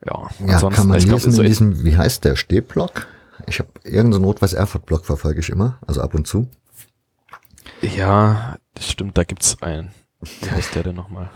Ja, 0.08 0.30
ja 0.45 0.70
kann 0.70 0.88
man 0.88 0.99
lesen 0.99 1.10
glaub, 1.10 1.26
in 1.26 1.43
diesem, 1.43 1.84
wie 1.84 1.97
heißt 1.97 2.24
der, 2.24 2.36
Stehblock? 2.36 3.08
Ich 3.45 3.60
habe 3.60 3.70
irgendeinen 3.84 4.24
Rot-Weiß-Erfurt-Block 4.24 5.05
verfolge 5.05 5.39
ich 5.39 5.49
immer, 5.49 5.78
also 5.86 6.01
ab 6.01 6.14
und 6.16 6.28
zu. 6.28 6.47
Ja, 7.82 8.58
das 8.74 8.89
stimmt, 8.89 9.18
da 9.18 9.24
gibt's 9.24 9.62
einen. 9.62 9.91
Wie 10.22 10.49
heißt 10.49 10.76
der 10.76 10.84
denn 10.84 10.95
nochmal? 10.95 11.30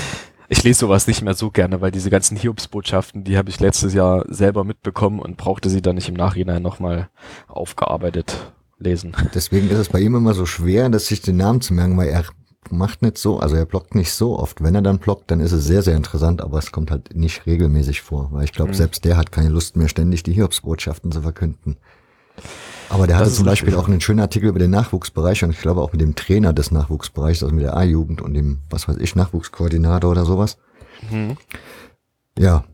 ich 0.48 0.62
lese 0.62 0.80
sowas 0.80 1.06
nicht 1.06 1.22
mehr 1.22 1.34
so 1.34 1.50
gerne, 1.50 1.80
weil 1.80 1.90
diese 1.90 2.10
ganzen 2.10 2.36
Hiobsbotschaften, 2.36 3.24
die 3.24 3.36
habe 3.36 3.50
ich 3.50 3.58
letztes 3.58 3.94
Jahr 3.94 4.24
selber 4.28 4.62
mitbekommen 4.62 5.20
und 5.20 5.36
brauchte 5.36 5.70
sie 5.70 5.82
dann 5.82 5.96
nicht 5.96 6.08
im 6.08 6.14
Nachhinein 6.14 6.62
nochmal 6.62 7.08
aufgearbeitet 7.48 8.52
lesen. 8.78 9.16
Deswegen 9.34 9.68
ist 9.70 9.78
es 9.78 9.88
bei 9.88 10.00
ihm 10.00 10.14
immer 10.14 10.34
so 10.34 10.46
schwer, 10.46 10.88
dass 10.88 11.06
sich 11.06 11.20
den 11.20 11.36
Namen 11.36 11.60
zu 11.60 11.74
merken, 11.74 11.96
weil 11.96 12.08
er 12.08 12.24
macht 12.70 13.02
nicht 13.02 13.18
so, 13.18 13.38
also 13.38 13.56
er 13.56 13.66
blockt 13.66 13.94
nicht 13.94 14.12
so 14.12 14.38
oft. 14.38 14.62
Wenn 14.62 14.74
er 14.74 14.82
dann 14.82 14.98
blockt, 14.98 15.30
dann 15.30 15.40
ist 15.40 15.52
es 15.52 15.64
sehr, 15.64 15.82
sehr 15.82 15.96
interessant, 15.96 16.40
aber 16.40 16.58
es 16.58 16.72
kommt 16.72 16.90
halt 16.90 17.14
nicht 17.14 17.46
regelmäßig 17.46 18.02
vor, 18.02 18.28
weil 18.32 18.44
ich 18.44 18.52
glaube, 18.52 18.70
mhm. 18.70 18.76
selbst 18.76 19.04
der 19.04 19.16
hat 19.16 19.32
keine 19.32 19.48
Lust 19.48 19.76
mehr, 19.76 19.88
ständig 19.88 20.22
die 20.22 20.32
Hiobsbotschaften 20.32 21.12
zu 21.12 21.22
verkünden. 21.22 21.76
Aber 22.90 23.06
der 23.06 23.16
hatte 23.16 23.24
Das 23.24 23.32
ist 23.32 23.36
zum 23.38 23.46
Beispiel 23.46 23.68
richtig. 23.68 23.84
auch 23.84 23.88
einen 23.88 24.00
schönen 24.00 24.20
Artikel 24.20 24.48
über 24.48 24.58
den 24.58 24.70
Nachwuchsbereich 24.70 25.44
und 25.44 25.50
ich 25.50 25.60
glaube 25.60 25.82
auch 25.82 25.92
mit 25.92 26.00
dem 26.00 26.14
Trainer 26.14 26.52
des 26.52 26.70
Nachwuchsbereichs, 26.70 27.42
also 27.42 27.54
mit 27.54 27.64
der 27.64 27.76
A-Jugend 27.76 28.22
und 28.22 28.34
dem, 28.34 28.60
was 28.70 28.88
weiß 28.88 28.96
ich, 28.98 29.14
Nachwuchskoordinator 29.14 30.10
oder 30.10 30.24
sowas. 30.24 30.56
Mhm. 31.10 31.36
Ja. 32.38 32.64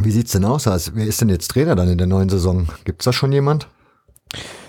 Wie 0.00 0.10
sieht's 0.10 0.32
denn 0.32 0.46
aus? 0.46 0.66
Also, 0.66 0.92
wer 0.94 1.06
ist 1.06 1.20
denn 1.20 1.28
jetzt 1.28 1.50
Trainer 1.50 1.74
dann 1.74 1.88
in 1.88 1.98
der 1.98 2.06
neuen 2.06 2.30
Saison? 2.30 2.68
Gibt's 2.84 3.04
da 3.04 3.12
schon 3.12 3.32
jemand? 3.32 3.68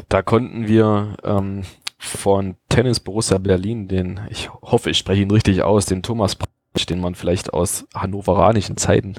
Da 0.10 0.22
konnten 0.22 0.68
wir 0.68 1.16
ähm, 1.24 1.64
von 2.04 2.56
Tennis 2.70 3.00
Borussia 3.00 3.38
Berlin, 3.38 3.88
den, 3.88 4.22
ich 4.30 4.52
hoffe, 4.62 4.90
ich 4.90 4.98
spreche 4.98 5.22
ihn 5.22 5.32
richtig 5.32 5.64
aus, 5.64 5.86
den 5.86 6.04
Thomas 6.04 6.36
Pratsch, 6.36 6.86
den 6.88 7.00
man 7.00 7.16
vielleicht 7.16 7.54
aus 7.54 7.86
hannoveranischen 7.94 8.78
Zeiten 8.78 9.16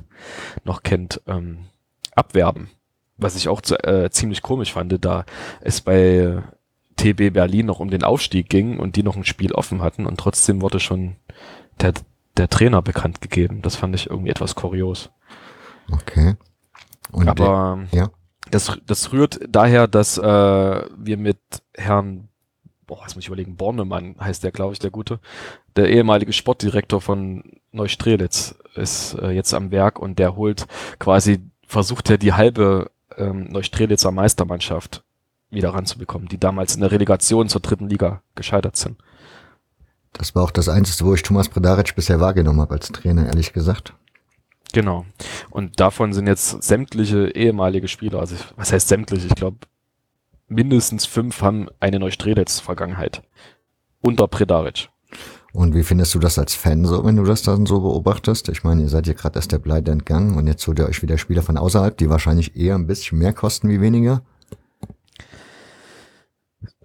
noch 0.64 0.82
kennt, 0.82 1.20
ähm, 1.26 1.66
abwerben. 2.14 2.70
Was 3.16 3.36
ich 3.36 3.48
auch 3.48 3.60
zu, 3.60 3.82
äh, 3.84 4.10
ziemlich 4.10 4.42
komisch 4.42 4.72
fand, 4.72 5.04
da 5.04 5.24
es 5.60 5.80
bei 5.80 6.42
TB 6.96 7.32
Berlin 7.32 7.66
noch 7.66 7.80
um 7.80 7.90
den 7.90 8.04
Aufstieg 8.04 8.48
ging 8.48 8.78
und 8.78 8.96
die 8.96 9.02
noch 9.02 9.16
ein 9.16 9.24
Spiel 9.24 9.52
offen 9.52 9.82
hatten 9.82 10.06
und 10.06 10.18
trotzdem 10.18 10.60
wurde 10.62 10.80
schon 10.80 11.16
der, 11.80 11.94
der 12.36 12.48
Trainer 12.48 12.82
bekannt 12.82 13.20
gegeben. 13.20 13.62
Das 13.62 13.76
fand 13.76 13.94
ich 13.94 14.10
irgendwie 14.10 14.30
etwas 14.30 14.54
kurios. 14.54 15.10
Okay. 15.90 16.36
Und 17.10 17.28
Aber 17.28 17.86
der, 17.92 18.00
ja. 18.00 18.10
das, 18.50 18.78
das 18.86 19.12
rührt 19.12 19.40
daher, 19.48 19.86
dass 19.86 20.18
äh, 20.18 20.22
wir 20.22 21.16
mit 21.16 21.38
Herrn, 21.74 22.28
boah, 22.86 23.00
jetzt 23.02 23.14
muss 23.14 23.24
ich 23.24 23.28
überlegen, 23.28 23.56
Bornemann 23.56 24.16
heißt 24.20 24.44
der, 24.44 24.52
glaube 24.52 24.72
ich, 24.72 24.78
der 24.78 24.90
Gute, 24.90 25.20
der 25.76 25.88
ehemalige 25.88 26.32
Sportdirektor 26.32 27.00
von 27.00 27.42
Neustrelitz 27.72 28.54
ist 28.74 29.14
äh, 29.14 29.30
jetzt 29.30 29.54
am 29.54 29.70
Werk 29.70 29.98
und 29.98 30.18
der 30.18 30.36
holt 30.36 30.66
quasi, 30.98 31.40
versucht 31.66 32.10
er 32.10 32.18
die 32.18 32.32
halbe 32.32 32.90
ähm, 33.16 33.44
Neustrelitzer 33.44 34.10
Meistermannschaft 34.10 35.04
wieder 35.50 35.70
ranzubekommen, 35.70 36.28
die 36.28 36.38
damals 36.38 36.74
in 36.74 36.80
der 36.80 36.90
Relegation 36.90 37.48
zur 37.48 37.60
dritten 37.60 37.88
Liga 37.88 38.22
gescheitert 38.34 38.76
sind. 38.76 38.98
Das 40.12 40.34
war 40.34 40.44
auch 40.44 40.50
das 40.50 40.68
Einzige, 40.68 41.08
wo 41.08 41.14
ich 41.14 41.22
Thomas 41.22 41.48
Bredaric 41.48 41.94
bisher 41.94 42.20
wahrgenommen 42.20 42.60
habe 42.60 42.74
als 42.74 42.88
Trainer, 42.88 43.26
ehrlich 43.26 43.52
gesagt. 43.52 43.94
Genau. 44.72 45.06
Und 45.50 45.78
davon 45.80 46.12
sind 46.12 46.26
jetzt 46.26 46.62
sämtliche 46.62 47.28
ehemalige 47.30 47.88
Spieler, 47.88 48.20
also 48.20 48.36
was 48.56 48.72
heißt 48.72 48.88
sämtliche? 48.88 49.28
Ich 49.28 49.34
glaube, 49.34 49.58
mindestens 50.48 51.06
fünf 51.06 51.42
haben 51.42 51.68
eine 51.80 51.98
Neustrelitz-Vergangenheit. 51.98 53.22
Unter 54.00 54.28
Predaric. 54.28 54.88
Und 55.52 55.74
wie 55.74 55.84
findest 55.84 56.14
du 56.14 56.18
das 56.18 56.38
als 56.38 56.54
Fan 56.54 56.84
so, 56.84 57.04
wenn 57.04 57.16
du 57.16 57.22
das 57.22 57.42
dann 57.42 57.64
so 57.64 57.80
beobachtest? 57.80 58.48
Ich 58.48 58.64
meine, 58.64 58.82
ihr 58.82 58.88
seid 58.88 59.06
ja 59.06 59.12
gerade 59.12 59.38
erst 59.38 59.52
der 59.52 59.60
Pleite 59.60 59.92
entgangen 59.92 60.36
und 60.36 60.48
jetzt 60.48 60.66
holt 60.66 60.80
ihr 60.80 60.86
euch 60.86 61.00
wieder 61.00 61.16
Spieler 61.16 61.42
von 61.42 61.56
außerhalb, 61.56 61.96
die 61.96 62.10
wahrscheinlich 62.10 62.56
eher 62.56 62.74
ein 62.74 62.88
bisschen 62.88 63.18
mehr 63.18 63.32
kosten 63.32 63.68
wie 63.68 63.80
weniger. 63.80 64.22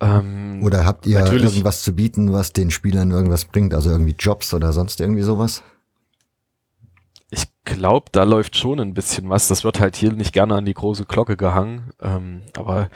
Ähm, 0.01 0.62
Oder 0.64 0.86
habt 0.86 1.07
ihr 1.07 1.20
irgendwas 1.20 1.82
zu 1.82 1.93
bieten, 1.93 2.32
was 2.32 2.53
den 2.53 2.70
Spielern 2.70 3.12
irgendwas 3.12 3.45
bringt? 3.45 3.74
Also 3.74 3.89
irgendwie 3.89 4.16
Jobs 4.18 4.53
oder 4.53 4.72
sonst 4.72 5.01
irgendwie 5.01 5.24
sowas? 5.24 5.64
ich 7.32 7.45
glaube, 7.64 8.07
da 8.12 8.24
läuft 8.24 8.57
schon 8.57 8.80
ein 8.80 8.93
bisschen 8.93 9.30
was. 9.30 9.47
Das 9.47 9.64
wird 9.64 9.80
halt 9.80 9.95
hier 9.95 10.12
nicht 10.12 10.34
gerne 10.34 10.55
an 10.55 10.66
die 10.66 10.74
große 10.74 11.05
Glocke 11.05 11.38
gehangen. 11.38 11.91
Ähm, 12.01 12.41
aber 12.57 12.89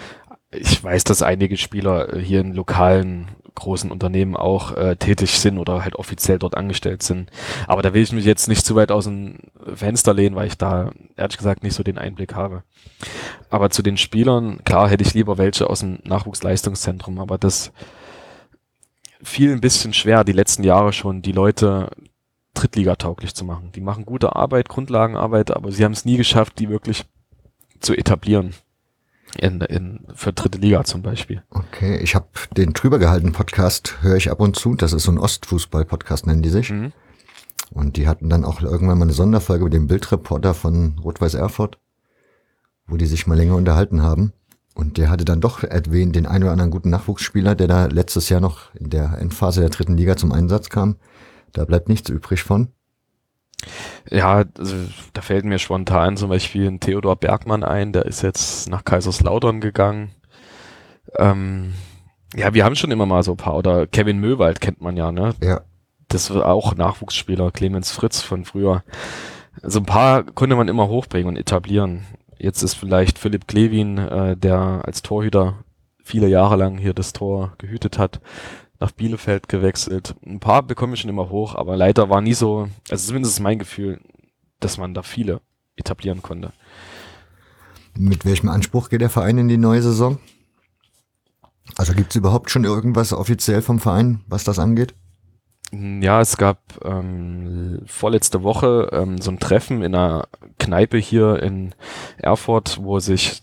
ich 0.56 0.84
weiß, 0.84 1.04
dass 1.04 1.22
einige 1.22 1.58
Spieler 1.58 2.14
äh, 2.14 2.20
hier 2.20 2.41
in 2.41 2.54
lokalen 2.54 3.28
großen 3.56 3.91
Unternehmen 3.91 4.36
auch 4.36 4.76
äh, 4.76 4.95
tätig 4.95 5.39
sind 5.39 5.60
oder 5.60 5.84
halt 5.84 5.95
offiziell 5.95 6.39
dort 6.39 6.58
angestellt 6.58 7.04
sind. 7.04 7.30
Aber 7.68 7.82
da 7.82 7.93
will 7.93 8.01
ich 8.01 8.12
mich 8.12 8.26
jetzt 8.26 8.47
nicht 8.47 8.66
zu 8.66 8.76
weit 8.76 8.91
aus 8.91 9.06
dem 9.06 9.38
Fenster 9.76 10.14
lehnen, 10.14 10.36
weil 10.36 10.47
ich 10.47 10.58
da 10.58 10.91
ehrlich 11.16 11.38
gesagt 11.38 11.64
nicht 11.64 11.76
so 11.76 11.84
den 11.84 11.97
Einblick 11.97 12.34
habe. 12.34 12.64
Aber 13.49 13.70
zu 13.70 13.84
den 13.84 13.97
Spielern, 13.97 14.64
klar 14.64 14.89
hätte 14.89 15.04
ich 15.04 15.14
lieber 15.14 15.38
welche 15.38 15.70
aus 15.70 15.82
dem 15.82 15.99
Nachwuchsleistungszentrum, 16.04 17.20
aber 17.20 17.38
das 17.38 17.72
fiel 19.22 19.51
ein 19.51 19.62
bisschen 19.62 19.93
schwer 19.93 20.24
die 20.24 20.34
letzten 20.34 20.64
Jahre 20.64 20.91
schon, 20.91 21.22
die 21.22 21.32
Leute 21.32 21.91
Drittliga-tauglich 22.56 23.34
zu 23.34 23.45
machen. 23.45 23.72
Die 23.74 23.82
machen 23.82 24.06
gute 24.06 24.36
Arbeit, 24.36 24.70
Grundlagenarbeit, 24.70 25.51
aber 25.51 25.72
sie 25.72 25.84
haben 25.84 25.93
es 25.93 26.06
nie 26.06 26.18
geschafft, 26.18 26.60
die 26.60 26.70
wirklich 26.70 27.06
zu 27.80 27.95
etablieren. 27.95 28.54
In, 29.38 29.62
in, 29.62 30.06
für 30.14 30.32
dritte 30.32 30.60
Liga 30.60 30.84
zum 30.84 31.02
Beispiel. 31.02 31.42
Okay, 31.50 31.98
ich 31.98 32.14
habe 32.14 32.28
den 32.56 32.74
drüber 32.74 33.00
gehalten 33.00 33.32
Podcast, 33.32 33.98
höre 34.02 34.16
ich 34.16 34.30
ab 34.30 34.40
und 34.40 34.56
zu. 34.56 34.76
Das 34.76 34.94
ist 34.94 35.04
so 35.04 35.12
ein 35.12 35.18
Ostfußball-Podcast, 35.18 36.28
nennen 36.28 36.44
die 36.44 36.50
sich. 36.50 36.70
Mhm. 36.70 36.92
Und 37.72 37.98
die 37.98 38.08
hatten 38.08 38.30
dann 38.30 38.46
auch 38.46 38.62
irgendwann 38.62 39.00
mal 39.00 39.06
eine 39.06 39.14
Sonderfolge 39.14 39.64
mit 39.64 39.74
dem 39.74 39.88
Bildreporter 39.88 40.54
von 40.54 41.00
Rot-Weiß 41.04 41.34
Erfurt, 41.34 41.80
wo 42.86 42.98
die 42.98 43.08
sich 43.08 43.26
mal 43.26 43.38
länger 43.38 43.56
unterhalten 43.56 44.04
haben. 44.04 44.34
Und 44.76 44.98
der 44.98 45.10
hatte 45.10 45.26
dann 45.26 45.42
doch 45.42 45.64
erwähnt, 45.64 46.16
den 46.16 46.26
einen 46.26 46.44
oder 46.44 46.52
anderen 46.52 46.72
guten 46.72 46.90
Nachwuchsspieler, 46.90 47.56
der 47.56 47.68
da 47.68 47.86
letztes 47.86 48.30
Jahr 48.30 48.42
noch 48.42 48.74
in 48.76 48.90
der 48.90 49.18
Endphase 49.20 49.62
der 49.62 49.70
dritten 49.70 49.98
Liga 49.98 50.18
zum 50.18 50.32
Einsatz 50.32 50.70
kam. 50.70 50.98
Da 51.52 51.66
bleibt 51.66 51.90
nichts 51.90 52.10
übrig 52.10 52.44
von. 52.44 52.70
Ja, 54.09 54.43
also, 54.57 54.76
da 55.14 55.22
fällt 55.22 55.45
mir 55.45 55.59
spontan 55.59 56.18
zum 56.18 56.30
Beispiel 56.30 56.68
ein 56.68 56.80
Theodor 56.80 57.16
Bergmann 57.16 57.64
ein, 57.64 57.93
der 57.93 58.05
ist 58.05 58.22
jetzt 58.22 58.70
nach 58.70 58.84
Kaiserslautern 58.84 59.61
gegangen. 59.61 60.11
Ähm, 61.18 61.74
ja, 62.36 62.53
wir 62.53 62.66
haben 62.66 62.76
schon 62.76 62.91
immer 62.91 63.05
mal 63.05 63.24
so 63.24 63.32
ein 63.32 63.38
paar, 63.38 63.55
oder 63.55 63.88
Kevin 63.88 64.20
Möwald 64.20 64.61
kennt 64.61 64.82
man 64.82 64.97
ja, 64.97 65.11
ne? 65.11 65.36
Ja, 65.43 65.61
Das 66.07 66.34
war 66.34 66.47
auch 66.47 66.76
Nachwuchsspieler, 66.76 67.51
Clemens 67.51 67.91
Fritz 67.91 68.22
von 68.22 68.45
früher. 68.45 68.84
So 69.61 69.80
ein 69.80 69.86
paar 69.86 70.24
konnte 70.24 70.55
man 70.55 70.68
immer 70.68 70.88
hochbringen 70.88 71.28
und 71.28 71.38
etablieren. 71.38 72.05
Jetzt 72.39 72.64
ist 72.64 72.74
vielleicht 72.74 73.20
Philipp 73.20 73.47
Klevin, 73.47 73.97
äh, 73.97 74.36
der 74.36 74.82
als 74.86 75.01
Torhüter 75.01 75.64
viele 76.03 76.28
Jahre 76.28 76.57
lang 76.57 76.78
hier 76.78 76.93
das 76.93 77.14
Tor 77.14 77.53
gehütet 77.57 77.97
hat, 77.97 78.20
nach 78.84 78.92
Bielefeld 78.92 79.48
gewechselt. 79.48 80.14
Ein 80.26 80.42
paar 80.42 80.62
bekomme 80.62 80.94
ich 80.94 81.00
schon 81.00 81.10
immer 81.10 81.30
hoch, 81.30 81.56
aber 81.56 81.78
leider 81.78 82.10
war 82.10 82.20
nie 82.20 82.34
so, 82.34 82.68
also 82.90 83.08
zumindest 83.08 83.36
ist 83.36 83.40
mein 83.40 83.58
Gefühl, 83.58 84.02
dass 84.60 84.78
man 84.78 84.94
da 84.94 85.04
viele 85.04 85.40
etablieren 85.78 86.22
konnte. 86.22 86.52
mit 87.96 88.26
welchem 88.26 88.50
Anspruch 88.50 88.90
geht 88.90 89.00
der 89.00 89.10
Verein 89.10 89.38
in 89.38 89.48
die 89.48 89.58
neue 89.58 89.82
Saison? 89.82 90.18
Also 91.78 91.94
gibt's 91.94 92.18
überhaupt 92.18 92.52
schon 92.52 92.66
irgendwas 92.66 93.14
offiziell 93.14 93.62
vom 93.62 93.80
Verein, 93.80 94.20
was 94.28 94.44
das 94.44 94.60
angeht? 94.60 94.94
Ja, 95.72 96.20
es 96.20 96.36
gab 96.36 96.60
ähm, 96.84 97.84
vorletzte 97.86 98.44
Woche 98.44 98.90
ähm, 98.91 99.22
so 99.22 99.32
ein 99.32 99.40
Treffen 99.40 99.82
in 99.82 99.95
einer 99.95 100.28
Kneipe 100.60 100.98
hier 100.98 101.41
in 101.41 101.74
Erfurt, 102.18 102.80
wo 102.82 102.99
sich 102.99 103.41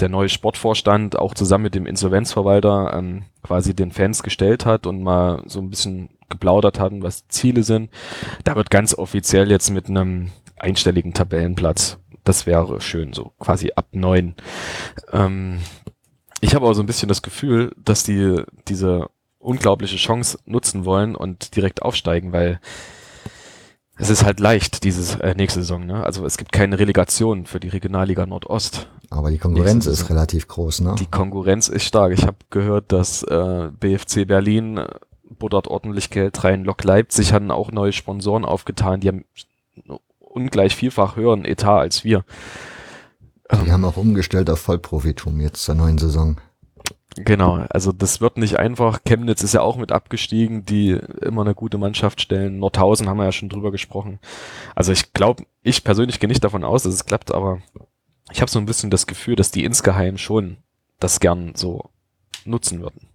der 0.00 0.08
neue 0.08 0.28
Sportvorstand 0.28 1.18
auch 1.18 1.34
zusammen 1.34 1.64
mit 1.64 1.74
dem 1.74 1.86
Insolvenzverwalter 1.86 2.94
ähm, 2.96 3.24
quasi 3.42 3.74
den 3.74 3.92
Fans 3.92 4.22
gestellt 4.22 4.66
hat 4.66 4.86
und 4.86 5.02
mal 5.02 5.42
so 5.46 5.60
ein 5.60 5.70
bisschen 5.70 6.10
geplaudert 6.28 6.80
hatten, 6.80 7.02
was 7.02 7.28
Ziele 7.28 7.62
sind. 7.62 7.90
Da 8.42 8.56
wird 8.56 8.70
ganz 8.70 8.94
offiziell 8.94 9.50
jetzt 9.50 9.70
mit 9.70 9.88
einem 9.88 10.30
einstelligen 10.58 11.14
Tabellenplatz, 11.14 11.98
das 12.24 12.46
wäre 12.46 12.80
schön, 12.80 13.12
so 13.12 13.32
quasi 13.38 13.72
ab 13.76 13.86
neun. 13.92 14.34
Ähm, 15.12 15.60
ich 16.40 16.54
habe 16.54 16.64
aber 16.64 16.74
so 16.74 16.82
ein 16.82 16.86
bisschen 16.86 17.08
das 17.08 17.22
Gefühl, 17.22 17.72
dass 17.76 18.02
die 18.02 18.42
diese 18.66 19.08
unglaubliche 19.38 19.96
Chance 19.96 20.38
nutzen 20.46 20.84
wollen 20.84 21.14
und 21.14 21.54
direkt 21.54 21.82
aufsteigen, 21.82 22.32
weil 22.32 22.60
es 23.96 24.10
ist 24.10 24.24
halt 24.24 24.40
leicht, 24.40 24.84
dieses 24.84 25.14
äh, 25.16 25.34
nächste 25.34 25.60
Saison. 25.60 25.86
Ne? 25.86 26.02
Also 26.02 26.24
es 26.26 26.36
gibt 26.36 26.50
keine 26.50 26.78
Relegation 26.78 27.46
für 27.46 27.60
die 27.60 27.68
Regionalliga 27.68 28.26
Nordost. 28.26 28.88
Aber 29.16 29.30
die 29.30 29.38
Konkurrenz 29.38 29.86
ist 29.86 30.10
relativ 30.10 30.48
groß, 30.48 30.80
ne? 30.80 30.94
Die 30.98 31.06
Konkurrenz 31.06 31.68
ist 31.68 31.84
stark. 31.84 32.12
Ich 32.12 32.26
habe 32.26 32.36
gehört, 32.50 32.92
dass 32.92 33.22
äh, 33.22 33.70
BFC 33.78 34.26
Berlin 34.26 34.78
äh, 34.78 34.88
buttert 35.38 35.68
ordentlich 35.68 36.10
Geld 36.10 36.42
rein. 36.44 36.64
Lok 36.64 36.82
Leipzig 36.84 37.32
hatten 37.32 37.50
auch 37.50 37.70
neue 37.70 37.92
Sponsoren 37.92 38.44
aufgetan. 38.44 39.00
Die 39.00 39.08
haben 39.08 39.24
ungleich 40.18 40.74
vielfach 40.74 41.16
höheren 41.16 41.44
Etat 41.44 41.78
als 41.78 42.04
wir. 42.04 42.24
Die 43.64 43.70
haben 43.70 43.84
auch 43.84 43.96
umgestellt 43.96 44.50
auf 44.50 44.60
Vollprofitum 44.60 45.40
jetzt 45.40 45.64
zur 45.64 45.74
neuen 45.74 45.98
Saison. 45.98 46.38
Genau, 47.16 47.64
also 47.70 47.92
das 47.92 48.20
wird 48.20 48.38
nicht 48.38 48.58
einfach. 48.58 49.00
Chemnitz 49.04 49.42
ist 49.44 49.54
ja 49.54 49.60
auch 49.60 49.76
mit 49.76 49.92
abgestiegen, 49.92 50.64
die 50.64 50.98
immer 51.20 51.42
eine 51.42 51.54
gute 51.54 51.78
Mannschaft 51.78 52.20
stellen. 52.20 52.58
Nordhausen 52.58 53.08
haben 53.08 53.18
wir 53.18 53.24
ja 53.24 53.32
schon 53.32 53.48
drüber 53.48 53.70
gesprochen. 53.70 54.18
Also 54.74 54.90
ich 54.90 55.12
glaube, 55.12 55.44
ich 55.62 55.84
persönlich 55.84 56.18
gehe 56.18 56.28
nicht 56.28 56.42
davon 56.42 56.64
aus, 56.64 56.82
dass 56.82 56.94
es 56.94 57.06
klappt, 57.06 57.32
aber 57.32 57.58
ich 58.30 58.40
habe 58.40 58.50
so 58.50 58.58
ein 58.58 58.66
bisschen 58.66 58.90
das 58.90 59.06
Gefühl, 59.06 59.36
dass 59.36 59.50
die 59.50 59.64
insgeheim 59.64 60.18
schon 60.18 60.58
das 60.98 61.20
gern 61.20 61.52
so 61.54 61.90
nutzen 62.44 62.80
würden. 62.80 63.08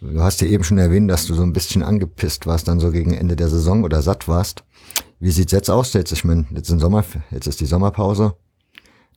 Du 0.00 0.20
hast 0.20 0.40
ja 0.42 0.46
eben 0.46 0.64
schon 0.64 0.78
erwähnt, 0.78 1.10
dass 1.10 1.26
du 1.26 1.34
so 1.34 1.42
ein 1.42 1.52
bisschen 1.52 1.82
angepisst 1.82 2.46
warst 2.46 2.68
dann 2.68 2.78
so 2.78 2.90
gegen 2.90 3.14
Ende 3.14 3.36
der 3.36 3.48
Saison 3.48 3.84
oder 3.84 4.02
satt 4.02 4.28
warst. 4.28 4.64
Wie 5.18 5.30
sieht's 5.30 5.52
jetzt 5.52 5.70
aus? 5.70 5.94
Jetzt, 5.94 6.12
ich 6.12 6.24
meine, 6.24 6.46
jetzt, 6.50 6.68
sind 6.68 6.80
Sommer, 6.80 7.04
jetzt 7.30 7.46
ist 7.46 7.60
die 7.60 7.66
Sommerpause. 7.66 8.36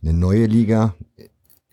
Eine 0.02 0.14
neue 0.14 0.46
Liga. 0.46 0.96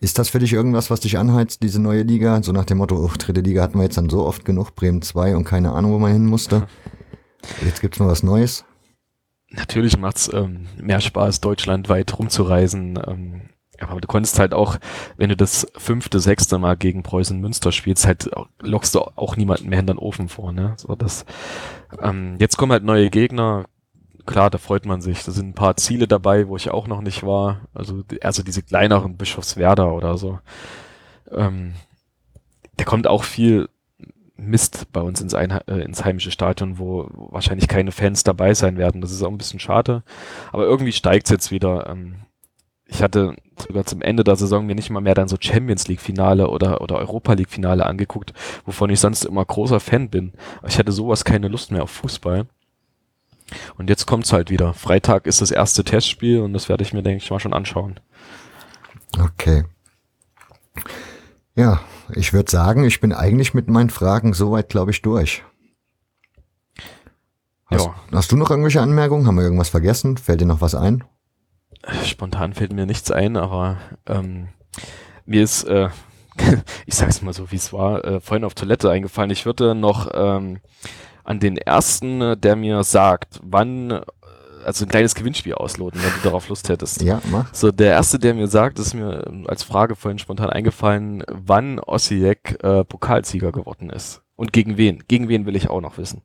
Ist 0.01 0.19
das 0.19 0.29
für 0.29 0.39
dich 0.39 0.51
irgendwas, 0.51 0.89
was 0.89 0.99
dich 0.99 1.17
anheizt, 1.17 1.63
diese 1.63 1.81
neue 1.81 2.03
Liga? 2.03 2.43
So 2.43 2.51
nach 2.51 2.65
dem 2.65 2.79
Motto, 2.79 2.97
oh, 2.97 3.11
dritte 3.17 3.39
Liga 3.41 3.63
hatten 3.63 3.77
wir 3.77 3.83
jetzt 3.83 3.97
dann 3.97 4.09
so 4.09 4.25
oft 4.25 4.43
genug, 4.43 4.75
Bremen 4.75 5.01
2 5.01 5.35
und 5.37 5.45
keine 5.45 5.71
Ahnung, 5.71 5.93
wo 5.93 5.99
man 5.99 6.11
hin 6.11 6.25
musste. 6.25 6.67
Jetzt 7.63 7.79
gibt's 7.81 7.99
mal 7.99 8.07
was 8.07 8.23
Neues. 8.23 8.65
Natürlich 9.49 9.97
macht's 9.97 10.31
ähm, 10.33 10.67
mehr 10.81 11.01
Spaß, 11.01 11.41
deutschlandweit 11.41 12.17
rumzureisen. 12.17 12.99
Ähm, 13.07 13.41
aber 13.79 14.01
du 14.01 14.07
konntest 14.07 14.39
halt 14.39 14.53
auch, 14.53 14.77
wenn 15.17 15.29
du 15.29 15.35
das 15.35 15.67
fünfte, 15.77 16.19
sechste 16.19 16.57
Mal 16.57 16.77
gegen 16.77 17.03
Preußen 17.03 17.39
Münster 17.39 17.71
spielst, 17.71 18.07
halt 18.07 18.29
lockst 18.59 18.95
du 18.95 19.01
auch 19.15 19.35
niemanden 19.35 19.69
mehr 19.69 19.79
in 19.79 19.87
den 19.87 19.97
Ofen 19.97 20.29
vor, 20.29 20.51
ne? 20.51 20.73
So 20.77 20.95
das, 20.95 21.25
ähm, 22.01 22.37
jetzt 22.39 22.57
kommen 22.57 22.71
halt 22.71 22.83
neue 22.83 23.09
Gegner. 23.09 23.65
Klar, 24.25 24.49
da 24.49 24.57
freut 24.57 24.85
man 24.85 25.01
sich. 25.01 25.23
Da 25.23 25.31
sind 25.31 25.49
ein 25.49 25.53
paar 25.53 25.77
Ziele 25.77 26.07
dabei, 26.07 26.47
wo 26.47 26.55
ich 26.55 26.71
auch 26.71 26.87
noch 26.87 27.01
nicht 27.01 27.23
war. 27.23 27.61
Also, 27.73 28.03
also 28.21 28.43
diese 28.43 28.63
kleineren 28.63 29.17
Bischofswerder 29.17 29.93
oder 29.93 30.17
so. 30.17 30.39
Ähm, 31.31 31.73
da 32.77 32.85
kommt 32.85 33.07
auch 33.07 33.23
viel 33.23 33.69
Mist 34.37 34.91
bei 34.91 35.01
uns 35.01 35.21
ins, 35.21 35.33
Einhe 35.33 35.61
äh, 35.67 35.81
ins 35.81 36.03
heimische 36.03 36.31
Stadion, 36.31 36.77
wo 36.77 37.07
wahrscheinlich 37.13 37.67
keine 37.67 37.91
Fans 37.91 38.23
dabei 38.23 38.53
sein 38.53 38.77
werden. 38.77 39.01
Das 39.01 39.11
ist 39.11 39.23
auch 39.23 39.31
ein 39.31 39.37
bisschen 39.37 39.59
schade. 39.59 40.03
Aber 40.51 40.65
irgendwie 40.65 40.91
steigt 40.91 41.27
es 41.27 41.31
jetzt 41.31 41.51
wieder. 41.51 41.87
Ähm, 41.89 42.15
ich 42.87 43.01
hatte 43.01 43.35
sogar 43.57 43.85
zum 43.85 44.01
Ende 44.01 44.23
der 44.23 44.35
Saison 44.35 44.65
mir 44.65 44.75
nicht 44.75 44.89
mal 44.89 45.01
mehr 45.01 45.15
dann 45.15 45.27
so 45.27 45.37
Champions 45.39 45.87
League 45.87 46.01
Finale 46.01 46.49
oder, 46.49 46.81
oder 46.81 46.97
Europa 46.97 47.33
League 47.33 47.49
Finale 47.49 47.85
angeguckt, 47.85 48.33
wovon 48.65 48.89
ich 48.89 48.99
sonst 48.99 49.25
immer 49.25 49.43
großer 49.43 49.79
Fan 49.79 50.09
bin. 50.09 50.33
Ich 50.67 50.77
hatte 50.77 50.91
sowas 50.91 51.25
keine 51.25 51.47
Lust 51.47 51.71
mehr 51.71 51.83
auf 51.83 51.91
Fußball. 51.91 52.45
Und 53.77 53.89
jetzt 53.89 54.05
kommt's 54.05 54.33
halt 54.33 54.49
wieder. 54.49 54.73
Freitag 54.73 55.27
ist 55.27 55.41
das 55.41 55.51
erste 55.51 55.83
Testspiel 55.83 56.39
und 56.41 56.53
das 56.53 56.67
werde 56.67 56.83
ich 56.83 56.93
mir, 56.93 57.03
denke 57.03 57.23
ich, 57.23 57.31
mal 57.31 57.39
schon 57.39 57.53
anschauen. 57.53 57.99
Okay. 59.19 59.63
Ja, 61.55 61.81
ich 62.13 62.33
würde 62.33 62.51
sagen, 62.51 62.83
ich 62.83 62.99
bin 62.99 63.13
eigentlich 63.13 63.53
mit 63.53 63.67
meinen 63.67 63.89
Fragen 63.89 64.33
soweit, 64.33 64.69
glaube 64.69 64.91
ich, 64.91 65.01
durch. 65.01 65.43
Hast, 67.67 67.85
ja. 67.85 67.95
hast 68.11 68.31
du 68.31 68.37
noch 68.37 68.49
irgendwelche 68.49 68.81
Anmerkungen? 68.81 69.27
Haben 69.27 69.37
wir 69.37 69.43
irgendwas 69.43 69.69
vergessen? 69.69 70.17
Fällt 70.17 70.41
dir 70.41 70.45
noch 70.45 70.61
was 70.61 70.75
ein? 70.75 71.03
Spontan 72.03 72.53
fällt 72.53 72.73
mir 72.73 72.85
nichts 72.85 73.11
ein, 73.11 73.37
aber 73.37 73.77
ähm, 74.07 74.49
mir 75.25 75.43
ist, 75.43 75.63
äh, 75.63 75.89
ich 76.85 76.95
sag's 76.95 77.21
mal 77.21 77.33
so, 77.33 77.51
wie 77.51 77.55
es 77.55 77.73
war, 77.73 78.03
äh, 78.05 78.19
vorhin 78.19 78.43
auf 78.43 78.53
Toilette 78.53 78.89
eingefallen. 78.89 79.31
Ich 79.31 79.45
würde 79.45 79.75
noch 79.75 80.09
ähm, 80.13 80.59
an 81.23 81.39
den 81.39 81.57
ersten, 81.57 82.39
der 82.39 82.55
mir 82.55 82.83
sagt, 82.83 83.39
wann 83.43 84.01
also 84.65 84.85
ein 84.85 84.89
kleines 84.89 85.15
Gewinnspiel 85.15 85.53
ausloten, 85.53 86.01
wenn 86.01 86.11
du 86.11 86.19
darauf 86.23 86.49
Lust 86.49 86.69
hättest. 86.69 87.01
Ja, 87.01 87.21
mach. 87.31 87.53
So, 87.53 87.71
der 87.71 87.91
erste, 87.91 88.19
der 88.19 88.33
mir 88.33 88.47
sagt, 88.47 88.79
ist 88.79 88.93
mir 88.93 89.25
als 89.47 89.63
Frage 89.63 89.95
vorhin 89.95 90.19
spontan 90.19 90.49
eingefallen, 90.49 91.23
wann 91.27 91.79
Osijek 91.79 92.63
äh, 92.63 92.83
Pokalsieger 92.83 93.51
geworden 93.51 93.89
ist. 93.89 94.21
Und 94.35 94.51
gegen 94.53 94.77
wen? 94.77 95.03
Gegen 95.07 95.29
wen 95.29 95.45
will 95.45 95.55
ich 95.55 95.69
auch 95.69 95.81
noch 95.81 95.97
wissen. 95.97 96.21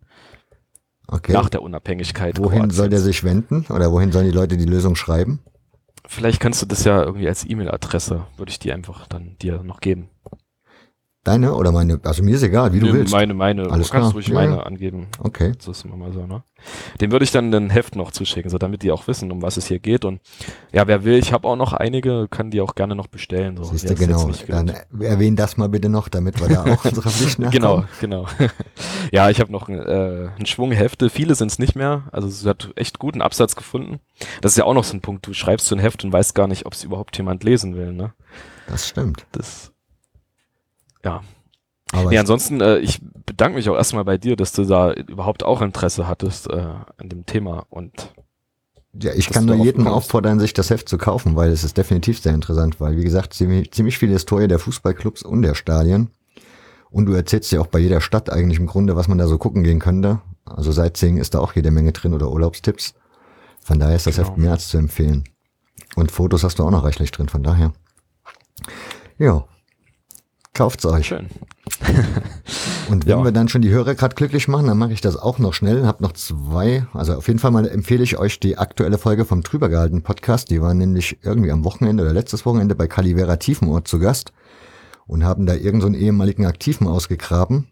Okay. 1.07 1.33
Nach 1.33 1.49
der 1.49 1.63
Unabhängigkeit. 1.63 2.39
Wohin 2.39 2.51
Kroatiens. 2.51 2.77
soll 2.77 2.89
der 2.89 3.01
sich 3.01 3.25
wenden? 3.25 3.67
Oder 3.69 3.91
wohin 3.93 4.13
sollen 4.13 4.27
die 4.27 4.33
Leute 4.37 4.57
die 4.57 4.65
Lösung 4.65 4.95
schreiben? 4.97 5.41
Vielleicht 6.07 6.41
kannst 6.41 6.63
du 6.63 6.67
das 6.67 6.85
ja 6.85 7.03
irgendwie 7.03 7.29
als 7.29 7.49
E-Mail-Adresse, 7.49 8.27
würde 8.37 8.51
ich 8.51 8.59
dir 8.59 8.75
einfach 8.75 9.07
dann 9.07 9.37
dir 9.41 9.63
noch 9.63 9.81
geben. 9.81 10.09
Deine 11.23 11.55
oder 11.55 11.71
meine? 11.71 12.01
Also 12.03 12.23
mir 12.23 12.35
ist 12.35 12.43
egal, 12.43 12.73
wie 12.73 12.81
du 12.81 12.95
willst. 12.95 13.13
Meine, 13.13 13.35
meine. 13.35 13.71
Alles 13.71 13.89
du 13.89 13.93
kannst 13.93 13.93
klar. 13.93 14.13
ruhig 14.13 14.29
ja, 14.29 14.35
meine 14.35 14.57
ja. 14.57 14.63
angeben. 14.63 15.09
Okay. 15.19 15.53
Das 15.55 15.69
ist 15.69 15.85
immer 15.85 15.97
mal 15.97 16.13
so, 16.13 16.25
ne? 16.25 16.43
Den 16.99 17.13
würde 17.13 17.25
ich 17.25 17.31
dann 17.31 17.53
ein 17.53 17.69
Heft 17.69 17.95
noch 17.95 18.11
zuschicken, 18.11 18.51
so 18.51 18.57
damit 18.57 18.83
die 18.83 18.91
auch 18.91 19.07
wissen, 19.07 19.31
um 19.31 19.43
was 19.43 19.59
es 19.59 19.67
hier 19.67 19.81
geht. 19.81 20.07
Und 20.07 20.21
ja, 20.73 20.87
wer 20.87 21.05
will, 21.05 21.19
ich 21.19 21.35
habe 21.35 21.47
auch 21.47 21.57
noch 21.57 21.75
einige, 21.75 22.27
kann 22.31 22.51
die 22.51 22.63
auch 22.63 22.75
gerne 22.75 22.95
noch 22.95 23.07
bestellen. 23.07 23.59
So. 23.59 23.65
Siehst 23.65 23.91
du, 23.91 23.95
genau. 23.95 24.31
Dann 24.49 24.73
erwähnen 24.99 25.37
das 25.37 25.59
mal 25.59 25.69
bitte 25.69 25.91
noch, 25.91 26.09
damit 26.09 26.41
wir 26.41 26.49
da 26.49 26.65
auch 26.65 26.85
unsere 26.87 27.11
Pflicht 27.11 27.39
nachkommen. 27.39 27.87
Genau, 28.01 28.25
genau. 28.25 28.27
ja, 29.13 29.29
ich 29.29 29.41
habe 29.41 29.53
noch 29.53 29.69
äh, 29.69 30.31
einen 30.37 30.47
Schwung 30.47 30.73
Hefte. 30.73 31.11
Viele 31.11 31.35
sind 31.35 31.51
es 31.51 31.59
nicht 31.59 31.77
mehr. 31.77 32.05
Also 32.13 32.29
es 32.29 32.47
hat 32.47 32.71
echt 32.77 32.99
guten 32.99 33.21
Absatz 33.21 33.57
gefunden. 33.57 34.01
Das 34.41 34.53
ist 34.53 34.57
ja 34.57 34.65
auch 34.65 34.75
noch 34.75 34.85
so 34.85 34.97
ein 34.97 35.03
Punkt. 35.03 35.27
Du 35.27 35.35
schreibst 35.35 35.67
so 35.67 35.75
ein 35.75 35.81
Heft 35.81 36.03
und 36.03 36.15
weißt 36.15 36.35
gar 36.35 36.47
nicht, 36.47 36.65
ob 36.65 36.73
es 36.73 36.83
überhaupt 36.83 37.17
jemand 37.19 37.45
lesen 37.45 37.77
will, 37.77 37.93
ne? 37.93 38.15
Das 38.67 38.89
stimmt. 38.89 39.27
Das, 39.33 39.73
ja, 41.05 41.23
aber 41.93 42.11
nee, 42.11 42.19
ansonsten, 42.19 42.61
äh, 42.61 42.79
ich 42.79 43.01
bedanke 43.27 43.57
mich 43.57 43.69
auch 43.69 43.77
erstmal 43.77 44.05
bei 44.05 44.19
dir, 44.19 44.37
dass 44.37 44.53
du 44.53 44.65
da 44.65 44.93
überhaupt 44.93 45.43
auch 45.45 45.61
Interesse 45.61 46.07
hattest 46.07 46.49
äh, 46.49 46.57
an 46.97 47.09
dem 47.09 47.27
Thema 47.27 47.67
und 47.69 48.13
ja, 48.93 49.13
ich 49.15 49.31
kann 49.31 49.45
nur 49.45 49.57
jeden 49.57 49.87
auffordern, 49.87 50.41
sich 50.41 50.53
das 50.53 50.71
Heft 50.71 50.89
zu 50.89 50.99
kaufen, 50.99 51.37
weil 51.37 51.53
es 51.53 51.63
ist 51.63 51.77
definitiv 51.77 52.21
sehr 52.21 52.35
interessant, 52.35 52.81
weil 52.81 52.97
wie 52.97 53.05
gesagt, 53.05 53.35
ziemlich, 53.35 53.71
ziemlich 53.71 53.99
viele 53.99 54.15
Historie 54.15 54.49
der 54.49 54.59
Fußballclubs 54.59 55.23
und 55.23 55.43
der 55.43 55.55
Stadien. 55.55 56.11
Und 56.91 57.07
du 57.07 57.13
erzählst 57.13 57.53
ja 57.53 57.61
auch 57.61 57.69
bei 57.69 57.79
jeder 57.79 58.01
Stadt 58.01 58.31
eigentlich 58.31 58.59
im 58.59 58.67
Grunde, 58.67 58.97
was 58.97 59.07
man 59.07 59.19
da 59.19 59.29
so 59.29 59.39
gucken 59.39 59.63
gehen 59.63 59.79
könnte. 59.79 60.21
Also 60.45 60.73
Sightseeing 60.73 61.19
ist 61.19 61.35
da 61.35 61.39
auch 61.39 61.55
jede 61.55 61.71
Menge 61.71 61.93
drin 61.93 62.15
oder 62.15 62.33
Urlaubstipps. 62.33 62.95
Von 63.63 63.79
daher 63.79 63.95
ist 63.95 64.09
das 64.09 64.17
genau. 64.17 64.29
Heft 64.29 64.39
mehr 64.39 64.53
als 64.53 64.69
zu 64.69 64.79
empfehlen. 64.79 65.23
Und 65.95 66.11
Fotos 66.11 66.43
hast 66.43 66.59
du 66.59 66.65
auch 66.65 66.71
noch 66.73 66.83
reichlich 66.83 67.13
drin, 67.13 67.29
von 67.29 67.45
daher. 67.45 67.73
Ja, 69.19 69.45
Kauft's 70.55 70.85
euch. 70.85 71.07
Schön. 71.07 71.29
Und 72.91 73.07
wenn 73.07 73.19
ja. 73.19 73.25
wir 73.25 73.33
dann 73.33 73.49
schon 73.49 73.63
die 73.63 73.71
Hörer 73.71 73.95
gerade 73.95 74.15
glücklich 74.15 74.49
machen, 74.49 74.67
dann 74.67 74.79
mache 74.79 74.93
ich 74.93 75.01
das 75.01 75.17
auch 75.17 75.39
noch 75.39 75.55
schnell. 75.55 75.87
Hab 75.87 76.01
noch 76.01 76.13
zwei. 76.13 76.87
Also 76.93 77.15
auf 77.15 77.29
jeden 77.29 77.39
Fall 77.39 77.53
mal 77.53 77.69
empfehle 77.69 78.03
ich 78.03 78.19
euch 78.19 78.41
die 78.41 78.59
aktuelle 78.59 78.99
Folge 78.99 79.25
vom 79.25 79.43
Trübergehalten 79.43 80.03
Podcast. 80.03 80.51
Die 80.51 80.61
war 80.61 80.75
nämlich 80.75 81.19
irgendwie 81.23 81.53
am 81.53 81.65
Wochenende 81.65 82.03
oder 82.03 82.13
letztes 82.13 82.45
Wochenende 82.45 82.75
bei 82.75 82.89
Calivera 82.89 83.37
Tiefenort 83.37 83.87
zu 83.87 84.01
Gast 84.01 84.33
und 85.07 85.25
haben 85.25 85.47
da 85.47 85.55
irgendeinen 85.55 85.95
so 85.95 86.01
ehemaligen 86.01 86.47
Aktiven 86.47 86.87
ausgegraben, 86.87 87.69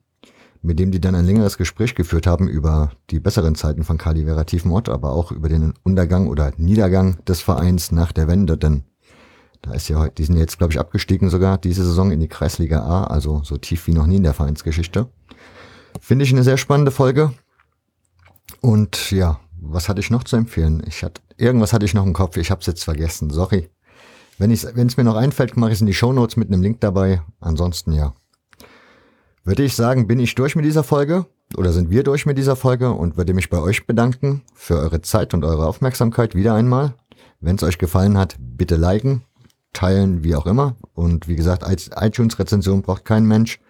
mit 0.62 0.78
dem 0.78 0.92
die 0.92 1.00
dann 1.00 1.14
ein 1.14 1.26
längeres 1.26 1.58
Gespräch 1.58 1.94
geführt 1.94 2.26
haben 2.26 2.48
über 2.48 2.92
die 3.10 3.20
besseren 3.20 3.56
Zeiten 3.56 3.84
von 3.84 3.98
Calivera 3.98 4.44
Tiefenort, 4.44 4.88
aber 4.88 5.12
auch 5.12 5.32
über 5.32 5.48
den 5.48 5.74
Untergang 5.82 6.28
oder 6.28 6.52
Niedergang 6.56 7.22
des 7.24 7.40
Vereins 7.40 7.92
nach 7.92 8.12
der 8.12 8.28
Wende, 8.28 8.56
denn 8.56 8.84
da 9.62 9.72
ist 9.72 9.88
ja 9.88 9.98
heute, 9.98 10.14
die 10.16 10.24
sind 10.24 10.36
jetzt, 10.36 10.58
glaube 10.58 10.72
ich, 10.72 10.78
abgestiegen 10.78 11.30
sogar 11.30 11.58
diese 11.58 11.84
Saison 11.84 12.10
in 12.10 12.20
die 12.20 12.28
Kreisliga 12.28 12.82
A, 12.82 13.04
also 13.04 13.42
so 13.44 13.56
tief 13.56 13.86
wie 13.86 13.92
noch 13.92 14.06
nie 14.06 14.16
in 14.16 14.22
der 14.22 14.34
Vereinsgeschichte. 14.34 15.08
Finde 16.00 16.24
ich 16.24 16.32
eine 16.32 16.44
sehr 16.44 16.56
spannende 16.56 16.90
Folge. 16.90 17.32
Und 18.60 19.10
ja, 19.10 19.40
was 19.60 19.88
hatte 19.88 20.00
ich 20.00 20.10
noch 20.10 20.24
zu 20.24 20.36
empfehlen? 20.36 20.82
Ich 20.86 21.02
hatte, 21.02 21.20
irgendwas 21.36 21.72
hatte 21.72 21.84
ich 21.84 21.94
noch 21.94 22.06
im 22.06 22.12
Kopf, 22.12 22.36
ich 22.36 22.50
habe 22.50 22.60
es 22.60 22.66
jetzt 22.66 22.84
vergessen, 22.84 23.30
sorry. 23.30 23.68
Wenn 24.38 24.52
es 24.52 24.96
mir 24.96 25.04
noch 25.04 25.16
einfällt, 25.16 25.56
mache 25.56 25.70
ich 25.70 25.78
es 25.78 25.80
in 25.80 25.88
die 25.88 25.94
Shownotes 25.94 26.36
mit 26.36 26.48
einem 26.48 26.62
Link 26.62 26.80
dabei. 26.80 27.22
Ansonsten 27.40 27.92
ja. 27.92 28.14
Würde 29.42 29.64
ich 29.64 29.74
sagen, 29.74 30.06
bin 30.06 30.20
ich 30.20 30.36
durch 30.36 30.54
mit 30.54 30.64
dieser 30.64 30.84
Folge 30.84 31.26
oder 31.56 31.72
sind 31.72 31.90
wir 31.90 32.04
durch 32.04 32.24
mit 32.24 32.38
dieser 32.38 32.54
Folge 32.54 32.92
und 32.92 33.16
würde 33.16 33.34
mich 33.34 33.50
bei 33.50 33.58
euch 33.58 33.86
bedanken 33.86 34.42
für 34.54 34.76
eure 34.76 35.02
Zeit 35.02 35.34
und 35.34 35.44
eure 35.44 35.66
Aufmerksamkeit 35.66 36.36
wieder 36.36 36.54
einmal. 36.54 36.94
Wenn 37.40 37.56
es 37.56 37.62
euch 37.64 37.78
gefallen 37.78 38.16
hat, 38.16 38.36
bitte 38.38 38.76
liken, 38.76 39.22
teilen, 39.72 40.24
wie 40.24 40.34
auch 40.34 40.46
immer. 40.46 40.76
Und 40.94 41.28
wie 41.28 41.36
gesagt, 41.36 41.64
iTunes-Rezension 41.66 42.82
braucht 42.82 43.04
kein 43.04 43.24
Mensch. 43.26 43.60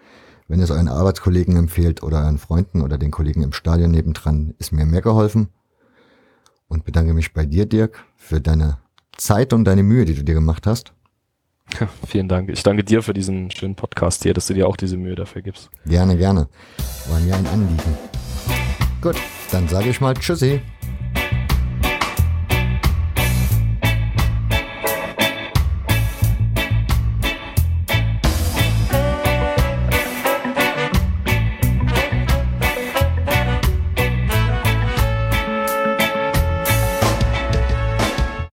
Wenn 0.47 0.59
ihr 0.59 0.63
es 0.63 0.71
euren 0.71 0.87
Arbeitskollegen 0.87 1.55
empfehlt 1.55 2.01
oder 2.01 2.23
euren 2.23 2.39
Freunden 2.39 2.81
oder 2.81 2.97
den 2.97 3.11
Kollegen 3.11 3.43
im 3.43 3.53
Stadion 3.53 3.91
nebendran, 3.91 4.55
ist 4.57 4.71
mir 4.71 4.85
mehr 4.85 5.01
geholfen. 5.01 5.49
Und 6.67 6.85
bedanke 6.85 7.13
mich 7.13 7.33
bei 7.33 7.45
dir, 7.45 7.65
Dirk, 7.65 8.03
für 8.15 8.41
deine 8.41 8.79
Zeit 9.17 9.53
und 9.53 9.65
deine 9.65 9.83
Mühe, 9.83 10.05
die 10.05 10.15
du 10.15 10.23
dir 10.23 10.33
gemacht 10.33 10.65
hast. 10.65 10.93
Ja, 11.79 11.87
vielen 12.07 12.27
Dank. 12.27 12.49
Ich 12.49 12.63
danke 12.63 12.83
dir 12.83 13.03
für 13.03 13.13
diesen 13.13 13.51
schönen 13.51 13.75
Podcast 13.75 14.23
hier, 14.23 14.33
dass 14.33 14.47
du 14.47 14.55
dir 14.55 14.67
auch 14.67 14.77
diese 14.77 14.97
Mühe 14.97 15.15
dafür 15.15 15.41
gibst. 15.41 15.69
Gerne, 15.85 16.17
gerne. 16.17 16.47
War 17.09 17.19
mir 17.19 17.35
ein 17.35 17.45
Anliegen. 17.47 17.97
Gut, 19.01 19.15
dann 19.51 19.67
sage 19.67 19.89
ich 19.89 20.01
mal 20.01 20.15
Tschüssi. 20.15 20.61